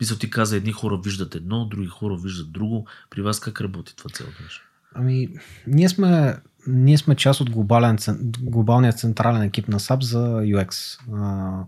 Мисля, 0.00 0.16
ти 0.16 0.30
каза, 0.30 0.56
едни 0.56 0.72
хора 0.72 1.00
виждат 1.04 1.34
едно, 1.34 1.64
други 1.64 1.88
хора 1.88 2.16
виждат 2.16 2.52
друго. 2.52 2.86
При 3.10 3.22
вас 3.22 3.40
как 3.40 3.60
работи 3.60 3.96
това 3.96 4.10
цялото 4.10 4.42
нещо? 4.42 4.64
Ами, 4.94 5.28
ние 5.66 5.88
сме, 5.88 6.36
ние 6.66 6.98
сме 6.98 7.14
част 7.14 7.40
от 7.40 7.50
глобален, 7.50 7.98
глобалния 8.40 8.92
централен 8.92 9.42
екип 9.42 9.68
на 9.68 9.80
SAP 9.80 10.02
за 10.02 10.40
UX. 10.40 10.98
А, 11.14 11.64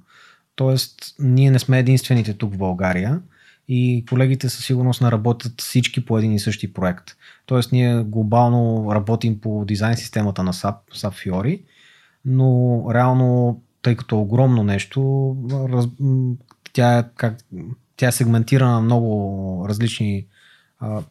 тоест, 0.56 0.94
ние 1.18 1.50
не 1.50 1.58
сме 1.58 1.78
единствените 1.78 2.34
тук 2.34 2.54
в 2.54 2.58
България 2.58 3.20
и 3.68 4.04
колегите 4.08 4.48
със 4.48 4.64
сигурност 4.64 5.00
не 5.00 5.10
работят 5.10 5.60
всички 5.60 6.04
по 6.04 6.18
един 6.18 6.32
и 6.32 6.40
същи 6.40 6.72
проект. 6.72 7.04
Тоест, 7.46 7.72
ние 7.72 8.02
глобално 8.02 8.94
работим 8.94 9.40
по 9.40 9.64
дизайн 9.64 9.96
системата 9.96 10.42
на 10.42 10.52
SAP, 10.52 10.76
SAP 10.94 11.30
Fiori, 11.30 11.62
но 12.24 12.82
реално, 12.94 13.60
тъй 13.82 13.96
като 13.96 14.16
е 14.16 14.18
огромно 14.18 14.62
нещо, 14.62 15.36
раз, 15.72 15.86
тя, 16.72 16.98
е, 16.98 17.04
как, 17.16 17.38
тя 17.96 18.08
е 18.08 18.12
сегментирана 18.12 18.72
на 18.72 18.80
много 18.80 19.66
различни 19.68 20.26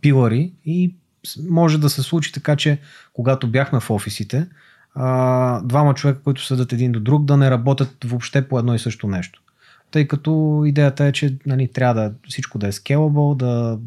пилари 0.02 0.54
и 0.66 0.96
може 1.50 1.78
да 1.78 1.90
се 1.90 2.02
случи 2.02 2.32
така, 2.32 2.56
че 2.56 2.80
когато 3.14 3.48
бяхме 3.48 3.80
в 3.80 3.90
офисите, 3.90 4.48
а, 4.96 5.62
двама 5.62 5.94
човека, 5.94 6.22
които 6.22 6.46
седат 6.46 6.74
един 6.74 6.92
до 6.92 7.00
друг, 7.00 7.26
да 7.26 7.38
не 7.38 7.52
работят 7.52 7.98
въобще 8.06 8.48
по 8.48 8.60
едно 8.60 8.76
и 8.76 8.80
също 8.80 9.08
нещо. 9.08 9.42
Тъй 9.92 10.08
като 10.08 10.64
идеята 10.66 11.06
е, 11.06 11.12
че 11.12 11.38
нали, 11.46 11.68
трябва 11.68 12.02
да 12.02 12.14
всичко 12.30 12.58
да 12.58 12.68
е 12.68 12.72
scalable, 12.72 13.38
да 13.38 13.80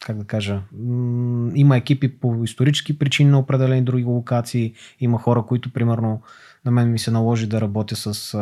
как 0.00 0.18
да 0.18 0.24
кажа, 0.24 0.60
има 1.54 1.76
екипи 1.76 2.08
по 2.18 2.44
исторически 2.44 2.98
причини 2.98 3.30
на 3.30 3.38
определени 3.38 3.82
други 3.82 4.04
локации, 4.04 4.72
има 5.00 5.18
хора, 5.18 5.42
които 5.42 5.72
примерно 5.72 6.22
на 6.64 6.70
мен 6.70 6.92
ми 6.92 6.98
се 6.98 7.10
наложи 7.10 7.46
да 7.46 7.60
работя 7.60 7.96
с 7.96 8.32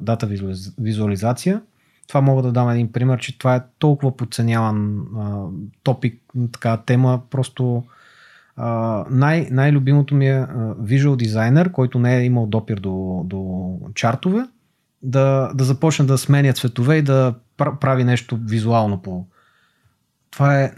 дата 0.00 0.26
визуализ- 0.26 0.74
визуализация. 0.78 1.60
Това 2.08 2.20
мога 2.20 2.42
да 2.42 2.52
дам 2.52 2.70
един 2.70 2.92
пример, 2.92 3.18
че 3.18 3.38
това 3.38 3.56
е 3.56 3.62
толкова 3.78 4.16
подценяван 4.16 5.04
а, 5.18 5.44
топик, 5.82 6.22
така 6.52 6.76
тема, 6.76 7.20
просто 7.30 7.84
най- 9.10 9.48
най-любимото 9.50 10.14
ми 10.14 10.28
е 10.28 10.38
а, 10.38 10.46
visual 10.74 11.16
дизайнер, 11.16 11.72
който 11.72 11.98
не 11.98 12.16
е 12.16 12.24
имал 12.24 12.46
допир 12.46 12.76
до, 12.76 13.22
до 13.24 13.78
чартове, 13.94 14.46
да, 15.02 15.52
да 15.54 15.64
започне 15.64 16.04
да 16.04 16.18
сменя 16.18 16.52
цветове 16.52 16.96
и 16.96 17.02
да 17.02 17.34
пр- 17.58 17.78
прави 17.78 18.04
нещо 18.04 18.38
визуално 18.44 19.02
по... 19.02 19.26
Това 20.30 20.62
е... 20.62 20.72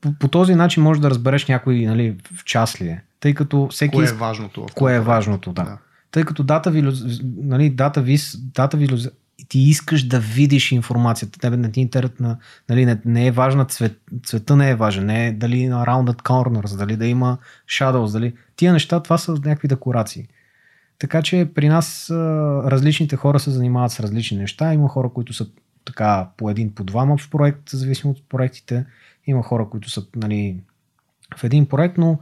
По, 0.00 0.12
по 0.18 0.28
този 0.28 0.54
начин 0.54 0.82
можеш 0.82 1.00
да 1.00 1.10
разбереш 1.10 1.46
някой 1.46 1.86
нали, 1.86 2.16
в 2.34 2.44
час 2.44 2.80
ли 2.80 2.88
е. 2.88 3.02
Тъй 3.20 3.34
като 3.34 3.68
всеки... 3.70 3.96
Кое 3.96 4.08
е 4.08 4.12
важното? 4.12 4.66
Кое 4.74 4.94
е 4.94 5.00
важното, 5.00 5.52
да. 5.52 5.64
Да. 5.64 5.78
Тъй 6.10 6.24
като 6.24 6.42
дата, 6.42 6.70
вилю... 6.70 6.92
нали, 7.36 7.70
дата, 7.70 8.02
виз... 8.02 8.36
дата 8.38 8.76
вилю... 8.76 8.96
ти 9.48 9.58
искаш 9.58 10.02
да 10.02 10.20
видиш 10.20 10.72
информацията. 10.72 11.38
Тебе 11.38 11.56
не 11.56 11.72
ти 11.72 11.80
интерес 11.80 12.10
на... 12.20 12.38
Нали, 12.68 12.86
не, 12.86 13.00
не 13.04 13.26
е 13.26 13.30
важна 13.30 13.64
цвет... 13.64 14.00
цвета 14.24 14.56
не 14.56 14.70
е 14.70 14.74
важен. 14.74 15.06
Не 15.06 15.26
е 15.26 15.32
дали 15.32 15.68
на 15.68 15.86
rounded 15.86 16.22
corners, 16.22 16.76
дали 16.76 16.96
да 16.96 17.06
има 17.06 17.38
shadows, 17.68 18.12
дали... 18.12 18.34
Тия 18.56 18.72
неща, 18.72 19.02
това 19.02 19.18
са 19.18 19.32
някакви 19.32 19.68
декорации. 19.68 20.28
Така 20.98 21.22
че 21.22 21.50
при 21.54 21.68
нас 21.68 22.10
различните 22.70 23.16
хора 23.16 23.40
се 23.40 23.50
занимават 23.50 23.92
с 23.92 24.00
различни 24.00 24.38
неща. 24.38 24.74
Има 24.74 24.88
хора, 24.88 25.08
които 25.08 25.32
са 25.32 25.46
така 25.84 26.28
по 26.36 26.50
един, 26.50 26.74
по 26.74 26.84
двама 26.84 27.16
в 27.16 27.30
проект, 27.30 27.70
зависимо 27.70 28.12
от 28.12 28.28
проектите. 28.28 28.86
Има 29.26 29.42
хора, 29.42 29.68
които 29.70 29.90
са 29.90 30.06
нали, 30.16 30.56
в 31.36 31.44
един 31.44 31.66
проект, 31.66 31.98
но 31.98 32.18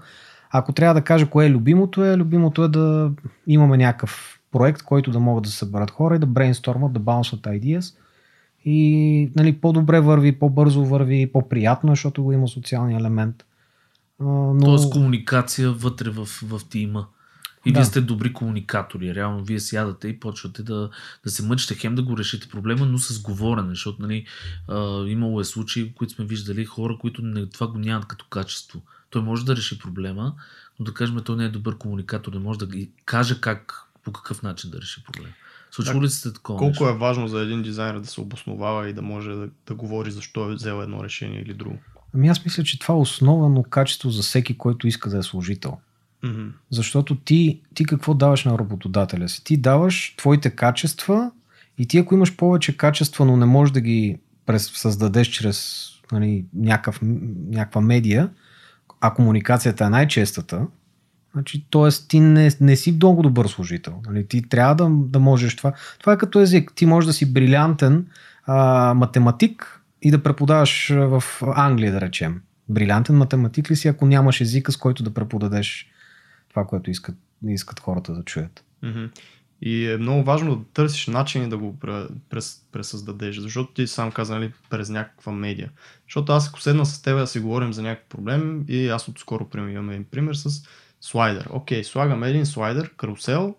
ако 0.50 0.72
трябва 0.72 0.94
да 0.94 1.04
кажа 1.04 1.30
кое 1.30 1.46
е 1.46 1.50
любимото 1.50 2.04
е, 2.04 2.16
любимото 2.16 2.64
е 2.64 2.68
да 2.68 3.10
имаме 3.46 3.76
някакъв 3.76 4.40
проект, 4.54 4.82
който 4.82 5.10
да 5.10 5.20
могат 5.20 5.44
да 5.44 5.50
съберат 5.50 5.90
хора 5.90 6.16
и 6.16 6.18
да 6.18 6.26
брейнстормат, 6.26 6.92
да 6.92 7.00
баунсват 7.00 7.40
ideas. 7.40 7.94
И 8.64 9.30
нали, 9.36 9.52
по-добре 9.52 10.00
върви, 10.00 10.38
по-бързо 10.38 10.84
върви, 10.84 11.30
по-приятно, 11.32 11.92
е, 11.92 11.96
защото 11.96 12.22
го 12.22 12.32
има 12.32 12.48
социалния 12.48 12.98
елемент. 12.98 13.44
А, 14.20 14.24
но... 14.24 14.64
Тоест 14.64 14.90
комуникация 14.90 15.70
вътре 15.70 16.10
в, 16.10 16.28
в 16.42 16.60
тима. 16.70 17.06
И 17.66 17.72
Да. 17.72 17.78
вие 17.78 17.84
сте 17.84 18.00
добри 18.00 18.32
комуникатори. 18.32 19.14
Реално 19.14 19.44
вие 19.44 19.60
сядате 19.60 20.08
и 20.08 20.20
почвате 20.20 20.62
да, 20.62 20.90
да 21.24 21.30
се 21.30 21.42
мъчите 21.46 21.74
хем 21.74 21.94
да 21.94 22.02
го 22.02 22.18
решите 22.18 22.48
проблема, 22.48 22.86
но 22.86 22.98
с 22.98 23.22
говорене, 23.22 23.68
защото 23.68 24.02
нали, 24.02 24.26
а, 24.68 25.06
имало 25.06 25.40
е 25.40 25.44
случаи, 25.44 25.92
които 25.94 26.14
сме 26.14 26.24
виждали 26.24 26.64
хора, 26.64 26.96
които 27.00 27.22
не, 27.22 27.46
това 27.46 27.66
го 27.66 27.78
нямат 27.78 28.06
като 28.06 28.26
качество. 28.30 28.82
Той 29.10 29.22
може 29.22 29.44
да 29.44 29.56
реши 29.56 29.78
проблема, 29.78 30.34
но 30.78 30.84
да 30.84 30.94
кажем, 30.94 31.16
той 31.24 31.36
не 31.36 31.44
е 31.44 31.48
добър 31.48 31.78
комуникатор, 31.78 32.32
не 32.32 32.38
може 32.38 32.58
да 32.58 32.66
каже 33.04 33.40
как, 33.40 33.83
по 34.04 34.12
какъв 34.12 34.42
начин 34.42 34.70
да 34.70 34.80
реши 34.80 35.04
проблема. 35.04 35.34
Случва 35.70 36.02
ли 36.02 36.08
се 36.08 36.32
такова 36.32 36.58
Колко 36.58 36.84
нещо? 36.84 36.88
е 36.88 36.98
важно 36.98 37.28
за 37.28 37.40
един 37.40 37.62
дизайнер 37.62 38.00
да 38.00 38.06
се 38.06 38.20
обосновава 38.20 38.88
и 38.88 38.92
да 38.92 39.02
може 39.02 39.30
да, 39.30 39.48
да 39.66 39.74
говори 39.74 40.10
защо 40.10 40.50
е 40.50 40.54
взел 40.54 40.82
едно 40.82 41.04
решение 41.04 41.40
или 41.40 41.54
друго? 41.54 41.78
Ами 42.14 42.28
аз 42.28 42.44
мисля, 42.44 42.64
че 42.64 42.78
това 42.78 42.94
е 42.94 42.98
основано 42.98 43.62
качество 43.62 44.10
за 44.10 44.22
всеки, 44.22 44.58
който 44.58 44.88
иска 44.88 45.10
да 45.10 45.18
е 45.18 45.22
служител. 45.22 45.78
Мгм. 46.22 46.48
Защото 46.70 47.16
ти, 47.16 47.62
ти 47.74 47.84
какво 47.84 48.14
даваш 48.14 48.44
на 48.44 48.58
работодателя 48.58 49.28
си? 49.28 49.44
Ти 49.44 49.56
даваш 49.56 50.14
твоите 50.16 50.50
качества 50.50 51.30
и 51.78 51.86
ти 51.86 51.98
ако 51.98 52.14
имаш 52.14 52.36
повече 52.36 52.76
качества, 52.76 53.24
но 53.24 53.36
не 53.36 53.46
можеш 53.46 53.72
да 53.72 53.80
ги 53.80 54.18
през, 54.46 54.70
създадеш 54.70 55.28
чрез 55.28 55.88
нали, 56.12 56.44
някакъв, 56.54 56.98
някаква 57.50 57.80
медия, 57.80 58.30
а 59.00 59.14
комуникацията 59.14 59.84
е 59.84 59.88
най-честата, 59.88 60.66
значи, 61.34 61.66
т.е. 61.70 61.88
ти 62.08 62.20
не, 62.20 62.50
не 62.60 62.76
си 62.76 62.92
много 62.92 63.22
добър 63.22 63.46
служител. 63.46 64.02
Нали? 64.06 64.26
Ти 64.26 64.48
трябва 64.48 64.74
да, 64.74 64.88
да 64.90 65.18
можеш 65.18 65.56
това. 65.56 65.72
Това 66.00 66.12
е 66.12 66.18
като 66.18 66.40
език. 66.40 66.72
Ти 66.74 66.86
можеш 66.86 67.06
да 67.06 67.12
си 67.12 67.32
брилянтен 67.32 68.06
а, 68.46 68.94
математик 68.94 69.80
и 70.02 70.10
да 70.10 70.22
преподаваш 70.22 70.88
в 70.88 71.24
Англия, 71.56 71.92
да 71.92 72.00
речем. 72.00 72.40
Брилянтен 72.68 73.16
математик 73.16 73.70
ли 73.70 73.76
си, 73.76 73.88
ако 73.88 74.06
нямаш 74.06 74.40
езика, 74.40 74.72
с 74.72 74.76
който 74.76 75.02
да 75.02 75.14
преподадеш 75.14 75.90
това, 76.50 76.66
което 76.66 76.90
искат, 76.90 77.16
искат 77.48 77.80
хората 77.80 78.12
да 78.12 78.22
чуят. 78.22 78.64
И 79.62 79.90
е 79.90 79.96
много 79.96 80.22
важно 80.22 80.56
да 80.56 80.64
търсиш 80.64 81.06
начини 81.06 81.48
да 81.48 81.58
го 81.58 81.76
пре- 81.80 82.08
прес, 82.30 82.62
пресъздадеш, 82.72 83.38
защото 83.38 83.72
ти 83.72 83.86
сам 83.86 84.12
каза, 84.12 84.34
нали, 84.34 84.52
през 84.70 84.88
някаква 84.88 85.32
медия. 85.32 85.70
Защото 86.08 86.32
аз 86.32 86.48
ако 86.48 86.60
седна 86.60 86.86
с 86.86 87.02
теб 87.02 87.18
да 87.18 87.26
си 87.26 87.40
говорим 87.40 87.72
за 87.72 87.82
някакъв 87.82 88.08
проблем 88.08 88.64
и 88.68 88.88
аз 88.88 89.08
отскоро 89.08 89.48
пример, 89.48 89.72
имаме 89.72 89.92
един 89.92 90.04
пример 90.04 90.34
с 90.34 90.66
слайдер. 91.04 91.48
Окей, 91.50 91.84
слагаме 91.84 92.28
един 92.28 92.46
слайдер, 92.46 92.90
карусел, 92.96 93.54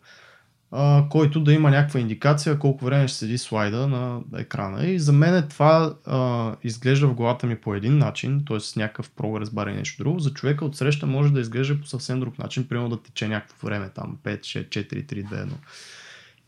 а, 0.71 1.05
който 1.09 1.39
да 1.39 1.53
има 1.53 1.69
някаква 1.69 1.99
индикация 1.99 2.59
колко 2.59 2.85
време 2.85 3.07
ще 3.07 3.17
седи 3.17 3.37
слайда 3.37 3.87
на 3.87 4.21
екрана. 4.37 4.87
И 4.87 4.99
за 4.99 5.13
мен 5.13 5.47
това 5.49 5.95
а, 6.05 6.55
изглежда 6.63 7.07
в 7.07 7.13
главата 7.13 7.47
ми 7.47 7.55
по 7.55 7.75
един 7.75 7.97
начин, 7.97 8.43
т.е. 8.47 8.59
с 8.59 8.75
някакъв 8.75 9.11
прогрес 9.11 9.49
бар 9.49 9.67
и 9.67 9.73
нещо 9.73 10.03
друго. 10.03 10.20
За 10.20 10.33
човека 10.33 10.65
от 10.65 10.75
среща 10.78 11.05
може 11.05 11.33
да 11.33 11.39
изглежда 11.39 11.82
по 11.82 11.87
съвсем 11.87 12.20
друг 12.20 12.39
начин, 12.39 12.67
примерно 12.67 12.89
да 12.89 13.03
тече 13.03 13.28
някакво 13.28 13.67
време 13.67 13.89
там, 13.89 14.17
5, 14.24 14.39
6, 14.39 14.67
4, 14.67 15.05
3, 15.05 15.25
2, 15.25 15.45
1. 15.45 15.49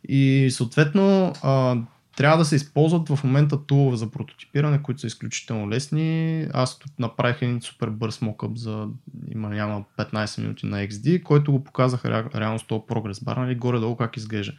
И 0.09 0.51
съответно 0.51 1.33
а, 1.43 1.77
трябва 2.17 2.37
да 2.37 2.45
се 2.45 2.55
използват 2.55 3.09
в 3.09 3.23
момента 3.23 3.65
тулове 3.65 3.97
за 3.97 4.11
прототипиране, 4.11 4.81
които 4.83 5.01
са 5.01 5.07
изключително 5.07 5.69
лесни. 5.69 6.47
Аз 6.53 6.79
тут 6.79 6.91
направих 6.99 7.41
един 7.41 7.61
супер 7.61 7.89
бърз 7.89 8.21
мокъп 8.21 8.57
за 8.57 8.87
има 9.31 9.49
няма 9.49 9.83
15 9.97 10.41
минути 10.41 10.65
на 10.65 10.77
XD, 10.77 11.23
който 11.23 11.51
го 11.51 11.63
показаха 11.63 12.09
ре, 12.09 12.39
реално 12.39 12.59
с 12.59 12.67
този 12.67 12.81
прогрес 12.87 13.23
бар, 13.23 13.37
нали, 13.37 13.55
горе-долу 13.55 13.95
как 13.95 14.17
изглежда. 14.17 14.53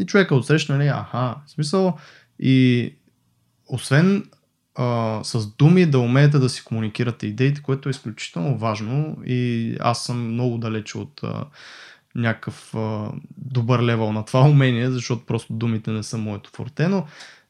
И 0.00 0.06
човека 0.06 0.34
отсреща, 0.34 0.76
нали, 0.76 0.88
аха, 0.88 1.36
в 1.46 1.50
смисъл 1.50 1.98
и 2.38 2.94
освен 3.68 4.30
а, 4.74 5.20
с 5.24 5.46
думи 5.46 5.86
да 5.86 5.98
умеете 5.98 6.38
да 6.38 6.48
си 6.48 6.64
комуникирате 6.64 7.26
идеите, 7.26 7.62
което 7.62 7.88
е 7.88 7.90
изключително 7.90 8.58
важно 8.58 9.16
и 9.26 9.76
аз 9.80 10.04
съм 10.04 10.32
много 10.32 10.58
далече 10.58 10.98
от 10.98 11.20
а, 11.22 11.44
някакъв 12.14 12.74
а, 12.74 13.12
добър 13.36 13.82
левел 13.82 14.12
на 14.12 14.24
това 14.24 14.40
умение, 14.40 14.90
защото 14.90 15.26
просто 15.26 15.52
думите 15.52 15.90
не 15.90 16.02
са 16.02 16.18
моето 16.18 16.50
форте, 16.50 16.88
но 16.88 17.06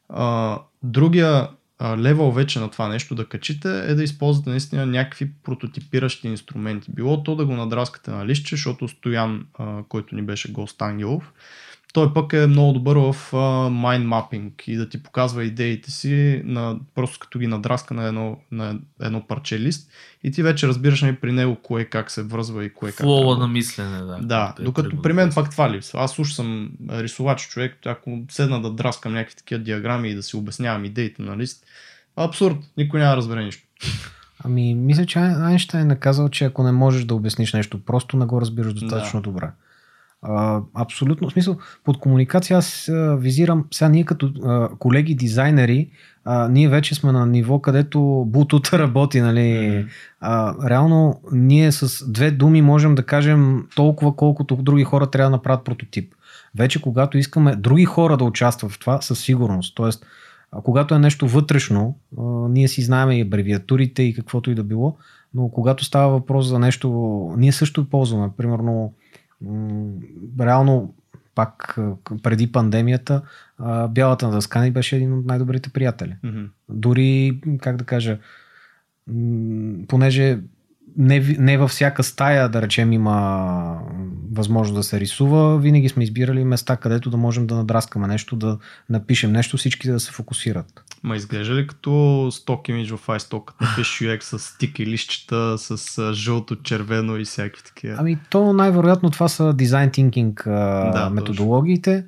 а, 0.09 0.59
другия 0.83 1.49
а, 1.79 1.97
левел 1.97 2.31
вече 2.31 2.59
на 2.59 2.69
това 2.71 2.87
нещо 2.87 3.15
да 3.15 3.25
качите 3.25 3.79
е 3.79 3.95
да 3.95 4.03
използвате 4.03 4.49
наистина 4.49 4.85
някакви 4.85 5.31
прототипиращи 5.43 6.27
инструменти. 6.27 6.91
Било 6.91 7.23
то 7.23 7.35
да 7.35 7.45
го 7.45 7.53
надраскате 7.53 8.11
на 8.11 8.25
лище, 8.25 8.55
защото 8.55 8.87
Стоян, 8.87 9.45
а, 9.53 9.83
който 9.89 10.15
ни 10.15 10.21
беше 10.21 10.51
гост 10.51 10.81
Ангелов, 10.81 11.33
той 11.93 12.13
пък 12.13 12.33
е 12.33 12.47
много 12.47 12.73
добър 12.73 12.95
в 12.97 13.31
mind 13.71 14.07
mapping 14.07 14.51
и 14.67 14.75
да 14.75 14.89
ти 14.89 15.03
показва 15.03 15.43
идеите 15.43 15.91
си, 15.91 16.41
на, 16.45 16.79
просто 16.95 17.19
като 17.19 17.39
ги 17.39 17.47
надраска 17.47 17.93
на 17.93 18.07
едно, 18.07 18.37
на 18.51 18.79
едно 19.01 19.27
парче 19.27 19.59
лист 19.59 19.91
и 20.23 20.31
ти 20.31 20.43
вече 20.43 20.67
разбираш 20.67 21.01
нали, 21.01 21.15
при 21.15 21.31
него 21.31 21.57
кое 21.63 21.85
как 21.85 22.11
се 22.11 22.23
връзва 22.23 22.65
и 22.65 22.73
кое 22.73 22.91
как. 22.91 22.99
Флоа 22.99 23.37
на 23.37 23.47
мислене, 23.47 23.97
да. 23.97 24.19
Да, 24.21 24.53
Е 24.59 24.63
докато 24.63 25.01
при 25.01 25.09
да 25.09 25.13
мен 25.13 25.31
пак 25.35 25.51
това 25.51 25.71
липсва. 25.71 26.01
Аз 26.01 26.19
уж 26.19 26.33
съм 26.33 26.71
рисувач 26.89 27.47
човек, 27.47 27.77
ако 27.85 28.19
седна 28.29 28.61
да 28.61 28.71
драскам 28.71 29.13
някакви 29.13 29.35
такива 29.35 29.61
диаграми 29.63 30.09
и 30.09 30.15
да 30.15 30.23
си 30.23 30.35
обяснявам 30.35 30.85
идеите 30.85 31.21
на 31.21 31.37
лист, 31.37 31.65
абсурд, 32.15 32.57
никой 32.77 32.99
няма 32.99 33.11
да 33.11 33.17
разбере 33.17 33.43
нищо. 33.43 33.63
Ами, 34.43 34.75
мисля, 34.75 35.05
че 35.05 35.19
Айн- 35.19 35.45
Айнщайн 35.45 35.91
е 35.91 35.99
казал, 35.99 36.29
че 36.29 36.45
ако 36.45 36.63
не 36.63 36.71
можеш 36.71 37.05
да 37.05 37.15
обясниш 37.15 37.53
нещо 37.53 37.85
просто, 37.85 38.17
не 38.17 38.25
го 38.25 38.41
разбираш 38.41 38.73
достатъчно 38.73 39.21
добре. 39.21 39.49
А, 40.21 40.61
абсолютно. 40.73 41.29
В 41.29 41.33
смисъл, 41.33 41.57
под 41.83 41.99
комуникация 41.99 42.57
аз 42.57 42.89
а, 42.89 43.15
визирам, 43.15 43.65
сега 43.71 43.89
ние 43.89 44.03
като 44.03 44.33
а, 44.43 44.69
колеги 44.79 45.15
дизайнери, 45.15 45.89
а, 46.25 46.47
ние 46.47 46.69
вече 46.69 46.95
сме 46.95 47.11
на 47.11 47.25
ниво, 47.25 47.59
където 47.59 48.23
бутута 48.27 48.79
работи, 48.79 49.21
нали? 49.21 49.85
А, 50.19 50.55
реално 50.69 51.21
ние 51.31 51.71
с 51.71 52.11
две 52.11 52.31
думи 52.31 52.61
можем 52.61 52.95
да 52.95 53.03
кажем 53.03 53.67
толкова, 53.75 54.15
колкото 54.15 54.55
други 54.55 54.83
хора 54.83 55.07
трябва 55.07 55.29
да 55.29 55.35
направят 55.35 55.65
прототип. 55.65 56.13
Вече 56.55 56.81
когато 56.81 57.17
искаме 57.17 57.55
други 57.55 57.85
хора 57.85 58.17
да 58.17 58.23
участват 58.23 58.71
в 58.71 58.79
това, 58.79 59.01
със 59.01 59.19
сигурност. 59.19 59.75
Тоест, 59.75 60.05
а, 60.51 60.61
когато 60.61 60.95
е 60.95 60.99
нещо 60.99 61.27
вътрешно, 61.27 61.97
а, 62.17 62.21
ние 62.49 62.67
си 62.67 62.81
знаем 62.81 63.11
и 63.11 63.21
абревиатурите 63.21 64.03
и 64.03 64.13
каквото 64.13 64.51
и 64.51 64.55
да 64.55 64.63
било, 64.63 64.97
но 65.33 65.49
когато 65.49 65.85
става 65.85 66.11
въпрос 66.11 66.45
за 66.45 66.59
нещо, 66.59 66.89
ние 67.37 67.51
също 67.51 67.89
ползваме. 67.89 68.29
Примерно, 68.37 68.93
реално 70.39 70.93
пак 71.35 71.79
преди 72.23 72.51
пандемията, 72.51 73.21
бялата 73.89 74.27
на 74.27 74.33
дъска 74.33 74.61
ни 74.61 74.71
беше 74.71 74.95
един 74.95 75.13
от 75.13 75.25
най-добрите 75.25 75.69
приятели. 75.69 76.15
Мгм. 76.23 76.43
Дори, 76.69 77.41
как 77.61 77.77
да 77.77 77.83
кажа, 77.83 78.17
понеже 79.87 80.39
не, 80.97 81.35
не 81.39 81.57
във 81.57 81.71
всяка 81.71 82.03
стая, 82.03 82.49
да 82.49 82.61
речем, 82.61 82.93
има 82.93 83.77
възможност 84.31 84.75
да 84.75 84.83
се 84.83 84.99
рисува, 84.99 85.57
винаги 85.57 85.89
сме 85.89 86.03
избирали 86.03 86.43
места, 86.43 86.77
където 86.77 87.09
да 87.09 87.17
можем 87.17 87.47
да 87.47 87.55
надраскаме 87.55 88.07
нещо, 88.07 88.35
да 88.35 88.57
напишем 88.89 89.31
нещо, 89.31 89.57
всички 89.57 89.91
да 89.91 89.99
се 89.99 90.11
фокусират. 90.11 90.83
Ма 91.03 91.15
изглежда 91.15 91.55
ли 91.55 91.67
като 91.67 92.27
сток 92.31 92.69
имидж 92.69 92.91
в 92.91 93.07
iStock, 93.07 93.45
като 93.45 93.63
напишеш 93.63 93.99
UX 94.07 94.21
с 94.21 94.39
стики 94.39 94.85
лищчета, 94.85 95.57
с 95.57 96.13
жълто, 96.13 96.55
червено 96.55 97.17
и 97.17 97.25
всякакви 97.25 97.63
такива? 97.63 97.95
Ами 97.99 98.17
то 98.29 98.53
най-вероятно 98.53 99.09
това 99.09 99.27
са 99.27 99.53
дизайн 99.53 99.91
тинкинг 99.91 100.43
Да, 100.45 101.09
методологиите. 101.13 102.05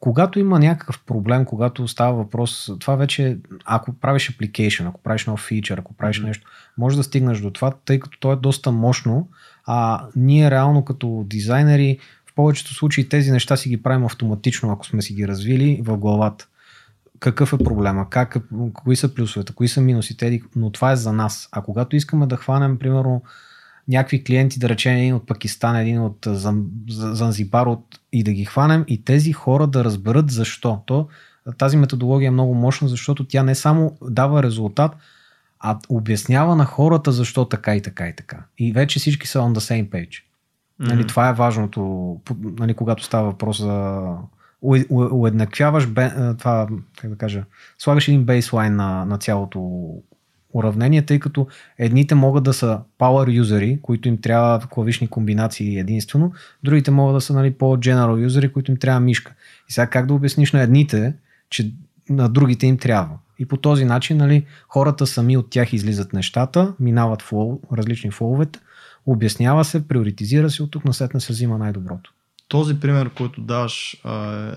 Когато 0.00 0.38
има 0.38 0.58
някакъв 0.58 1.02
проблем, 1.06 1.44
когато 1.44 1.88
става 1.88 2.12
въпрос, 2.16 2.70
това 2.80 2.96
вече, 2.96 3.38
ако 3.64 3.92
правиш 3.92 4.32
application, 4.32 4.88
ако 4.88 5.02
правиш 5.02 5.26
нов 5.26 5.40
фичър, 5.40 5.78
ако 5.78 5.94
правиш 5.94 6.18
Мгм. 6.18 6.26
нещо, 6.26 6.46
може 6.78 6.96
да 6.96 7.02
стигнеш 7.02 7.40
до 7.40 7.50
това, 7.50 7.72
тъй 7.84 8.00
като 8.00 8.18
то 8.18 8.32
е 8.32 8.36
доста 8.36 8.72
мощно, 8.72 9.28
а 9.66 10.06
ние 10.16 10.50
реално 10.50 10.84
като 10.84 11.24
дизайнери 11.26 11.98
в 12.26 12.34
повечето 12.34 12.74
случаи 12.74 13.08
тези 13.08 13.30
неща 13.30 13.56
си 13.56 13.68
ги 13.68 13.82
правим 13.82 14.04
автоматично, 14.04 14.72
ако 14.72 14.86
сме 14.86 15.02
си 15.02 15.14
ги 15.14 15.28
развили 15.28 15.80
в 15.84 15.96
главата. 15.96 16.46
Какъв 17.20 17.52
е 17.52 17.58
проблема, 17.58 18.10
как 18.10 18.36
кои 18.72 18.96
са 18.96 19.14
плюсовете, 19.14 19.54
кои 19.54 19.68
са 19.68 19.80
минусите, 19.80 20.40
но 20.56 20.70
това 20.70 20.92
е 20.92 20.96
за 20.96 21.12
нас. 21.12 21.48
А 21.52 21.62
когато 21.62 21.96
искаме 21.96 22.26
да 22.26 22.36
хванем, 22.36 22.78
примерно, 22.78 23.22
някакви 23.88 24.24
клиенти, 24.24 24.58
да 24.58 24.68
речем 24.68 24.96
един 24.96 25.14
от 25.14 25.26
Пакистан, 25.26 25.76
един 25.76 26.00
от 26.00 26.26
Занзибар 26.88 27.66
от, 27.66 28.00
и 28.14 28.22
да 28.22 28.32
ги 28.32 28.44
хванем 28.44 28.84
и 28.88 29.04
тези 29.04 29.32
хора 29.32 29.66
да 29.66 29.84
разберат 29.84 30.30
защо. 30.30 30.82
То, 30.86 31.08
тази 31.58 31.76
методология 31.76 32.28
е 32.28 32.30
много 32.30 32.54
мощна, 32.54 32.88
защото 32.88 33.24
тя 33.24 33.42
не 33.42 33.54
само 33.54 33.96
дава 34.02 34.42
резултат, 34.42 34.96
а 35.60 35.78
обяснява 35.88 36.56
на 36.56 36.64
хората 36.64 37.12
защо 37.12 37.44
така 37.44 37.76
и 37.76 37.82
така 37.82 38.08
и 38.08 38.16
така. 38.16 38.38
И 38.58 38.72
вече 38.72 38.98
всички 38.98 39.26
са 39.26 39.38
on 39.38 39.52
the 39.54 39.58
same 39.58 39.88
page. 39.88 40.22
Нали, 40.78 40.98
Мгм. 40.98 41.06
това 41.06 41.28
е 41.28 41.32
важното, 41.34 42.16
нали, 42.42 42.74
когато 42.74 43.04
става 43.04 43.24
въпрос 43.24 43.58
за 43.60 43.70
уе- 44.64 44.88
уе- 44.88 45.12
уеднаквяваш, 45.12 45.86
бе, 45.86 46.10
това, 46.38 46.68
как 47.00 47.10
да 47.10 47.16
кажа, 47.16 47.44
слагаш 47.78 48.08
един 48.08 48.24
бейслайн 48.24 48.76
на, 48.76 49.04
на 49.04 49.18
цялото 49.18 49.58
уравнение, 50.54 51.02
тъй 51.02 51.20
като 51.20 51.46
едните 51.78 52.14
могат 52.14 52.44
да 52.44 52.52
са 52.52 52.80
power 52.98 53.32
юзери, 53.32 53.78
които 53.82 54.08
им 54.08 54.20
трябва 54.20 54.60
клавишни 54.60 55.08
комбинации 55.08 55.78
единствено, 55.78 56.32
другите 56.64 56.90
могат 56.90 57.16
да 57.16 57.20
са 57.20 57.32
нали, 57.34 57.52
по-general 57.52 58.22
юзери, 58.22 58.52
които 58.52 58.70
им 58.70 58.76
трябва 58.76 59.00
мишка. 59.00 59.34
И 59.68 59.72
сега 59.72 59.86
как 59.86 60.06
да 60.06 60.14
обясниш 60.14 60.52
на 60.52 60.62
едните, 60.62 61.14
че 61.50 61.72
на 62.08 62.28
другите 62.28 62.66
им 62.66 62.78
трябва? 62.78 63.18
И 63.38 63.46
по 63.46 63.56
този 63.56 63.84
начин 63.84 64.16
нали, 64.16 64.46
хората 64.68 65.06
сами 65.06 65.36
от 65.36 65.50
тях 65.50 65.72
излизат 65.72 66.12
нещата, 66.12 66.74
минават 66.80 67.22
флоу, 67.22 67.60
различни 67.72 68.10
флоувете, 68.10 68.58
обяснява 69.06 69.64
се, 69.64 69.88
приоритизира 69.88 70.50
се, 70.50 70.62
от 70.62 70.70
тук 70.70 70.84
насетне 70.84 71.20
се 71.20 71.32
взима 71.32 71.58
най-доброто. 71.58 72.12
Този 72.48 72.80
пример, 72.80 73.10
който 73.10 73.40
даваш, 73.40 74.02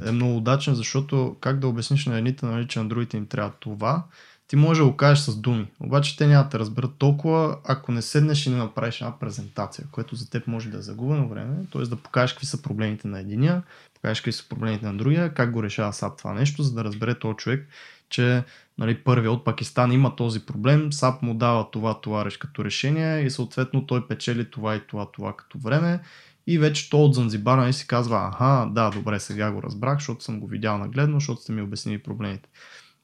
е 0.08 0.12
много 0.12 0.38
удачен, 0.38 0.76
защото 0.76 1.36
как 1.42 1.60
да 1.60 1.68
обясниш 1.68 2.06
на 2.06 2.18
едните, 2.18 2.46
нали, 2.46 2.68
че 2.68 2.80
на 2.80 2.88
другите 2.88 3.18
им 3.18 3.26
трябва 3.26 3.52
това, 3.60 4.04
ти 4.48 4.56
може 4.56 4.82
да 4.82 4.88
го 4.88 4.98
кажеш 4.98 5.24
с 5.24 5.36
думи. 5.36 5.68
Обаче 5.80 6.18
те 6.18 6.28
няма 6.28 6.44
да 6.44 6.50
те 6.50 6.60
разберат 6.60 6.92
толкова, 6.98 7.58
ако 7.64 7.92
не 7.92 8.02
седнеш 8.02 8.46
и 8.46 8.50
не 8.50 8.58
направиш 8.58 9.02
една 9.02 9.20
презентация, 9.20 9.86
което 9.92 10.16
за 10.16 10.30
теб 10.30 10.48
може 10.48 10.70
да 10.70 10.78
е 10.78 10.82
загубено 10.82 11.30
време, 11.30 11.56
т.е. 11.74 11.82
да 11.82 11.96
покажеш 11.96 12.34
какви 12.34 12.48
са 12.48 12.62
проблемите 12.62 13.08
на 13.08 13.20
единия, 13.20 13.64
покажеш 13.94 14.22
какви 14.22 14.32
са 14.32 14.50
проблемите 14.50 14.86
на 14.86 14.98
другия, 14.98 15.34
как 15.34 15.52
го 15.52 15.64
решава 15.64 15.94
САП 15.94 16.18
това 16.18 16.34
нещо, 16.34 16.64
за 16.64 16.74
да 16.74 16.84
разбере 16.84 17.20
този 17.20 17.36
човек, 17.38 17.68
че 18.10 18.44
нали, 18.78 18.98
първият 18.98 19.34
от 19.34 19.46
Пакистан 19.46 19.92
има 19.92 20.16
този 20.16 20.46
проблем, 20.46 20.94
САП 20.94 21.22
му 21.22 21.34
дава 21.34 21.72
това, 21.72 22.02
това 22.02 22.26
реш 22.26 22.38
като 22.38 22.66
решение 22.66 23.22
и 23.22 23.30
съответно 23.30 23.86
той 23.86 24.08
печели 24.08 24.52
това 24.52 24.76
и 24.76 24.82
това, 24.88 25.12
това 25.12 25.34
като 25.36 25.60
време 25.60 26.00
и 26.48 26.60
вече 26.60 26.90
то 26.90 27.04
от 27.04 27.16
Занзибар 27.16 27.58
нали, 27.58 27.74
си 27.74 27.88
казва, 27.88 28.30
аха, 28.34 28.70
да, 28.72 28.90
добре, 28.90 29.20
сега 29.20 29.52
го 29.52 29.64
разбрах, 29.64 29.98
защото 29.98 30.24
съм 30.24 30.40
го 30.40 30.48
видял 30.48 30.78
нагледно, 30.78 31.20
защото 31.20 31.42
сте 31.42 31.52
ми 31.52 31.62
обяснили 31.62 32.04
проблемите. 32.04 32.50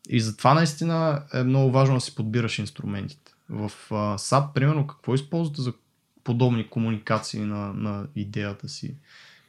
И 0.09 0.19
затова 0.19 0.53
наистина 0.53 1.23
е 1.33 1.43
много 1.43 1.71
важно 1.71 1.95
да 1.95 2.01
си 2.01 2.15
подбираш 2.15 2.59
инструментите. 2.59 3.31
В 3.49 3.71
uh, 3.89 4.15
SAP, 4.15 4.53
примерно, 4.53 4.87
какво 4.87 5.13
използвате 5.13 5.61
за 5.61 5.73
подобни 6.23 6.69
комуникации 6.69 7.39
на, 7.39 7.73
на 7.73 8.07
идеята 8.15 8.69
си? 8.69 8.95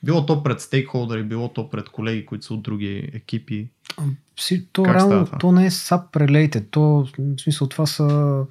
Било 0.02 0.26
то 0.26 0.42
пред 0.42 0.60
стейкхолдери, 0.60 1.22
било 1.22 1.48
то 1.48 1.70
пред 1.70 1.88
колеги, 1.88 2.26
които 2.26 2.44
са 2.44 2.54
от 2.54 2.62
други 2.62 3.10
екипи. 3.14 3.68
Си, 4.40 4.66
то, 4.72 4.82
Как 4.82 4.96
реално, 4.96 5.28
то 5.40 5.52
не 5.52 5.66
е 5.66 5.70
SAP 5.70 6.10
related. 6.12 6.66
То, 6.70 6.80
в 6.80 7.40
смисъл, 7.40 7.68
това 7.68 7.86
са 7.86 8.44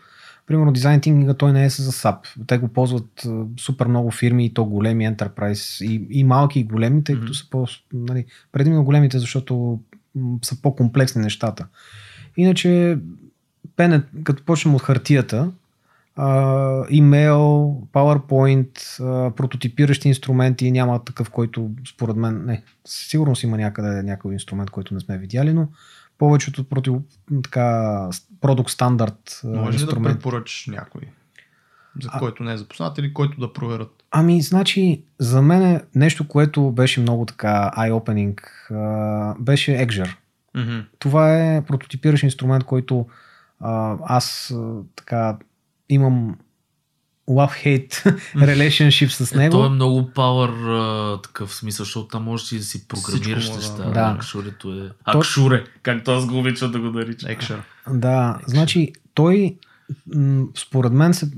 Примерно 0.45 0.71
дизайн 0.71 1.01
тинкинга 1.01 1.33
той 1.33 1.53
не 1.53 1.65
е 1.65 1.69
за 1.69 1.91
SAP. 1.91 2.45
Те 2.47 2.57
го 2.57 2.67
ползват 2.67 3.25
а, 3.25 3.45
супер 3.59 3.87
много 3.87 4.11
фирми 4.11 4.45
и 4.45 4.53
то 4.53 4.65
големи 4.65 5.07
enterprise 5.07 5.85
и, 5.85 6.07
и 6.09 6.23
малки 6.23 6.59
и 6.59 6.63
големи, 6.63 7.03
тъй 7.03 7.15
като 7.15 7.25
Мгм. 7.25 7.33
са 7.33 7.49
по, 7.49 7.67
нали, 7.93 8.25
предимно 8.51 8.83
големите, 8.83 9.19
защото 9.19 9.79
са 10.41 10.61
по-комплексни 10.61 11.21
нещата. 11.21 11.67
Иначе, 12.37 12.97
пене, 13.75 14.01
като 14.23 14.43
почнем 14.43 14.75
от 14.75 14.81
хартията, 14.81 15.51
имейл, 16.89 17.77
PowerPoint, 17.93 19.03
а, 19.03 19.31
прототипиращи 19.31 20.07
инструменти, 20.07 20.71
няма 20.71 21.03
такъв, 21.03 21.29
който 21.29 21.71
според 21.89 22.15
мен, 22.15 22.45
не, 22.45 22.63
сигурно 22.85 23.35
си 23.35 23.45
има 23.45 23.57
някъде 23.57 24.03
някой 24.03 24.33
инструмент, 24.33 24.69
който 24.69 24.93
не 24.93 24.99
сме 24.99 25.17
видяли, 25.17 25.53
но 25.53 25.67
повечето 26.17 26.63
против, 26.63 26.93
така, 27.43 28.09
продукт 28.41 28.71
стандарт 28.71 29.41
Може 29.43 29.79
ли 29.79 29.85
да 29.85 30.01
препоръчаш 30.03 30.67
някой, 30.67 31.01
за 32.01 32.09
А- 32.11 32.19
който 32.19 32.43
не 32.43 32.53
е 32.53 32.57
запознат 32.57 32.97
или 32.97 33.13
който 33.13 33.39
да 33.39 33.53
проверят? 33.53 34.03
Ами, 34.11 34.41
значи, 34.41 35.03
за 35.19 35.41
мен 35.41 35.61
е 35.63 35.81
нещо, 35.95 36.27
което 36.27 36.71
беше 36.71 37.01
много 37.01 37.25
така 37.25 37.71
eye-opening, 37.77 38.39
беше 39.39 39.71
Exger. 39.71 40.15
Мгм. 40.55 40.79
Това 40.99 41.37
е 41.55 41.65
прототипиращ 41.65 42.23
инструмент, 42.23 42.63
който 42.63 43.05
а, 43.59 43.97
аз 44.05 44.53
така 44.95 45.37
имам 45.89 46.35
love-hate 47.29 47.89
relationship 48.35 49.07
с 49.07 49.31
Е, 49.31 49.37
него. 49.37 49.51
той 49.51 49.65
е 49.65 49.69
много 49.69 50.01
power 50.01 50.51
а, 51.15 51.21
такъв 51.21 51.55
смисъл, 51.55 51.83
защото 51.83 52.07
там 52.07 52.23
можеш 52.23 52.51
и 52.51 52.57
да 52.57 52.63
си 52.63 52.87
програмираш 52.87 53.49
неща. 53.49 53.75
да. 53.77 53.91
Да. 53.91 54.13
Акшурето 54.17 54.73
е... 54.73 54.91
Акшуре, 55.05 55.63
както 55.83 56.11
аз 56.11 56.25
го 56.25 56.39
обичам 56.39 56.71
да 56.71 56.79
го 56.79 56.85
наричам. 56.89 57.29
Екшър. 57.29 57.61
Да, 57.89 58.39
значи 58.47 58.93
той 59.13 59.57
м, 60.15 60.43
според 60.57 60.93
мен 60.93 61.13
се 61.13 61.31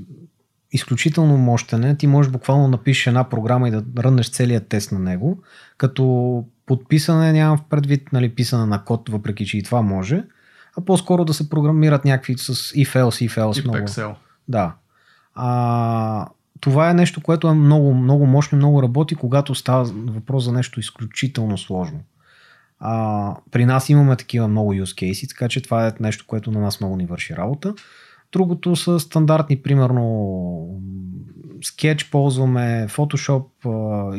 изключително 0.76 1.36
мощен 1.36 1.84
е. 1.84 1.96
Ти 1.96 2.06
можеш 2.06 2.32
буквално 2.32 2.68
напишеш 2.68 3.06
една 3.06 3.28
програма 3.28 3.68
и 3.68 3.70
да 3.70 3.84
рънеш 3.98 4.30
целият 4.30 4.68
тест 4.68 4.92
на 4.92 4.98
него, 4.98 5.42
като 5.78 6.44
подписане 6.66 7.32
нямам 7.32 7.58
в 7.58 7.64
предвид 7.70 8.12
нали, 8.12 8.34
писане 8.34 8.66
на 8.66 8.84
код, 8.84 9.08
въпреки 9.08 9.46
че 9.46 9.58
и 9.58 9.62
това 9.62 9.82
може, 9.82 10.24
а 10.78 10.80
по-скоро 10.80 11.24
да 11.24 11.34
се 11.34 11.50
програмират 11.50 12.04
някакви 12.04 12.38
с 12.38 12.54
if 12.54 12.88
else, 12.88 13.28
if 13.28 13.40
else. 13.40 13.54
Тип 13.54 13.64
много. 13.64 13.78
Excel. 13.78 14.14
Да. 14.48 14.74
А, 15.34 16.28
това 16.60 16.90
е 16.90 16.94
нещо, 16.94 17.20
което 17.20 17.48
е 17.48 17.54
много, 17.54 17.94
много 17.94 18.26
мощно 18.26 18.56
и 18.56 18.58
много 18.58 18.82
работи, 18.82 19.14
когато 19.14 19.54
става 19.54 19.84
въпрос 19.94 20.44
за 20.44 20.52
нещо 20.52 20.80
изключително 20.80 21.58
сложно. 21.58 22.00
А, 22.80 23.34
при 23.50 23.64
нас 23.64 23.88
имаме 23.88 24.16
такива 24.16 24.48
много 24.48 24.74
use 24.74 25.12
cases, 25.12 25.28
така 25.28 25.48
че 25.48 25.62
това 25.62 25.86
е 25.86 25.92
нещо, 26.00 26.24
което 26.26 26.50
на 26.50 26.60
нас 26.60 26.80
много 26.80 26.96
ни 26.96 27.06
върши 27.06 27.36
работа. 27.36 27.74
Другото 28.32 28.76
са 28.76 29.00
стандартни, 29.00 29.56
примерно 29.56 30.02
Sketch 31.58 32.10
ползваме, 32.10 32.86
Photoshop, 32.90 33.46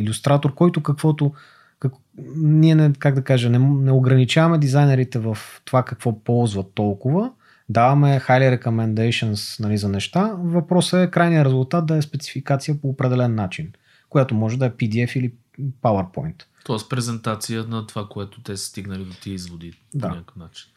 Illustrator, 0.04 0.54
който 0.54 0.84
каквото 0.84 1.34
как, 1.80 1.94
ние 2.36 2.76
не, 2.76 2.94
как 2.94 3.16
да 3.16 3.24
кажа, 3.24 3.50
не, 3.50 3.60
не 3.60 3.92
ограничаваме 3.92 4.58
дизайнерите 4.58 5.20
в 5.20 5.38
това 5.66 5.84
какво 5.84 6.24
ползват 6.24 6.72
толкова, 6.76 7.32
даваме 7.70 8.20
highly 8.20 8.62
recommendations 8.62 9.60
нали, 9.60 9.78
за 9.78 9.90
неща. 9.90 10.34
Въпросът 10.38 11.08
е 11.08 11.12
крайният 11.12 11.46
резултат 11.46 11.86
да 11.86 11.98
е 11.98 12.02
спецификация 12.02 12.82
по 12.82 12.90
определен 12.90 13.36
начин, 13.36 13.72
която 14.10 14.36
може 14.36 14.58
да 14.58 14.66
е 14.66 14.72
PDF 14.72 15.18
или 15.18 15.34
PowerPoint. 15.82 16.44
Тоест 16.66 16.90
презентация 16.90 17.64
на 17.64 17.88
това, 17.88 18.08
което 18.10 18.42
те 18.42 18.58
са 18.58 18.66
стигнали 18.66 19.06
до 19.06 19.14
тия 19.14 19.34
изводи 19.34 19.74
Да. 19.94 20.10
по 20.10 20.16
някакъв 20.16 20.36
начин. 20.36 20.70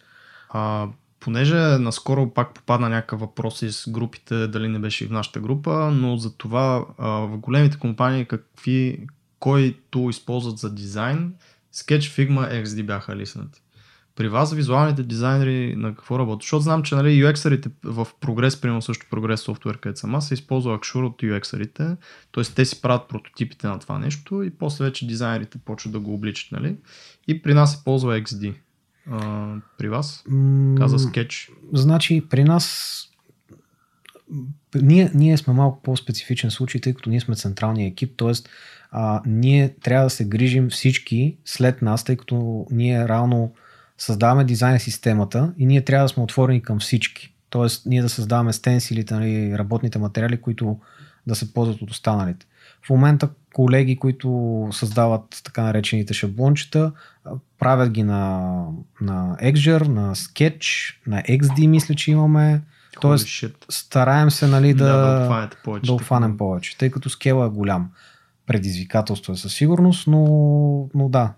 А, 0.50 0.88
понеже 1.20 1.56
наскоро 1.56 2.34
пак 2.34 2.54
попадна 2.54 2.88
някакъв 2.88 3.20
въпрос 3.20 3.62
из 3.62 3.84
групите, 3.88 4.46
дали 4.46 4.68
не 4.68 4.78
беше 4.78 5.04
и 5.04 5.06
в 5.06 5.10
нашата 5.10 5.40
група, 5.40 5.90
но 5.90 6.16
за 6.16 6.36
това 6.36 6.86
в 6.98 7.38
големите 7.38 7.78
компании 7.78 8.24
какви, 8.24 9.06
кой 9.38 9.78
тул 9.90 10.10
използват 10.10 10.58
за 10.58 10.74
дизайн, 10.74 11.34
Sketch, 11.74 12.28
Figma, 12.28 12.64
XD 12.64 12.82
бяха 12.82 13.16
лиснати. 13.16 13.62
При 14.16 14.28
вас 14.28 14.54
визуалните 14.54 15.02
дизайнери 15.02 15.76
на 15.76 15.94
какво 15.94 16.18
работят? 16.18 16.42
Защото 16.42 16.62
знам, 16.62 16.82
че 16.82 16.94
нали, 16.94 17.24
UX-арите 17.24 17.70
в 17.84 18.08
прогрес, 18.20 18.60
примерно 18.60 18.82
също 18.82 19.06
прогрес 19.10 19.40
софтуер, 19.40 19.78
където 19.78 20.00
съм 20.00 20.14
аз, 20.14 20.28
се 20.28 20.34
използва 20.34 20.74
Акшур 20.74 21.02
от 21.02 21.22
UX-арите, 21.22 21.96
т.е. 22.32 22.44
те 22.44 22.64
си 22.64 22.80
правят 22.82 23.08
прототипите 23.08 23.66
на 23.66 23.78
това 23.78 23.98
нещо 23.98 24.42
и 24.42 24.50
после 24.50 24.84
вече 24.84 25.06
дизайнерите 25.06 25.58
почват 25.58 25.92
да 25.92 26.00
го 26.00 26.14
обличат. 26.14 26.52
Нали? 26.52 26.76
И 27.28 27.42
при 27.42 27.54
нас 27.54 27.76
се 27.76 27.84
ползва 27.84 28.20
XD. 28.20 28.54
А, 29.10 29.54
при 29.78 29.88
вас? 29.88 30.24
Каза 30.76 30.98
Sketch. 30.98 31.50
Значи 31.72 32.26
при 32.30 32.44
нас 32.44 32.96
ние, 34.74 35.10
ние 35.14 35.36
сме 35.36 35.54
малко 35.54 35.82
по-специфичен 35.82 36.50
случай, 36.50 36.80
тъй 36.80 36.94
като 36.94 37.10
ние 37.10 37.20
сме 37.20 37.34
централния 37.34 37.88
екип, 37.88 38.16
т.е. 38.16 38.32
Ние 39.26 39.74
трябва 39.82 40.04
да 40.04 40.10
се 40.10 40.24
грижим 40.24 40.70
всички 40.70 41.36
след 41.44 41.82
нас, 41.82 42.04
тъй 42.04 42.16
като 42.16 42.66
ние 42.70 43.08
реално 43.08 43.52
създаваме 43.98 44.44
дизайн 44.44 44.78
системата 44.78 45.52
и 45.58 45.66
ние 45.66 45.84
трябва 45.84 46.04
да 46.04 46.08
сме 46.08 46.22
отворени 46.22 46.62
към 46.62 46.80
всички. 46.80 47.34
Тоест, 47.50 47.86
ние 47.86 48.02
да 48.02 48.08
създаваме 48.08 48.52
стенсилите, 48.52 49.14
нали, 49.14 49.58
работните 49.58 49.98
материали, 49.98 50.40
които 50.40 50.78
да 51.26 51.34
се 51.34 51.54
ползват 51.54 51.82
от 51.82 51.90
останалите. 51.90 52.46
В 52.86 52.90
момента 52.90 53.28
колеги, 53.54 53.96
които 53.96 54.68
създават 54.72 55.40
така 55.44 55.62
наречените 55.62 56.14
шаблончета, 56.14 56.92
правят 57.58 57.90
ги 57.90 58.02
на, 58.02 58.50
на 59.00 59.36
Exger, 59.42 59.88
на 59.88 60.14
Sketch, 60.14 60.94
на 61.06 61.22
XD, 61.22 61.66
мисля, 61.66 61.94
че 61.94 62.10
имаме. 62.10 62.62
Тоест, 63.00 63.26
shit. 63.26 63.54
стараем 63.68 64.30
се 64.30 64.46
нали, 64.46 64.74
да, 64.74 64.84
да, 64.84 65.50
повече. 65.64 65.86
да 65.86 65.92
обхванем 65.92 66.36
повече, 66.36 66.78
тъй 66.78 66.90
като 66.90 67.10
скела 67.10 67.46
е 67.46 67.48
голям. 67.48 67.90
Предизвикателство 68.46 69.32
е 69.32 69.36
със 69.36 69.54
сигурност, 69.54 70.06
но, 70.06 70.24
но 70.94 71.08
да, 71.08 71.32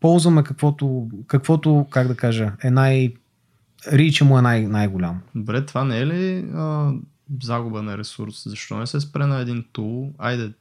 ползваме 0.00 0.42
каквото, 0.42 1.08
каквото, 1.26 1.86
как 1.90 2.08
да 2.08 2.16
кажа, 2.16 2.52
е 2.64 2.70
най... 2.70 3.12
Рича 3.92 4.24
му 4.24 4.38
е 4.38 4.42
най- 4.42 4.66
най-голям. 4.66 5.20
Добре, 5.34 5.66
това 5.66 5.84
не 5.84 5.98
е 5.98 6.06
ли 6.06 6.50
а, 6.54 6.92
загуба 7.42 7.82
на 7.82 7.98
ресурс? 7.98 8.42
Защо 8.46 8.78
не 8.78 8.86
се 8.86 9.00
спре 9.00 9.26
на 9.26 9.40
един 9.40 9.64
тул? 9.72 10.14
Айде, 10.18 10.52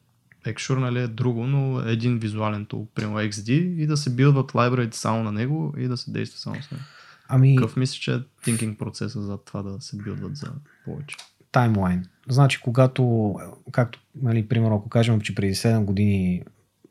Екшур 0.45 0.77
нали 0.77 0.99
е 0.99 1.07
друго, 1.07 1.43
но 1.43 1.79
един 1.81 2.19
визуален 2.19 2.65
тул, 2.65 2.87
примерно 2.95 3.19
XD, 3.19 3.51
и 3.51 3.87
да 3.87 3.97
се 3.97 4.15
билдват 4.15 4.55
лайбрарите 4.55 4.97
само 4.97 5.23
на 5.23 5.31
него 5.31 5.73
и 5.77 5.87
да 5.87 5.97
се 5.97 6.11
действа 6.11 6.39
само 6.39 6.61
с 6.61 6.71
него. 6.71 6.83
Ами, 7.27 7.55
Какъв 7.55 7.75
мисля, 7.77 7.99
че 7.99 8.13
е 8.13 8.19
thinking 8.19 8.77
процеса 8.77 9.21
за 9.21 9.37
това 9.37 9.63
да 9.63 9.81
се 9.81 9.97
билдват 9.97 10.35
за 10.37 10.51
повече? 10.85 11.15
таймлайн. 11.51 12.05
Значи, 12.29 12.59
когато, 12.61 13.33
както, 13.71 13.99
нали, 14.21 14.47
примерно, 14.47 14.75
ако 14.75 14.89
кажем, 14.89 15.21
че 15.21 15.35
преди 15.35 15.55
7 15.55 15.83
години 15.85 16.43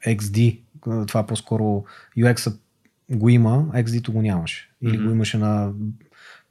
XD, 0.06 0.60
това 1.06 1.26
по-скоро 1.26 1.84
UX 2.18 2.56
го 3.10 3.28
има, 3.28 3.66
XD-то 3.74 4.12
го 4.12 4.22
нямаше. 4.22 4.70
Или 4.82 4.96
Мгм. 4.98 5.06
го 5.06 5.12
имаше 5.12 5.38
на 5.38 5.72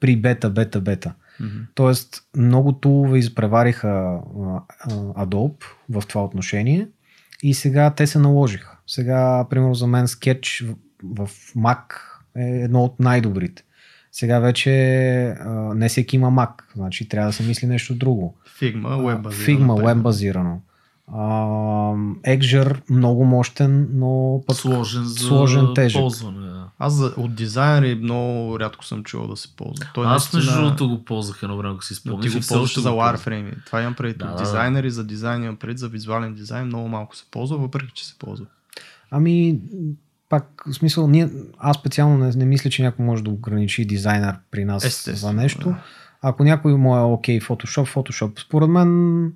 при 0.00 0.16
бета, 0.16 0.50
бета, 0.50 0.80
бета. 0.80 1.14
Мгм. 1.40 1.58
Тоест, 1.74 2.22
много 2.36 2.72
тулове 2.72 3.18
изпревариха 3.18 3.88
а, 3.88 4.20
а, 4.80 5.26
Adobe 5.26 5.64
в 5.90 6.02
това 6.08 6.24
отношение 6.24 6.88
и 7.42 7.54
сега 7.54 7.90
те 7.90 8.06
се 8.06 8.18
наложиха. 8.18 8.78
Сега, 8.86 9.46
примерно 9.50 9.74
за 9.74 9.86
мен 9.86 10.06
Sketch 10.06 10.74
в, 11.04 11.26
в 11.26 11.54
Mac 11.54 11.82
е 12.36 12.62
едно 12.64 12.84
от 12.84 13.00
най-добрите. 13.00 13.64
Сега 14.12 14.38
вече 14.38 14.70
а, 15.28 15.50
не 15.74 15.88
всеки 15.88 16.16
има 16.16 16.32
Mac, 16.32 16.50
значи 16.76 17.08
трябва 17.08 17.28
да 17.28 17.32
се 17.32 17.42
мисли 17.42 17.66
нещо 17.66 17.94
друго. 17.94 18.36
Figma, 18.60 19.06
веб 19.06 19.22
базирано. 19.22 19.74
Figma, 19.76 19.86
веб 19.86 20.02
базирано. 20.02 20.60
Exger 22.26 22.90
много 22.90 23.24
мощен, 23.24 23.88
но 23.92 24.42
пък 24.46 24.56
Сложен 24.56 25.04
за 25.04 25.14
сложен, 25.14 25.66
тежък. 25.74 26.00
ползване. 26.00 26.57
Аз 26.78 27.00
от 27.16 27.34
дизайнери 27.34 27.94
много 27.94 28.60
рядко 28.60 28.84
съм 28.84 29.04
чувал 29.04 29.28
да 29.28 29.36
се 29.36 29.56
ползва. 29.56 29.86
Той 29.94 30.06
Аз 30.06 30.32
между 30.32 30.36
наистина- 30.36 30.62
другото 30.64 30.88
го 30.88 31.04
ползвах 31.04 31.42
едно 31.42 31.56
време, 31.56 31.74
ако 31.74 31.84
си 31.84 31.94
Но 31.94 31.96
спомняш. 31.96 32.32
ти 32.32 32.38
го 32.38 32.44
ползваш 32.48 32.78
за 32.80 32.90
wireframe. 32.90 33.66
Това 33.66 33.82
имам 33.82 33.94
преди. 33.94 34.14
Да, 34.14 34.24
от 34.24 34.30
да, 34.30 34.36
дизайнери 34.38 34.90
за 34.90 35.04
дизайн 35.04 35.42
имам 35.42 35.56
преди, 35.56 35.78
за 35.78 35.88
визуален 35.88 36.34
дизайн 36.34 36.66
много 36.66 36.88
малко 36.88 37.16
се 37.16 37.24
ползва, 37.30 37.58
въпреки 37.58 37.92
че 37.94 38.06
се 38.06 38.18
ползва. 38.18 38.46
Ами, 39.10 39.58
пак, 40.28 40.62
в 40.66 40.74
смисъл, 40.74 41.08
ние, 41.08 41.30
аз 41.58 41.76
специално 41.76 42.18
не, 42.18 42.30
не 42.30 42.44
мисля, 42.44 42.70
че 42.70 42.82
някой 42.82 43.04
може 43.04 43.24
да 43.24 43.30
ограничи 43.30 43.84
дизайнер 43.84 44.34
при 44.50 44.64
нас 44.64 44.84
Естествено, 44.84 45.16
за 45.16 45.32
нещо. 45.32 45.68
да. 45.68 45.76
Ако 46.22 46.44
някой 46.44 46.74
му 46.74 46.96
е 46.96 47.00
окей 47.00 47.40
Photoshop, 47.40 47.94
Photoshop. 47.94 48.40
Според 48.40 48.68
мен, 48.68 49.32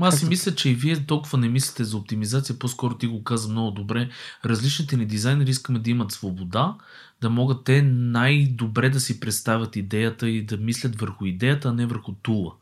Аз 0.00 0.18
си 0.18 0.26
мисля, 0.26 0.54
че 0.54 0.70
и 0.70 0.74
вие 0.74 1.06
толкова 1.06 1.38
не 1.38 1.48
мислите 1.48 1.84
за 1.84 1.96
оптимизация, 1.96 2.58
по-скоро 2.58 2.98
ти 2.98 3.06
го 3.06 3.24
каза 3.24 3.48
много 3.48 3.70
добре. 3.70 4.08
Различните 4.44 4.96
ни 4.96 5.06
дизайнери 5.06 5.50
искаме 5.50 5.78
да 5.78 5.90
имат 5.90 6.12
свобода, 6.12 6.76
да 7.20 7.30
могат 7.30 7.64
те 7.64 7.82
най-добре 7.82 8.90
да 8.90 9.00
си 9.00 9.20
представят 9.20 9.76
идеята 9.76 10.28
и 10.28 10.42
да 10.42 10.56
мислят 10.56 11.00
върху 11.00 11.26
идеята, 11.26 11.68
а 11.68 11.72
не 11.72 11.86
върху 11.86 12.12
тула. 12.12 12.52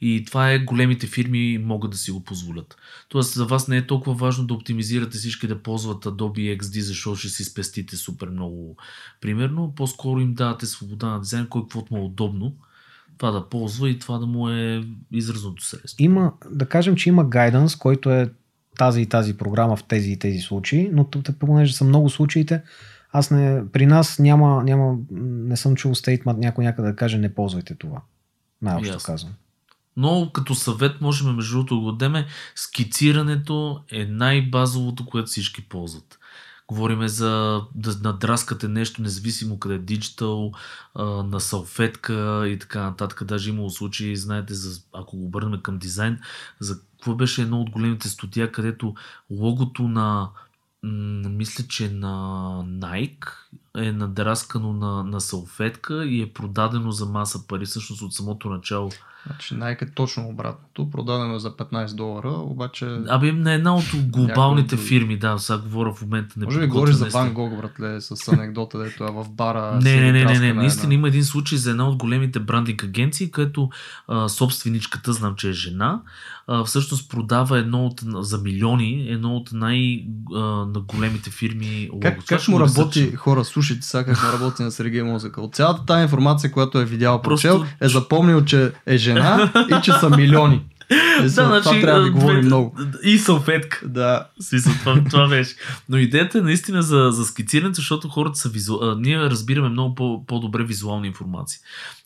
И 0.00 0.24
това 0.24 0.50
е 0.50 0.58
големите 0.58 1.06
фирми 1.06 1.58
могат 1.58 1.90
да 1.90 1.96
си 1.96 2.10
го 2.10 2.24
позволят. 2.24 2.76
Тоест 3.08 3.34
за 3.34 3.46
вас 3.46 3.68
не 3.68 3.76
е 3.76 3.86
толкова 3.86 4.16
важно 4.16 4.46
да 4.46 4.54
оптимизирате 4.54 5.18
всички 5.18 5.46
да 5.46 5.62
ползват 5.62 6.04
Adobe 6.04 6.58
XD, 6.58 6.80
защото 6.80 7.16
ще 7.16 7.28
си 7.28 7.44
спестите 7.44 7.96
супер 7.96 8.28
много. 8.28 8.76
Примерно, 9.20 9.72
по-скоро 9.76 10.20
им 10.20 10.34
давате 10.34 10.66
свобода 10.66 11.06
на 11.06 11.20
дизайн, 11.20 11.46
кой 11.46 11.62
каквото 11.62 11.94
му 11.94 12.00
е 12.00 12.04
удобно, 12.04 12.54
това 13.18 13.30
да 13.30 13.48
ползва 13.48 13.90
и 13.90 13.98
това 13.98 14.18
да 14.18 14.26
му 14.26 14.48
е 14.48 14.84
изразното 15.12 15.64
средство. 15.64 15.96
има, 15.98 16.32
да 16.50 16.66
кажем, 16.66 16.96
че 16.96 17.08
има 17.08 17.24
гайданс, 17.24 17.76
който 17.76 18.10
е 18.10 18.30
тази 18.78 19.00
и 19.00 19.06
тази 19.06 19.36
програма 19.36 19.76
в 19.76 19.84
тези 19.84 20.10
и 20.10 20.18
тези 20.18 20.38
случаи, 20.38 20.90
но 20.92 21.06
понеже 21.38 21.74
са 21.74 21.84
много 21.84 22.10
случаите, 22.10 22.62
аз 23.12 23.30
не, 23.30 23.62
при 23.72 23.86
нас 23.86 24.18
няма, 24.18 24.64
няма, 24.64 24.96
не 25.10 25.56
съм 25.56 25.76
чул 25.76 25.94
стейтмент 25.94 26.38
някой 26.38 26.64
някъде 26.64 26.88
да 26.88 26.96
каже 26.96 27.18
не 27.18 27.34
ползвайте 27.34 27.74
това. 27.74 28.02
Най-общо 28.62 28.94
Ясно. 28.94 29.12
казвам. 29.12 29.32
Но 29.96 30.30
като 30.32 30.54
съвет 30.54 31.00
можем 31.00 31.34
между 31.36 31.52
другото 31.52 31.74
да 31.74 31.80
го 31.80 31.92
дадем. 31.92 32.24
Скицирането 32.54 33.82
е 33.90 34.04
най-базовото, 34.04 35.06
което 35.06 35.26
всички 35.26 35.68
ползват. 35.68 36.17
Говориме 36.68 37.08
за 37.08 37.62
да 37.74 37.98
надраскате 38.02 38.68
нещо, 38.68 39.02
независимо 39.02 39.58
къде 39.58 39.74
е 39.74 39.78
диджитал, 39.78 40.52
на 41.24 41.40
салфетка 41.40 42.48
и 42.48 42.58
така 42.58 42.82
нататък. 42.82 43.24
Даже 43.24 43.50
имало 43.50 43.70
случаи, 43.70 44.16
знаете, 44.16 44.54
за, 44.54 44.80
ако 44.92 45.16
го 45.16 45.24
обърнем 45.24 45.62
към 45.62 45.78
дизайн, 45.78 46.18
за 46.60 46.80
какво 46.80 47.14
беше 47.14 47.42
едно 47.42 47.60
от 47.60 47.70
големите 47.70 48.08
студия, 48.08 48.52
където 48.52 48.94
логото 49.30 49.82
на 49.82 50.30
мисля, 51.30 51.64
че 51.68 51.90
на 51.90 52.08
Nike 52.66 53.28
е 53.76 53.92
надраскано 53.92 54.72
на, 54.72 55.04
на 55.04 55.20
салфетка 55.20 56.04
и 56.04 56.22
е 56.22 56.32
продадено 56.32 56.92
за 56.92 57.06
маса 57.06 57.46
пари, 57.46 57.66
всъщност 57.66 58.02
от 58.02 58.14
самото 58.14 58.50
начало. 58.50 58.90
Значи 59.28 59.54
Nike 59.54 59.82
е 59.82 59.90
точно 59.90 60.28
обратното. 60.28 60.90
Продадено 60.90 61.34
е 61.34 61.38
за 61.38 61.50
15 61.50 61.94
долара, 61.94 62.30
обаче... 62.30 62.98
Абе, 63.08 63.32
на 63.32 63.52
една 63.52 63.74
от 63.76 63.84
глобалните 63.94 64.74
Някой- 64.74 64.88
фирми, 64.88 65.18
да, 65.18 65.38
сега 65.38 65.58
говоря 65.58 65.92
в 65.92 66.02
момента. 66.02 66.34
Не 66.36 66.44
Може 66.44 66.60
би 66.60 66.66
говориш 66.66 66.94
за. 66.94 67.04
Ван 67.06 67.32
Гог, 67.32 67.56
братле, 67.56 68.00
с 68.00 68.28
анекдота, 68.28 68.78
дето 68.78 69.04
е 69.04 69.10
в 69.10 69.26
бара. 69.30 69.78
Не, 69.82 70.00
не, 70.00 70.12
не, 70.12 70.24
не, 70.24 70.38
не. 70.38 70.52
на 70.52 70.60
Наистина 70.60 70.94
има 70.94 71.08
един 71.08 71.24
случай 71.24 71.58
за 71.58 71.70
една 71.70 71.88
от 71.88 71.96
големите 71.96 72.40
брандинг 72.40 72.84
агенции, 72.84 73.30
където 73.30 73.70
а, 74.08 74.28
собственичката, 74.28 75.12
знам, 75.12 75.34
че 75.36 75.48
е 75.48 75.52
жена, 75.52 76.00
а, 76.46 76.64
всъщност 76.64 77.10
продава 77.10 77.58
едно 77.58 77.86
от, 77.86 78.00
за 78.04 78.38
милиони, 78.38 79.06
едно 79.10 79.36
от 79.36 79.50
най-големите 79.52 81.30
фирми. 81.30 81.88
лого. 81.92 82.00
Как, 82.00 82.24
Това 82.24 82.38
как 82.38 82.48
му 82.48 82.60
работи, 82.60 83.14
хора, 83.14 83.44
слушайте 83.44 83.82
сега 83.82 84.04
как 84.04 84.22
му 84.22 84.32
работи 84.32 84.62
на 84.62 84.70
Сергей 84.70 85.02
Мозъка. 85.02 85.40
От 85.40 85.54
цялата 85.54 85.86
тази 85.86 86.02
информация, 86.02 86.52
която 86.52 86.78
е 86.80 86.84
видял, 86.84 87.22
прочел, 87.22 87.64
е 87.80 87.88
запомнил, 87.88 88.44
че 88.44 88.72
е 88.86 88.96
жена 88.96 89.17
и 89.70 89.82
че 89.82 89.92
са 89.92 90.10
милиони. 90.10 90.60
Да, 90.90 91.28
това 91.28 91.60
значи, 91.60 91.80
трябва 91.80 92.02
да 92.02 92.10
говорим 92.10 92.44
много. 92.44 92.78
И 93.02 93.18
салфетка. 93.18 93.88
Да. 93.88 94.26
Смисъл, 94.40 94.72
това, 94.78 95.04
това 95.10 95.28
беше. 95.28 95.54
Но 95.88 95.96
идеята 95.96 96.38
е 96.38 96.42
наистина 96.42 96.82
за, 96.82 97.08
за 97.10 97.24
скицирането, 97.24 97.76
защото 97.76 98.08
хората 98.08 98.38
са 98.38 98.48
визу... 98.48 98.78
а, 98.82 98.96
Ние 99.00 99.18
разбираме 99.18 99.68
много 99.68 99.94
по, 99.94 100.26
по-добре 100.26 100.64
визуална 100.64 101.06
информация. 101.06 101.60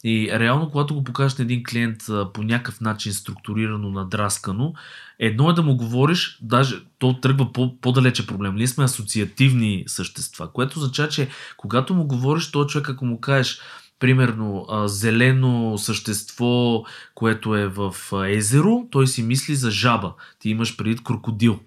И 0.04 0.30
реално, 0.32 0.70
когато 0.70 0.94
го 0.94 1.04
покажеш 1.04 1.38
на 1.38 1.42
един 1.44 1.62
клиент 1.64 2.08
а, 2.08 2.32
по 2.32 2.42
някакъв 2.42 2.80
начин 2.80 3.12
структурирано, 3.12 3.90
надраскано, 3.90 4.74
едно 5.18 5.50
е 5.50 5.54
да 5.54 5.62
му 5.62 5.76
говориш, 5.76 6.38
даже 6.42 6.76
то 6.98 7.20
тръгва 7.20 7.52
по, 7.52 7.80
по-далече 7.80 8.26
проблем. 8.26 8.54
Ние 8.54 8.66
сме 8.66 8.84
асоциативни 8.84 9.84
същества, 9.86 10.52
което 10.52 10.78
означава, 10.78 11.08
че 11.08 11.28
когато 11.56 11.94
му 11.94 12.04
говориш, 12.04 12.50
този 12.50 12.68
човек, 12.68 12.88
ако 12.88 13.06
му 13.06 13.20
кажеш, 13.20 13.60
примерно, 14.02 14.66
а, 14.68 14.88
зелено 14.88 15.78
същество, 15.78 16.84
което 17.14 17.56
е 17.56 17.66
в 17.66 17.94
езеро, 18.28 18.86
той 18.90 19.06
си 19.06 19.22
мисли 19.22 19.54
за 19.54 19.70
жаба. 19.70 20.14
Ти 20.38 20.50
имаш 20.50 20.76
предвид 20.76 21.02
крокодил. 21.04 21.58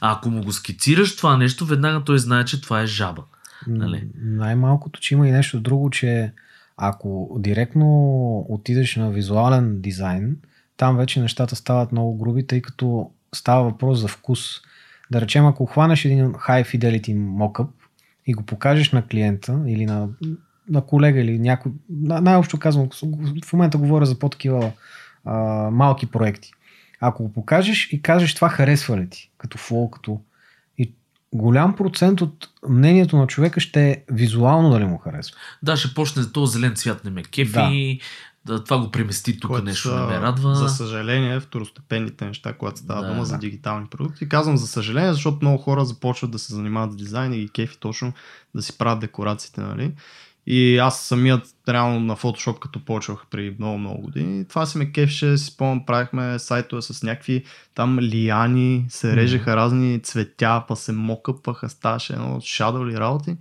А 0.00 0.12
ако 0.12 0.30
му 0.30 0.42
го 0.42 0.52
скицираш 0.52 1.16
това 1.16 1.36
нещо, 1.36 1.66
веднага 1.66 2.04
той 2.04 2.18
знае, 2.18 2.44
че 2.44 2.60
това 2.60 2.80
е 2.80 2.86
жаба. 2.86 3.22
Нали? 3.66 4.08
Най-малкото, 4.14 5.00
че 5.00 5.14
има 5.14 5.28
и 5.28 5.32
нещо 5.32 5.60
друго, 5.60 5.90
че 5.90 6.32
ако 6.76 7.36
директно 7.38 7.86
отидеш 8.48 8.96
на 8.96 9.10
визуален 9.10 9.80
дизайн, 9.80 10.36
там 10.76 10.96
вече 10.96 11.20
нещата 11.20 11.56
стават 11.56 11.92
много 11.92 12.18
груби, 12.18 12.46
тъй 12.46 12.62
като 12.62 13.10
става 13.34 13.64
въпрос 13.64 13.98
за 13.98 14.08
вкус. 14.08 14.40
Да 15.10 15.20
речем, 15.20 15.46
ако 15.46 15.66
хванеш 15.66 16.04
един 16.04 16.32
high 16.32 16.64
fidelity 16.64 17.16
mockup 17.16 17.68
и 18.26 18.32
го 18.32 18.42
покажеш 18.42 18.92
на 18.92 19.06
клиента 19.06 19.60
или 19.66 19.86
на, 19.86 20.08
на 20.70 20.86
колега 20.86 21.20
или 21.20 21.38
някой, 21.38 21.72
на- 21.90 22.20
най-общо 22.20 22.58
казвам, 22.58 22.88
в 23.44 23.52
момента 23.52 23.78
говоря 23.78 24.06
за 24.06 24.18
по-такива 24.18 24.72
а, 25.24 25.34
малки 25.70 26.06
проекти. 26.06 26.52
Ако 27.00 27.22
го 27.22 27.32
покажеш 27.32 27.88
и 27.92 28.02
кажеш 28.02 28.34
това 28.34 28.48
харесва 28.48 28.98
ли 28.98 29.08
ти, 29.08 29.30
като 29.38 29.58
флоу, 29.58 29.90
като 29.90 30.20
и 30.78 30.92
голям 31.32 31.76
процент 31.76 32.20
от 32.20 32.48
мнението 32.68 33.16
на 33.16 33.26
човека 33.26 33.60
ще 33.60 33.90
е 33.90 34.02
визуално 34.12 34.70
дали 34.70 34.84
му 34.84 34.98
харесва. 34.98 35.36
Да, 35.62 35.76
ще 35.76 35.94
почне 35.94 36.32
този 36.32 36.52
зелен 36.52 36.74
цвят 36.76 37.04
не 37.04 37.10
ме 37.10 37.22
кефи, 37.22 38.00
да. 38.46 38.64
това 38.64 38.78
го 38.78 38.90
премести 38.90 39.40
тук 39.40 39.50
Което 39.50 39.64
нещо 39.64 39.88
са, 39.88 40.00
не 40.00 40.06
ме 40.06 40.20
радва. 40.20 40.54
За 40.54 40.68
съжаление, 40.68 41.40
второстепенните 41.40 42.24
неща, 42.24 42.52
когато 42.52 42.78
става 42.80 43.02
Да, 43.02 43.08
дума 43.08 43.24
за 43.24 43.32
да. 43.32 43.38
дигитални 43.38 43.86
продукти. 43.86 44.28
Казвам 44.28 44.56
за 44.56 44.66
съжаление, 44.66 45.12
защото 45.12 45.38
много 45.40 45.58
хора 45.58 45.84
започват 45.84 46.30
да 46.30 46.38
се 46.38 46.54
занимават 46.54 46.92
с 46.92 46.96
дизайн 46.96 47.32
и 47.32 47.38
ги 47.38 47.48
кефи 47.48 47.78
точно 47.80 48.12
да 48.54 48.62
си 48.62 48.78
правят 48.78 49.00
декорациите, 49.00 49.60
нали? 49.60 49.92
И 50.46 50.78
аз 50.78 51.00
самият 51.00 51.46
реално 51.68 52.00
на 52.00 52.16
Photoshop, 52.16 52.58
като 52.58 52.84
почвах 52.84 53.26
преди 53.30 53.56
много-много 53.58 54.02
години, 54.02 54.48
това 54.48 54.66
си 54.66 54.78
ме 54.78 54.92
кефеше, 54.92 55.38
си 55.38 55.44
спомням, 55.44 55.86
правихме 55.86 56.38
сайтове 56.38 56.82
с 56.82 57.02
някакви 57.02 57.44
там 57.74 57.98
лияни, 57.98 58.84
се 58.88 59.16
режеха 59.16 59.56
разни 59.56 60.00
цветя, 60.02 60.64
па 60.68 60.76
се 60.76 60.92
мокъпаха, 60.92 61.68
ставаше 61.68 62.12
едно 62.12 62.40
shadow 62.40 62.88
или 62.90 63.00
работи. 63.00 63.36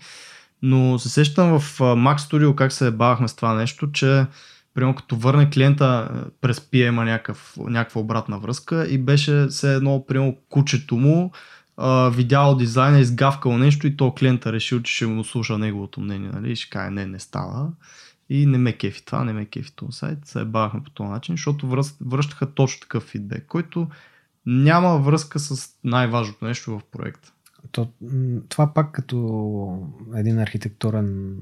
Но 0.61 0.99
се 0.99 1.09
сещам 1.09 1.59
в 1.59 1.79
Mac 1.79 2.17
Studio 2.17 2.55
как 2.55 2.71
се 2.71 2.91
бавахме 2.91 3.27
с 3.27 3.35
това 3.35 3.53
нещо, 3.53 3.91
че 3.91 4.25
примерно 4.73 4.95
като 4.95 5.15
върне 5.15 5.49
клиента 5.49 6.09
през 6.41 6.67
някакъв, 6.73 7.53
някаква 7.57 8.01
обратна 8.01 8.39
връзка 8.39 8.87
и 8.87 8.97
беше 8.97 9.47
все 9.49 9.73
едно, 9.73 10.05
примерно 10.05 10.37
кучето 10.49 10.95
му 10.97 11.31
видял 12.11 12.55
дизайна, 12.55 12.99
изгавкал 12.99 13.57
нещо 13.57 13.87
и 13.87 13.97
то 13.97 14.11
клиента 14.11 14.53
решил, 14.53 14.81
че 14.81 14.93
ще 14.93 15.05
му 15.05 15.23
слуша 15.23 15.57
неговото 15.57 16.01
мнение, 16.01 16.29
нали? 16.33 16.51
И 16.51 16.55
ще 16.55 16.69
каже, 16.69 16.91
не, 16.91 17.05
не 17.05 17.19
става. 17.19 17.69
И 18.29 18.45
не 18.45 18.57
ме 18.57 18.73
кефи 18.73 19.05
това, 19.05 19.23
не 19.23 19.33
ме 19.33 19.45
кефи 19.45 19.71
този 19.75 19.97
сайт. 19.97 20.25
Се 20.25 20.45
бавахме 20.45 20.83
по 20.83 20.89
този 20.89 21.09
начин, 21.09 21.33
защото 21.33 21.67
връщаха 22.01 22.53
точно 22.53 22.81
такъв 22.81 23.03
фидбек, 23.03 23.45
който 23.47 23.87
няма 24.45 24.97
връзка 24.97 25.39
с 25.39 25.69
най-важното 25.83 26.45
нещо 26.45 26.79
в 26.79 26.81
проекта. 26.91 27.31
То, 27.71 27.87
това 28.49 28.73
пак 28.73 28.91
като 28.91 29.77
един 30.15 30.39
архитектурен 30.39 31.35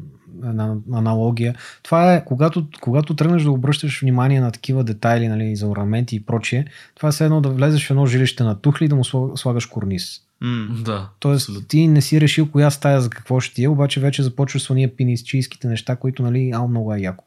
една 0.43 0.75
аналогия. 0.93 1.55
Това 1.83 2.13
е, 2.13 2.25
когато, 2.25 2.67
когато 2.81 3.15
тръгнеш 3.15 3.43
да 3.43 3.51
обръщаш 3.51 4.01
внимание 4.01 4.41
на 4.41 4.51
такива 4.51 4.83
детайли, 4.83 5.27
нали, 5.27 5.55
за 5.55 5.67
орнаменти 5.67 6.15
и 6.15 6.19
прочие, 6.25 6.65
това 6.95 7.09
е 7.09 7.11
все 7.11 7.25
едно 7.25 7.41
да 7.41 7.49
влезеш 7.49 7.87
в 7.87 7.91
едно 7.91 8.05
жилище 8.05 8.43
на 8.43 8.61
тухли 8.61 8.85
и 8.85 8.87
да 8.87 8.95
му 8.95 9.03
слаг- 9.03 9.35
слагаш 9.35 9.65
корниз. 9.65 10.21
М. 10.41 10.67
Да, 10.85 11.09
Тоест, 11.19 11.43
абсолютно. 11.43 11.67
ти 11.67 11.87
не 11.87 12.01
си 12.01 12.21
решил 12.21 12.51
коя 12.51 12.69
стая 12.69 13.01
за 13.01 13.09
какво 13.09 13.39
ще 13.39 13.55
ти 13.55 13.63
е, 13.63 13.69
обаче 13.69 13.99
вече 13.99 14.23
започваш 14.23 14.61
с 14.63 14.69
ония 14.69 14.95
пинисчийските 14.95 15.67
неща, 15.67 15.95
които, 15.95 16.23
нали, 16.23 16.51
ау, 16.51 16.67
много 16.67 16.93
е 16.93 16.99
яко. 16.99 17.23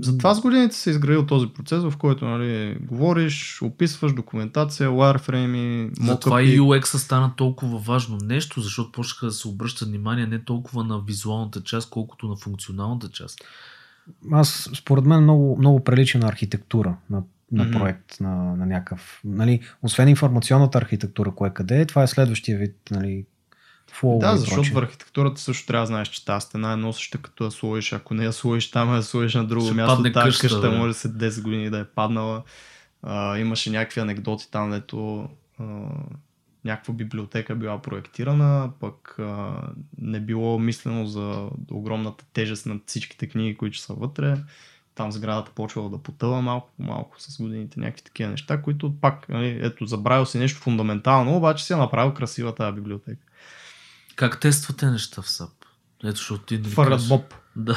Затова 0.00 0.34
с 0.34 0.40
годините 0.40 0.76
се 0.76 0.90
е 0.90 0.92
изградил 0.92 1.26
този 1.26 1.46
процес, 1.46 1.82
в 1.82 1.94
който 1.98 2.24
нали, 2.24 2.78
говориш, 2.80 3.62
описваш 3.62 4.12
документация, 4.12 4.90
wireframe, 4.90 5.90
Затова 6.06 6.42
и 6.42 6.60
UX 6.60 6.84
стана 6.84 7.36
толкова 7.36 7.78
важно 7.78 8.18
нещо, 8.22 8.60
защото 8.60 8.92
почнаха 8.92 9.26
да 9.26 9.32
се 9.32 9.48
обръща 9.48 9.84
внимание 9.84 10.26
не 10.26 10.44
толкова 10.44 10.84
на 10.84 11.00
визуалната 11.00 11.62
част, 11.62 11.90
колкото 11.90 12.28
на 12.28 12.36
функционалната 12.36 13.08
част. 13.08 13.44
Аз, 14.32 14.70
според 14.74 15.04
мен, 15.04 15.22
много, 15.22 15.56
много 15.58 15.84
прилича 15.84 16.18
на 16.18 16.28
архитектура, 16.28 16.96
на, 17.10 17.22
на 17.52 17.64
Мгм. 17.64 17.78
проект, 17.78 18.20
на, 18.20 18.56
на 18.56 18.66
някакъв. 18.66 19.20
Нали, 19.24 19.60
освен 19.82 20.08
информационната 20.08 20.78
архитектура, 20.78 21.30
кое 21.30 21.54
къде 21.54 21.80
е, 21.80 21.86
това 21.86 22.02
е 22.02 22.06
следващия 22.06 22.58
вид 22.58 22.76
нали, 22.90 23.24
флоу. 23.98 24.18
Да, 24.18 24.36
защото 24.36 24.72
в 24.72 24.76
архитектурата 24.76 25.40
също 25.40 25.66
трябва 25.66 25.82
да 25.82 25.86
знаеш, 25.86 26.08
че 26.08 26.24
тази 26.24 26.46
стена 26.46 26.72
е 26.72 26.76
носеща 26.76 27.18
като 27.18 27.44
я 27.44 27.50
сложиш. 27.50 27.92
Ако 27.92 28.14
не 28.14 28.24
я 28.24 28.32
сложиш 28.32 28.70
там, 28.70 28.94
я 28.94 29.02
сложиш 29.02 29.34
на 29.34 29.44
друго 29.44 29.66
Ще 29.66 29.74
място, 29.74 29.94
падне 29.96 30.12
тази 30.12 30.26
къща, 30.26 30.48
къща, 30.48 30.70
може 30.70 30.94
след 30.94 31.12
10 31.12 31.42
години 31.42 31.70
да 31.70 31.78
е 31.78 31.84
паднала. 31.84 32.42
А, 33.02 33.38
имаше 33.38 33.70
някакви 33.70 34.00
анекдоти 34.00 34.50
там, 34.50 34.70
дето 34.70 35.28
а, 35.58 35.64
някаква 36.64 36.94
библиотека 36.94 37.54
била 37.54 37.82
проектирана, 37.82 38.70
пък 38.80 39.16
а, 39.18 39.62
не 39.98 40.20
било 40.20 40.58
мислено 40.58 41.06
за 41.06 41.48
огромната 41.70 42.24
тежест 42.32 42.66
на 42.66 42.80
всичките 42.86 43.28
книги, 43.28 43.56
които 43.56 43.78
са 43.78 43.94
вътре. 43.94 44.36
Там 44.94 45.12
сградата 45.12 45.52
почвала 45.54 45.90
да 45.90 45.98
потъва 45.98 46.42
малко 46.42 46.70
по 46.76 46.82
малко 46.82 47.14
с 47.18 47.42
годините, 47.42 47.80
някакви 47.80 48.04
такива 48.04 48.30
неща, 48.30 48.62
които 48.62 48.94
пак, 49.00 49.28
нали, 49.28 49.58
ето, 49.62 49.86
забравил 49.86 50.26
си 50.26 50.38
нещо 50.38 50.60
фундаментално, 50.60 51.36
обаче 51.36 51.64
си 51.64 51.72
е 51.72 51.76
направил 51.76 52.14
красива 52.14 52.54
тази 52.54 52.74
библиотека. 52.74 53.27
Как 54.18 54.40
тествате 54.40 54.86
неща 54.86 55.22
в 55.22 55.26
SAP? 55.26 55.50
Ето, 56.04 56.16
защото 56.16 56.42
ти 56.44 56.58
нали 56.58 56.70
Фърят 56.70 56.90
кажеш- 56.90 57.08
Боб. 57.08 57.34
Да. 57.56 57.74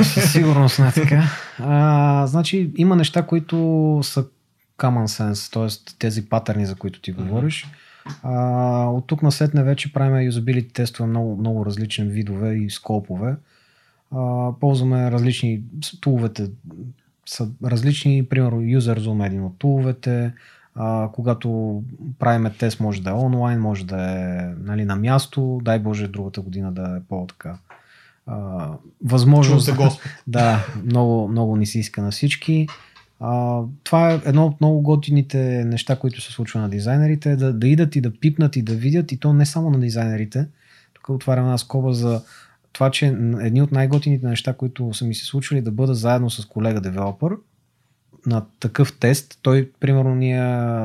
Със 0.04 0.32
сигурност 0.32 0.78
не 0.78 0.88
е 0.88 0.92
така. 0.92 1.22
А, 1.58 2.26
значи, 2.26 2.72
има 2.76 2.96
неща, 2.96 3.26
които 3.26 3.56
са 4.02 4.26
common 4.78 5.32
sense, 5.32 5.52
т.е. 5.52 5.94
тези 5.98 6.28
патърни, 6.28 6.66
за 6.66 6.74
които 6.74 7.00
ти 7.00 7.12
говориш. 7.12 7.66
А, 8.22 8.32
от 8.84 9.06
тук 9.06 9.22
насетне 9.22 9.62
вече 9.62 9.92
правим 9.92 10.26
юзабилити 10.26 10.72
тестове 10.72 11.08
много, 11.08 11.36
много 11.36 11.66
различни 11.66 12.04
видове 12.04 12.54
и 12.54 12.70
скопове. 12.70 13.36
А, 14.10 14.50
ползваме 14.60 15.10
различни 15.10 15.62
туловете 16.00 16.50
са 17.26 17.48
различни, 17.64 18.26
примерно 18.26 18.60
UserZoom 18.60 19.22
е 19.22 19.26
един 19.26 19.44
от 19.44 19.58
туловете, 19.58 20.32
а, 20.74 21.08
когато 21.12 21.82
правиме 22.18 22.50
тест 22.50 22.80
може 22.80 23.02
да 23.02 23.10
е 23.10 23.14
онлайн, 23.14 23.60
може 23.60 23.86
да 23.86 24.10
е 24.10 24.54
нали, 24.58 24.84
на 24.84 24.96
място, 24.96 25.60
дай 25.64 25.78
Боже 25.78 26.08
другата 26.08 26.40
година 26.40 26.72
да 26.72 26.96
е 26.96 27.08
по-така 27.08 27.58
а, 28.26 28.70
възможност. 29.04 29.66
се. 29.66 29.74
Да, 30.26 30.66
много, 30.84 31.28
много 31.28 31.56
ни 31.56 31.66
се 31.66 31.78
иска 31.78 32.02
на 32.02 32.10
всички. 32.10 32.66
А, 33.20 33.60
това 33.84 34.12
е 34.12 34.20
едно 34.24 34.46
от 34.46 34.60
много 34.60 34.80
готините 34.80 35.64
неща, 35.64 35.96
които 35.96 36.20
се 36.20 36.32
случва 36.32 36.60
на 36.60 36.68
дизайнерите, 36.68 37.36
да, 37.36 37.52
да 37.52 37.68
идат 37.68 37.96
и 37.96 38.00
да 38.00 38.20
пипнат 38.20 38.56
и 38.56 38.62
да 38.62 38.74
видят, 38.74 39.12
и 39.12 39.18
то 39.18 39.32
не 39.32 39.46
само 39.46 39.70
на 39.70 39.80
дизайнерите. 39.80 40.46
Тук 40.94 41.08
отварям 41.08 41.44
една 41.44 41.58
скоба 41.58 41.92
за 41.92 42.22
това, 42.72 42.90
че 42.90 43.06
едни 43.40 43.62
от 43.62 43.72
най-готините 43.72 44.26
неща, 44.26 44.54
които 44.54 44.94
са 44.94 45.04
ми 45.04 45.14
се 45.14 45.24
случвали, 45.24 45.60
да 45.60 45.70
бъда 45.70 45.94
заедно 45.94 46.30
с 46.30 46.46
колега 46.46 46.80
девелопър 46.80 47.36
на 48.26 48.44
такъв 48.60 48.98
тест. 48.98 49.38
Той, 49.42 49.70
примерно, 49.80 50.14
ние 50.14 50.42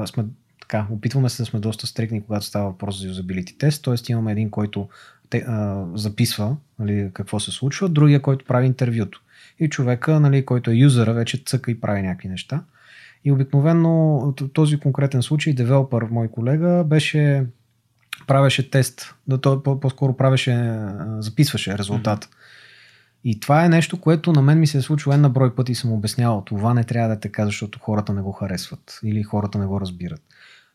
сме 0.08 0.26
така, 0.62 0.88
опитваме 0.92 1.30
се 1.30 1.42
да 1.42 1.46
сме 1.46 1.60
доста 1.60 1.88
стрикни, 1.88 2.22
когато 2.22 2.46
става 2.46 2.70
въпрос 2.70 3.02
за 3.02 3.08
юзабилити 3.08 3.58
тест, 3.58 3.84
т.е. 3.84 4.12
имаме 4.12 4.32
един, 4.32 4.50
който 4.50 4.90
те, 5.30 5.46
а, 5.48 5.86
записва 5.96 6.56
нали, 6.80 7.10
какво 7.14 7.40
се 7.40 7.52
случва, 7.52 7.90
другия, 7.90 8.22
който 8.22 8.46
прави 8.46 8.66
интервюто. 8.66 9.22
И 9.60 9.70
човека, 9.70 10.20
нали, 10.20 10.46
който 10.46 10.72
е 10.72 10.76
юзера, 10.76 11.14
вече 11.14 11.44
цъка 11.46 11.72
и 11.72 11.82
прави 11.82 12.02
някакви 12.02 12.28
неща. 12.28 12.64
И 13.26 13.32
обикновено 13.32 14.34
този 14.54 14.80
конкретен 14.80 15.22
случай, 15.22 15.54
девелопър, 15.54 16.04
мой 16.12 16.28
колега, 16.28 16.84
беше 16.88 17.46
правеше 18.28 18.72
тест, 18.72 19.16
да 19.28 19.42
той 19.42 19.64
по- 19.64 19.80
по-скоро 19.80 20.18
правеше, 20.18 20.80
записваше 21.20 21.78
резултат. 21.78 22.26
Mm-hmm. 22.26 22.36
И 23.24 23.40
това 23.40 23.66
е 23.66 23.70
нещо, 23.70 24.02
което 24.02 24.32
на 24.32 24.42
мен 24.42 24.60
ми 24.60 24.68
се 24.68 24.78
е 24.78 24.82
случило 24.82 25.14
една 25.14 25.30
брой 25.30 25.56
пъти 25.56 25.72
и 25.72 25.76
съм 25.76 25.92
обяснявал. 25.92 26.42
Това 26.46 26.74
не 26.74 26.84
трябва 26.84 27.08
да 27.08 27.14
е 27.14 27.20
така, 27.20 27.46
защото 27.46 27.80
хората 27.80 28.14
не 28.14 28.22
го 28.22 28.32
харесват 28.32 29.00
или 29.04 29.24
хората 29.24 29.60
не 29.60 29.66
го 29.66 29.82
разбират. 29.82 30.22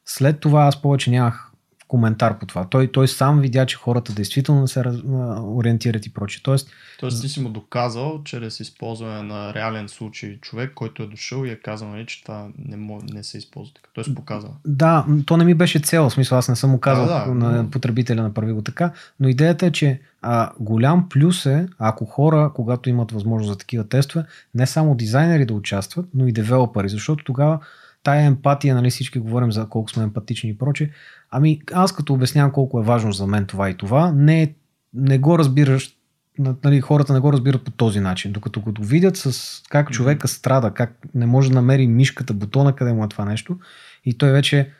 След 0.05 0.41
това 0.41 0.63
аз 0.65 0.83
повече 0.83 1.11
нямах 1.11 1.51
коментар 1.89 2.39
по 2.39 2.47
това. 2.47 2.67
Той, 2.71 2.93
той 2.93 3.09
сам 3.09 3.41
видя, 3.41 3.67
че 3.67 3.77
хората 3.77 4.13
действително 4.13 4.69
се 4.69 4.85
раз, 4.85 4.97
ориентират 5.43 6.07
и 6.07 6.13
прочее. 6.13 6.41
Тоест, 6.45 6.71
Тоест 7.01 7.21
ти 7.21 7.29
си 7.29 7.41
му 7.41 7.49
доказал, 7.49 8.21
чрез 8.25 8.61
използване 8.61 9.23
на 9.23 9.55
реален 9.55 9.89
случай 9.89 10.39
човек, 10.41 10.73
който 10.75 11.03
е 11.03 11.07
дошъл 11.07 11.45
и 11.45 11.51
е 11.51 11.57
казал, 11.57 11.89
нали, 11.89 12.07
че 12.07 12.23
това 12.23 12.49
не, 12.59 12.99
не 13.13 13.25
се 13.25 13.39
използва 13.39 13.75
така. 13.75 13.89
Тоест 13.95 14.15
показал. 14.15 14.57
Да, 14.65 15.07
то 15.27 15.37
не 15.37 15.45
ми 15.45 15.55
беше 15.55 15.79
цел, 15.79 16.09
в 16.09 16.13
смисъл 16.13 16.39
аз 16.39 16.49
не 16.49 16.57
съм 16.57 16.71
му 16.71 16.81
казал 16.81 17.07
Да, 17.07 17.25
да, 17.27 17.35
на 17.35 17.71
потребителя 17.71 18.23
направи 18.23 18.53
го 18.53 18.63
така, 18.63 18.93
но 19.21 19.29
идеята 19.29 19.67
е, 19.67 19.71
че 19.71 20.01
а, 20.23 20.51
голям 20.61 21.09
плюс 21.09 21.47
е, 21.47 21.69
ако 21.79 22.05
хора, 22.05 22.51
когато 22.55 22.91
имат 22.91 23.13
възможност 23.13 23.53
за 23.53 23.59
такива 23.59 23.89
тестове, 23.89 24.25
не 24.55 24.67
само 24.67 24.95
дизайнери 24.95 25.47
да 25.47 25.55
участват, 25.55 26.07
но 26.15 26.27
и 26.27 26.33
девелопери, 26.33 26.89
защото 26.89 27.25
тогава 27.25 27.59
тая 28.05 28.23
емпатия, 28.27 28.75
нали 28.75 28.91
всички 28.91 29.19
говорим 29.19 29.53
за 29.53 29.69
колко 29.69 29.91
сме 29.91 30.03
емпатични 30.03 30.51
и 30.51 30.59
проче, 30.59 30.91
ами 31.31 31.61
аз 31.73 31.93
като 31.93 32.15
обяснявам 32.15 32.53
колко 32.53 32.81
е 32.81 32.85
важно 32.85 33.13
за 33.13 33.27
мен 33.27 33.47
това 33.47 33.71
и 33.71 33.77
това, 33.77 34.13
не, 34.13 34.55
не 34.95 35.19
го 35.19 35.39
разбираш 35.39 35.97
на- 36.39 36.57
нали, 36.65 36.81
хората 36.81 37.13
не 37.13 37.21
го 37.21 37.33
разбират 37.33 37.65
по 37.65 37.71
този 37.71 38.01
начин. 38.01 38.33
Докато 38.33 38.61
го 38.61 38.73
видят 38.81 39.17
с 39.17 39.63
как 39.69 39.91
човека 39.91 40.29
страда, 40.29 40.71
как 40.71 40.99
не 41.15 41.27
може 41.27 41.49
да 41.49 41.55
намери 41.55 41.87
мишката, 41.87 42.35
бутона, 42.35 42.77
къде 42.77 42.93
му 42.93 43.05
е 43.05 43.09
това 43.09 43.25
нещо, 43.25 43.59
и 44.05 44.19
той 44.19 44.33
вече 44.33 44.71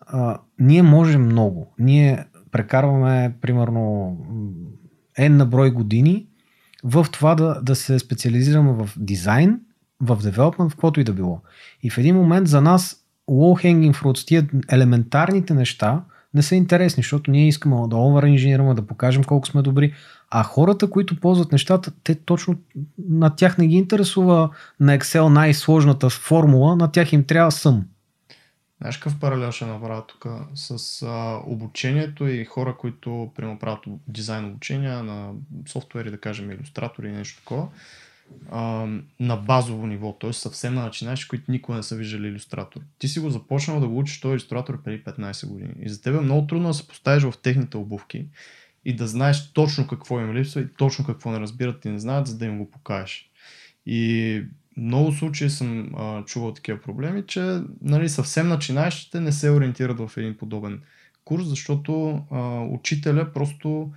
а, 0.00 0.38
ние 0.58 0.82
можем 0.82 1.24
много. 1.24 1.74
Ние 1.78 2.24
прекарваме 2.50 3.34
примерно 3.40 4.16
N 5.18 5.28
на 5.28 5.46
брой 5.46 5.70
години 5.70 6.26
в 6.84 7.06
това 7.12 7.34
да, 7.34 7.60
да 7.62 7.76
се 7.76 7.98
специализираме 7.98 8.72
в 8.72 8.90
дизайн, 8.96 9.60
в 10.02 10.16
девелопмент, 10.22 10.70
в 10.70 10.74
каквото 10.74 11.00
и 11.00 11.04
да 11.04 11.12
било. 11.12 11.40
И 11.82 11.90
в 11.90 11.98
един 11.98 12.16
момент 12.16 12.48
за 12.48 12.60
нас 12.60 13.04
low 13.30 13.64
hanging 13.64 13.94
fruits, 13.94 14.26
тия 14.26 14.48
елементарните 14.70 15.54
неща 15.54 16.02
не 16.34 16.42
са 16.42 16.54
интересни, 16.54 17.02
защото 17.02 17.30
ние 17.30 17.48
искаме 17.48 17.76
да 17.88 17.96
овер 17.96 18.74
да 18.74 18.86
покажем 18.86 19.24
колко 19.24 19.46
сме 19.46 19.62
добри, 19.62 19.94
а 20.30 20.42
хората, 20.42 20.90
които 20.90 21.20
ползват 21.20 21.52
нещата, 21.52 21.92
те 22.04 22.14
точно 22.14 22.54
на 23.08 23.36
тях 23.36 23.58
не 23.58 23.66
ги 23.66 23.76
интересува 23.76 24.50
на 24.80 24.98
Excel 24.98 25.28
най-сложната 25.28 26.10
формула, 26.10 26.76
на 26.76 26.92
тях 26.92 27.12
им 27.12 27.24
трябва 27.24 27.50
сум. 27.50 27.84
Знаеш 28.80 28.96
какъв 28.96 29.20
паралел 29.20 29.50
ще 29.50 29.66
направя 29.66 30.06
тук 30.06 30.26
с 30.54 31.02
а, 31.02 31.40
обучението 31.46 32.26
и 32.26 32.44
хора, 32.44 32.76
които 32.78 33.30
примерно 33.36 33.58
правят 33.58 33.80
дизайн 34.08 34.44
обучения 34.44 35.02
на 35.02 35.30
софтуери, 35.68 36.10
да 36.10 36.20
кажем, 36.20 36.50
иллюстратори 36.50 37.08
и 37.08 37.12
нещо 37.12 37.38
такова, 37.38 37.68
на 39.20 39.36
базово 39.36 39.86
ниво, 39.86 40.12
т.е. 40.20 40.32
съвсем 40.32 40.74
на 40.74 40.82
начинаещи, 40.82 41.28
които 41.28 41.50
никога 41.50 41.76
не 41.76 41.82
са 41.82 41.96
виждали 41.96 42.28
иллюстратор. 42.28 42.80
Ти 42.98 43.08
си 43.08 43.20
го 43.20 43.30
започнал 43.30 43.80
да 43.80 43.88
го 43.88 43.98
учиш 43.98 44.20
този 44.20 44.32
иллюстратор 44.32 44.82
преди 44.82 45.04
15 45.04 45.46
години. 45.46 45.74
И 45.80 45.88
за 45.88 46.02
теб 46.02 46.16
е 46.16 46.20
много 46.20 46.46
трудно 46.46 46.68
да 46.68 46.74
се 46.74 46.88
поставиш 46.88 47.22
в 47.22 47.34
техните 47.42 47.76
обувки 47.76 48.26
и 48.84 48.96
да 48.96 49.06
знаеш 49.06 49.52
точно 49.52 49.86
какво 49.86 50.20
им 50.20 50.34
липсва 50.34 50.60
и 50.60 50.68
точно 50.78 51.04
какво 51.04 51.30
не 51.30 51.40
разбират 51.40 51.84
и 51.84 51.88
не 51.88 51.98
знаят, 51.98 52.26
за 52.26 52.38
да 52.38 52.44
им 52.44 52.58
го 52.58 52.70
покажеш. 52.70 53.30
И 53.86 54.42
много 54.76 55.12
случаи 55.12 55.50
съм 55.50 55.94
а, 55.96 56.24
чувал 56.24 56.54
такива 56.54 56.80
проблеми, 56.80 57.22
че 57.26 57.60
нали, 57.80 58.08
съвсем 58.08 58.48
начинаещите 58.48 59.20
не 59.20 59.32
се 59.32 59.50
ориентират 59.50 59.98
в 59.98 60.16
един 60.16 60.36
подобен 60.36 60.80
курс, 61.24 61.46
защото 61.46 62.22
а, 62.30 62.60
учителя 62.60 63.32
просто 63.32 63.92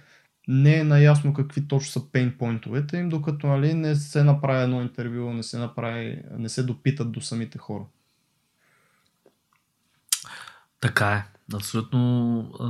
не 0.47 0.75
е 0.75 0.83
наясно 0.83 1.33
какви 1.33 1.67
точно 1.67 1.91
са 1.91 2.11
пейнпойнтовете 2.11 2.97
им, 2.97 3.09
докато 3.09 3.47
нали, 3.47 3.73
не 3.73 3.95
се 3.95 4.23
направи 4.23 4.63
едно 4.63 4.81
интервю, 4.81 5.33
не 5.33 5.43
се, 5.43 5.57
направи, 5.57 6.21
не 6.37 6.49
се 6.49 6.63
допитат 6.63 7.11
до 7.11 7.21
самите 7.21 7.57
хора. 7.57 7.83
Така 10.81 11.11
е. 11.11 11.25
Абсолютно 11.53 12.39
а, 12.59 12.65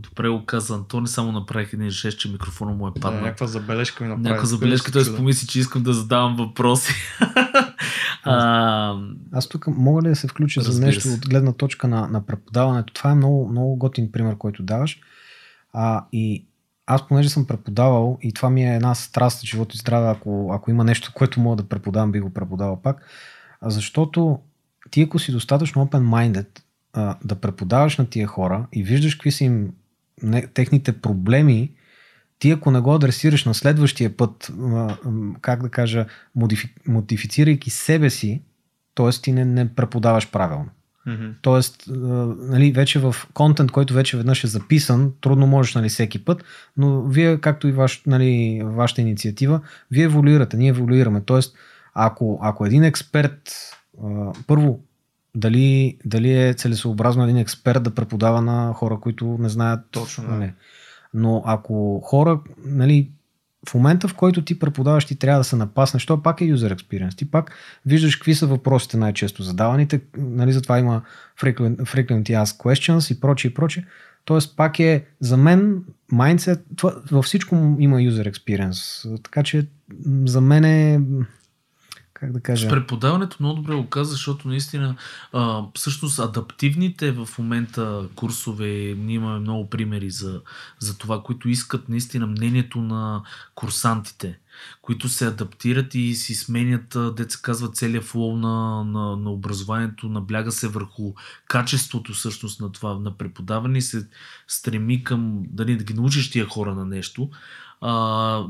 добре 0.00 0.28
го 0.28 0.44
каза 0.46 0.74
Антони, 0.74 1.08
само 1.08 1.32
направих 1.32 1.72
един 1.72 1.90
жест, 1.90 2.18
че 2.18 2.28
микрофона 2.32 2.72
му 2.72 2.86
е 2.88 2.90
Да, 2.94 3.00
паднал. 3.00 3.22
някаква 3.22 3.46
забележка 3.46 4.04
ми 4.04 4.10
направи. 4.10 4.28
Някаква 4.28 4.46
забележка, 4.46 4.92
той 4.92 5.04
си 5.04 5.16
помисли, 5.16 5.46
че 5.46 5.60
искам 5.60 5.82
да 5.82 5.92
задавам 5.92 6.36
въпроси. 6.36 6.92
а, 8.24 8.96
Аз 9.32 9.48
тук 9.48 9.66
мога 9.66 10.02
ли 10.02 10.08
да 10.08 10.16
се 10.16 10.28
включа 10.28 10.60
за 10.60 10.86
нещо 10.86 11.02
се. 11.02 11.14
от 11.14 11.28
гледна 11.28 11.52
точка 11.52 11.88
на, 11.88 12.08
на 12.08 12.26
преподаването? 12.26 12.92
Това 12.92 13.10
е 13.10 13.14
много, 13.14 13.48
много 13.48 13.76
готин 13.76 14.12
пример, 14.12 14.38
който 14.38 14.62
даваш. 14.62 15.00
А, 15.72 16.06
и 16.12 16.46
аз, 16.86 17.08
понеже 17.08 17.28
съм 17.28 17.46
преподавал, 17.46 18.18
и 18.22 18.32
това 18.32 18.50
ми 18.50 18.64
е 18.64 18.74
една 18.74 18.94
страст, 18.94 19.44
живото 19.44 19.74
и 19.74 19.78
здраве, 19.78 20.08
ако, 20.08 20.50
ако 20.52 20.70
има 20.70 20.84
нещо, 20.84 21.12
което 21.14 21.40
мога 21.40 21.56
да 21.56 21.68
преподавам, 21.68 22.12
би 22.12 22.20
го 22.20 22.30
преподавал 22.30 22.82
пак. 22.82 23.06
Защото 23.62 24.38
ти, 24.90 25.02
ако 25.02 25.18
си 25.18 25.32
достатъчно 25.32 25.86
open-minded, 25.86 26.60
а, 26.92 27.16
да 27.24 27.34
преподаваш 27.34 27.98
на 27.98 28.06
тия 28.06 28.26
хора 28.26 28.66
и 28.72 28.82
виждаш 28.82 29.14
какви 29.14 29.32
са 29.32 29.44
им 29.44 29.72
не, 30.22 30.46
техните 30.46 31.00
проблеми, 31.00 31.72
ти 32.38 32.50
ако 32.50 32.70
не 32.70 32.80
го 32.80 32.94
адресираш 32.94 33.44
на 33.44 33.54
следващия 33.54 34.16
път, 34.16 34.52
а, 34.60 34.96
как 35.40 35.62
да 35.62 35.68
кажа, 35.68 36.06
модифи, 36.34 36.74
модифицирайки 36.88 37.70
себе 37.70 38.10
си, 38.10 38.42
т.е. 38.94 39.10
ти 39.10 39.32
не, 39.32 39.44
не 39.44 39.74
преподаваш 39.74 40.30
правилно. 40.30 40.68
Мгм. 41.06 41.26
Тоест, 41.42 41.84
нали, 41.88 42.72
вече 42.72 42.98
в 42.98 43.16
контент, 43.34 43.70
който 43.70 43.94
вече 43.94 44.16
веднъж 44.16 44.44
е 44.44 44.46
записан, 44.46 45.12
трудно 45.20 45.46
можеш 45.46 45.74
нали, 45.74 45.88
всеки 45.88 46.24
път, 46.24 46.44
но 46.76 47.02
вие, 47.02 47.38
както 47.38 47.68
и 47.68 47.72
ваш, 47.72 48.02
нали, 48.06 48.60
вашата 48.64 49.00
инициатива, 49.00 49.60
вие 49.90 50.04
еволюирате, 50.04 50.56
ние 50.56 50.68
еволюираме. 50.68 51.20
Тоест, 51.20 51.56
ако, 51.94 52.38
ако 52.42 52.66
един 52.66 52.84
експерт, 52.84 53.52
първо, 54.46 54.80
дали, 55.34 55.98
дали 56.04 56.32
е 56.32 56.54
целесообразно 56.54 57.24
един 57.24 57.36
експерт 57.36 57.82
да 57.82 57.94
преподава 57.94 58.42
на 58.42 58.72
хора, 58.72 59.00
които 59.00 59.36
не 59.40 59.48
знаят 59.48 59.80
Точно, 59.90 60.24
да. 60.24 60.30
Нали. 60.30 60.52
Но 61.14 61.42
ако 61.46 62.00
хора, 62.00 62.40
нали, 62.64 63.10
в 63.68 63.74
момента, 63.74 64.08
в 64.08 64.14
който 64.14 64.44
ти 64.44 64.58
преподаваш, 64.58 65.04
ти 65.04 65.16
трябва 65.16 65.40
да 65.40 65.44
се 65.44 65.56
напаснеш, 65.56 66.06
то 66.06 66.22
пак 66.22 66.40
е 66.40 66.44
user 66.44 66.74
experience. 66.74 67.16
Ти 67.16 67.30
пак 67.30 67.52
виждаш 67.86 68.16
какви 68.16 68.34
са 68.34 68.46
въпросите 68.46 68.96
най-често 68.96 69.42
задаваните, 69.42 70.00
нали, 70.16 70.52
затова 70.52 70.78
има 70.78 71.02
frequent, 71.40 71.76
frequently 71.76 72.44
asked 72.44 72.56
questions 72.56 73.14
и 73.14 73.20
прочее 73.20 73.50
и 73.50 73.54
прочее. 73.54 73.84
Тоест 74.24 74.56
пак 74.56 74.78
е 74.78 75.04
за 75.20 75.36
мен 75.36 75.84
mindset, 76.12 76.60
това, 76.76 76.94
във 77.10 77.24
всичко 77.24 77.76
има 77.78 77.96
user 77.96 78.32
experience. 78.32 79.10
Така 79.22 79.42
че 79.42 79.66
за 80.24 80.40
мен 80.40 80.64
е 80.64 81.00
как 82.20 82.32
да 82.32 82.38
С 82.38 82.42
кажа... 82.42 82.68
преподаването 82.68 83.36
много 83.40 83.56
добре 83.56 83.74
го 83.74 83.88
каза, 83.88 84.12
защото 84.12 84.48
наистина 84.48 84.96
а, 85.32 85.62
всъщност 85.74 86.18
адаптивните 86.18 87.12
в 87.12 87.28
момента 87.38 88.08
курсове, 88.14 88.94
ние 88.98 89.14
имаме 89.14 89.38
много 89.38 89.70
примери 89.70 90.10
за, 90.10 90.40
за 90.78 90.98
това, 90.98 91.22
които 91.22 91.48
искат 91.48 91.88
наистина 91.88 92.26
мнението 92.26 92.78
на 92.80 93.22
курсантите, 93.54 94.38
които 94.82 95.08
се 95.08 95.26
адаптират 95.26 95.94
и 95.94 96.14
си 96.14 96.34
сменят, 96.34 96.96
деца 97.16 97.38
казва, 97.42 97.70
целият 97.70 98.04
флоу 98.04 98.36
на, 98.36 98.84
на, 98.84 99.16
на 99.16 99.30
образованието, 99.30 100.08
набляга 100.08 100.52
се 100.52 100.68
върху 100.68 101.14
качеството 101.48 102.12
всъщност 102.12 102.60
на 102.60 102.72
това, 102.72 102.98
на 102.98 103.16
преподаване 103.16 103.78
и 103.78 103.82
се 103.82 104.08
стреми 104.48 105.04
към 105.04 105.42
дали 105.48 105.76
да 105.76 105.84
ги 105.84 105.94
научиш 105.94 106.30
тия 106.30 106.46
хора 106.46 106.74
на 106.74 106.84
нещо, 106.84 107.30
а, 107.80 107.92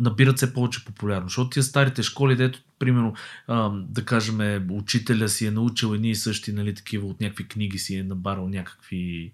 набират 0.00 0.36
все 0.36 0.54
повече 0.54 0.84
популярно. 0.84 1.28
Защото 1.28 1.50
тия 1.50 1.62
старите 1.62 2.02
школи, 2.02 2.36
дето, 2.36 2.62
примерно, 2.78 3.14
а, 3.46 3.68
да 3.68 4.04
кажем, 4.04 4.66
учителя 4.70 5.28
си 5.28 5.46
е 5.46 5.50
научил 5.50 5.94
едни 5.94 6.10
и 6.10 6.14
същи, 6.14 6.52
нали, 6.52 6.74
такива 6.74 7.06
от 7.06 7.20
някакви 7.20 7.48
книги 7.48 7.78
си 7.78 7.96
е 7.96 8.02
набарал 8.02 8.48
някакви 8.48 9.32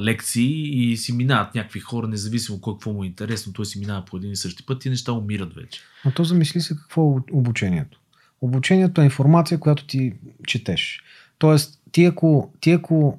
лекции 0.00 0.90
и 0.92 0.96
си 0.96 1.12
минават 1.12 1.54
някакви 1.54 1.80
хора, 1.80 2.08
независимо 2.08 2.60
какво 2.60 2.92
му 2.92 3.04
е 3.04 3.06
интересно, 3.06 3.52
той 3.52 3.66
си 3.66 3.78
минава 3.78 4.04
по 4.04 4.16
един 4.16 4.32
и 4.32 4.36
същи 4.36 4.66
път 4.66 4.84
и 4.84 4.90
неща 4.90 5.12
умират 5.12 5.54
вече. 5.54 5.80
Но 6.04 6.10
то 6.10 6.24
замисли 6.24 6.60
се 6.60 6.76
какво 6.76 7.18
е 7.18 7.32
обучението. 7.32 8.00
Обучението 8.40 9.00
е 9.00 9.04
информация, 9.04 9.60
която 9.60 9.86
ти 9.86 10.12
четеш. 10.46 11.02
Тоест, 11.38 11.80
ти 11.92 12.04
ако, 12.04 12.52
ти 12.60 12.70
ако 12.70 13.18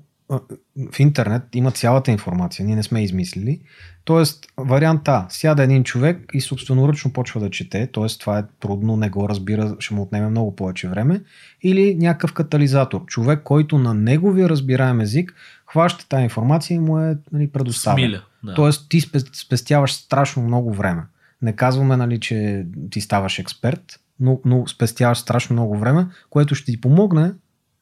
в 0.91 0.99
интернет 0.99 1.43
има 1.53 1.71
цялата 1.71 2.11
информация, 2.11 2.65
ние 2.65 2.75
не 2.75 2.83
сме 2.83 3.03
измислили, 3.03 3.61
Тоест, 4.05 4.45
вариант 4.57 5.07
А, 5.07 5.25
сяда 5.29 5.63
един 5.63 5.83
човек 5.83 6.25
и 6.33 6.41
собственоръчно 6.41 7.13
почва 7.13 7.39
да 7.39 7.49
чете, 7.49 7.87
т.е. 7.87 8.07
това 8.19 8.39
е 8.39 8.43
трудно, 8.59 8.97
не 8.97 9.09
го 9.09 9.29
разбира, 9.29 9.75
ще 9.79 9.93
му 9.93 10.01
отнеме 10.01 10.29
много 10.29 10.55
повече 10.55 10.87
време, 10.87 11.21
или 11.61 11.95
някакъв 11.95 12.33
катализатор, 12.33 13.05
човек, 13.05 13.41
който 13.43 13.77
на 13.77 13.93
неговия 13.93 14.49
разбираем 14.49 15.01
език 15.01 15.35
хваща 15.67 16.07
тази 16.07 16.23
информация 16.23 16.75
и 16.75 16.79
му 16.79 16.99
е 16.99 17.17
нали, 17.31 17.47
предоставя. 17.47 17.97
Смиля. 17.97 18.21
Да. 18.43 18.53
Тоест, 18.53 18.89
ти 18.89 19.01
спе- 19.01 19.45
спестяваш 19.45 19.93
страшно 19.93 20.43
много 20.43 20.73
време. 20.73 21.03
Не 21.41 21.53
казваме, 21.53 21.97
нали, 21.97 22.19
че 22.19 22.65
ти 22.89 23.01
ставаш 23.01 23.39
експерт, 23.39 23.99
но, 24.19 24.41
но 24.45 24.67
спестяваш 24.67 25.17
страшно 25.17 25.53
много 25.53 25.77
време, 25.77 26.07
което 26.29 26.55
ще 26.55 26.71
ти 26.71 26.81
помогне 26.81 27.33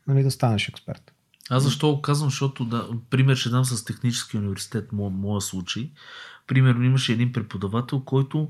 нали, 0.08 0.24
да 0.24 0.32
станеш 0.32 0.70
експерт. 0.70 1.14
Аз 1.50 1.64
защо 1.64 1.96
го 1.96 2.02
казвам? 2.02 2.30
Защото, 2.30 2.66
да, 2.66 2.90
пример 3.10 3.36
ще 3.36 3.50
дам 3.50 3.66
с 3.66 3.86
технически 3.86 4.38
университет, 4.38 4.92
мо, 4.92 5.10
моя 5.10 5.42
случай. 5.42 5.92
Примерно 6.48 6.84
имаше 6.84 7.14
един 7.14 7.34
преподавател, 7.34 8.00
който 8.00 8.50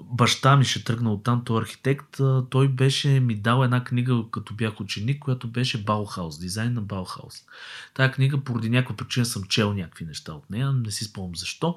баща 0.00 0.56
ми 0.56 0.64
ще 0.64 0.84
тръгна 0.84 1.12
от 1.12 1.24
там, 1.24 1.42
той 1.44 1.62
архитект, 1.62 2.20
той 2.50 2.68
беше 2.68 3.20
ми 3.20 3.34
дал 3.34 3.64
една 3.64 3.84
книга, 3.84 4.24
като 4.30 4.54
бях 4.54 4.80
ученик, 4.80 5.22
която 5.22 5.48
беше 5.48 5.84
Баухаус, 5.84 6.38
дизайн 6.38 6.72
на 6.72 6.80
Баухаус. 6.80 7.34
Тая 7.94 8.12
книга, 8.12 8.44
поради 8.44 8.70
някаква 8.70 8.96
причина 8.96 9.26
съм 9.26 9.44
чел 9.44 9.72
някакви 9.72 10.04
неща 10.04 10.32
от 10.32 10.50
нея, 10.50 10.72
не 10.72 10.90
си 10.90 11.04
спомням 11.04 11.36
защо. 11.36 11.76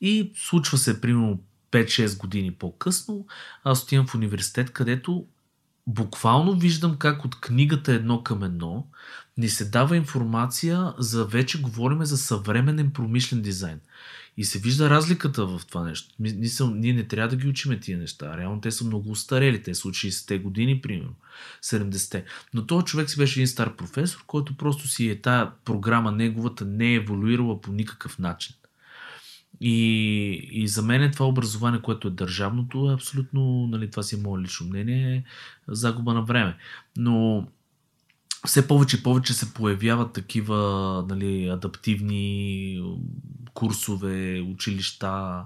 И 0.00 0.32
случва 0.36 0.78
се, 0.78 1.00
примерно, 1.00 1.40
5-6 1.72 2.18
години 2.18 2.52
по-късно, 2.52 3.26
аз 3.64 3.82
отивам 3.82 4.06
в 4.06 4.14
университет, 4.14 4.72
където 4.72 5.26
буквално 5.86 6.58
виждам 6.58 6.96
как 6.96 7.24
от 7.24 7.40
книгата 7.40 7.92
едно 7.92 8.22
към 8.22 8.42
едно 8.42 8.86
ни 9.40 9.48
се 9.48 9.64
дава 9.64 9.96
информация 9.96 10.94
за 10.98 11.24
вече 11.24 11.60
говориме 11.60 12.04
за 12.04 12.18
съвременен 12.18 12.90
промишлен 12.90 13.42
дизайн. 13.42 13.80
И 14.36 14.44
се 14.44 14.58
вижда 14.58 14.90
разликата 14.90 15.46
в 15.46 15.60
това 15.68 15.84
нещо. 15.84 16.14
Мисъл, 16.18 16.70
ние 16.70 16.92
не 16.92 17.04
трябва 17.04 17.28
да 17.28 17.36
ги 17.36 17.48
учиме 17.48 17.80
тия 17.80 17.98
неща. 17.98 18.36
Реално 18.38 18.60
те 18.60 18.70
са 18.70 18.84
много 18.84 19.10
устарели. 19.10 19.62
Те 19.62 19.74
са 19.74 19.88
от 19.88 19.94
60-те 19.94 20.38
години, 20.38 20.80
примерно. 20.80 21.14
70-те. 21.62 22.24
Но 22.54 22.66
този 22.66 22.86
човек 22.86 23.10
си 23.10 23.18
беше 23.18 23.40
един 23.40 23.48
стар 23.48 23.76
професор, 23.76 24.24
който 24.26 24.56
просто 24.56 24.88
си 24.88 25.08
е 25.08 25.20
тая 25.20 25.50
програма, 25.64 26.12
неговата 26.12 26.64
не 26.64 26.86
е 26.86 26.94
еволюирала 26.94 27.60
по 27.60 27.72
никакъв 27.72 28.18
начин. 28.18 28.54
И, 29.60 29.74
и 30.52 30.68
за 30.68 30.82
мен 30.82 31.02
е 31.02 31.10
това 31.10 31.26
образование, 31.26 31.82
което 31.82 32.08
е 32.08 32.10
държавното, 32.10 32.90
е 32.90 32.94
абсолютно, 32.94 33.66
нали, 33.66 33.90
това 33.90 34.02
си 34.02 34.14
е 34.14 34.18
мое 34.18 34.42
лично 34.42 34.66
мнение, 34.66 35.16
е 35.16 35.24
загуба 35.68 36.14
на 36.14 36.22
време. 36.22 36.56
Но 36.96 37.46
все 38.46 38.68
повече 38.68 38.96
и 38.96 39.02
повече 39.02 39.34
се 39.34 39.54
появяват 39.54 40.12
такива 40.12 40.58
нали, 41.08 41.48
адаптивни 41.48 42.82
курсове, 43.54 44.40
училища, 44.40 45.42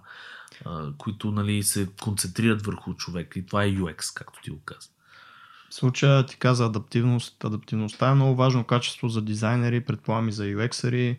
които 0.99 1.31
нали, 1.31 1.63
се 1.63 1.89
концентрират 2.03 2.67
върху 2.67 2.95
човек. 2.95 3.37
И 3.37 3.47
това 3.47 3.65
е 3.65 3.73
UX, 3.73 4.15
както 4.15 4.41
ти 4.43 4.51
го 4.51 4.61
каза. 4.65 4.89
В 5.71 5.75
случая 5.75 6.27
ти 6.27 6.37
каза 6.37 6.65
адаптивност. 6.65 7.45
Адаптивността 7.45 8.11
е 8.11 8.15
много 8.15 8.37
важно 8.37 8.65
качество 8.65 9.09
за 9.09 9.23
дизайнери, 9.23 9.85
предполагам 9.85 10.29
и 10.29 10.33
за 10.33 10.45
UX-ери. 10.45 11.19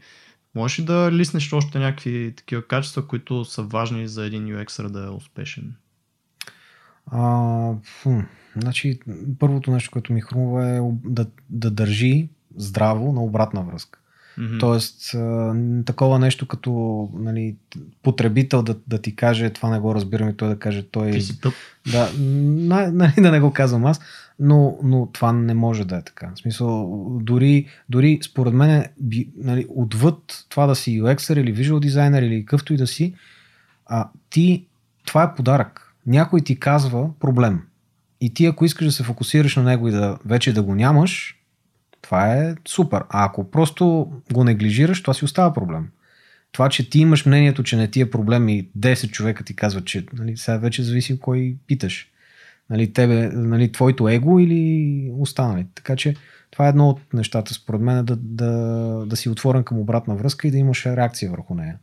Можеш 0.55 0.79
ли 0.79 0.83
да 0.83 1.11
лиснеш 1.11 1.53
още 1.53 1.79
някакви 1.79 2.33
такива 2.37 2.61
качества, 2.67 3.07
които 3.07 3.45
са 3.45 3.63
важни 3.63 4.07
за 4.07 4.25
един 4.25 4.45
UX-ер 4.45 4.89
да 4.89 5.05
е 5.05 5.09
успешен? 5.09 5.75
А, 7.07 7.73
хм, 8.01 8.19
значи, 8.57 8.99
първото 9.39 9.71
нещо, 9.71 9.91
което 9.91 10.13
ми 10.13 10.21
хрумва 10.21 10.69
е 10.69 10.79
да, 11.05 11.25
да 11.49 11.71
държи 11.71 12.29
здраво 12.57 13.13
на 13.13 13.23
обратна 13.23 13.63
връзка. 13.63 13.99
Mm-hmm. 14.39 14.59
Тоест, 14.59 15.15
такова 15.85 16.19
нещо 16.19 16.47
като 16.47 17.09
нали, 17.13 17.55
потребител 18.03 18.63
да, 18.63 18.75
да 18.87 19.01
ти 19.01 19.15
каже 19.15 19.49
това 19.49 19.69
не 19.69 19.79
го 19.79 19.95
разбирам 19.95 20.29
и 20.29 20.37
той 20.37 20.49
да 20.49 20.59
каже 20.59 20.83
той... 20.83 21.11
Ти 21.11 21.21
си 21.21 21.41
тъп. 21.41 21.53
Да, 21.91 22.11
нали, 22.19 23.13
да 23.17 23.31
не 23.31 23.39
го 23.39 23.53
казвам 23.53 23.85
аз, 23.85 23.99
но, 24.39 24.77
но 24.83 25.09
това 25.13 25.33
не 25.33 25.53
може 25.53 25.85
да 25.85 25.95
е 25.95 26.01
така. 26.01 26.31
В 26.35 26.39
смисъл, 26.39 27.01
дори, 27.21 27.67
дори 27.89 28.19
според 28.23 28.53
мен 28.53 28.85
нали, 29.37 29.65
отвъд 29.69 30.45
това 30.49 30.67
да 30.67 30.75
си 30.75 31.01
UX 31.01 31.39
или 31.39 31.55
visual 31.55 31.79
дизайнер 31.79 32.21
или 32.21 32.45
какъвто 32.45 32.73
и 32.73 32.77
да 32.77 32.87
си, 32.87 33.13
а, 33.85 34.09
ти, 34.29 34.65
това 35.05 35.23
е 35.23 35.35
подарък. 35.35 35.84
Някой 36.07 36.41
ти 36.41 36.59
казва 36.59 37.09
проблем. 37.19 37.61
И 38.21 38.33
ти 38.33 38.45
ако 38.45 38.65
искаш 38.65 38.85
да 38.85 38.91
се 38.91 39.03
фокусираш 39.03 39.55
на 39.55 39.63
него 39.63 39.87
и 39.87 39.91
да 39.91 40.17
вече 40.25 40.53
да 40.53 40.63
го 40.63 40.75
нямаш, 40.75 41.39
това 42.01 42.33
е 42.33 42.55
супер. 42.67 43.03
А 43.09 43.25
ако 43.25 43.51
просто 43.51 44.11
го 44.33 44.43
неглижираш, 44.43 45.01
това 45.01 45.13
си 45.13 45.25
остава 45.25 45.53
проблем. 45.53 45.87
Това, 46.51 46.69
че 46.69 46.89
ти 46.89 46.99
имаш 46.99 47.25
мнението, 47.25 47.63
че 47.63 47.77
не 47.77 47.87
ти 47.87 48.01
е 48.01 48.09
проблем 48.09 48.49
и 48.49 48.69
10 48.77 49.11
човека 49.11 49.43
ти 49.43 49.55
казват, 49.55 49.85
че 49.85 50.05
нали, 50.13 50.37
сега 50.37 50.57
вече 50.57 50.83
зависи 50.83 51.19
кой 51.19 51.55
питаш. 51.67 52.07
Нали, 52.69 52.93
тебе, 52.93 53.29
нали, 53.33 53.71
твоето 53.71 54.09
его 54.09 54.39
или 54.39 55.11
останалите. 55.17 55.69
Така 55.75 55.95
че 55.95 56.15
това 56.51 56.65
е 56.65 56.69
едно 56.69 56.89
от 56.89 57.13
нещата, 57.13 57.53
според 57.53 57.81
мен, 57.81 58.05
да, 58.05 58.15
да, 58.15 58.51
да 59.05 59.15
си 59.15 59.29
отворен 59.29 59.63
към 59.63 59.79
обратна 59.79 60.15
връзка 60.15 60.47
и 60.47 60.51
да 60.51 60.57
имаш 60.57 60.85
реакция 60.85 61.31
върху 61.31 61.55
нея. 61.55 61.77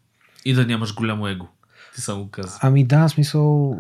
И 0.45 0.55
да 0.55 0.67
нямаш 0.67 0.95
голямо 0.95 1.29
его. 1.29 1.49
Ти 1.95 2.01
само 2.01 2.29
каза. 2.29 2.59
Ами 2.63 2.85
да, 2.85 3.09
смисъл. 3.09 3.77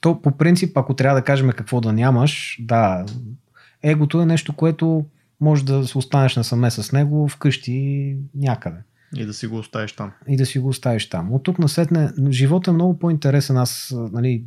То 0.00 0.22
по 0.22 0.30
принцип, 0.30 0.76
ако 0.76 0.94
трябва 0.94 1.20
да 1.20 1.24
кажем 1.24 1.50
какво 1.50 1.80
да 1.80 1.92
нямаш, 1.92 2.58
да, 2.60 3.06
егото 3.82 4.20
е 4.20 4.26
нещо, 4.26 4.52
което 4.52 5.04
може 5.40 5.64
да 5.64 5.86
се 5.86 5.98
останеш 5.98 6.36
насаме 6.36 6.70
с 6.70 6.92
него 6.92 7.28
вкъщи 7.28 8.16
някъде. 8.34 8.78
И 9.16 9.26
да 9.26 9.34
си 9.34 9.46
го 9.46 9.56
оставиш 9.56 9.92
там. 9.92 10.12
И 10.28 10.36
да 10.36 10.46
си 10.46 10.58
го 10.58 10.68
оставиш 10.68 11.08
там. 11.08 11.32
От 11.32 11.42
тук 11.42 11.58
насетне, 11.58 12.10
живота 12.30 12.70
е 12.70 12.74
много 12.74 12.98
по-интересен. 12.98 13.56
Аз, 13.56 13.94
нали, 14.12 14.44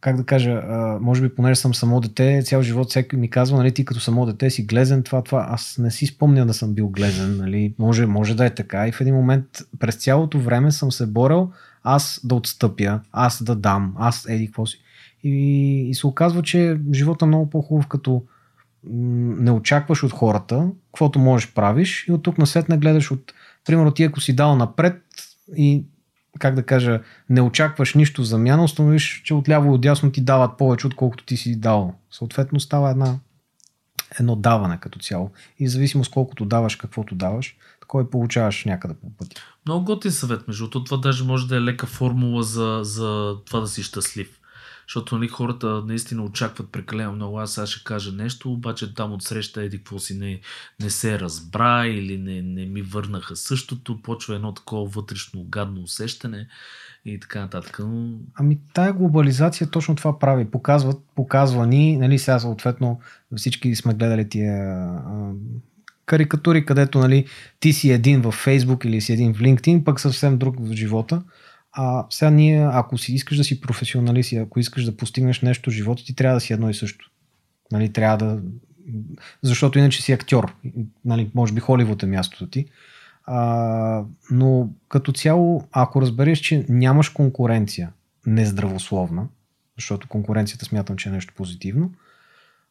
как 0.00 0.16
да 0.16 0.24
кажа, 0.24 0.62
може 1.00 1.22
би 1.22 1.34
понеже 1.34 1.60
съм 1.60 1.74
само 1.74 2.00
дете, 2.00 2.42
цял 2.44 2.62
живот 2.62 2.90
всеки 2.90 3.16
ми 3.16 3.30
казва, 3.30 3.58
нали, 3.58 3.74
ти 3.74 3.84
като 3.84 4.00
само 4.00 4.26
дете 4.26 4.50
си 4.50 4.62
глезен, 4.62 5.02
това, 5.02 5.22
това. 5.22 5.46
Аз 5.50 5.78
не 5.78 5.90
си 5.90 6.06
спомня 6.06 6.46
да 6.46 6.54
съм 6.54 6.74
бил 6.74 6.88
глезен, 6.88 7.36
нали, 7.36 7.74
може, 7.78 8.06
може 8.06 8.36
да 8.36 8.46
е 8.46 8.54
така. 8.54 8.88
И 8.88 8.92
в 8.92 9.00
един 9.00 9.14
момент 9.14 9.46
през 9.78 9.96
цялото 9.96 10.40
време 10.40 10.72
съм 10.72 10.92
се 10.92 11.06
борил 11.06 11.52
аз 11.88 12.20
да 12.24 12.34
отстъпя, 12.34 13.00
аз 13.12 13.42
да 13.42 13.54
дам, 13.56 13.94
аз 13.98 14.26
еди 14.28 14.46
какво 14.46 14.66
си. 14.66 14.78
И, 15.22 15.30
и 15.90 15.94
се 15.94 16.06
оказва, 16.06 16.42
че 16.42 16.80
живота 16.92 17.24
е 17.24 17.28
много 17.28 17.50
по-хубав, 17.50 17.86
като 17.86 18.22
не 18.84 19.50
очакваш 19.50 20.02
от 20.02 20.12
хората, 20.12 20.70
каквото 20.86 21.18
можеш 21.18 21.52
правиш 21.54 22.04
и 22.08 22.12
от 22.12 22.22
тук 22.22 22.38
на 22.38 22.46
след 22.46 22.68
не 22.68 22.78
гледаш 22.78 23.10
от, 23.10 23.32
примерно 23.64 23.90
ти 23.90 24.04
ако 24.04 24.20
си 24.20 24.36
дал 24.36 24.56
напред 24.56 25.02
и 25.56 25.84
как 26.38 26.54
да 26.54 26.62
кажа, 26.62 27.00
не 27.30 27.40
очакваш 27.40 27.94
нищо 27.94 28.22
в 28.22 28.26
замяна, 28.26 28.64
установиш, 28.64 29.22
че 29.24 29.34
отляво 29.34 29.66
и 29.66 29.74
отдясно 29.74 30.12
ти 30.12 30.20
дават 30.20 30.58
повече, 30.58 30.86
отколкото 30.86 31.24
ти 31.24 31.36
си 31.36 31.60
дал. 31.60 31.94
Съответно 32.10 32.60
става 32.60 32.90
една, 32.90 33.18
едно 34.20 34.36
даване 34.36 34.78
като 34.80 34.98
цяло. 34.98 35.30
И 35.58 35.66
в 35.66 35.70
зависимост 35.70 36.12
колкото 36.12 36.44
даваш, 36.44 36.76
каквото 36.76 37.14
даваш, 37.14 37.56
такова 37.80 38.10
получаваш 38.10 38.64
някъде 38.64 38.94
по 38.94 39.10
пътя. 39.16 39.42
Много 39.66 39.84
готин 39.84 40.12
съвет, 40.12 40.48
между 40.48 40.70
това 40.70 40.96
даже 40.96 41.24
може 41.24 41.48
да 41.48 41.56
е 41.56 41.60
лека 41.60 41.86
формула 41.86 42.42
за, 42.42 42.80
за 42.82 43.36
това 43.46 43.60
да 43.60 43.66
си 43.66 43.82
щастлив. 43.82 44.40
Защото 44.88 45.18
нали, 45.18 45.28
хората 45.28 45.82
наистина 45.86 46.24
очакват 46.24 46.72
прекалено 46.72 47.12
много. 47.12 47.38
Аз 47.38 47.52
сега 47.52 47.66
ще 47.66 47.84
кажа 47.84 48.12
нещо, 48.12 48.52
обаче 48.52 48.94
там 48.94 49.12
от 49.12 49.22
среща 49.22 49.62
еди 49.62 49.78
какво 49.78 49.98
си 49.98 50.18
не, 50.18 50.40
не 50.80 50.90
се 50.90 51.20
разбра 51.20 51.86
или 51.86 52.18
не, 52.18 52.42
не 52.42 52.66
ми 52.66 52.82
върнаха 52.82 53.36
същото. 53.36 54.02
Почва 54.02 54.34
едно 54.34 54.54
такова 54.54 54.84
вътрешно 54.84 55.44
гадно 55.44 55.82
усещане 55.82 56.48
и 57.04 57.20
така 57.20 57.40
нататък. 57.40 57.78
Но... 57.78 58.18
Ами 58.34 58.58
тая 58.74 58.92
глобализация 58.92 59.70
точно 59.70 59.96
това 59.96 60.18
прави. 60.18 60.50
Показват, 60.50 60.98
показва 61.14 61.66
ни, 61.66 61.96
нали 61.96 62.18
сега 62.18 62.38
съответно 62.38 63.00
всички 63.36 63.76
сме 63.76 63.94
гледали 63.94 64.28
тия 64.28 64.88
карикатури, 66.06 66.66
където 66.66 66.98
нали, 66.98 67.26
ти 67.60 67.72
си 67.72 67.90
един 67.90 68.20
в 68.20 68.32
Фейсбук 68.32 68.84
или 68.84 69.00
си 69.00 69.12
един 69.12 69.34
в 69.34 69.38
LinkedIn, 69.38 69.84
пък 69.84 70.00
съвсем 70.00 70.38
друг 70.38 70.56
в 70.58 70.72
живота. 70.72 71.22
А 71.72 72.06
сега 72.10 72.30
ние, 72.30 72.68
ако 72.72 72.98
си 72.98 73.14
искаш 73.14 73.36
да 73.36 73.44
си 73.44 73.60
професионалист 73.60 74.32
и 74.32 74.36
ако 74.36 74.60
искаш 74.60 74.84
да 74.84 74.96
постигнеш 74.96 75.40
нещо 75.40 75.70
в 75.70 75.72
живота, 75.72 76.04
ти 76.04 76.14
трябва 76.14 76.36
да 76.36 76.40
си 76.40 76.52
едно 76.52 76.70
и 76.70 76.74
също. 76.74 77.10
Нали, 77.72 77.92
трябва 77.92 78.18
да... 78.18 78.40
Защото 79.42 79.78
иначе 79.78 80.02
си 80.02 80.12
актьор. 80.12 80.54
Нали, 81.04 81.30
може 81.34 81.52
би 81.52 81.60
Холивуд 81.60 82.02
е 82.02 82.06
мястото 82.06 82.46
ти. 82.46 82.66
А, 83.24 84.02
но 84.30 84.70
като 84.88 85.12
цяло, 85.12 85.64
ако 85.72 86.02
разбереш, 86.02 86.38
че 86.38 86.66
нямаш 86.68 87.08
конкуренция 87.08 87.90
нездравословна, 88.26 89.26
защото 89.76 90.08
конкуренцията 90.08 90.64
смятам, 90.64 90.96
че 90.96 91.08
е 91.08 91.12
нещо 91.12 91.34
позитивно, 91.36 91.92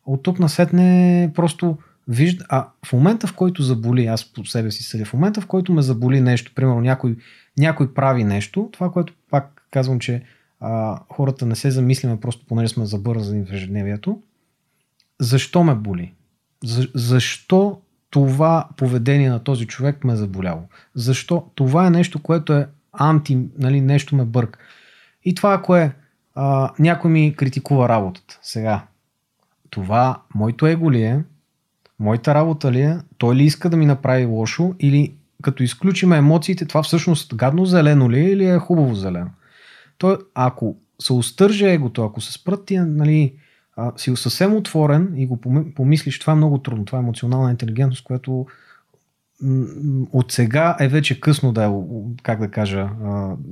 от 0.06 0.24
тук 0.24 0.40
насетне 0.40 1.32
просто 1.36 1.78
вижда, 2.08 2.46
а 2.50 2.68
в 2.86 2.94
момента 2.94 3.28
в 3.28 3.36
който 3.36 3.64
заболи, 3.64 4.06
аз 4.06 4.34
по 4.34 4.46
себе 4.46 4.72
си 4.72 4.84
съдя, 4.84 5.06
в 5.06 5.14
момента 5.14 5.42
в 5.42 5.48
който 5.48 5.74
ме 5.74 5.82
заболи 5.82 6.22
нещо, 6.22 6.52
примерно 6.56 6.82
някой 6.82 7.18
някой 7.58 7.94
прави 7.94 8.24
нещо, 8.24 8.70
това, 8.74 8.92
което 8.92 9.14
пак 9.30 9.68
казвам, 9.72 10.00
че 10.00 10.24
а, 10.60 11.00
хората 11.10 11.46
не 11.46 11.56
се 11.56 11.72
замислиме 11.72 12.20
просто 12.20 12.46
понеже 12.46 12.74
сме 12.74 12.86
забързани 12.86 13.46
в 13.46 13.54
ежедневието, 13.54 14.22
защо 15.20 15.64
ме 15.64 15.76
боли? 15.76 16.14
За, 16.64 16.88
защо 16.94 17.82
това 18.10 18.68
поведение 18.78 19.30
на 19.30 19.44
този 19.44 19.68
човек 19.68 20.04
ме 20.04 20.14
е 20.14 20.16
заболяло? 20.16 20.62
Защо? 20.96 21.46
Това 21.56 21.88
е 21.88 21.90
нещо, 21.90 22.22
което 22.22 22.54
е 22.54 22.68
анти, 22.94 23.40
нали, 23.58 23.82
нещо 23.82 24.16
ме 24.16 24.26
бърк. 24.26 24.58
И 25.24 25.36
това, 25.36 25.54
ако 25.54 25.76
е 25.76 25.96
а, 26.36 26.74
някой 26.80 27.12
ми 27.12 27.36
критикува 27.36 27.90
работата 27.90 28.40
сега, 28.42 28.84
това 29.70 30.22
моето 30.36 30.68
его 30.68 30.92
ли 30.92 31.04
е, 31.04 31.24
моята 32.00 32.36
работа 32.36 32.72
ли 32.72 32.82
е, 32.82 33.00
той 33.18 33.36
ли 33.36 33.44
иска 33.44 33.70
да 33.70 33.78
ми 33.78 33.86
направи 33.86 34.26
лошо 34.26 34.76
или 34.80 35.14
като 35.42 35.64
изключим 35.64 36.14
емоциите, 36.14 36.66
това 36.66 36.84
всъщност 36.84 37.36
гадно 37.36 37.66
зелено 37.66 38.12
ли 38.12 38.20
е 38.20 38.32
или 38.32 38.46
е 38.46 38.58
хубаво 38.58 38.96
зелено? 38.96 39.30
То, 39.98 40.18
ако 40.34 40.76
се 41.02 41.14
устърже 41.14 41.74
егото, 41.74 42.04
ако 42.04 42.22
се 42.22 42.34
спрат 42.34 42.66
ти, 42.66 42.78
нали, 42.78 43.34
а, 43.76 43.92
си 43.98 44.16
съвсем 44.16 44.56
отворен 44.56 45.14
и 45.18 45.26
го 45.28 45.42
помислиш, 45.76 46.20
това 46.20 46.34
е 46.34 46.36
много 46.36 46.58
трудно. 46.58 46.86
Това 46.86 47.00
е 47.00 47.02
емоционална 47.02 47.52
интелигентност, 47.52 48.04
която 48.04 48.46
от 50.12 50.32
сега 50.32 50.78
е 50.80 50.88
вече 50.88 51.20
късно 51.20 51.54
да 51.54 51.64
е, 51.64 51.70
как 52.24 52.40
да 52.40 52.52
кажа, 52.52 52.90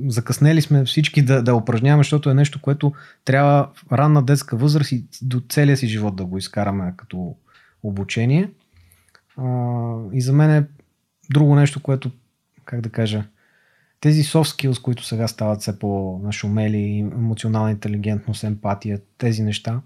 закъснели 0.07 0.61
сме 0.61 0.86
всички 0.86 1.22
да, 1.22 1.44
да 1.44 1.56
упражняваме, 1.56 2.03
защото 2.03 2.30
е 2.30 2.34
нещо, 2.34 2.61
което 2.61 2.94
трябва 3.26 3.70
в 3.74 3.94
ранна 3.94 4.24
детска 4.24 4.57
възраст 4.57 4.91
и 4.91 5.06
до 5.22 5.41
целия 5.49 5.78
си 5.78 5.88
живот 5.88 6.15
да 6.15 6.26
го 6.26 6.38
изкараме 6.38 6.94
като 6.98 7.36
обучение. 7.84 8.51
И 10.14 10.22
за 10.22 10.34
мен 10.34 10.51
е 10.51 10.68
друго 11.34 11.55
нещо, 11.55 11.84
което, 11.84 12.11
как 12.65 12.81
да 12.81 12.89
кажа, 12.89 13.26
тези 13.99 14.23
soft 14.23 14.68
skills, 14.68 14.81
които 14.81 15.05
сега 15.05 15.27
стават 15.27 15.61
все 15.61 15.80
по-нашумели, 15.80 16.97
емоционална 16.99 17.72
интелигентност, 17.72 18.43
емпатия, 18.43 19.01
тези 19.18 19.43
неща, 19.43 19.81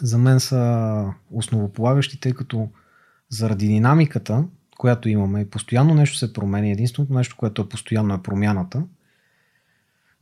за 0.00 0.18
мен 0.18 0.40
са 0.40 1.04
основополагащи, 1.30 2.20
тъй 2.20 2.32
като 2.32 2.68
заради 3.28 3.66
динамиката, 3.66 4.44
която 4.78 5.08
имаме 5.08 5.40
и 5.40 5.50
постоянно 5.50 5.94
нещо 5.94 6.18
се 6.18 6.32
променя, 6.32 6.68
единственото 6.68 7.14
нещо, 7.14 7.36
което 7.38 7.62
е 7.62 7.68
постоянно 7.68 8.14
е 8.14 8.22
промяната, 8.22 8.84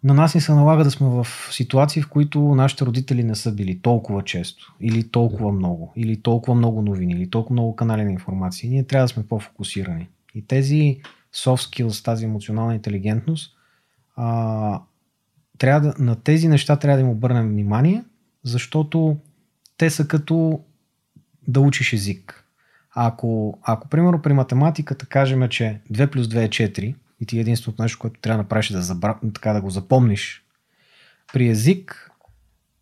на 0.04 0.14
нас 0.14 0.34
ни 0.34 0.40
се 0.40 0.52
налага 0.52 0.84
да 0.84 0.90
сме 0.90 1.08
в 1.08 1.26
ситуации, 1.50 2.02
в 2.02 2.08
които 2.08 2.40
нашите 2.40 2.84
родители 2.84 3.24
не 3.24 3.34
са 3.34 3.52
били 3.52 3.80
толкова 3.80 4.22
често, 4.22 4.74
или 4.80 5.08
толкова 5.10 5.52
много, 5.52 5.92
или 5.96 6.22
толкова 6.22 6.54
много 6.54 6.82
новини, 6.82 7.14
или 7.14 7.30
толкова 7.30 7.52
много 7.52 7.76
канали 7.76 8.04
на 8.04 8.12
информация. 8.12 8.70
Ние 8.70 8.84
трябва 8.84 9.04
да 9.04 9.08
сме 9.08 9.26
по-фокусирани. 9.26 10.08
И 10.34 10.46
тези 10.46 11.00
soft 11.34 11.84
skills, 11.84 12.04
тази 12.04 12.24
емоционална 12.24 12.74
интелигентност, 12.74 13.56
а, 14.16 14.80
трябва 15.58 15.80
да, 15.80 16.04
на 16.04 16.16
тези 16.16 16.48
неща 16.48 16.76
трябва 16.76 16.96
да 16.96 17.02
им 17.02 17.10
обърнем 17.10 17.48
внимание, 17.48 18.04
защото 18.42 19.16
те 19.76 19.90
са 19.90 20.08
като 20.08 20.60
да 21.48 21.60
учиш 21.60 21.92
език. 21.92 22.44
Ако, 22.94 23.58
ако 23.62 23.88
примерно 23.88 24.22
при 24.22 24.32
математиката 24.32 25.06
кажем, 25.06 25.48
че 25.48 25.80
2 25.92 26.10
плюс 26.10 26.26
2 26.26 26.44
е 26.44 26.48
4 26.48 26.94
и 27.24 27.26
ти 27.26 27.38
единственото 27.38 27.82
нещо, 27.82 27.98
което 27.98 28.20
трябва 28.20 28.36
да 28.36 28.42
направиш 28.42 28.70
е 28.70 28.72
да, 28.72 28.82
забра... 28.82 29.18
така, 29.34 29.52
да 29.52 29.60
го 29.60 29.70
запомниш, 29.70 30.44
при 31.32 31.48
език 31.48 32.10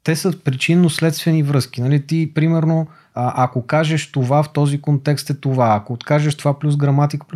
те 0.05 0.17
са 0.17 0.33
причинно-следствени 0.33 1.43
връзки. 1.43 1.83
Нали? 1.83 2.07
Ти, 2.07 2.35
примерно, 2.35 2.87
а, 3.15 3.45
ако 3.45 3.67
кажеш 3.67 4.13
това 4.13 4.43
в 4.43 4.53
този 4.53 4.81
контекст 4.81 5.31
е 5.31 5.35
това, 5.35 5.75
ако 5.75 5.93
откажеш 5.93 6.35
това 6.35 6.59
плюс 6.59 6.77
граматика, 6.77 7.27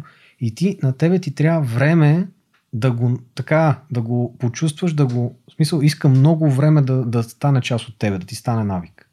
и 0.40 0.54
ти, 0.54 0.78
на 0.82 0.92
тебе 0.92 1.18
ти 1.18 1.34
трябва 1.34 1.60
време 1.60 2.28
да 2.72 2.90
го, 2.90 3.18
така, 3.34 3.80
да 3.90 4.00
го 4.00 4.36
почувстваш, 4.38 4.92
да 4.92 5.06
го, 5.06 5.38
в 5.50 5.54
смисъл, 5.54 5.80
иска 5.80 6.08
много 6.08 6.50
време 6.50 6.82
да, 6.82 7.04
да 7.04 7.22
стане 7.22 7.60
част 7.60 7.88
от 7.88 7.98
тебе, 7.98 8.18
да 8.18 8.26
ти 8.26 8.34
стане 8.34 8.64
навик. 8.64 9.10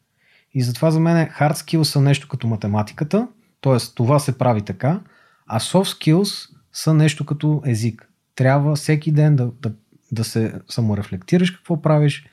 И 0.53 0.61
затова 0.61 0.91
за 0.91 0.99
мен 0.99 1.27
hard 1.27 1.53
skills 1.53 1.83
са 1.83 2.01
нещо 2.01 2.27
като 2.27 2.47
математиката, 2.47 3.27
т.е. 3.61 3.77
това 3.95 4.19
се 4.19 4.37
прави 4.37 4.61
така, 4.61 4.99
а 5.47 5.59
soft 5.59 5.99
skills 5.99 6.52
са 6.73 6.93
нещо 6.93 7.25
като 7.25 7.61
език. 7.65 8.09
Трябва 8.35 8.75
всеки 8.75 9.11
ден 9.11 9.35
да, 9.35 9.51
да, 9.61 9.71
да 10.11 10.23
се 10.23 10.53
саморефлектираш 10.69 11.51
какво 11.51 11.81
правиш, 11.81 12.25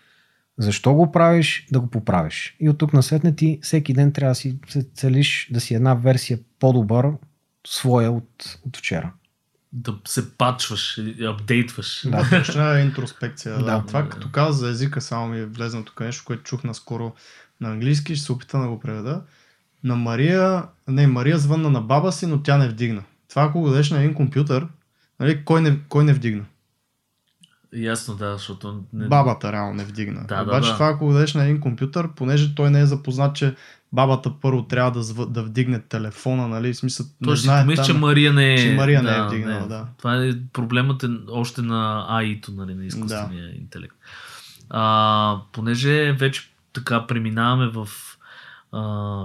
защо 0.58 0.94
го 0.94 1.12
правиш, 1.12 1.66
да 1.72 1.80
го 1.80 1.86
поправиш. 1.86 2.56
И 2.60 2.68
от 2.68 2.78
тук 2.78 2.92
на 2.92 3.02
сетне 3.02 3.36
ти 3.36 3.58
всеки 3.62 3.92
ден 3.92 4.12
трябва 4.12 4.30
да 4.30 4.34
си 4.34 4.58
се 4.68 4.86
целиш 4.94 5.48
да 5.52 5.60
си 5.60 5.74
една 5.74 5.94
версия 5.94 6.38
по-добър 6.58 7.06
своя 7.66 8.12
от, 8.12 8.58
от 8.66 8.76
вчера. 8.76 9.12
Да 9.72 9.98
се 10.08 10.36
пачваш, 10.36 11.00
апдейтваш. 11.26 12.06
Да, 12.08 12.30
точно 12.30 12.72
е 12.72 12.80
интроспекция. 12.80 13.54
да. 13.54 13.64
Да. 13.64 13.84
Това 13.86 14.08
като 14.08 14.30
каза 14.30 14.58
за 14.58 14.70
езика, 14.70 15.00
само 15.00 15.28
ми 15.28 15.38
е 15.38 15.46
влезна 15.46 15.84
тук 15.84 16.00
нещо, 16.00 16.24
което 16.26 16.42
чух 16.42 16.64
наскоро 16.64 17.12
на 17.60 17.70
английски, 17.70 18.16
ще 18.16 18.24
се 18.24 18.32
опитам 18.32 18.62
да 18.62 18.68
го 18.68 18.80
преведа. 18.80 19.22
На 19.84 19.96
Мария, 19.96 20.64
не, 20.88 21.06
Мария 21.06 21.38
звънна 21.38 21.70
на 21.70 21.80
баба 21.80 22.12
си, 22.12 22.26
но 22.26 22.42
тя 22.42 22.58
не 22.58 22.68
вдигна. 22.68 23.04
Това 23.30 23.42
ако 23.42 23.60
го 23.60 23.68
дадеш 23.68 23.90
на 23.90 23.98
един 23.98 24.14
компютър, 24.14 24.66
нали, 25.20 25.44
кой, 25.44 25.60
не, 25.60 25.78
кой 25.88 26.04
не 26.04 26.12
вдигна? 26.12 26.44
Ясно, 27.72 28.14
да, 28.14 28.32
защото... 28.32 28.84
Не... 28.92 29.08
Бабата 29.08 29.52
реално 29.52 29.74
не 29.74 29.84
вдигна. 29.84 30.24
Да, 30.26 30.36
да, 30.36 30.42
Обаче 30.42 30.68
да. 30.68 30.74
това 30.74 30.88
ако 30.88 31.06
го 31.06 31.12
дадеш 31.12 31.34
на 31.34 31.44
един 31.44 31.60
компютър, 31.60 32.08
понеже 32.16 32.54
той 32.54 32.70
не 32.70 32.80
е 32.80 32.86
запознат, 32.86 33.36
че 33.36 33.54
бабата 33.92 34.32
първо 34.40 34.62
трябва 34.62 34.90
да, 34.90 35.02
зв... 35.02 35.26
да 35.26 35.42
вдигне 35.42 35.80
телефона, 35.80 36.48
нали? 36.48 36.72
В 36.72 36.76
смисъл, 36.76 37.06
не 37.20 37.26
Той 37.26 37.36
си 37.36 37.42
знае 37.42 37.76
че 37.76 37.92
там- 37.92 37.98
Мария 37.98 38.32
не 38.32 38.54
е... 38.54 38.58
че 38.58 38.74
Мария 38.74 39.02
не 39.02 39.16
е 39.16 39.22
вдигнала, 39.22 39.66
да. 39.66 39.86
Това 39.98 40.24
е 40.24 40.32
проблемът 40.52 41.02
е 41.02 41.06
още 41.30 41.62
на 41.62 42.06
AI-то, 42.10 42.52
нали, 42.52 42.74
на 42.74 42.84
изкуствения 42.84 43.56
интелект. 43.56 43.94
А, 44.70 45.36
понеже 45.52 46.12
вече 46.12 46.50
така 46.72 47.06
преминаваме 47.06 47.66
в... 47.66 47.88
А, 48.72 49.24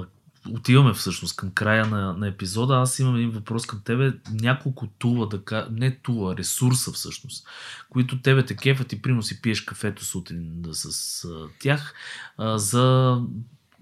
отиваме 0.49 0.93
всъщност 0.93 1.35
към 1.35 1.51
края 1.51 1.85
на, 1.85 2.13
на 2.13 2.27
епизода, 2.27 2.73
аз 2.75 2.99
имам 2.99 3.15
един 3.15 3.29
въпрос 3.29 3.65
към 3.65 3.81
тебе. 3.85 4.13
Няколко 4.31 4.87
тула, 4.87 5.27
да, 5.27 5.67
не 5.71 5.91
тула, 5.95 6.37
ресурса 6.37 6.91
всъщност, 6.91 7.47
които 7.89 8.21
тебе 8.21 8.45
те 8.45 8.55
кефат 8.55 8.93
и 8.93 9.01
примерно 9.01 9.23
си 9.23 9.41
пиеш 9.41 9.61
кафето 9.61 10.05
сутрин 10.05 10.61
да, 10.61 10.73
с 10.73 11.23
а, 11.25 11.47
тях, 11.59 11.93
а, 12.37 12.57
за 12.57 13.17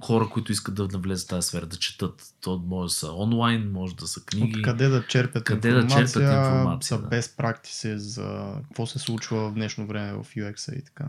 хора, 0.03 0.29
които 0.29 0.51
искат 0.51 0.75
да 0.75 0.87
навлезат 0.87 1.25
в 1.25 1.29
тази 1.29 1.47
сфера, 1.47 1.65
да 1.65 1.77
четат. 1.77 2.33
То 2.41 2.63
може 2.67 2.91
да 2.91 2.93
са 2.93 3.13
онлайн, 3.13 3.71
може 3.71 3.95
да 3.95 4.07
са 4.07 4.25
книги. 4.25 4.61
Къде 4.61 4.87
да 4.87 5.07
черпят 5.07 5.43
Къде 5.43 5.71
да 5.71 5.79
информация, 5.79 6.07
черпят 6.07 6.45
информация, 6.45 6.87
са 6.87 7.01
да. 7.01 7.07
без 7.07 7.29
практици 7.29 7.99
за 7.99 8.55
какво 8.63 8.85
се 8.85 8.99
случва 8.99 9.49
в 9.49 9.53
днешно 9.53 9.87
време 9.87 10.13
в 10.13 10.23
UX 10.23 10.79
и 10.79 10.83
така. 10.85 11.05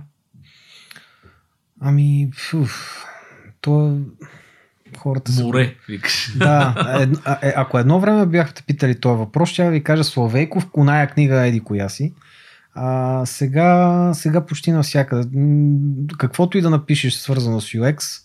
Ами, 1.80 2.30
фуф, 2.50 3.04
то 3.60 4.00
хората 4.98 5.32
са... 5.32 5.42
Море, 5.44 5.76
викаш. 5.88 6.32
Да, 6.36 6.74
а, 7.24 7.38
е, 7.42 7.52
ако 7.56 7.78
едно 7.78 8.00
време 8.00 8.26
бяхте 8.26 8.62
питали 8.62 9.00
този 9.00 9.18
въпрос, 9.18 9.48
ще 9.48 9.70
ви 9.70 9.84
кажа 9.84 10.04
Славейков, 10.04 10.70
коная 10.70 11.08
книга 11.08 11.46
еди 11.46 11.60
коя 11.60 11.88
си. 11.88 12.14
А, 12.74 13.26
сега, 13.26 14.10
сега 14.14 14.46
почти 14.46 14.72
навсякъде. 14.72 15.38
Каквото 16.18 16.58
и 16.58 16.60
да 16.60 16.70
напишеш 16.70 17.14
свързано 17.14 17.60
с 17.60 17.72
UX, 17.72 18.22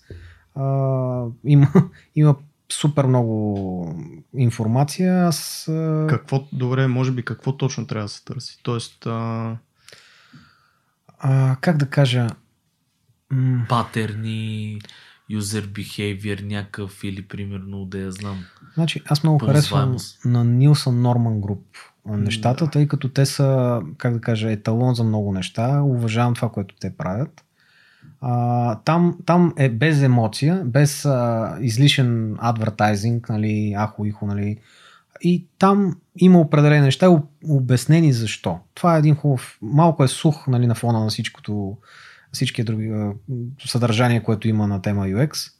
а, 0.56 1.26
има, 1.46 1.68
има 2.16 2.36
супер 2.72 3.06
много 3.06 4.04
информация. 4.38 5.28
Аз, 5.28 5.68
а, 5.68 6.06
Какво, 6.10 6.48
добре, 6.54 6.88
може 6.88 7.12
би 7.12 7.26
какво 7.26 7.58
точно 7.58 7.88
трябва 7.88 8.06
да 8.06 8.10
се 8.10 8.26
търси? 8.26 8.60
Тоест, 8.64 9.06
а, 9.06 9.58
а, 11.20 11.58
как 11.62 11.78
да 11.78 11.86
кажа, 11.86 12.28
м, 13.32 13.66
Патерни, 13.70 14.80
user 15.32 15.68
behavior 15.68 16.44
някакъв 16.44 17.04
или 17.04 17.28
примерно 17.28 17.86
да 17.86 18.00
я 18.00 18.12
знам. 18.12 18.38
Значи, 18.74 19.02
аз 19.06 19.24
много 19.24 19.46
харесвам 19.46 19.98
на 20.26 20.44
Нилсън 20.44 21.02
Норман 21.02 21.42
Груп 21.42 21.66
нещата, 22.06 22.66
да. 22.66 22.72
тъй 22.72 22.88
като 22.88 23.10
те 23.10 23.26
са, 23.26 23.82
как 23.98 24.14
да 24.14 24.22
кажа, 24.22 24.52
еталон 24.52 24.96
за 24.96 25.04
много 25.04 25.34
неща. 25.34 25.82
Уважавам 25.82 26.34
това, 26.34 26.50
което 26.50 26.76
те 26.80 26.94
правят. 26.98 27.44
А, 28.22 28.76
там, 28.76 29.18
там 29.26 29.54
е 29.58 29.70
без 29.70 30.02
емоция, 30.02 30.64
без 30.66 31.06
а, 31.06 31.58
излишен 31.62 32.36
адвертайзинг, 32.40 33.30
нали, 33.30 33.76
ахо, 33.78 34.06
ихо, 34.06 34.26
нали. 34.26 34.58
И 35.22 35.46
там 35.60 35.96
има 36.18 36.40
определени 36.40 36.82
неща, 36.82 37.10
об- 37.10 37.30
обяснени 37.50 38.14
защо. 38.14 38.60
Това 38.74 38.96
е 38.96 39.00
един 39.00 39.16
хубав, 39.16 39.58
малко 39.62 40.04
е 40.04 40.08
сух 40.08 40.48
нали, 40.48 40.68
на 40.68 40.76
фона 40.76 41.00
на 41.00 41.10
всичкото, 41.10 41.78
всички 42.32 42.64
други 42.64 42.90
а, 42.90 43.14
съдържание, 43.66 44.24
което 44.24 44.48
има 44.48 44.68
на 44.68 44.82
тема 44.82 45.06
UX. 45.06 45.52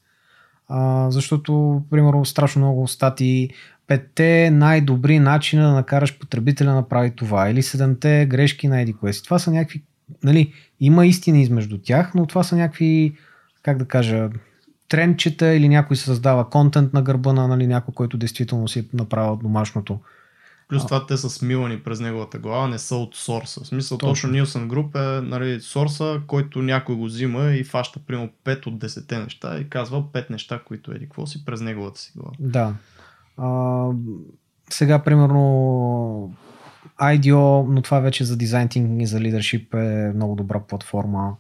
Защото, 1.10 1.82
примерно, 1.90 2.26
страшно 2.26 2.62
много 2.62 2.88
статии, 2.88 3.50
петте 3.88 4.50
най-добри 4.52 5.20
начина 5.20 5.68
да 5.68 5.74
накараш 5.74 6.20
потребителя 6.20 6.68
да 6.68 6.76
направи 6.76 7.12
това, 7.16 7.50
или 7.50 7.64
седемте 7.64 8.26
грешки 8.26 8.68
на 8.68 8.82
еди 8.82 8.94
кое 8.94 9.14
си. 9.14 9.24
Това 9.24 9.40
са 9.40 9.52
някакви, 9.52 9.84
нали, 10.24 10.54
има 10.80 11.06
истини 11.06 11.42
измежду 11.42 11.78
тях, 11.78 12.12
но 12.16 12.26
това 12.26 12.44
са 12.44 12.56
някакви, 12.56 13.18
как 13.64 13.78
да 13.78 13.86
кажа, 13.86 14.30
трендчета 14.90 15.54
или 15.54 15.70
някой 15.70 15.98
създава 15.98 16.50
контент 16.50 16.94
на 16.94 17.02
гърба 17.02 17.34
на 17.34 17.48
нали, 17.48 17.68
някой, 17.68 17.94
който 17.94 18.18
действително 18.18 18.68
си 18.68 18.80
е 18.80 18.86
направил 18.94 19.36
домашното. 19.36 20.00
Плюс 20.70 20.86
това 20.86 21.06
те 21.06 21.18
са 21.18 21.30
смилани 21.30 21.80
през 21.80 22.00
неговата 22.00 22.40
глава, 22.40 22.68
не 22.68 22.80
са 22.80 22.96
от 22.96 23.16
сорса. 23.16 23.64
В 23.64 23.68
смисъл, 23.68 23.98
Точно. 23.98 24.12
точно, 24.12 24.32
Нилсън 24.32 24.68
Груп 24.68 24.96
е 24.96 25.22
нали, 25.22 25.62
сорса, 25.62 26.22
който 26.28 26.62
някой 26.62 26.96
го 26.96 27.06
взима 27.06 27.46
и 27.46 27.64
фаща 27.64 28.00
примерно 28.08 28.30
5 28.46 28.68
от 28.68 28.80
10 28.80 29.24
неща 29.24 29.60
и 29.60 29.70
казва 29.70 30.04
5 30.04 30.30
неща, 30.30 30.62
които 30.66 30.92
еди 30.92 31.06
какво 31.06 31.26
си 31.26 31.46
през 31.46 31.62
неговата 31.62 32.00
си 32.00 32.12
глава. 32.16 32.32
Да. 32.40 32.74
А, 33.38 33.88
сега, 34.70 35.00
примерно, 35.00 36.34
IDEO, 37.02 37.66
но 37.70 37.82
това 37.82 38.00
вече 38.00 38.24
за 38.24 38.38
дизайн 38.38 39.00
и 39.02 39.08
за 39.08 39.20
лидершип 39.20 39.74
е 39.74 40.12
много 40.16 40.36
добра 40.36 40.60
платформа. 40.60 41.36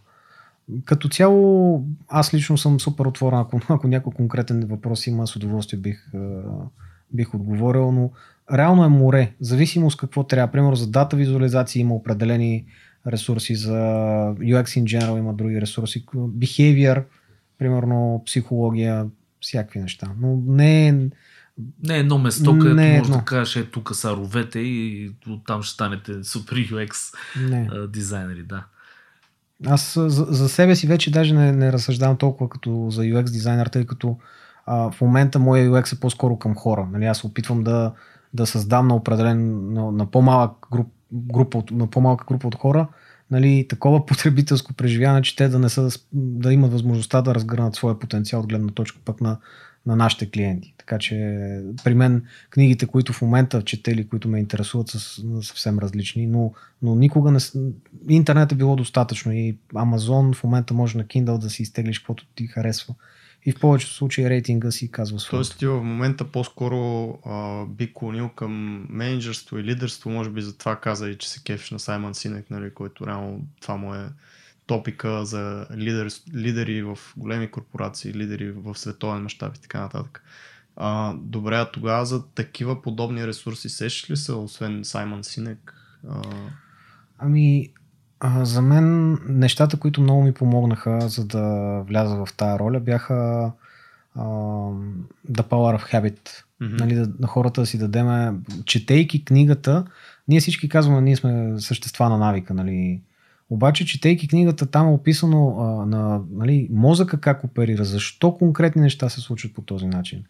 Като 0.85 1.09
цяло, 1.09 1.83
аз 2.07 2.33
лично 2.33 2.57
съм 2.57 2.79
супер 2.79 3.05
отворен. 3.05 3.39
Ако, 3.39 3.59
ако 3.69 3.87
някой 3.87 4.13
конкретен 4.13 4.65
въпрос 4.65 5.07
има, 5.07 5.27
с 5.27 5.35
удоволствие 5.35 5.79
бих, 5.79 6.13
а, 6.13 6.41
бих 7.13 7.33
отговорил, 7.33 7.91
но 7.91 8.11
реално 8.53 8.83
е 8.83 8.89
море. 8.89 9.33
Зависимо 9.39 9.91
с 9.91 9.95
какво 9.95 10.23
трябва. 10.23 10.51
Примерно 10.51 10.75
за 10.75 10.91
дата 10.91 11.15
визуализация 11.15 11.79
има 11.79 11.95
определени 11.95 12.65
ресурси, 13.07 13.55
за 13.55 13.73
UX 14.39 14.63
in 14.63 14.83
general 14.83 15.17
има 15.19 15.33
други 15.33 15.61
ресурси. 15.61 16.05
Behavior, 16.15 17.03
примерно 17.57 18.23
психология, 18.25 19.05
всякакви 19.41 19.79
неща. 19.79 20.07
Но 20.21 20.41
не 20.47 20.87
е 20.87 20.91
Не 20.91 21.95
е 21.95 21.99
едно 21.99 22.17
место, 22.17 22.53
Не 22.53 22.59
където 22.59 22.81
е 22.81 22.91
можеш 22.91 23.07
да 23.07 23.13
едно. 23.13 23.25
кажеш, 23.25 23.55
е, 23.55 23.65
тук 23.65 23.95
са 23.95 24.11
ровете 24.11 24.59
и 24.59 25.11
оттам 25.29 25.61
ще 25.61 25.73
станете 25.73 26.23
супер 26.23 26.55
UX 26.55 27.15
Не. 27.49 27.69
дизайнери, 27.87 28.43
да. 28.43 28.65
Аз 29.65 29.93
за, 29.93 30.25
за 30.29 30.49
себе 30.49 30.75
си 30.75 30.87
вече 30.87 31.11
даже 31.11 31.33
не, 31.33 31.51
не 31.51 31.71
разсъждавам 31.71 32.17
толкова 32.17 32.49
като 32.49 32.87
за 32.89 33.01
UX 33.01 33.23
дизайнер, 33.23 33.67
тъй 33.67 33.85
като 33.85 34.17
а, 34.65 34.91
в 34.91 35.01
момента 35.01 35.39
моя 35.39 35.69
UX 35.69 35.95
е 35.95 35.99
по-скоро 35.99 36.37
към 36.37 36.55
хора. 36.55 36.87
Нали, 36.91 37.05
аз 37.05 37.23
опитвам 37.23 37.63
да, 37.63 37.93
да 38.33 38.45
създам 38.45 38.87
на 38.87 38.95
определен, 38.95 39.73
на, 39.73 39.91
на 39.91 40.05
по-малък 40.05 40.51
груп, 40.71 40.87
група, 41.13 41.63
на 41.71 41.87
по-малка 41.87 42.25
група 42.27 42.47
от 42.47 42.55
хора, 42.55 42.87
нали, 43.31 43.65
такова 43.69 44.05
потребителско 44.05 44.73
преживяване, 44.73 45.21
че 45.21 45.35
те 45.35 45.47
да 45.47 45.59
не 45.59 45.69
са, 45.69 45.89
да 46.13 46.53
имат 46.53 46.71
възможността 46.71 47.21
да 47.21 47.35
разгърнат 47.35 47.75
своя 47.75 47.99
потенциал 47.99 48.41
от 48.41 48.47
гледна 48.47 48.67
точка 48.67 48.99
пък 49.05 49.21
на, 49.21 49.37
на 49.85 49.95
нашите 49.95 50.31
клиенти. 50.31 50.73
Така 50.77 50.97
че 50.97 51.15
при 51.83 51.93
мен 51.93 52.23
книгите, 52.49 52.85
които 52.85 53.13
в 53.13 53.21
момента 53.21 53.61
чете 53.61 53.91
или 53.91 54.07
които 54.07 54.27
ме 54.27 54.39
интересуват, 54.39 54.87
са 54.89 54.99
съвсем 55.41 55.79
различни, 55.79 56.27
но, 56.27 56.53
но 56.81 56.95
никога 56.95 57.31
не... 57.31 57.39
Интернет 58.09 58.51
е 58.51 58.55
било 58.55 58.75
достатъчно 58.75 59.31
и 59.31 59.57
Амазон 59.75 60.33
в 60.33 60.43
момента 60.43 60.73
може 60.73 60.97
на 60.97 61.03
Kindle 61.03 61.37
да 61.37 61.49
си 61.49 61.61
изтеглиш 61.61 61.99
каквото 61.99 62.25
ти 62.35 62.47
харесва. 62.47 62.95
И 63.45 63.51
в 63.51 63.59
повечето 63.59 63.93
случаи 63.93 64.29
рейтинга 64.29 64.71
си 64.71 64.91
казва 64.91 65.19
своето. 65.19 65.35
Тоест 65.37 65.59
ти 65.59 65.67
в 65.67 65.83
момента 65.83 66.31
по-скоро 66.31 67.09
а, 67.25 67.65
би 67.65 67.93
клонил 67.93 68.29
към 68.29 68.85
менеджерство 68.89 69.57
и 69.57 69.63
лидерство, 69.63 70.09
може 70.09 70.29
би 70.29 70.41
затова 70.41 70.75
каза 70.75 71.09
и, 71.09 71.17
че 71.17 71.29
се 71.29 71.43
кефиш 71.43 71.71
на 71.71 71.79
Саймън 71.79 72.15
Синек, 72.15 72.49
нали, 72.49 72.73
който 72.73 73.07
реално 73.07 73.47
това 73.61 73.77
му 73.77 73.95
е 73.95 74.09
топика 74.67 75.25
за 75.25 75.67
лидер, 75.75 76.07
лидери 76.35 76.83
в 76.83 76.97
големи 77.17 77.51
корпорации, 77.51 78.13
лидери 78.13 78.51
в 78.51 78.75
световен 78.75 79.23
мащаб 79.23 79.55
и 79.55 79.61
така 79.61 79.81
нататък. 79.81 80.23
А, 80.75 81.13
добре, 81.13 81.55
а 81.55 81.71
тогава 81.71 82.05
за 82.05 82.27
такива 82.27 82.81
подобни 82.81 83.27
ресурси 83.27 83.69
сещаш 83.69 84.09
ли 84.09 84.17
са, 84.17 84.35
освен 84.35 84.85
Саймън 84.85 85.23
Синек? 85.23 85.75
А, 86.09 86.21
Ами, 87.19 87.73
а, 88.19 88.45
за 88.45 88.61
мен 88.61 89.17
нещата, 89.27 89.77
които 89.77 90.01
много 90.01 90.23
ми 90.23 90.33
помогнаха 90.33 90.99
за 91.01 91.25
да 91.25 91.43
вляза 91.87 92.25
в 92.25 92.27
тая 92.37 92.59
роля, 92.59 92.79
бяха 92.79 93.51
а, 94.15 94.23
The 95.31 95.41
Power 95.41 95.79
of 95.79 95.93
Habit. 95.93 96.43
мгм. 96.61 96.75
Нали, 96.75 96.95
да, 96.95 97.09
на 97.19 97.27
хората 97.27 97.61
да 97.61 97.67
си 97.67 97.77
дадеме, 97.77 98.33
четейки 98.65 99.25
книгата, 99.25 99.85
ние 100.27 100.39
всички 100.39 100.69
казваме, 100.69 101.01
ние 101.01 101.15
сме 101.15 101.53
същества 101.59 102.09
на 102.09 102.17
навика, 102.17 102.53
нали. 102.53 103.01
Обаче, 103.49 103.85
четейки 103.85 104.27
книгата, 104.27 104.65
там 104.65 104.87
е 104.87 104.91
описано 104.91 105.55
а, 105.59 105.85
на 105.85 106.21
нали, 106.31 106.67
мозъка 106.71 107.21
как 107.21 107.43
оперира, 107.43 107.83
защо 107.83 108.33
конкретни 108.33 108.81
неща 108.81 109.09
се 109.09 109.21
случват 109.21 109.53
по 109.53 109.61
този 109.61 109.85
начин. 109.85 110.23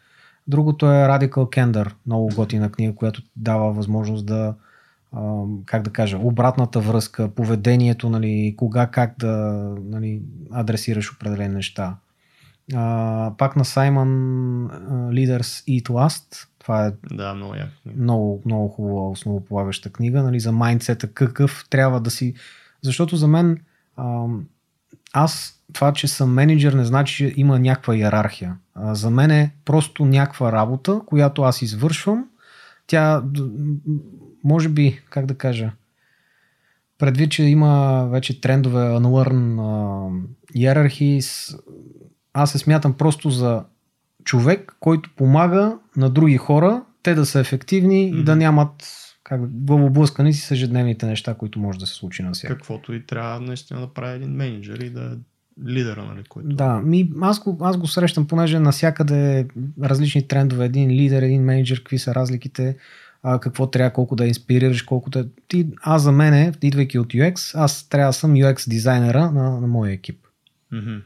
Другото 0.47 0.85
е 0.85 0.89
Radical 0.89 1.29
Candor, 1.29 1.91
много 2.05 2.29
готина 2.35 2.71
книга, 2.71 2.95
която 2.95 3.21
дава 3.35 3.73
възможност 3.73 4.25
да, 4.25 4.53
как 5.65 5.81
да 5.83 5.89
кажа, 5.89 6.17
обратната 6.17 6.79
връзка, 6.79 7.29
поведението, 7.29 8.09
нали, 8.09 8.53
кога, 8.57 8.87
как 8.87 9.15
да 9.19 9.27
нали, 9.83 10.21
адресираш 10.51 11.13
определени 11.13 11.55
неща. 11.55 11.95
А, 12.75 13.33
пак 13.37 13.55
на 13.55 13.65
Саймън 13.65 14.07
Leaders 14.89 15.67
Eat 15.67 15.83
Last. 15.83 16.47
Това 16.59 16.87
е 16.87 16.91
Да, 17.11 17.33
много 17.33 17.55
яко. 17.55 17.71
много, 17.95 18.41
много 18.45 18.67
хубава 18.67 19.09
основополагаща 19.09 19.89
книга, 19.89 20.23
нали, 20.23 20.39
за 20.39 20.51
майндсета, 20.51 21.13
какъв 21.13 21.65
трябва 21.69 21.99
да 22.01 22.11
си... 22.11 22.33
Защото 22.81 23.15
за 23.15 23.27
мен 23.27 23.57
ам, 23.97 24.45
аз 25.13 25.55
това, 25.73 25.93
че 25.93 26.07
съм 26.07 26.33
менеджер, 26.33 26.73
не 26.73 26.85
значи, 26.85 27.15
че 27.15 27.33
има 27.37 27.59
някаква 27.59 27.95
иерархия. 27.95 28.55
А, 28.75 28.95
за 28.95 29.09
мен 29.09 29.31
е 29.31 29.55
просто 29.65 30.05
някаква 30.05 30.51
работа, 30.51 31.01
която 31.05 31.41
аз 31.41 31.61
извършвам. 31.61 32.25
Тя, 32.87 33.23
може 34.43 34.69
би, 34.69 35.01
как 35.09 35.25
да 35.25 35.35
кажа, 35.35 35.71
предвид, 36.97 37.31
че 37.31 37.43
има 37.43 38.05
вече 38.11 38.41
трендове 38.41 38.79
unlearn 38.79 39.55
uh, 39.55 40.21
hierarchies, 40.55 41.59
аз 42.33 42.51
се 42.51 42.57
смятам 42.57 42.93
просто 42.93 43.29
за 43.29 43.63
човек, 44.23 44.75
който 44.79 45.09
помага 45.15 45.77
на 45.97 46.09
други 46.09 46.37
хора, 46.37 46.83
те 47.03 47.15
да 47.15 47.25
са 47.25 47.39
ефективни 47.39 48.09
и 48.09 48.23
да 48.23 48.35
нямат 48.35 48.83
как, 49.23 49.41
главоблъскани 49.51 50.33
си 50.33 50.41
с 50.41 50.51
ежедневните 50.51 51.05
неща, 51.05 51.33
които 51.33 51.59
може 51.59 51.79
да 51.79 51.87
се 51.87 51.93
случи 51.93 52.23
на 52.23 52.31
всяка. 52.31 52.53
Каквото 52.53 52.93
и 52.93 53.05
трябва 53.05 53.39
наистина 53.39 53.79
да 53.79 53.93
прави 53.93 54.15
един 54.15 54.31
менеджер 54.31 54.77
и 54.77 54.89
да 54.89 55.01
е 55.01 55.17
лидера, 55.67 56.05
нали, 56.05 56.23
който... 56.29 56.49
Да, 56.49 56.79
ми, 56.79 57.11
аз, 57.21 57.43
го, 57.43 57.57
аз 57.61 57.77
го 57.77 57.87
срещам, 57.87 58.27
понеже 58.27 58.59
насякъде 58.59 59.47
различни 59.83 60.27
трендове, 60.27 60.65
един 60.65 60.89
лидер, 60.89 61.21
един 61.21 61.43
менеджер, 61.43 61.77
какви 61.77 61.99
са 61.99 62.15
разликите, 62.15 62.77
а, 63.23 63.39
какво 63.39 63.67
трябва, 63.67 63.93
колко 63.93 64.15
да 64.15 64.27
инспирираш, 64.27 64.81
колко 64.81 65.09
да... 65.09 65.27
Ти, 65.47 65.67
аз 65.81 66.01
за 66.01 66.11
мене, 66.11 66.53
идвайки 66.61 66.99
от 66.99 67.07
UX, 67.07 67.59
аз 67.59 67.89
трябва 67.89 68.09
да 68.09 68.13
съм 68.13 68.33
UX 68.33 68.69
дизайнера 68.69 69.31
на, 69.31 69.61
на 69.61 69.67
моя 69.67 69.93
екип. 69.93 70.27
Мгм. 70.71 70.97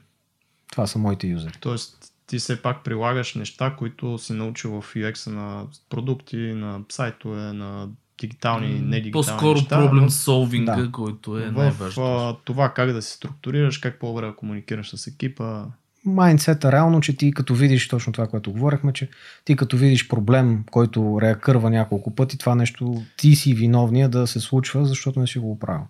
Това 0.72 0.88
са 0.88 1.00
моите 1.00 1.28
юзери. 1.28 1.54
Тоест, 1.60 2.14
ти 2.28 2.40
все 2.40 2.62
пак 2.62 2.84
прилагаш 2.84 3.36
неща, 3.36 3.76
които 3.78 4.18
си 4.18 4.34
научил 4.34 4.82
в 4.82 4.94
UX 4.94 5.32
на 5.32 5.64
продукти, 5.90 6.38
на 6.38 6.80
сайтове, 6.90 7.54
на 7.54 7.90
дигитални 8.20 8.68
и 8.68 8.80
недигитални 8.82 9.12
По-скоро 9.12 9.54
неща. 9.56 9.80
проблем 9.80 10.10
солвинга, 10.10 10.76
Да. 10.76 10.92
който 10.92 11.38
е 11.38 11.54
а, 11.98 12.36
това 12.46 12.74
как 12.74 12.92
да 12.94 13.02
се 13.02 13.12
структурираш, 13.14 13.78
как 13.78 14.00
по-добре 14.00 14.26
да 14.26 14.36
комуникираш 14.36 14.96
с 14.96 15.08
екипа. 15.08 15.66
Майндсета 16.06 16.72
реално, 16.72 17.02
че 17.02 17.18
ти 17.18 17.32
като 17.32 17.56
видиш 17.56 17.88
точно 17.88 18.14
това, 18.14 18.28
което 18.28 18.52
говорихме, 18.52 18.94
че 18.94 19.10
ти 19.46 19.56
като 19.56 19.78
видиш 19.78 20.08
проблем, 20.08 20.64
който 20.72 21.22
реакърва 21.22 21.70
няколко 21.70 22.16
пъти, 22.16 22.38
това 22.38 22.56
нещо 22.56 23.04
ти 23.18 23.36
си 23.36 23.54
виновния 23.54 24.10
да 24.10 24.28
се 24.28 24.40
случва, 24.40 24.86
защото 24.86 25.20
не 25.20 25.28
си 25.28 25.40
го 25.40 25.52
оправил. 25.52 25.88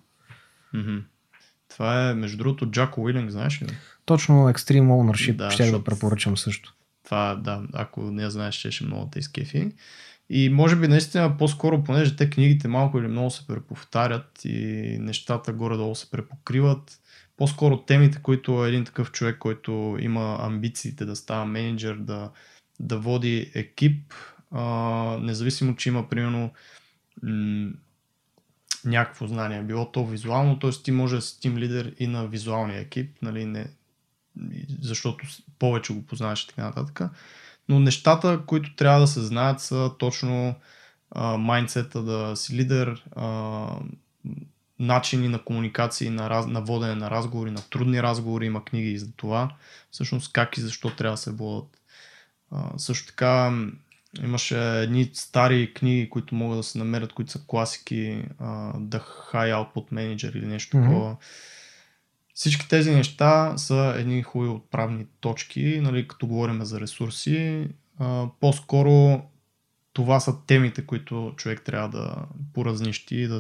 Това 1.69 2.09
е, 2.09 2.13
между 2.13 2.37
другото, 2.37 2.71
Джако 2.71 3.01
Уилинг, 3.01 3.31
знаеш 3.31 3.61
ли? 3.61 3.67
Точно 4.05 4.35
Extreme 4.35 4.87
Ownership 4.87 5.35
Да, 5.35 5.51
ще 5.51 5.71
да 5.71 5.83
препоръчам 5.83 6.37
също. 6.37 6.73
Това, 7.03 7.35
да, 7.35 7.63
ако 7.73 8.01
не 8.01 8.29
знаеш, 8.29 8.55
ще 8.55 8.71
ще 8.71 8.85
много 8.85 9.09
те 9.11 9.19
изкефи. 9.19 9.71
И 10.29 10.49
може 10.49 10.75
би 10.75 10.87
наистина 10.87 11.37
по-скоро, 11.37 11.83
понеже 11.83 12.15
те 12.15 12.29
книгите 12.29 12.67
малко 12.67 12.99
или 12.99 13.07
много 13.07 13.29
се 13.29 13.47
преповтарят 13.47 14.45
и 14.45 14.97
нещата 14.99 15.53
горе-долу 15.53 15.95
се 15.95 16.11
препокриват, 16.11 16.99
по-скоро 17.37 17.77
темите, 17.77 18.19
които 18.21 18.65
един 18.65 18.85
такъв 18.85 19.11
човек, 19.11 19.37
който 19.37 19.97
има 19.99 20.37
амбициите 20.39 21.05
да 21.05 21.15
става 21.15 21.45
менеджер, 21.45 21.95
да, 21.95 22.31
да 22.79 22.97
води 22.97 23.51
екип, 23.55 24.13
а, 24.51 24.63
независимо, 25.21 25.75
че 25.75 25.89
има 25.89 26.09
примерно 26.09 26.51
м- 27.23 27.71
някакво 28.85 29.27
знание, 29.27 29.63
било 29.63 29.91
то 29.91 30.05
визуално, 30.05 30.59
т.е. 30.59 30.71
ти 30.83 30.91
може 30.91 31.15
да 31.15 31.21
си 31.21 31.39
тим 31.39 31.57
лидер 31.57 31.95
и 31.99 32.07
на 32.07 32.27
визуалния 32.27 32.79
екип, 32.79 33.17
нали, 33.21 33.45
не, 33.45 33.67
защото 34.81 35.27
повече 35.59 35.93
го 35.93 36.05
познаваш 36.05 36.43
и 36.43 36.47
така 36.47 36.63
нататък. 36.63 37.11
Но 37.69 37.79
нещата, 37.79 38.41
които 38.45 38.75
трябва 38.75 38.99
да 38.99 39.07
се 39.07 39.21
знаят 39.21 39.61
са 39.61 39.91
точно 39.99 40.55
майндсета 41.37 42.03
да 42.03 42.35
си 42.35 42.55
лидер, 42.55 43.03
а, 43.15 43.79
начини 44.79 45.27
на 45.27 45.43
комуникации, 45.43 46.09
на, 46.09 46.29
раз, 46.29 46.47
на 46.47 46.61
водене 46.61 46.95
на 46.95 47.11
разговори, 47.11 47.51
на 47.51 47.61
трудни 47.69 48.03
разговори, 48.03 48.45
има 48.45 48.65
книги 48.65 48.91
и 48.91 48.99
за 48.99 49.11
това. 49.11 49.55
Всъщност 49.91 50.33
как 50.33 50.57
и 50.57 50.61
защо 50.61 50.89
трябва 50.95 51.13
да 51.13 51.17
се 51.17 51.31
водят. 51.31 51.81
А, 52.51 52.69
също 52.77 53.07
така 53.07 53.53
имаше 54.23 54.81
едни 54.81 55.09
стари 55.13 55.73
книги, 55.73 56.09
които 56.09 56.35
могат 56.35 56.59
да 56.59 56.63
се 56.63 56.77
намерят, 56.77 57.13
които 57.13 57.31
са 57.31 57.41
класики, 57.47 58.25
а, 58.39 58.73
The 58.73 59.03
High 59.33 59.53
Output 59.53 59.91
Manager 59.91 60.37
или 60.37 60.45
нещо 60.45 60.77
Мгм. 60.77 60.87
такова. 60.87 61.17
Всички 62.33 62.69
тези 62.69 62.91
неща 62.91 63.57
са 63.57 63.93
едни 63.97 64.23
хубави 64.23 64.49
отправни 64.49 65.05
точки, 65.19 65.79
нали, 65.81 66.07
като 66.07 66.27
говорим 66.27 66.65
за 66.65 66.79
ресурси. 66.79 67.67
А, 67.99 68.27
по-скоро 68.39 69.21
това 69.93 70.19
са 70.19 70.35
темите, 70.47 70.85
които 70.85 71.33
човек 71.37 71.61
трябва 71.65 71.89
да 71.89 72.15
поразнищи 72.53 73.15
и 73.15 73.27
да 73.27 73.39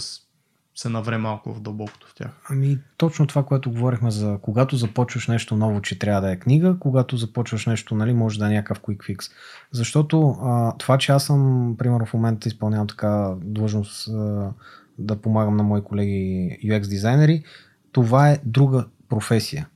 се 0.75 0.89
навре 0.89 1.17
малко 1.17 1.53
в 1.53 1.61
дълбокото 1.61 2.07
в 2.07 2.15
тях. 2.15 2.29
Ами 2.49 2.79
точно 2.97 3.27
това, 3.27 3.43
което 3.43 3.71
говорихме 3.71 4.11
за 4.11 4.37
когато 4.41 4.75
започваш 4.75 5.27
нещо 5.27 5.55
ново, 5.55 5.81
че 5.81 5.99
трябва 5.99 6.21
да 6.21 6.31
е 6.31 6.39
книга, 6.39 6.75
когато 6.79 7.17
започваш 7.17 7.65
нещо, 7.65 7.95
нали, 7.95 8.13
може 8.13 8.39
да 8.39 8.45
е 8.45 8.49
някакъв 8.49 8.81
quick 8.81 8.97
fix. 8.97 9.31
Защото 9.71 10.29
а, 10.29 10.77
това, 10.77 10.97
че 10.97 11.11
аз 11.11 11.25
съм, 11.25 11.75
примерно 11.77 12.05
в 12.05 12.13
момента 12.13 12.47
изпълнявам 12.47 12.87
така 12.87 13.33
длъжност 13.41 14.07
а, 14.07 14.49
да 14.97 15.21
помагам 15.21 15.57
на 15.57 15.63
мои 15.63 15.83
колеги 15.83 16.57
UX 16.65 16.87
дизайнери, 16.87 17.43
това 17.91 18.29
е 18.29 18.39
друга 18.45 18.85
професия. 19.09 19.67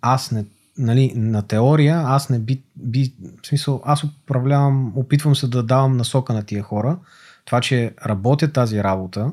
Аз 0.00 0.30
не, 0.30 0.44
нали, 0.78 1.12
на 1.16 1.42
теория, 1.42 2.02
аз 2.06 2.30
не 2.30 2.38
би, 2.38 2.62
би, 2.76 3.14
в 3.42 3.46
смисъл, 3.46 3.82
аз 3.84 4.04
управлявам, 4.04 4.92
опитвам 4.96 5.36
се 5.36 5.48
да 5.48 5.62
давам 5.62 5.96
насока 5.96 6.32
на 6.32 6.42
тия 6.42 6.62
хора. 6.62 6.98
Това, 7.44 7.60
че 7.60 7.94
работя 8.06 8.52
тази 8.52 8.82
работа, 8.82 9.32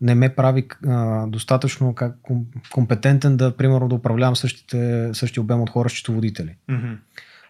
не 0.00 0.14
ме 0.14 0.34
прави 0.34 0.68
а, 0.86 1.26
достатъчно 1.26 1.94
как, 1.94 2.16
ком, 2.22 2.46
компетентен 2.72 3.36
да, 3.36 3.56
примерно, 3.56 3.88
да 3.88 3.94
управлявам 3.94 4.36
същите, 4.36 5.10
същия 5.12 5.42
обем 5.42 5.60
от 5.60 5.70
хора, 5.70 5.88
счетоводители. 5.88 6.56
Mm-hmm. 6.70 6.96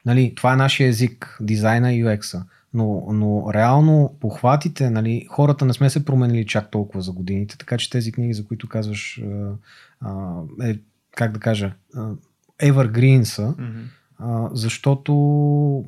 Нали, 0.07 0.33
това 0.37 0.53
е 0.53 0.57
нашия 0.57 0.89
език, 0.89 1.39
дизайна 1.41 1.93
и 1.93 2.05
UX-а. 2.05 2.45
Но, 2.75 3.07
но 3.13 3.55
реално 3.55 4.17
похватите, 4.21 4.91
нали, 4.91 5.27
хората 5.31 5.65
не 5.65 5.73
сме 5.73 5.91
се 5.91 6.05
променили 6.05 6.47
чак 6.47 6.71
толкова 6.71 7.03
за 7.03 7.13
годините, 7.13 7.59
така 7.59 7.79
че 7.79 7.91
тези 7.91 8.13
книги, 8.13 8.35
за 8.35 8.47
които 8.47 8.69
казваш, 8.69 9.23
а, 10.01 10.41
е, 10.63 10.79
как 11.17 11.33
да 11.33 11.41
кажа, 11.41 11.73
evergreen 12.63 13.23
са, 13.23 13.55
Мгм. 13.59 13.81
а, 14.19 14.49
защото 14.53 15.85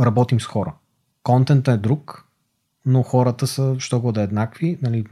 работим 0.00 0.40
с 0.40 0.46
хора. 0.46 0.74
Контентът 1.22 1.74
е 1.74 1.78
друг, 1.78 2.26
но 2.86 3.02
хората 3.02 3.46
са, 3.46 3.76
що 3.78 4.00
го 4.00 4.12
да 4.12 4.20
е 4.20 4.24
еднакви, 4.24 4.78
нали, 4.82 5.04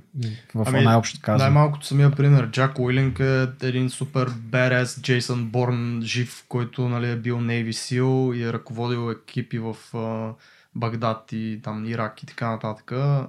в 0.55 0.64
Ами, 0.66 0.80
най-общо 0.80 1.18
казано. 1.22 1.44
Най-малкото 1.44 1.86
самия 1.86 2.10
пример. 2.10 2.51
Джак 2.51 2.78
Уилинг 2.78 3.20
е 3.20 3.47
един 3.62 3.90
супер 3.90 4.30
берес 4.36 5.01
Джейсън 5.02 5.47
Борн 5.47 6.01
жив, 6.02 6.44
който 6.48 6.88
нали, 6.88 7.10
е 7.10 7.16
бил 7.16 7.38
Navy 7.38 7.70
SEAL 7.70 8.34
и 8.34 8.42
е 8.42 8.52
ръководил 8.52 9.10
екипи 9.10 9.59
в 9.59 9.76
а, 9.94 10.32
Багдад 10.74 11.32
и 11.32 11.60
там 11.62 11.84
Ирак 11.84 12.22
и 12.22 12.26
така 12.26 12.51
нататък, 12.51 12.92
а, 12.92 13.26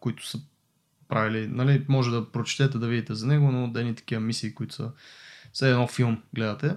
които 0.00 0.26
са 0.26 0.38
правили, 1.08 1.46
нали, 1.46 1.84
може 1.88 2.10
да 2.10 2.32
прочетете 2.32 2.78
да 2.78 2.86
видите 2.86 3.14
за 3.14 3.26
него, 3.26 3.52
но 3.52 3.68
да 3.68 3.88
е 3.88 3.94
такива 3.94 4.20
мисии, 4.20 4.54
които 4.54 4.74
са 4.74 4.90
все 5.52 5.70
едно 5.70 5.86
филм 5.86 6.22
гледате. 6.34 6.74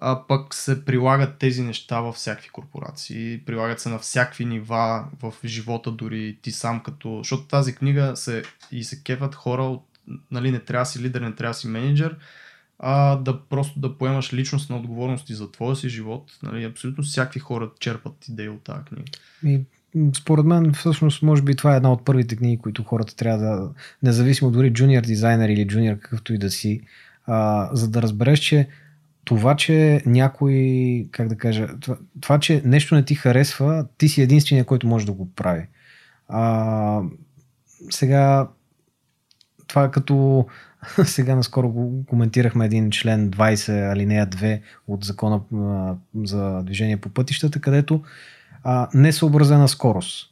А 0.00 0.26
пък 0.26 0.54
се 0.54 0.84
прилагат 0.84 1.38
тези 1.38 1.62
неща 1.62 2.00
във 2.00 2.14
всякакви 2.14 2.48
корпорации, 2.48 3.40
прилагат 3.46 3.80
се 3.80 3.88
на 3.88 3.98
всякакви 3.98 4.44
нива 4.44 5.04
в 5.22 5.34
живота, 5.44 5.90
дори 5.90 6.38
ти 6.42 6.50
сам 6.50 6.82
като... 6.82 7.18
Защото 7.18 7.46
тази 7.46 7.74
книга 7.74 8.12
се 8.16 8.42
и 8.72 8.84
се 8.84 9.02
кефат 9.02 9.34
хора 9.34 9.62
от... 9.62 9.84
Нали, 10.30 10.50
не 10.50 10.58
трябва 10.58 10.86
си 10.86 11.02
лидер, 11.02 11.20
не 11.20 11.34
трябва 11.34 11.54
си 11.54 11.68
менеджер, 11.68 12.16
а 12.78 13.16
да 13.16 13.40
просто 13.40 13.80
да 13.80 13.98
поемаш 13.98 14.32
личностна 14.32 14.76
отговорност 14.76 15.30
и 15.30 15.34
за 15.34 15.52
твоя 15.52 15.76
си 15.76 15.88
живот. 15.88 16.38
Нали, 16.42 16.64
абсолютно 16.64 17.04
всякакви 17.04 17.40
хора 17.40 17.70
черпат 17.80 18.28
идеи 18.28 18.48
от 18.48 18.64
тази 18.64 18.84
книга. 18.84 19.04
И, 19.44 19.60
според 20.16 20.44
мен, 20.44 20.72
всъщност, 20.72 21.22
може 21.22 21.42
би 21.42 21.56
това 21.56 21.74
е 21.74 21.76
една 21.76 21.92
от 21.92 22.04
първите 22.04 22.36
книги, 22.36 22.58
които 22.58 22.82
хората 22.82 23.16
трябва 23.16 23.38
да, 23.38 23.70
независимо 24.02 24.50
дори 24.50 24.72
джуниор 24.72 25.02
дизайнер 25.02 25.48
или 25.48 25.66
джуниор 25.66 25.98
какъвто 25.98 26.34
и 26.34 26.38
да 26.38 26.50
си, 26.50 26.80
а, 27.26 27.70
за 27.72 27.90
да 27.90 28.02
разбереш, 28.02 28.38
че 28.38 28.68
това, 29.24 29.56
че 29.56 30.02
някой, 30.06 31.08
как 31.10 31.28
да 31.28 31.36
кажа, 31.36 31.68
това, 31.80 31.96
това, 32.20 32.40
че 32.40 32.62
нещо 32.64 32.94
не 32.94 33.04
ти 33.04 33.14
харесва, 33.14 33.86
ти 33.98 34.08
си 34.08 34.22
единствения, 34.22 34.64
който 34.64 34.86
може 34.86 35.06
да 35.06 35.12
го 35.12 35.32
прави. 35.34 35.66
А, 36.28 37.00
сега, 37.90 38.48
това 39.66 39.84
е 39.84 39.90
като 39.90 40.46
сега 41.04 41.34
наскоро 41.34 41.68
го 41.68 42.04
коментирахме 42.06 42.64
един 42.64 42.90
член 42.90 43.30
20 43.30 43.92
алинея 43.92 44.26
2 44.26 44.60
от 44.88 45.04
закона 45.04 45.40
за 46.24 46.62
движение 46.62 46.96
по 46.96 47.08
пътищата, 47.08 47.60
където 47.60 48.02
а, 48.64 48.88
несъобразена 48.94 49.68
скорост. 49.68 50.28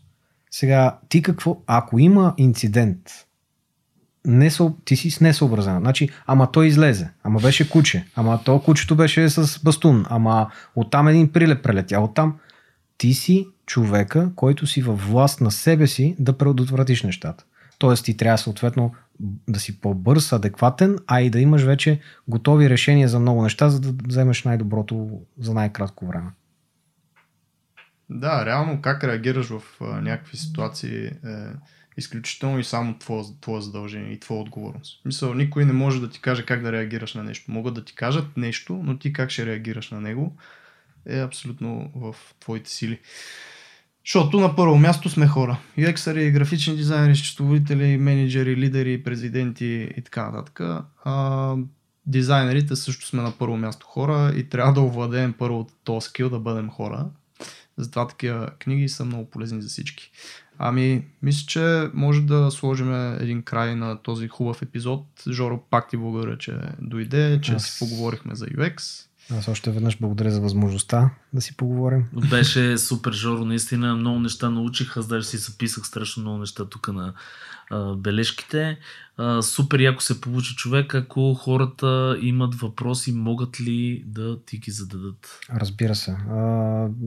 Сега, 0.51 0.99
ти 1.09 1.23
какво, 1.23 1.63
ако 1.67 1.99
има 1.99 2.35
инцидент, 2.37 3.27
не 4.25 4.51
съ... 4.51 4.73
ти 4.85 4.97
си 4.97 5.11
с 5.11 5.21
несъобразена. 5.21 5.81
Значи, 5.81 6.09
ама 6.27 6.53
той 6.53 6.67
излезе, 6.67 7.11
ама 7.23 7.41
беше 7.41 7.71
куче, 7.71 8.07
ама 8.17 8.41
то 8.45 8.63
кучето 8.63 8.97
беше 8.97 9.29
с 9.29 9.63
бастун, 9.63 10.05
ама 10.09 10.51
оттам 10.77 11.09
един 11.09 11.33
прилеп 11.33 11.63
прелетя, 11.63 12.01
оттам 12.01 12.37
ти 12.99 13.15
си 13.15 13.47
човека, 13.67 14.31
който 14.37 14.67
си 14.67 14.83
във 14.83 15.11
власт 15.11 15.41
на 15.41 15.51
себе 15.51 15.87
си 15.87 16.17
да 16.19 16.39
предотвратиш 16.39 17.03
нещата. 17.03 17.45
Тоест 17.79 18.05
ти 18.05 18.17
трябва 18.17 18.39
съответно 18.39 18.95
да 19.49 19.61
си 19.61 19.81
по-бърз, 19.81 20.33
адекватен, 20.33 20.99
а 21.07 21.21
и 21.21 21.31
да 21.31 21.41
имаш 21.41 21.63
вече 21.63 22.01
готови 22.29 22.71
решения 22.71 23.09
за 23.09 23.19
много 23.21 23.43
неща, 23.43 23.69
за 23.69 23.81
да 23.81 23.93
вземеш 24.09 24.45
най-доброто 24.45 25.21
за 25.39 25.55
най-кратко 25.55 26.07
време. 26.07 26.31
Да, 28.11 28.47
реално 28.47 28.83
как 28.83 29.05
реагираш 29.05 29.47
в 29.47 29.63
някакви 29.81 30.37
ситуации 30.37 31.05
е 31.07 31.13
изключително 32.01 32.59
и 32.59 32.65
само 32.65 32.99
твое, 32.99 33.23
твое 33.41 33.61
задължение 33.61 34.13
и 34.13 34.21
твоя 34.21 34.41
отговорност. 34.41 35.01
Мисъл, 35.05 35.35
никой 35.35 35.65
не 35.65 35.73
може 35.73 36.01
да 36.01 36.11
ти 36.11 36.21
каже 36.21 36.47
как 36.47 36.63
да 36.63 36.73
реагираш 36.73 37.15
на 37.15 37.25
нещо. 37.25 37.51
Могат 37.51 37.75
да 37.75 37.85
ти 37.85 37.95
кажат 37.95 38.37
нещо, 38.37 38.81
но 38.85 38.99
ти 38.99 39.13
как 39.13 39.31
ще 39.31 39.47
реагираш 39.47 39.91
на 39.91 40.01
него 40.01 40.37
е 41.07 41.21
абсолютно 41.21 41.91
в 41.95 42.17
твоите 42.41 42.71
сили. 42.71 42.99
Защото 44.05 44.41
на 44.41 44.57
първо 44.57 44.79
място 44.79 45.09
сме 45.09 45.27
хора. 45.27 45.59
UX-ари, 45.79 46.33
графични 46.33 46.77
дизайнери, 46.77 47.17
счетоводители, 47.17 47.97
менеджери, 47.97 48.57
лидери, 48.57 49.03
президенти 49.03 49.89
и 49.97 50.03
така 50.03 50.31
нататък. 50.31 50.61
А, 51.05 51.57
дизайнерите 52.07 52.77
също 52.77 53.07
сме 53.07 53.23
на 53.23 53.33
първо 53.39 53.57
място 53.57 53.87
хора 53.87 54.33
и 54.37 54.49
трябва 54.49 54.73
да 54.73 54.81
овладеем 54.81 55.33
първо 55.33 55.69
този 55.85 56.05
скил 56.05 56.31
да 56.31 56.39
бъдем 56.39 56.71
хора. 56.71 57.07
Затова 57.77 58.09
такива 58.09 58.51
книги 58.59 58.89
са 58.89 59.05
много 59.05 59.31
полезни 59.31 59.63
за 59.63 59.69
всички. 59.69 60.11
Ами, 60.63 61.05
мисля, 61.23 61.47
че 61.47 61.91
може 61.95 62.23
да 62.23 62.51
сложим 62.51 62.95
един 63.21 63.43
край 63.43 63.75
на 63.77 64.03
този 64.03 64.29
хубав 64.29 64.63
епизод. 64.63 65.07
Жоро, 65.29 65.63
пак 65.71 65.89
ти 65.89 65.97
благодаря, 65.97 66.39
че 66.39 66.57
дойде, 66.81 67.41
че 67.43 67.53
Аз- 67.53 67.65
си 67.65 67.79
поговорихме 67.79 68.35
за 68.35 68.47
UX. 68.47 69.07
Аз 69.31 69.49
още 69.49 69.71
веднъж 69.71 69.99
благодаря 70.01 70.31
за 70.31 70.41
възможността 70.41 71.11
да 71.33 71.41
си 71.41 71.57
поговорим. 71.57 72.05
Беше 72.31 72.79
супер, 72.79 73.13
Жоро, 73.13 73.45
наистина 73.45 73.97
много 73.97 74.19
неща 74.19 74.51
научих. 74.51 74.97
Аз 74.97 75.07
даже 75.07 75.27
си 75.27 75.37
записах 75.37 75.87
страшно 75.87 76.23
много 76.23 76.39
неща 76.39 76.65
тук 76.65 76.89
на 76.89 77.13
а, 77.71 77.95
бележките. 77.95 78.79
А, 79.17 79.43
супер 79.43 79.81
яко 79.81 80.03
се 80.03 80.21
получи 80.21 80.55
човек, 80.55 80.95
ако 80.95 81.35
хората 81.35 82.19
имат 82.23 82.55
въпроси, 82.55 83.13
могат 83.13 83.61
ли 83.61 84.05
да 84.07 84.45
ти 84.45 84.59
ги 84.59 84.71
зададат? 84.71 85.41
Разбира 85.55 85.95
се. 85.95 86.11
А, 86.11 86.37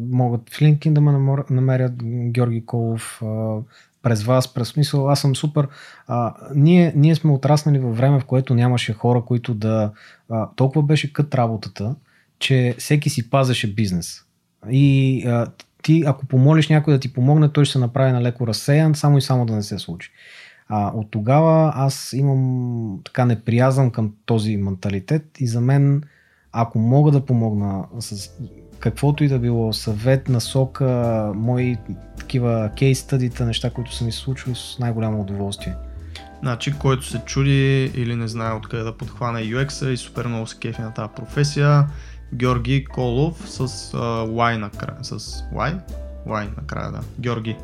могат 0.10 0.50
в 0.50 0.60
LinkedIn 0.60 0.94
да 0.94 1.02
ме 1.02 1.46
намерят 1.50 1.94
Георги 2.32 2.66
Колов, 2.66 3.22
а, 3.22 3.58
през 4.04 4.24
вас, 4.24 4.54
през 4.54 4.68
смисъл. 4.68 5.10
Аз 5.10 5.22
съм 5.22 5.36
супер. 5.36 5.68
А, 6.08 6.34
ние, 6.56 6.94
ние 6.96 7.16
сме 7.16 7.32
отраснали 7.32 7.80
във 7.80 7.98
време, 7.98 8.20
в 8.20 8.26
което 8.26 8.56
нямаше 8.56 8.94
хора, 8.94 9.22
които 9.22 9.54
да... 9.54 9.92
А, 10.30 10.50
толкова 10.56 10.84
беше 10.84 11.14
кът 11.14 11.36
работата, 11.36 11.96
че 12.40 12.76
всеки 12.78 13.10
си 13.10 13.30
пазеше 13.30 13.74
бизнес. 13.74 14.22
И 14.70 15.24
а, 15.28 15.48
ти, 15.82 16.04
ако 16.08 16.26
помолиш 16.26 16.70
някой 16.70 16.94
да 16.94 17.00
ти 17.00 17.14
помогне, 17.14 17.50
той 17.50 17.66
ще 17.66 17.72
се 17.72 17.80
направи 17.80 18.12
на 18.12 18.22
леко 18.22 18.48
разсеян, 18.48 18.96
само 18.96 19.18
и 19.18 19.22
само 19.22 19.46
да 19.46 19.56
не 19.56 19.64
се 19.64 19.80
случи. 19.80 20.12
А, 20.68 20.92
от 20.96 21.12
тогава 21.12 21.72
аз 21.76 22.14
имам 22.14 23.00
така 23.06 23.26
неприязан 23.26 23.92
към 23.92 24.14
този 24.26 24.58
менталитет 24.58 25.26
и 25.40 25.48
за 25.48 25.62
мен, 25.62 26.04
ако 26.52 26.80
мога 26.80 27.12
да 27.12 27.26
помогна 27.26 27.86
с 28.00 28.30
каквото 28.84 29.24
и 29.24 29.28
да 29.28 29.40
било, 29.40 29.74
съвет, 29.74 30.30
насока, 30.30 31.32
мои 31.36 31.78
такива 32.18 32.72
кейс 32.78 33.00
стъдита, 33.00 33.46
неща, 33.46 33.70
които 33.70 33.96
са 33.96 34.06
ми 34.06 34.12
случили 34.12 34.56
с 34.56 34.80
най-голямо 34.80 35.22
удоволствие. 35.22 35.76
Значи, 36.42 36.74
който 36.80 37.06
се 37.06 37.20
чуди 37.26 37.92
или 37.96 38.16
не 38.16 38.28
знае 38.28 38.54
откъде 38.54 38.84
да 38.84 38.98
подхване 38.98 39.40
UX-а 39.40 39.92
и 39.92 39.98
супер 39.98 40.26
много 40.26 40.48
се 40.48 40.58
кефи 40.58 40.82
на 40.82 40.94
тази 40.94 41.10
професия, 41.16 41.88
Георги 42.34 42.86
Колов 42.86 43.50
с 43.50 43.60
а, 43.60 43.98
Y 44.28 44.58
накрая. 44.58 44.98
С 45.02 45.20
Y? 45.54 45.80
Y 46.28 46.58
накрая, 46.58 46.92
да. 46.92 47.00
Георги. 47.20 47.58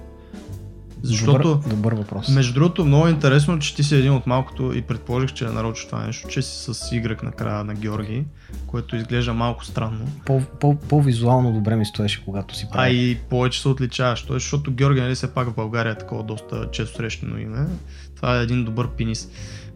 Защото, 1.03 1.47
Добър, 1.55 1.69
добър 1.69 1.93
въпрос. 1.93 2.29
между 2.29 2.53
другото, 2.53 2.85
много 2.85 3.07
е 3.07 3.11
интересно, 3.11 3.59
че 3.59 3.75
ти 3.75 3.83
си 3.83 3.95
един 3.95 4.13
от 4.13 4.27
малкото 4.27 4.73
и 4.75 4.81
предположих, 4.81 5.33
че 5.33 5.45
е 5.45 5.49
нарочно 5.49 5.89
това 5.89 6.05
нещо, 6.05 6.27
че 6.27 6.41
си 6.41 6.73
с 6.73 6.73
Y 6.73 7.23
накрая 7.23 7.63
на 7.63 7.73
Георги, 7.73 8.23
което 8.67 8.95
изглежда 8.95 9.33
малко 9.33 9.65
странно. 9.65 10.05
По, 10.25 10.41
по, 10.59 10.75
по-визуално 10.75 11.53
добре 11.53 11.75
ми 11.75 11.85
стоеше, 11.85 12.25
когато 12.25 12.55
си 12.55 12.65
А 12.69 12.73
правил. 12.73 12.93
и 12.93 13.17
повече 13.29 13.61
се 13.61 13.67
отличаваш. 13.69 14.21
Той, 14.21 14.35
защото 14.35 14.71
Георги, 14.71 15.01
нали, 15.01 15.15
все 15.15 15.33
пак 15.33 15.49
в 15.49 15.55
България 15.55 15.91
е 15.91 15.97
такова 15.97 16.23
доста 16.23 16.67
често 16.71 16.97
срещано 16.97 17.37
име. 17.37 17.67
Това 18.15 18.39
е 18.39 18.43
един 18.43 18.65
добър 18.65 18.87
пинис. 18.89 19.29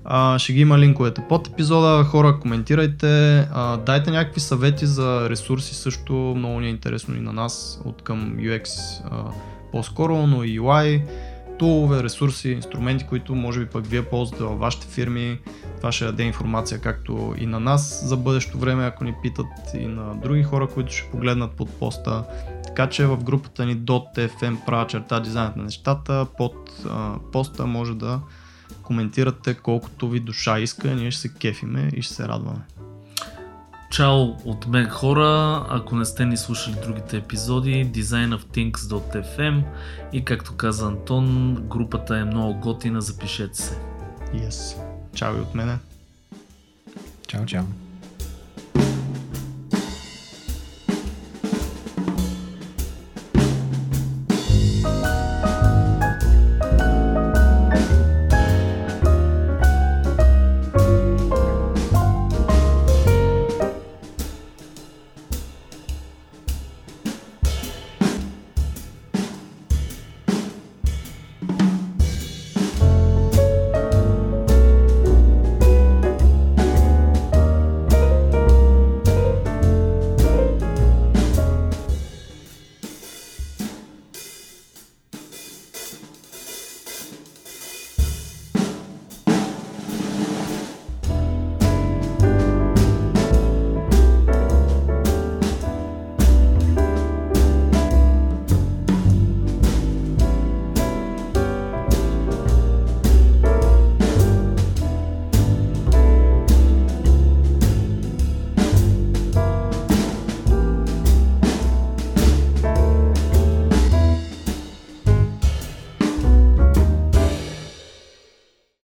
А, 0.05 0.39
ще 0.39 0.53
ги 0.53 0.59
има 0.61 0.79
линковете 0.79 1.21
под 1.29 1.47
епизода. 1.47 2.03
Хора, 2.03 2.39
коментирайте. 2.39 3.37
А, 3.53 3.77
дайте 3.77 4.11
някакви 4.11 4.39
съвети 4.39 4.85
за 4.85 5.29
ресурси 5.29 5.75
също. 5.75 6.13
Много 6.13 6.59
ни 6.59 6.67
е 6.67 6.69
интересно 6.69 7.15
и 7.15 7.19
на 7.19 7.33
нас 7.33 7.81
от 7.85 8.01
към 8.01 8.37
UX 8.37 8.67
а, 9.11 9.23
по-скоро, 9.73 10.27
но 10.27 10.43
и 10.43 10.59
UI. 10.59 11.03
Тулове, 11.59 12.03
ресурси, 12.03 12.49
инструменти, 12.49 13.05
които 13.05 13.35
може 13.35 13.59
би 13.59 13.65
пък 13.65 13.87
вие 13.87 14.05
ползвате 14.05 14.43
във 14.43 14.59
вашите 14.59 14.87
фирми. 14.87 15.39
Това 15.77 15.91
ще 15.91 16.05
даде 16.05 16.23
информация 16.23 16.79
както 16.79 17.35
и 17.37 17.45
на 17.45 17.59
нас 17.59 18.05
за 18.05 18.17
бъдещо 18.17 18.57
време, 18.57 18.85
ако 18.85 19.03
ни 19.03 19.13
питат 19.21 19.47
и 19.73 19.85
на 19.85 20.15
други 20.15 20.43
хора, 20.43 20.67
които 20.67 20.93
ще 20.93 21.11
погледнат 21.11 21.51
под 21.51 21.79
поста. 21.79 22.23
Така 22.63 22.89
че 22.89 23.05
в 23.05 23.23
групата 23.23 23.65
ни 23.65 23.77
.fm 23.77 24.65
права 24.65 24.87
черта 24.87 25.19
дизайнът 25.19 25.55
на 25.55 25.63
нещата, 25.63 26.25
под 26.37 26.55
а, 26.89 27.15
поста 27.31 27.65
може 27.65 27.95
да 27.95 28.19
коментирате 28.83 29.53
колкото 29.53 30.09
ви 30.09 30.19
душа 30.19 30.59
иска, 30.59 30.95
ние 30.95 31.11
ще 31.11 31.21
се 31.21 31.33
кефиме 31.33 31.89
и 31.93 32.01
ще 32.01 32.13
се 32.13 32.27
радваме. 32.27 32.61
Чао 33.93 34.23
от 34.45 34.67
мен 34.67 34.89
хора, 34.89 35.65
ако 35.69 35.95
не 35.95 36.05
сте 36.05 36.25
ни 36.25 36.37
слушали 36.37 36.75
другите 36.83 37.17
епизоди, 37.17 37.91
designofthings.fm 37.91 39.63
и 40.13 40.25
както 40.25 40.55
каза 40.55 40.87
Антон, 40.87 41.55
групата 41.55 42.17
е 42.17 42.23
много 42.23 42.59
готина, 42.59 43.01
запишете 43.01 43.61
се. 43.61 43.77
Yes. 44.33 44.77
Чао 45.15 45.37
и 45.37 45.39
от 45.39 45.55
мене. 45.55 45.77
Чао, 47.27 47.45
чао. 47.45 47.63